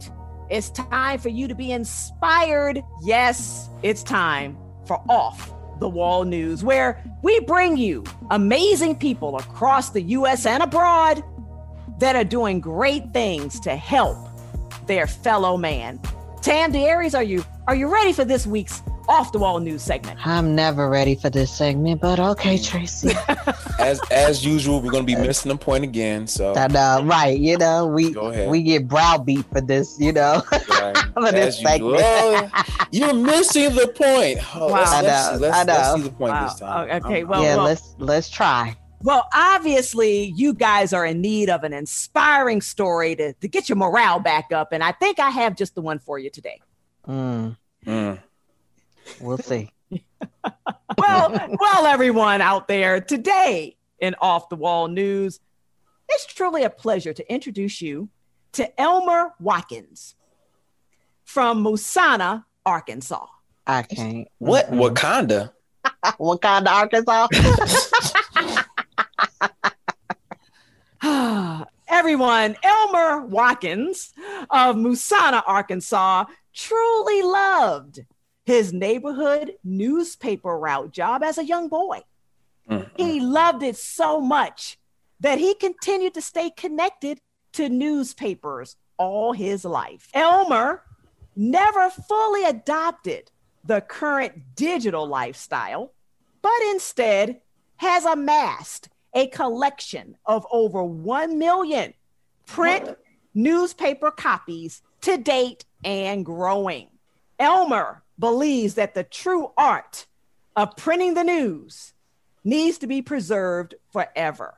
It's 0.50 0.70
time 0.72 1.20
for 1.20 1.30
you 1.30 1.48
to 1.48 1.56
be 1.56 1.72
inspired. 1.72 2.84
Yes, 3.04 3.70
it's 3.82 4.04
time 4.04 4.58
for 4.88 5.02
Off 5.10 5.52
the 5.80 5.90
Wall 5.90 6.24
News, 6.24 6.64
where 6.64 7.04
we 7.22 7.40
bring 7.42 7.78
you 7.78 8.04
amazing 8.32 8.96
people 8.96 9.38
across 9.38 9.90
the 9.90 10.02
US 10.02 10.46
and 10.46 10.64
abroad 10.64 11.24
that 12.00 12.16
are 12.16 12.24
doing 12.24 12.60
great 12.60 13.12
things 13.14 13.60
to 13.62 13.76
help 13.76 14.18
their 14.88 15.08
fellow 15.08 15.58
man. 15.58 16.00
Tam 16.46 16.72
Darius, 16.72 17.16
are 17.16 17.24
you 17.24 17.44
are 17.68 17.74
you 17.74 17.92
ready 17.92 18.14
for 18.14 18.24
this 18.24 18.46
week's 18.46 18.84
off 19.10 19.32
the 19.32 19.40
wall 19.40 19.60
news 19.60 19.82
segment? 19.82 20.20
I'm 20.28 20.54
never 20.54 20.88
ready 20.92 21.16
for 21.16 21.32
this 21.32 21.52
segment, 21.52 22.02
but 22.02 22.20
okay, 22.20 22.60
Traci. 22.60 23.16
As 23.80 24.00
as 24.12 24.46
usual, 24.46 24.80
we're 24.80 24.92
gonna 24.92 25.06
be 25.06 25.16
missing 25.16 25.50
the 25.50 25.58
point 25.58 25.84
again. 25.84 26.28
So 26.28 26.54
I 26.54 26.68
know, 26.68 27.02
right? 27.04 27.36
You 27.40 27.58
know, 27.58 27.88
we 27.88 28.12
Go 28.12 28.28
ahead. 28.28 28.48
we 28.48 28.62
get 28.62 28.88
browbeat 28.88 29.44
for 29.52 29.60
this. 29.60 30.00
You 30.00 30.14
know, 30.14 30.42
for 31.16 31.32
this 31.32 31.60
usual. 31.60 31.98
segment. 31.98 32.52
Oh, 32.54 32.64
you're 32.92 33.14
missing 33.16 33.74
the 33.74 33.88
point. 33.88 34.38
Oh, 34.56 34.68
let's, 34.68 34.92
I 34.92 35.02
let's, 35.02 35.32
know, 35.32 35.38
let's, 35.48 35.58
I 35.58 35.64
let's 35.64 35.96
see 35.96 36.02
the 36.04 36.12
point 36.16 36.32
Wow. 36.32 36.44
this 36.48 36.60
time. 36.60 37.04
Okay, 37.04 37.24
well, 37.24 37.42
yeah, 37.42 37.56
well, 37.56 37.66
let's 37.66 37.96
let's 37.98 38.30
try. 38.30 38.76
Well, 39.06 39.28
obviously, 39.36 40.34
you 40.36 40.52
guys 40.56 40.92
are 40.92 41.06
in 41.06 41.22
need 41.22 41.48
of 41.48 41.64
an 41.64 41.74
inspiring 41.74 42.60
story 42.60 43.16
to, 43.16 43.34
to 43.34 43.48
get 43.48 43.70
your 43.70 43.76
morale 43.76 44.20
back 44.20 44.52
up. 44.52 44.74
And 44.74 44.84
I 44.84 44.94
think 44.94 45.20
I 45.20 45.30
have 45.30 45.56
just 45.56 45.76
the 45.76 45.82
one 45.82 46.00
for 46.00 46.18
you 46.18 46.32
today. 46.32 46.60
Mm, 47.08 47.56
Mm. 47.86 48.20
we'll 49.22 49.38
see. 49.38 49.72
Well, 50.98 51.32
well, 51.60 51.86
everyone 51.86 52.42
out 52.42 52.68
there, 52.68 53.00
today 53.02 53.76
in 54.00 54.16
Off 54.22 54.50
the 54.50 54.56
Wall 54.56 54.88
News, 54.88 55.40
it's 56.10 56.26
truly 56.26 56.64
a 56.64 56.70
pleasure 56.70 57.14
to 57.14 57.32
introduce 57.34 57.82
you 57.82 58.10
to 58.54 58.80
Elmer 58.82 59.34
Watkins 59.40 60.16
from 61.24 61.64
Musana, 61.64 62.46
Arkansas. 62.66 63.26
I 63.68 63.84
can't. 63.84 64.28
What 64.40 64.72
Wakanda? 64.72 65.52
Wakanda, 66.20 66.68
Arkansas. 66.68 67.28
Everyone, 71.88 72.56
Elmer 72.64 73.26
Watkins 73.26 74.14
of 74.50 74.76
Musana, 74.76 75.44
Arkansas, 75.46 76.26
truly 76.54 77.22
loved 77.22 78.06
his 78.46 78.74
neighborhood 78.74 79.54
newspaper 79.64 80.58
route 80.58 80.92
job 80.92 81.24
as 81.24 81.38
a 81.38 81.46
young 81.46 81.68
boy. 81.68 82.02
Mm-hmm. 82.70 82.90
He 82.96 83.20
loved 83.20 83.64
it 83.64 83.78
so 83.78 84.20
much 84.20 84.78
that 85.20 85.40
he 85.40 85.54
continued 85.56 86.14
to 86.16 86.22
stay 86.22 86.50
connected 86.50 87.20
to 87.54 87.70
newspapers 87.70 88.76
all 88.98 89.34
his 89.34 89.66
life. 89.66 90.10
Elmer 90.14 90.84
never 91.36 91.90
fully 91.90 92.46
adopted 92.46 93.32
the 93.64 93.82
current 93.82 94.56
digital 94.56 95.08
lifestyle, 95.08 95.94
but 96.42 96.62
instead 96.70 97.42
has 97.86 98.06
amassed 98.06 98.90
a 99.14 99.28
collection 99.28 100.18
of 100.26 100.46
over 100.52 100.84
1 100.84 101.38
million 101.38 101.94
print 102.46 102.98
newspaper 103.34 104.12
copies 104.12 104.82
to 105.02 105.18
date 105.18 105.66
and 105.84 106.26
growing. 106.26 106.88
Elmer 107.40 108.04
believes 108.18 108.74
that 108.74 108.96
the 108.96 109.04
true 109.04 109.52
art 109.58 110.08
of 110.56 110.76
printing 110.76 111.14
the 111.14 111.24
news 111.24 111.94
needs 112.44 112.78
to 112.80 112.88
be 112.88 113.02
preserved 113.02 113.76
forever. 113.92 114.56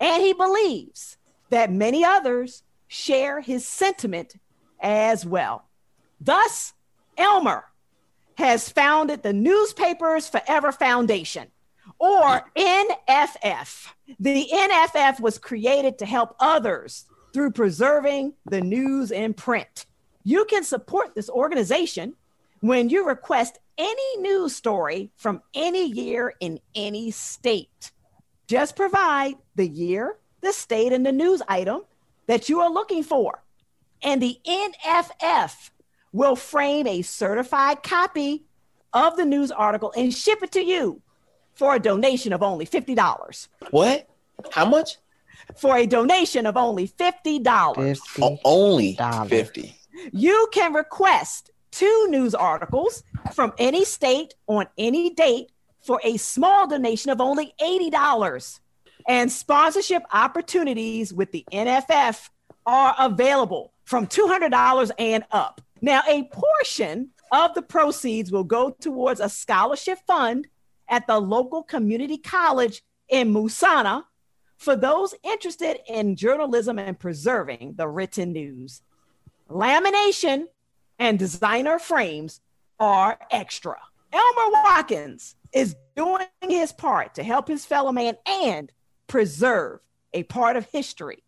And 0.00 0.22
he 0.22 0.32
believes 0.32 1.16
that 1.50 1.70
many 1.70 2.04
others 2.04 2.62
share 2.88 3.40
his 3.40 3.66
sentiment 3.66 4.34
as 4.80 5.24
well. 5.24 5.66
Thus, 6.20 6.72
Elmer 7.16 7.64
has 8.36 8.68
founded 8.68 9.22
the 9.22 9.32
Newspapers 9.32 10.28
Forever 10.28 10.72
Foundation, 10.72 11.48
or 12.02 12.50
NFF. 12.56 13.86
The 14.18 14.48
NFF 14.52 15.20
was 15.20 15.38
created 15.38 15.98
to 15.98 16.04
help 16.04 16.34
others 16.40 17.06
through 17.32 17.52
preserving 17.52 18.34
the 18.44 18.60
news 18.60 19.12
in 19.12 19.34
print. 19.34 19.86
You 20.24 20.44
can 20.46 20.64
support 20.64 21.14
this 21.14 21.30
organization 21.30 22.14
when 22.58 22.88
you 22.88 23.06
request 23.06 23.60
any 23.78 24.16
news 24.18 24.56
story 24.56 25.12
from 25.16 25.42
any 25.54 25.86
year 25.86 26.34
in 26.40 26.58
any 26.74 27.12
state. 27.12 27.92
Just 28.48 28.74
provide 28.74 29.34
the 29.54 29.68
year, 29.68 30.18
the 30.40 30.52
state, 30.52 30.92
and 30.92 31.06
the 31.06 31.12
news 31.12 31.40
item 31.46 31.82
that 32.26 32.48
you 32.48 32.60
are 32.60 32.70
looking 32.70 33.04
for. 33.04 33.44
And 34.02 34.20
the 34.20 34.40
NFF 34.44 35.70
will 36.12 36.34
frame 36.34 36.88
a 36.88 37.02
certified 37.02 37.84
copy 37.84 38.42
of 38.92 39.16
the 39.16 39.24
news 39.24 39.52
article 39.52 39.92
and 39.96 40.12
ship 40.12 40.42
it 40.42 40.50
to 40.52 40.64
you 40.64 41.00
for 41.54 41.74
a 41.74 41.78
donation 41.78 42.32
of 42.32 42.42
only 42.42 42.66
$50. 42.66 43.48
What? 43.70 44.08
How 44.50 44.64
much? 44.64 44.96
For 45.56 45.76
a 45.76 45.86
donation 45.86 46.46
of 46.46 46.56
only 46.56 46.88
$50. 46.88 47.96
O- 48.20 48.22
oh, 48.22 48.38
only 48.44 48.96
fifty. 49.28 49.76
You 50.12 50.48
can 50.52 50.72
request 50.72 51.50
two 51.70 52.06
news 52.08 52.34
articles 52.34 53.02
from 53.34 53.52
any 53.58 53.84
state 53.84 54.34
on 54.46 54.66
any 54.78 55.10
date 55.10 55.50
for 55.82 56.00
a 56.04 56.16
small 56.16 56.66
donation 56.66 57.10
of 57.10 57.20
only 57.20 57.54
$80. 57.60 58.60
And 59.08 59.30
sponsorship 59.30 60.02
opportunities 60.12 61.12
with 61.12 61.32
the 61.32 61.44
NFF 61.52 62.28
are 62.66 62.94
available 62.98 63.72
from 63.84 64.06
$200 64.06 64.90
and 64.98 65.24
up. 65.32 65.60
Now, 65.80 66.02
a 66.08 66.24
portion 66.32 67.10
of 67.32 67.54
the 67.54 67.62
proceeds 67.62 68.30
will 68.30 68.44
go 68.44 68.70
towards 68.70 69.18
a 69.20 69.28
scholarship 69.28 69.98
fund 70.06 70.46
at 70.92 71.06
the 71.06 71.18
local 71.18 71.62
community 71.62 72.18
college 72.18 72.82
in 73.08 73.32
Musana 73.32 74.04
for 74.58 74.76
those 74.76 75.14
interested 75.24 75.78
in 75.88 76.14
journalism 76.14 76.78
and 76.78 77.00
preserving 77.00 77.74
the 77.76 77.88
written 77.88 78.32
news. 78.32 78.82
Lamination 79.48 80.44
and 80.98 81.18
designer 81.18 81.78
frames 81.78 82.42
are 82.78 83.18
extra. 83.30 83.76
Elmer 84.12 84.52
Watkins 84.52 85.34
is 85.52 85.74
doing 85.96 86.26
his 86.42 86.72
part 86.72 87.14
to 87.14 87.22
help 87.22 87.48
his 87.48 87.64
fellow 87.64 87.90
man 87.90 88.16
and 88.26 88.70
preserve 89.06 89.80
a 90.12 90.24
part 90.24 90.56
of 90.56 90.66
history 90.66 91.24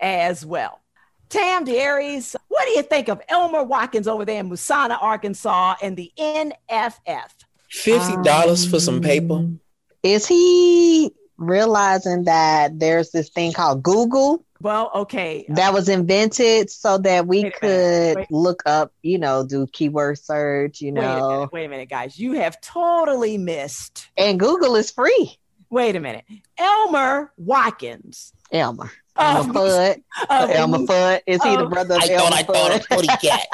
as 0.00 0.44
well. 0.44 0.80
Tam 1.28 1.64
Darius, 1.64 2.34
what 2.48 2.64
do 2.64 2.70
you 2.70 2.82
think 2.82 3.08
of 3.08 3.20
Elmer 3.28 3.62
Watkins 3.62 4.08
over 4.08 4.24
there 4.24 4.40
in 4.40 4.48
Musana, 4.48 4.96
Arkansas, 5.00 5.74
and 5.82 5.98
the 5.98 6.12
NFF? 6.18 7.30
Fifty 7.72 8.14
dollars 8.22 8.68
for 8.68 8.78
some 8.80 9.00
paper. 9.00 9.34
Um, 9.34 9.60
Is 10.02 10.26
he 10.26 11.10
realizing 11.38 12.24
that 12.24 12.78
there's 12.78 13.10
this 13.10 13.28
thing 13.30 13.52
called 13.52 13.82
Google 13.82 14.44
Well, 14.60 14.90
okay. 14.94 15.44
that 15.48 15.72
was 15.72 15.88
invented 15.88 16.70
so 16.70 16.98
that 16.98 17.26
we 17.26 17.44
Wait 17.44 17.54
minute, 17.62 18.16
could 18.18 18.26
look 18.30 18.62
up, 18.66 18.92
you 19.02 19.18
know, 19.18 19.44
do 19.44 19.66
keyword 19.66 20.18
search, 20.18 20.80
you 20.80 20.92
Wait 20.92 21.02
a 21.02 21.06
know, 21.18 21.28
minute, 21.30 21.52
wait 21.52 21.64
a 21.64 21.68
minute, 21.68 21.88
guys. 21.88 22.18
You 22.18 22.34
have 22.34 22.60
totally 22.60 23.38
missed. 23.38 24.08
and 24.16 24.38
Google 24.38 24.76
is 24.76 24.90
free. 24.90 25.36
Wait 25.70 25.96
a 25.96 26.00
minute. 26.00 26.24
Elmer 26.58 27.32
Watkins. 27.38 28.32
Elmer. 28.52 28.92
of 29.16 29.46
Elmer 29.48 29.52
Fudd. 29.54 30.02
of 30.28 30.50
Elmer 30.50 30.78
Fudd. 30.80 31.20
Is 31.26 31.42
he 31.42 31.56
the 31.56 31.66
brother 31.66 31.94
of 31.96 32.02
I 32.02 32.08
Elmer 32.12 32.20
thought 32.20 32.32
I 32.34 32.42
thought 32.42 32.70
Fudd? 32.72 32.84
a 32.84 32.94
putty 32.94 33.26
cat. 33.26 33.46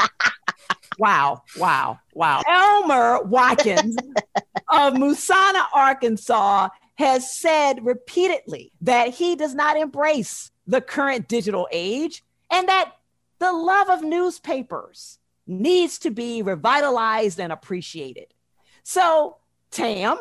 Wow, 0.98 1.42
wow, 1.56 1.98
wow. 2.12 2.42
Elmer 2.46 3.22
Watkins 3.22 3.96
of 4.68 4.94
Musana, 4.94 5.64
Arkansas, 5.72 6.68
has 6.96 7.32
said 7.32 7.84
repeatedly 7.84 8.72
that 8.80 9.14
he 9.14 9.36
does 9.36 9.54
not 9.54 9.76
embrace 9.76 10.50
the 10.66 10.80
current 10.80 11.28
digital 11.28 11.68
age 11.70 12.24
and 12.50 12.68
that 12.68 12.92
the 13.38 13.52
love 13.52 13.88
of 13.88 14.02
newspapers 14.02 15.18
needs 15.46 15.98
to 15.98 16.10
be 16.10 16.42
revitalized 16.42 17.38
and 17.38 17.52
appreciated. 17.52 18.26
So, 18.82 19.36
Tam, 19.70 20.18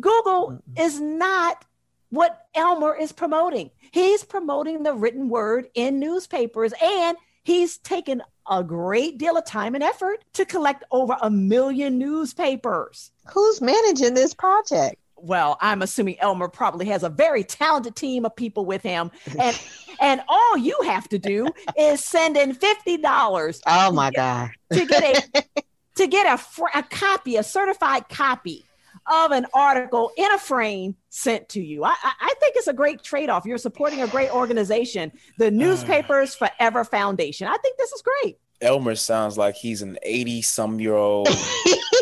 Google 0.00 0.62
is 0.78 1.00
not 1.00 1.64
what 2.10 2.46
Elmer 2.54 2.94
is 2.94 3.10
promoting. 3.10 3.70
He's 3.90 4.22
promoting 4.22 4.82
the 4.82 4.94
written 4.94 5.28
word 5.28 5.68
in 5.74 5.98
newspapers 5.98 6.72
and 6.82 7.16
he's 7.42 7.78
taken 7.78 8.22
a 8.48 8.62
great 8.62 9.18
deal 9.18 9.36
of 9.36 9.44
time 9.44 9.74
and 9.74 9.84
effort 9.84 10.24
to 10.34 10.44
collect 10.44 10.84
over 10.90 11.16
a 11.20 11.30
million 11.30 11.98
newspapers. 11.98 13.10
Who's 13.32 13.60
managing 13.60 14.14
this 14.14 14.34
project? 14.34 14.96
Well, 15.16 15.56
I'm 15.60 15.82
assuming 15.82 16.18
Elmer 16.18 16.48
probably 16.48 16.86
has 16.86 17.04
a 17.04 17.08
very 17.08 17.44
talented 17.44 17.94
team 17.94 18.24
of 18.24 18.34
people 18.34 18.64
with 18.64 18.82
him, 18.82 19.12
and 19.38 19.60
and 20.00 20.20
all 20.28 20.56
you 20.56 20.76
have 20.82 21.08
to 21.10 21.18
do 21.18 21.46
is 21.78 22.02
send 22.04 22.36
in 22.36 22.54
fifty 22.54 22.96
dollars. 22.96 23.60
Oh 23.66 23.92
my 23.92 24.10
god! 24.10 24.50
To 24.72 24.84
get 24.84 25.04
a 25.34 25.42
to 25.96 26.06
get 26.06 26.32
a, 26.32 26.38
fr- 26.38 26.64
a 26.74 26.82
copy, 26.82 27.36
a 27.36 27.42
certified 27.42 28.08
copy 28.08 28.64
of 29.10 29.32
an 29.32 29.46
article 29.52 30.12
in 30.16 30.30
a 30.32 30.38
frame 30.38 30.96
sent 31.08 31.48
to 31.50 31.62
you. 31.62 31.84
I, 31.84 31.94
I, 32.02 32.34
think 32.40 32.56
it's 32.56 32.68
a 32.68 32.72
great 32.72 33.02
trade 33.02 33.30
off. 33.30 33.44
You're 33.44 33.58
supporting 33.58 34.02
a 34.02 34.06
great 34.06 34.32
organization, 34.32 35.12
the 35.38 35.50
Newspapers 35.50 36.34
Forever 36.34 36.84
Foundation. 36.84 37.48
I 37.48 37.56
think 37.56 37.76
this 37.78 37.92
is 37.92 38.02
great. 38.02 38.38
Elmer 38.60 38.94
sounds 38.94 39.36
like 39.36 39.56
he's 39.56 39.82
an 39.82 39.98
80 40.02 40.42
some 40.42 40.80
year 40.80 40.94
old 40.94 41.28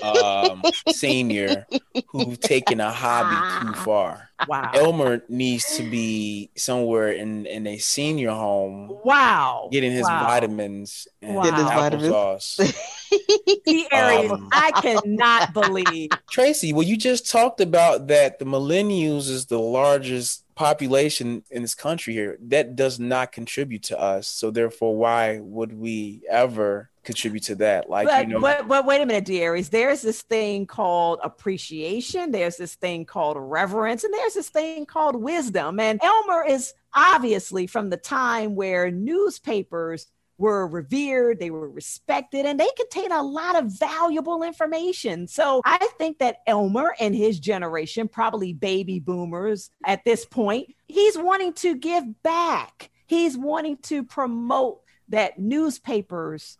um, 0.02 0.62
senior 0.88 1.66
who's 2.08 2.38
taken 2.38 2.80
a 2.80 2.92
hobby 2.92 3.66
too 3.66 3.72
far. 3.84 4.29
Wow. 4.46 4.70
Elmer 4.74 5.22
needs 5.28 5.76
to 5.76 5.82
be 5.82 6.50
somewhere 6.56 7.12
in, 7.12 7.46
in 7.46 7.66
a 7.66 7.78
senior 7.78 8.30
home 8.30 8.88
Wow. 9.04 9.68
getting 9.70 9.92
his 9.92 10.06
Wow. 10.06 10.26
vitamins 10.26 11.06
and 11.22 11.36
Wow. 11.36 11.42
His 11.44 11.64
vitamins. 11.64 12.12
applesauce. 12.12 12.74
The 13.66 13.86
Aries, 13.92 14.30
Um, 14.30 14.48
I 14.52 14.70
cannot 14.72 15.52
believe. 15.52 16.12
Traci, 16.30 16.72
well, 16.72 16.84
you 16.84 16.96
just 16.96 17.28
talked 17.30 17.60
about 17.60 18.06
that 18.06 18.38
the 18.38 18.44
millennials 18.44 19.28
is 19.28 19.46
the 19.46 19.58
largest 19.58 20.44
population 20.54 21.42
in 21.50 21.62
this 21.62 21.74
country 21.74 22.14
here. 22.14 22.38
That 22.40 22.76
does 22.76 23.00
not 23.00 23.32
contribute 23.32 23.82
to 23.84 23.98
us. 24.00 24.28
So 24.28 24.50
therefore, 24.52 24.96
why 24.96 25.40
would 25.40 25.72
we 25.72 26.22
ever 26.30 26.90
contribute 27.04 27.42
to 27.44 27.54
that? 27.56 27.88
Like, 27.88 28.06
but, 28.06 28.28
you 28.28 28.34
know, 28.34 28.40
but 28.40 28.68
but 28.68 28.86
wait 28.86 29.00
a 29.00 29.06
minute, 29.06 29.24
Darius. 29.24 29.68
There's 29.68 30.02
this 30.02 30.22
thing 30.22 30.66
called 30.66 31.20
appreciation. 31.22 32.30
There's 32.30 32.56
this 32.56 32.74
thing 32.74 33.04
called 33.04 33.36
reverence, 33.38 34.04
and 34.04 34.12
there's 34.12 34.34
this 34.34 34.48
thing 34.48 34.86
called 34.86 35.16
wisdom. 35.16 35.80
And 35.80 36.00
Elmer 36.02 36.44
is 36.44 36.74
obviously 36.94 37.66
from 37.66 37.90
the 37.90 37.96
time 37.96 38.54
where 38.54 38.90
newspapers 38.90 40.06
were 40.38 40.66
revered, 40.66 41.38
they 41.38 41.50
were 41.50 41.68
respected, 41.68 42.46
and 42.46 42.58
they 42.58 42.68
contain 42.76 43.12
a 43.12 43.22
lot 43.22 43.56
of 43.56 43.78
valuable 43.78 44.42
information. 44.42 45.28
So 45.28 45.60
I 45.66 45.86
think 45.98 46.18
that 46.18 46.38
Elmer 46.46 46.94
and 46.98 47.14
his 47.14 47.38
generation, 47.38 48.08
probably 48.08 48.54
baby 48.54 49.00
boomers 49.00 49.70
at 49.84 50.02
this 50.04 50.24
point, 50.24 50.74
he's 50.88 51.18
wanting 51.18 51.52
to 51.54 51.76
give 51.76 52.22
back. 52.22 52.90
He's 53.06 53.36
wanting 53.36 53.76
to 53.82 54.02
promote 54.02 54.80
that 55.10 55.38
newspapers 55.38 56.56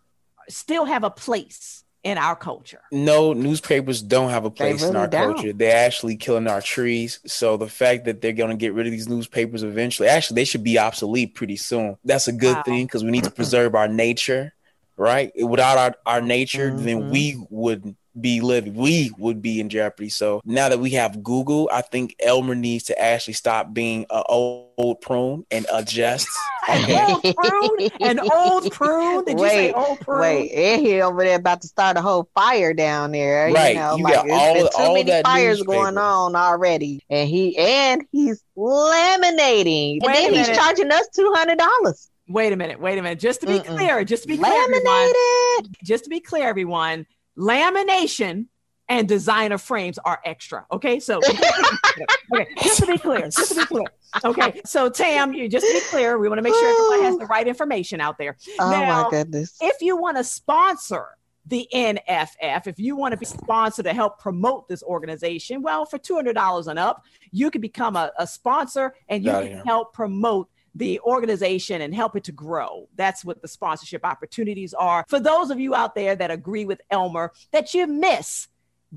still 0.51 0.85
have 0.85 1.05
a 1.05 1.10
place 1.10 1.85
in 2.02 2.16
our 2.16 2.35
culture. 2.35 2.81
no 2.93 3.35
newspapers 3.35 4.01
don't 4.01 4.31
have 4.31 4.44
a 4.47 4.51
place 4.51 4.82
in 4.82 4.97
our 4.97 5.06
don't. 5.06 5.35
culture. 5.35 5.52
They're 5.52 5.86
actually 5.86 6.16
killing 6.16 6.47
our 6.48 6.62
trees. 6.62 7.20
So 7.27 7.59
the 7.59 7.68
fact 7.68 8.06
that 8.06 8.22
they're 8.22 8.32
going 8.32 8.51
to 8.51 8.56
get 8.56 8.72
rid 8.72 8.86
of 8.86 8.90
these 8.93 9.09
newspapers 9.09 9.62
eventually, 9.62 10.09
actually, 10.09 10.36
they 10.36 10.44
should 10.47 10.64
be 10.64 10.78
obsolete 10.78 11.35
pretty 11.35 11.56
soon. 11.56 11.97
That's 12.05 12.27
a 12.28 12.32
good 12.32 12.56
Wow. 12.56 12.62
thing 12.64 12.86
because 12.86 13.05
we 13.05 13.10
need 13.10 13.24
to 13.24 13.31
preserve 13.31 13.74
our 13.74 13.86
nature, 13.86 14.55
right? 14.97 15.31
Without 15.36 15.77
our, 15.78 15.94
our 16.06 16.20
nature, 16.22 16.70
Mm-hmm. 16.70 16.85
then 16.85 17.09
we 17.10 17.36
would 17.51 17.94
be 18.19 18.41
living, 18.41 18.74
we 18.74 19.12
would 19.19 19.41
be 19.43 19.61
in 19.61 19.69
jeopardy. 19.69 20.09
So 20.09 20.41
now 20.45 20.69
that 20.69 20.78
we 20.78 20.91
have 20.91 21.23
Google, 21.23 21.69
I 21.73 21.82
think 21.82 22.16
Elmer 22.20 22.55
needs 22.55 22.85
to 22.85 22.99
actually 23.01 23.35
stop 23.35 23.73
being 23.73 24.07
an 24.11 24.23
old, 24.28 24.69
old 24.78 25.01
prune 25.01 25.45
and 25.51 25.66
adjust. 25.73 26.27
An 26.69 26.91
old 27.24 27.37
prune, 27.37 27.91
an 28.01 28.20
old 28.20 28.70
prune. 28.73 29.24
Did 29.24 29.39
you 29.39 29.49
say 29.49 29.66
wait, 29.73 29.74
old 29.74 30.01
prune? 30.01 30.20
wait, 30.20 30.51
and 30.53 30.81
he 30.87 31.01
over 31.01 31.23
there 31.23 31.37
about 31.37 31.61
to 31.62 31.69
start 31.69 31.97
a 31.97 32.03
whole 32.03 32.28
fire 32.35 32.74
down 32.74 33.12
there. 33.12 33.51
Right, 33.53 33.74
You, 33.74 33.81
know, 33.81 33.97
you 33.97 34.05
like 34.05 34.15
got 34.15 34.31
all- 34.31 34.55
been 34.55 34.62
too 34.65 34.70
all 34.78 34.95
many 34.95 35.11
that 35.11 35.24
fires 35.24 35.62
going 35.62 35.99
on 35.99 36.35
already, 36.37 37.01
and 37.11 37.28
he 37.28 37.57
and 37.59 38.05
he's 38.12 38.43
laminating, 38.57 39.99
Wait 40.01 40.07
and 40.07 40.15
then 40.15 40.35
he's 40.35 40.47
minute. 40.49 40.57
charging 40.61 40.91
us 40.93 41.07
two 41.15 41.32
hundred 41.35 41.59
dollars. 41.59 42.09
Wait 42.28 42.53
a 42.53 42.57
minute, 42.57 42.81
wait 42.81 42.97
a 42.99 43.03
minute. 43.03 43.19
Just 43.19 43.41
to 43.41 43.47
be 43.47 43.55
Mm-mm. 43.55 43.66
clear, 43.66 44.05
just 44.05 44.23
to 44.23 44.28
be 44.28 44.37
clear, 44.39 44.53
everyone, 44.65 45.73
just 45.82 46.05
to 46.05 46.11
be 46.11 46.20
clear, 46.20 46.47
everyone, 46.49 47.05
lamination 47.39 48.47
and 48.89 49.09
designer 49.09 49.57
frames 49.59 49.98
are 49.98 50.20
extra. 50.24 50.66
Okay, 50.73 50.98
so 50.98 51.20
okay, 52.35 52.47
just 52.62 52.81
to 52.81 52.86
be 52.86 52.98
clear, 52.98 53.23
just 53.23 53.52
to 53.52 53.61
be 53.61 53.66
clear. 53.66 53.86
Okay, 54.24 54.61
so 54.66 54.90
Tam, 54.90 55.32
you 55.32 55.48
just 55.48 55.65
to 55.66 55.73
be 55.73 55.81
clear, 55.90 56.19
we 56.19 56.28
want 56.28 56.39
to 56.39 56.43
make 56.43 56.55
sure 56.55 56.69
everyone 56.69 57.05
has 57.07 57.19
the 57.19 57.27
right 57.27 57.47
information 57.47 58.01
out 58.01 58.19
there. 58.19 58.36
Oh 58.59 58.70
Now, 58.70 59.05
my 59.05 59.11
goodness! 59.11 59.57
if 59.61 59.81
you 59.81 59.97
want 59.97 60.16
to 60.16 60.24
sponsor 60.24 61.07
the 61.47 61.69
NFF, 61.73 62.66
if 62.66 62.78
you 62.78 62.97
want 62.97 63.12
to 63.12 63.16
be 63.19 63.24
sponsored 63.27 63.85
to 63.85 63.93
help 63.94 64.19
promote 64.19 64.69
this 64.69 64.82
organization, 64.82 65.62
well, 65.62 65.86
for 65.86 65.98
$200 65.98 66.66
and 66.66 66.78
up, 66.78 67.02
you 67.31 67.51
can 67.51 67.61
become 67.61 67.97
a, 67.97 68.12
a 68.19 68.27
sponsor 68.27 68.94
and 69.09 69.24
you 69.24 69.31
Outta 69.31 69.47
can 69.47 69.55
here. 69.57 69.62
help 69.65 69.93
promote 69.93 70.48
the 70.74 71.01
organization 71.01 71.82
and 71.82 71.94
help 71.94 72.16
it 72.16 72.24
to 72.24 72.32
grow. 72.32 72.88
That's 72.97 73.24
what 73.24 73.42
the 73.42 73.48
sponsorship 73.48 74.05
opportunities 74.05 74.74
are. 74.74 75.05
For 75.09 75.20
those 75.20 75.51
of 75.51 75.59
you 75.59 75.74
out 75.74 75.94
there 75.94 76.14
that 76.16 76.30
agree 76.30 76.64
with 76.64 76.80
Elmer 76.90 77.32
that 77.52 77.74
you 77.74 77.86
miss 77.86 78.48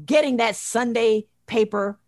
getting 0.05 0.37
that 0.37 0.55
Sunday 0.55 1.27
paper, 1.45 1.99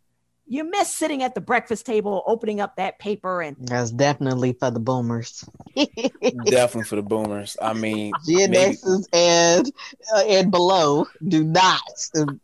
you 0.48 0.64
miss 0.70 0.94
sitting 0.94 1.24
at 1.24 1.34
the 1.36 1.42
breakfast 1.42 1.86
table, 1.86 2.24
opening 2.28 2.60
up 2.62 2.76
that 2.76 3.00
paper 3.00 3.42
and 3.42 3.56
That's 3.60 3.92
definitely 3.92 4.54
for 4.54 4.72
the 4.72 4.80
boomers. 4.80 5.44
Definitely 5.76 6.84
for 6.84 6.96
the 6.98 7.02
boomers. 7.02 7.58
I 7.62 7.74
mean, 7.74 8.14
Gen 8.28 8.52
maybe- 8.52 8.74
X's 8.74 9.08
and 9.12 9.72
uh, 10.16 10.24
and 10.28 10.52
below 10.52 11.08
do 11.28 11.44
not. 11.44 11.82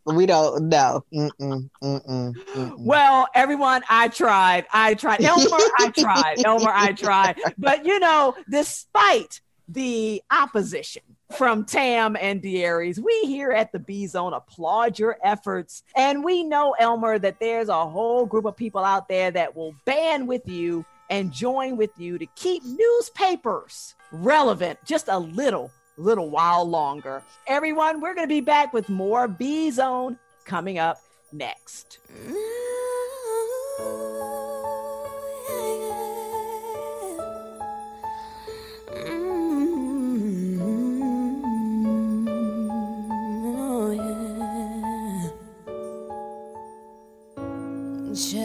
We 0.04 0.26
don't 0.26 0.68
know. 0.68 1.04
Mm-mm, 1.14 1.70
mm-mm, 1.82 2.34
mm-mm. 2.34 2.74
Well, 2.78 3.28
everyone, 3.34 3.82
I 3.88 4.08
tried. 4.08 4.66
I 4.72 4.94
tried. 4.94 5.22
Elmer, 5.22 5.44
I 5.78 5.90
tried. 5.96 6.44
Elmer, 6.44 6.72
I 6.74 6.92
tried. 6.92 7.36
But 7.58 7.84
you 7.86 7.98
know, 8.00 8.34
despite 8.50 9.40
the 9.68 10.22
opposition 10.30 11.02
from 11.32 11.64
Tam 11.64 12.16
and 12.16 12.42
Darius, 12.42 12.98
we 12.98 13.20
here 13.22 13.50
at 13.52 13.72
the 13.72 13.78
B 13.78 14.06
Zone 14.06 14.32
applaud 14.32 14.98
your 14.98 15.18
efforts. 15.24 15.82
And 15.96 16.22
we 16.22 16.44
know, 16.44 16.74
Elmer, 16.78 17.18
that 17.18 17.40
there's 17.40 17.68
a 17.68 17.86
whole 17.86 18.26
group 18.26 18.44
of 18.44 18.56
people 18.56 18.84
out 18.84 19.08
there 19.08 19.30
that 19.30 19.56
will 19.56 19.74
band 19.84 20.28
with 20.28 20.48
you 20.48 20.84
and 21.10 21.32
join 21.32 21.76
with 21.76 21.90
you 21.98 22.18
to 22.18 22.26
keep 22.36 22.62
newspapers 22.64 23.94
relevant 24.12 24.78
just 24.84 25.08
a 25.08 25.18
little, 25.18 25.70
little 25.96 26.30
while 26.30 26.64
longer. 26.64 27.22
Everyone, 27.46 28.00
we're 28.00 28.14
going 28.14 28.28
to 28.28 28.34
be 28.34 28.40
back 28.40 28.72
with 28.72 28.88
more 28.88 29.28
B 29.28 29.70
Zone 29.70 30.18
coming 30.44 30.78
up 30.78 30.98
next. 31.32 31.98
Mm. 32.26 32.81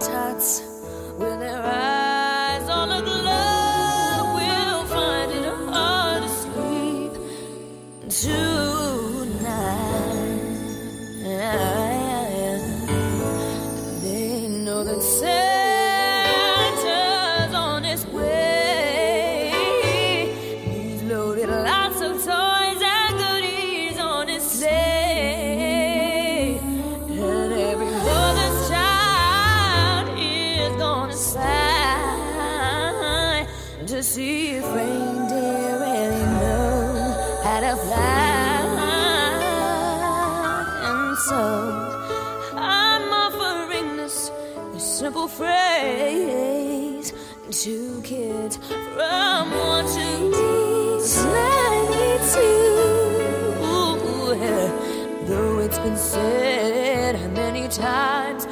Tots 0.00 0.62
with 1.18 1.38
their 1.40 1.62
simple 44.94 45.26
phrase 45.26 47.12
Two 47.50 48.00
kids 48.02 48.58
from 48.58 49.50
one 49.50 49.84
to 49.86 50.34
yeah. 54.38 54.70
Though 55.26 55.58
it's 55.58 55.78
been 55.78 55.96
said 55.96 57.16
many 57.32 57.66
times, 57.68 58.43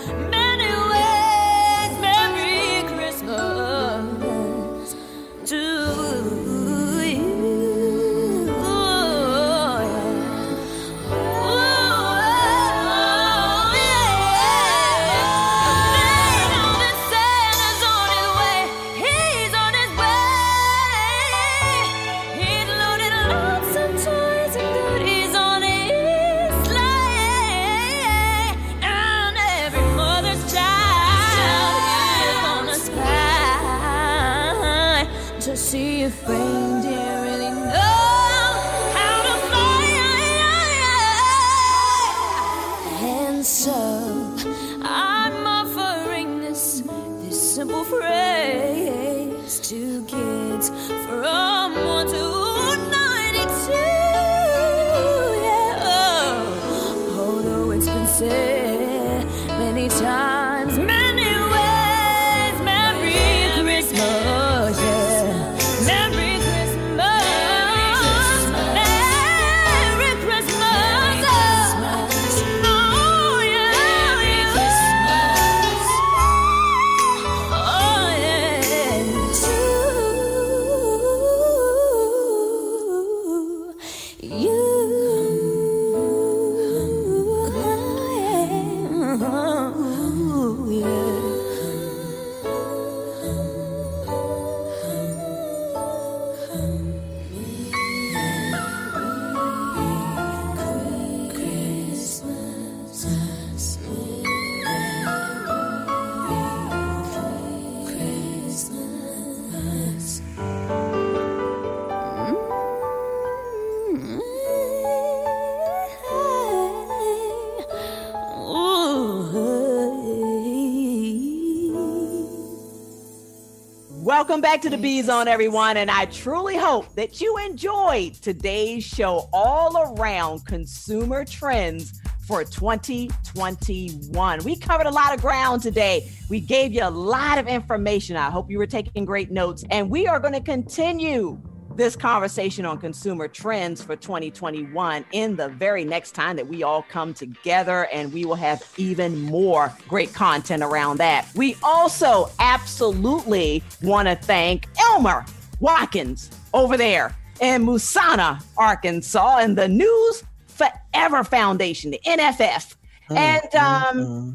back 124.52 124.60
to 124.60 124.68
the 124.68 124.76
B 124.76 125.00
Zone, 125.00 125.28
everyone. 125.28 125.78
And 125.78 125.90
I 125.90 126.04
truly 126.04 126.58
hope 126.58 126.94
that 126.94 127.22
you 127.22 127.38
enjoyed 127.38 128.12
today's 128.12 128.84
show 128.84 129.30
all 129.32 129.96
around 129.96 130.44
consumer 130.44 131.24
trends 131.24 131.98
for 132.26 132.44
2021. 132.44 134.44
We 134.44 134.58
covered 134.58 134.86
a 134.86 134.90
lot 134.90 135.14
of 135.14 135.22
ground 135.22 135.62
today. 135.62 136.12
We 136.28 136.38
gave 136.38 136.74
you 136.74 136.84
a 136.84 136.90
lot 136.90 137.38
of 137.38 137.48
information. 137.48 138.18
I 138.18 138.28
hope 138.28 138.50
you 138.50 138.58
were 138.58 138.66
taking 138.66 139.06
great 139.06 139.30
notes. 139.30 139.64
And 139.70 139.88
we 139.88 140.06
are 140.06 140.20
going 140.20 140.34
to 140.34 140.42
continue 140.42 141.40
this 141.76 141.96
conversation 141.96 142.64
on 142.64 142.78
consumer 142.78 143.28
trends 143.28 143.82
for 143.82 143.96
2021 143.96 145.04
in 145.12 145.36
the 145.36 145.48
very 145.48 145.84
next 145.84 146.12
time 146.12 146.36
that 146.36 146.46
we 146.46 146.62
all 146.62 146.82
come 146.82 147.14
together 147.14 147.88
and 147.92 148.12
we 148.12 148.24
will 148.24 148.34
have 148.34 148.62
even 148.76 149.20
more 149.22 149.72
great 149.88 150.12
content 150.12 150.62
around 150.62 150.98
that. 150.98 151.28
We 151.34 151.56
also 151.62 152.30
absolutely 152.38 153.62
want 153.82 154.08
to 154.08 154.14
thank 154.14 154.68
Elmer 154.90 155.24
Watkins 155.60 156.30
over 156.54 156.76
there 156.76 157.16
in 157.40 157.64
Musana, 157.64 158.42
Arkansas, 158.56 159.38
and 159.38 159.56
the 159.56 159.68
News 159.68 160.22
Forever 160.46 161.24
Foundation, 161.24 161.90
the 161.90 162.00
NFF. 162.06 162.74
Hmm, 163.08 163.16
and 163.16 163.42
hmm, 163.52 163.58
um, 163.58 164.06
hmm. 164.06 164.30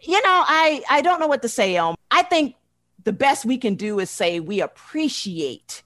you 0.00 0.22
know, 0.22 0.44
I 0.46 0.82
I 0.90 1.00
don't 1.00 1.20
know 1.20 1.26
what 1.26 1.42
to 1.42 1.48
say, 1.48 1.76
Elmer. 1.76 1.96
I 2.10 2.22
think 2.22 2.56
the 3.04 3.12
best 3.12 3.44
we 3.44 3.58
can 3.58 3.74
do 3.74 3.98
is 3.98 4.10
say 4.10 4.40
we 4.40 4.60
appreciate 4.60 5.82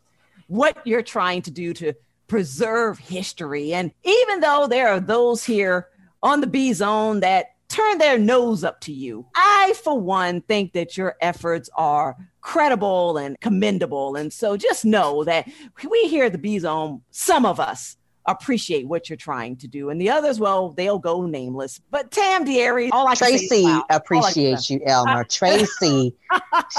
what 0.47 0.77
you're 0.85 1.03
trying 1.03 1.43
to 1.43 1.51
do 1.51 1.73
to 1.75 1.93
preserve 2.27 2.99
history. 2.99 3.73
And 3.73 3.93
even 4.05 4.41
though 4.41 4.67
there 4.69 4.89
are 4.89 5.01
those 5.01 5.45
here 5.45 5.89
on 6.23 6.41
the 6.41 6.47
B 6.47 6.73
zone 6.73 7.21
that 7.21 7.47
turn 7.69 7.99
their 7.99 8.19
nose 8.19 8.65
up 8.65 8.81
to 8.83 8.93
you, 8.93 9.27
I, 9.35 9.75
for 9.83 9.99
one, 10.01 10.41
think 10.43 10.73
that 10.73 10.97
your 10.97 11.17
efforts 11.21 11.69
are 11.77 12.17
credible 12.41 13.17
and 13.17 13.39
commendable. 13.41 14.17
And 14.17 14.33
so 14.33 14.57
just 14.57 14.85
know 14.85 15.25
that 15.25 15.49
we 15.89 16.09
here 16.09 16.25
at 16.25 16.33
the 16.33 16.39
B 16.39 16.59
zone, 16.59 17.03
some 17.11 17.45
of 17.45 17.61
us 17.61 17.97
appreciate 18.27 18.87
what 18.87 19.09
you're 19.09 19.17
trying 19.17 19.57
to 19.57 19.69
do. 19.69 19.91
And 19.91 20.01
the 20.01 20.11
others, 20.11 20.41
well, 20.41 20.71
they'll 20.71 20.99
go 20.99 21.27
nameless. 21.27 21.81
But 21.91 22.11
Tam 22.11 22.45
Darius, 22.45 22.91
all 22.93 23.07
I 23.07 23.15
can 23.15 23.29
say 23.29 23.35
is 23.35 23.51
Traci 23.51 23.65
wow. 23.65 23.85
Appreciates 23.91 24.71
you, 24.71 24.81
Elmer. 24.85 25.25
Traci, 25.37 26.13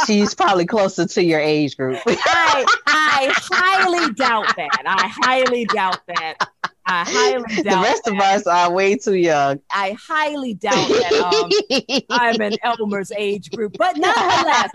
she's 0.05 0.33
probably 0.33 0.65
closer 0.65 1.05
to 1.05 1.23
your 1.23 1.39
age 1.39 1.77
group. 1.77 1.99
I, 2.05 2.65
I 2.87 3.33
highly 3.35 4.13
doubt 4.13 4.55
that. 4.55 4.83
I 4.85 5.11
highly 5.23 5.65
doubt 5.65 5.99
that. 6.07 6.35
I 6.87 7.03
highly 7.05 7.63
the 7.63 7.81
rest 7.83 8.05
that. 8.05 8.13
of 8.13 8.19
us 8.19 8.47
are 8.47 8.71
way 8.71 8.95
too 8.95 9.15
young. 9.15 9.59
I 9.71 9.97
highly 9.99 10.53
doubt 10.53 10.73
that 10.73 11.91
um, 11.91 12.03
I'm 12.09 12.41
in 12.41 12.57
Elmer's 12.63 13.11
age 13.11 13.51
group, 13.51 13.75
but 13.77 13.97
nonetheless, 13.97 14.69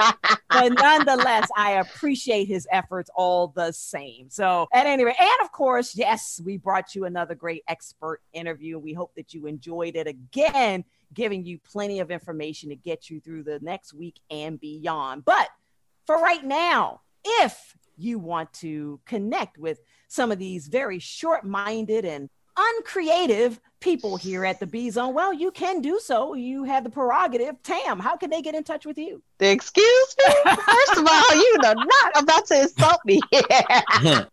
but 0.51 0.72
nonetheless, 0.74 1.48
I 1.56 1.72
appreciate 1.72 2.48
his 2.48 2.68
efforts 2.70 3.10
all 3.14 3.48
the 3.48 3.72
same. 3.72 4.28
So, 4.28 4.68
at 4.74 4.86
any 4.86 5.05
rate, 5.05 5.16
and 5.18 5.30
of 5.40 5.52
course, 5.52 5.97
yes, 5.97 6.40
we 6.44 6.59
brought 6.59 6.94
you 6.94 7.06
another 7.06 7.34
great 7.34 7.64
expert 7.66 8.20
interview. 8.34 8.78
We 8.78 8.93
hope 8.93 9.14
that 9.16 9.32
you 9.32 9.47
enjoyed 9.47 9.97
it 9.97 10.06
again, 10.06 10.84
giving 11.14 11.47
you 11.47 11.59
plenty 11.59 12.01
of 12.01 12.10
information 12.10 12.68
to 12.68 12.76
get 12.76 13.09
you 13.09 13.20
through 13.20 13.44
the 13.44 13.59
next 13.62 13.94
week 13.94 14.20
and 14.30 14.60
beyond. 14.60 15.24
But 15.24 15.48
for 16.06 16.18
right 16.18 16.44
now, 16.44 17.01
if 17.24 17.74
you 17.97 18.19
want 18.19 18.52
to 18.55 19.01
connect 19.06 19.59
with 19.59 19.81
some 20.09 20.32
of 20.32 20.39
these 20.39 20.69
very 20.69 20.98
short 20.98 21.44
minded 21.44 22.05
and 22.05 22.28
uncreative 22.56 23.59
people 23.81 24.16
here 24.16 24.44
at 24.44 24.60
the 24.60 24.66
B 24.66 24.90
Zone, 24.90 25.14
well, 25.14 25.32
you 25.32 25.51
can 25.51 25.81
do 25.81 25.98
so. 25.98 26.35
You 26.35 26.64
have 26.64 26.85
the 26.85 26.90
prerogative. 26.90 27.62
Tam, 27.62 27.98
how 27.98 28.16
can 28.16 28.31
they 28.31 28.43
get 28.43 28.55
in 28.55 28.62
touch 28.64 28.85
with 28.86 28.98
you? 28.98 29.23
Excuse 29.40 30.16
me? 30.19 30.35
First 30.44 30.98
of 30.98 31.06
all, 31.06 31.35
you 31.35 31.59
are 31.64 31.74
not 31.74 32.23
about 32.23 32.47
to 32.47 32.60
insult 32.60 33.01
me. 33.05 33.20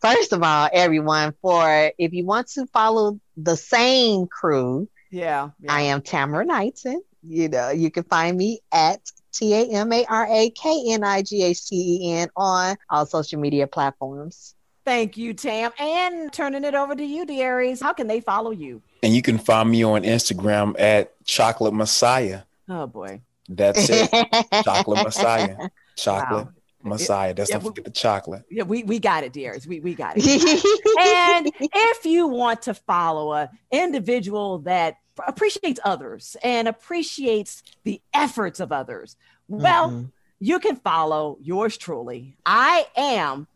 First 0.00 0.32
of 0.32 0.42
all, 0.42 0.68
everyone, 0.72 1.32
for 1.40 1.92
if 1.96 2.12
you 2.12 2.26
want 2.26 2.48
to 2.48 2.66
follow 2.66 3.20
the 3.36 3.56
same 3.56 4.26
crew, 4.26 4.88
Yeah. 5.10 5.50
I 5.68 5.82
am 5.82 6.02
Tamara 6.02 6.44
Knighten. 6.44 7.02
You 7.22 7.48
know, 7.48 7.70
you 7.70 7.90
can 7.90 8.04
find 8.04 8.36
me 8.36 8.60
at 8.72 9.00
T 9.32 9.54
A 9.54 9.66
M 9.70 9.92
A 9.92 10.04
R 10.08 10.26
A 10.30 10.50
K 10.50 10.84
N 10.90 11.04
I 11.04 11.22
G 11.22 11.42
H 11.42 11.66
T 11.66 11.76
E 11.76 12.12
N 12.12 12.28
on 12.36 12.76
all 12.90 13.06
social 13.06 13.40
media 13.40 13.66
platforms. 13.66 14.54
Thank 14.84 15.16
you, 15.16 15.32
Tam. 15.32 15.70
And 15.78 16.32
turning 16.32 16.64
it 16.64 16.74
over 16.74 16.96
to 16.96 17.04
you, 17.04 17.24
Darius. 17.24 17.80
How 17.80 17.92
can 17.92 18.08
they 18.08 18.20
follow 18.20 18.50
you? 18.50 18.82
And 19.02 19.14
you 19.14 19.22
can 19.22 19.38
find 19.38 19.70
me 19.70 19.84
on 19.84 20.02
Instagram 20.02 20.74
at 20.78 21.12
Chocolate 21.24 21.74
Messiah. 21.74 22.42
Oh 22.68 22.86
boy. 22.86 23.20
That's 23.48 23.88
it. 23.90 24.10
Chocolate 24.64 25.04
Messiah. 25.04 25.56
Chocolate 25.96 26.48
Messiah. 26.82 27.34
That's 27.34 27.50
Yeah, 27.50 27.58
don't 27.58 27.66
forget 27.66 27.84
the 27.84 27.90
chocolate. 27.90 28.44
Yeah, 28.50 28.64
we, 28.64 28.82
we 28.84 28.98
got 28.98 29.24
it, 29.24 29.32
dears. 29.32 29.66
We, 29.66 29.80
we 29.80 29.94
got 29.94 30.14
it. 30.16 30.24
and 30.98 31.50
if 31.60 32.04
you 32.04 32.26
want 32.26 32.62
to 32.62 32.74
follow 32.74 33.32
a 33.32 33.50
individual 33.70 34.58
that 34.60 34.96
appreciates 35.26 35.80
others 35.84 36.36
and 36.42 36.68
appreciates 36.68 37.62
the 37.84 38.00
efforts 38.14 38.60
of 38.60 38.72
others, 38.72 39.16
well, 39.48 39.90
Mhm. 39.90 40.12
you 40.40 40.58
can 40.58 40.76
follow 40.76 41.38
yours 41.40 41.76
truly. 41.76 42.36
I 42.46 42.86
am 42.96 43.46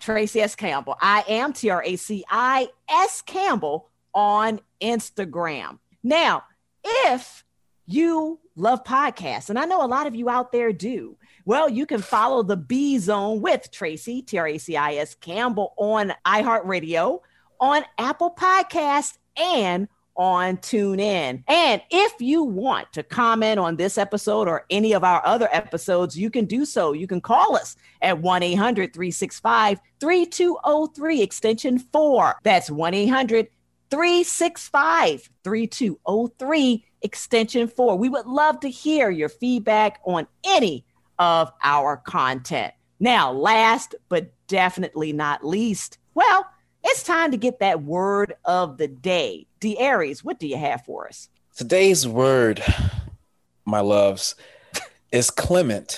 Traci 0.00 0.40
S. 0.40 0.54
Campbell. 0.56 0.96
I 1.00 1.24
am 1.28 1.52
T 1.52 1.70
R 1.70 1.82
A 1.84 1.96
C 1.96 2.24
I 2.28 2.68
S 2.88 3.22
Campbell 3.22 3.88
on 4.14 4.60
Instagram. 4.80 5.78
Now, 6.02 6.42
if 6.84 7.44
you 7.86 8.40
love 8.56 8.82
podcasts, 8.84 9.48
and 9.50 9.58
I 9.58 9.64
know 9.64 9.84
a 9.84 9.86
lot 9.86 10.06
of 10.06 10.14
you 10.14 10.28
out 10.28 10.52
there 10.52 10.72
do, 10.72 11.16
well, 11.44 11.68
you 11.68 11.86
can 11.86 12.00
follow 12.02 12.42
the 12.42 12.56
B 12.56 12.98
Zone 12.98 13.40
with 13.40 13.70
Traci, 13.70 14.26
T 14.26 14.38
R 14.38 14.48
A 14.48 14.58
C 14.58 14.76
I 14.76 14.94
S 14.94 15.14
Campbell 15.14 15.74
on 15.76 16.12
iHeartRadio, 16.26 17.20
on 17.60 17.84
Apple 17.98 18.34
Podcasts, 18.34 19.18
and 19.36 19.88
on 20.16 20.58
TuneIn. 20.58 21.42
And 21.48 21.82
if 21.90 22.20
you 22.20 22.44
want 22.44 22.92
to 22.92 23.02
comment 23.02 23.58
on 23.58 23.76
this 23.76 23.98
episode 23.98 24.48
or 24.48 24.66
any 24.70 24.92
of 24.92 25.04
our 25.04 25.24
other 25.24 25.48
episodes, 25.52 26.18
you 26.18 26.30
can 26.30 26.44
do 26.44 26.64
so. 26.64 26.92
You 26.92 27.06
can 27.06 27.20
call 27.20 27.56
us 27.56 27.76
at 28.02 28.18
1 28.18 28.42
800 28.42 28.92
365 28.92 29.80
3203, 30.00 31.22
extension 31.22 31.78
4. 31.78 32.36
That's 32.42 32.70
1 32.70 32.94
800 32.94 33.48
365 33.90 35.30
3203, 35.44 36.84
extension 37.02 37.68
4. 37.68 37.98
We 37.98 38.08
would 38.08 38.26
love 38.26 38.60
to 38.60 38.70
hear 38.70 39.10
your 39.10 39.28
feedback 39.28 40.00
on 40.04 40.26
any 40.44 40.84
of 41.18 41.52
our 41.62 41.98
content. 41.98 42.72
Now, 43.00 43.32
last 43.32 43.94
but 44.08 44.32
definitely 44.46 45.12
not 45.12 45.44
least, 45.44 45.98
well, 46.14 46.46
it's 46.92 47.02
time 47.02 47.30
to 47.30 47.38
get 47.38 47.58
that 47.60 47.82
word 47.82 48.34
of 48.44 48.76
the 48.76 48.86
day. 48.86 49.46
Darius, 49.60 50.22
what 50.22 50.38
do 50.38 50.46
you 50.46 50.58
have 50.58 50.84
for 50.84 51.08
us? 51.08 51.30
Today's 51.56 52.06
word, 52.06 52.62
my 53.64 53.80
loves, 53.80 54.34
is 55.10 55.30
Clement. 55.30 55.96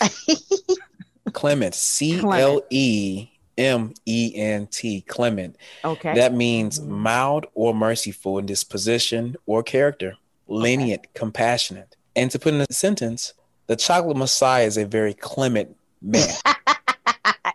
Clement. 1.33 1.75
C 1.75 2.21
L 2.21 2.63
E 2.71 3.29
M 3.59 3.93
E 4.07 4.33
N 4.37 4.69
T. 4.69 5.01
Clement. 5.01 5.57
Okay. 5.85 6.15
That 6.15 6.33
means 6.33 6.81
mild 6.81 7.47
or 7.55 7.75
merciful 7.75 8.39
in 8.39 8.47
disposition 8.47 9.35
or 9.47 9.65
character, 9.65 10.17
lenient, 10.47 11.13
compassionate. 11.15 11.97
And 12.15 12.31
to 12.31 12.39
put 12.39 12.55
in 12.55 12.61
a 12.61 12.73
sentence, 12.73 13.35
the 13.67 13.75
chocolate 13.75 14.17
messiah 14.17 14.67
is 14.67 14.77
a 14.77 14.87
very 14.87 15.15
clement 15.15 15.77
man. 16.01 16.29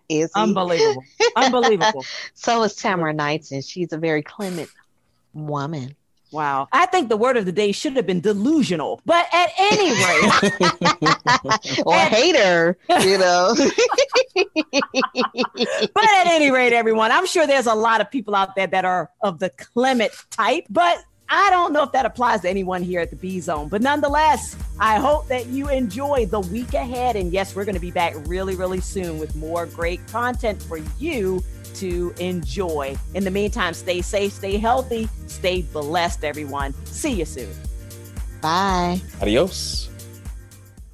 Is 0.09 0.31
he? 0.33 0.41
Unbelievable. 0.41 1.03
Unbelievable. 1.35 2.03
so 2.33 2.63
is 2.63 2.75
Tamara 2.75 3.13
Knighten, 3.13 3.57
and 3.57 3.65
she's 3.65 3.93
a 3.93 3.97
very 3.97 4.23
clement 4.23 4.69
woman. 5.33 5.95
Wow. 6.31 6.67
I 6.71 6.85
think 6.85 7.09
the 7.09 7.17
word 7.17 7.37
of 7.37 7.45
the 7.45 7.51
day 7.51 7.71
should 7.71 7.95
have 7.95 8.05
been 8.05 8.21
delusional. 8.21 9.01
But 9.05 9.25
at 9.33 9.49
any 9.57 9.91
rate, 9.91 10.31
or 11.85 11.95
hater, 11.95 12.77
you 13.01 13.17
know. 13.17 13.55
but 15.93 16.03
at 16.03 16.27
any 16.27 16.51
rate, 16.51 16.73
everyone, 16.73 17.11
I'm 17.11 17.25
sure 17.25 17.47
there's 17.47 17.65
a 17.65 17.73
lot 17.73 17.99
of 17.99 18.11
people 18.11 18.35
out 18.35 18.55
there 18.55 18.67
that 18.67 18.85
are 18.85 19.09
of 19.21 19.39
the 19.39 19.49
Clement 19.49 20.11
type, 20.29 20.65
but 20.69 20.99
I 21.29 21.49
don't 21.51 21.73
know 21.73 21.83
if 21.83 21.91
that 21.91 22.05
applies 22.05 22.41
to 22.41 22.49
anyone 22.49 22.81
here 22.81 22.99
at 22.99 23.11
the 23.11 23.15
B 23.15 23.39
Zone. 23.39 23.69
But 23.69 23.81
nonetheless, 23.81 24.55
I 24.79 24.99
hope 24.99 25.27
that 25.27 25.45
you 25.47 25.69
enjoy 25.69 26.25
the 26.25 26.39
week 26.39 26.73
ahead. 26.73 27.15
And 27.15 27.31
yes, 27.31 27.55
we're 27.55 27.65
going 27.65 27.75
to 27.75 27.81
be 27.81 27.91
back 27.91 28.15
really, 28.27 28.55
really 28.55 28.81
soon 28.81 29.19
with 29.19 29.35
more 29.35 29.65
great 29.67 30.05
content 30.07 30.61
for 30.61 30.77
you 30.97 31.43
to 31.75 32.13
enjoy. 32.19 32.97
In 33.13 33.23
the 33.23 33.31
meantime, 33.31 33.73
stay 33.73 34.01
safe, 34.01 34.33
stay 34.33 34.57
healthy, 34.57 35.07
stay 35.27 35.61
blessed, 35.61 36.23
everyone. 36.23 36.73
See 36.85 37.13
you 37.13 37.25
soon. 37.25 37.53
Bye. 38.41 38.99
Adios. 39.21 39.89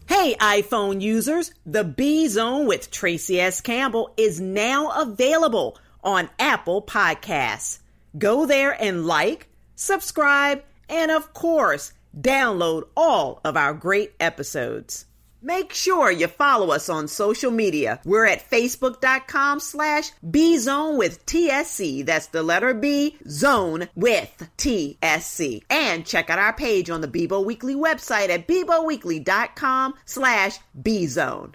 Hey, 0.08 0.36
iPhone 0.40 1.02
users, 1.02 1.52
the 1.66 1.84
B 1.84 2.28
Zone 2.28 2.68
with 2.68 2.92
Traci 2.92 3.40
S. 3.40 3.62
Campbell 3.62 4.14
is 4.18 4.40
now 4.40 5.02
available 5.02 5.78
on 6.04 6.30
Apple 6.40 6.82
Podcasts. 6.82 7.80
Go 8.18 8.46
there 8.46 8.72
and 8.72 9.06
like, 9.06 9.48
subscribe, 9.76 10.64
and 10.90 11.12
of 11.12 11.34
course, 11.34 11.94
download 12.20 12.84
all 12.96 13.42
of 13.44 13.58
our 13.58 13.74
great 13.74 14.14
episodes. 14.20 15.06
Make 15.46 15.74
sure 15.74 16.10
you 16.10 16.26
follow 16.26 16.72
us 16.72 16.90
on 16.90 17.08
social 17.08 17.52
media. 17.52 18.00
We're 18.04 18.26
at 18.26 18.50
facebook.com 18.50 19.60
slash 19.60 20.12
bzone 20.28 20.98
with 20.98 21.24
TSC. 21.28 22.04
That's 22.04 22.26
the 22.28 22.42
letter 22.42 22.74
B, 22.74 23.18
zone 23.30 23.88
with 23.94 24.50
TSC. 24.58 25.64
And 25.70 26.04
check 26.04 26.32
out 26.32 26.40
our 26.40 26.54
page 26.54 26.90
on 26.90 27.02
the 27.02 27.08
Bebo 27.08 27.46
Weekly 27.46 27.76
website 27.76 28.30
at 28.30 28.48
beboweekly.com 28.48 29.94
slash 30.06 30.58
bzone. 30.82 31.54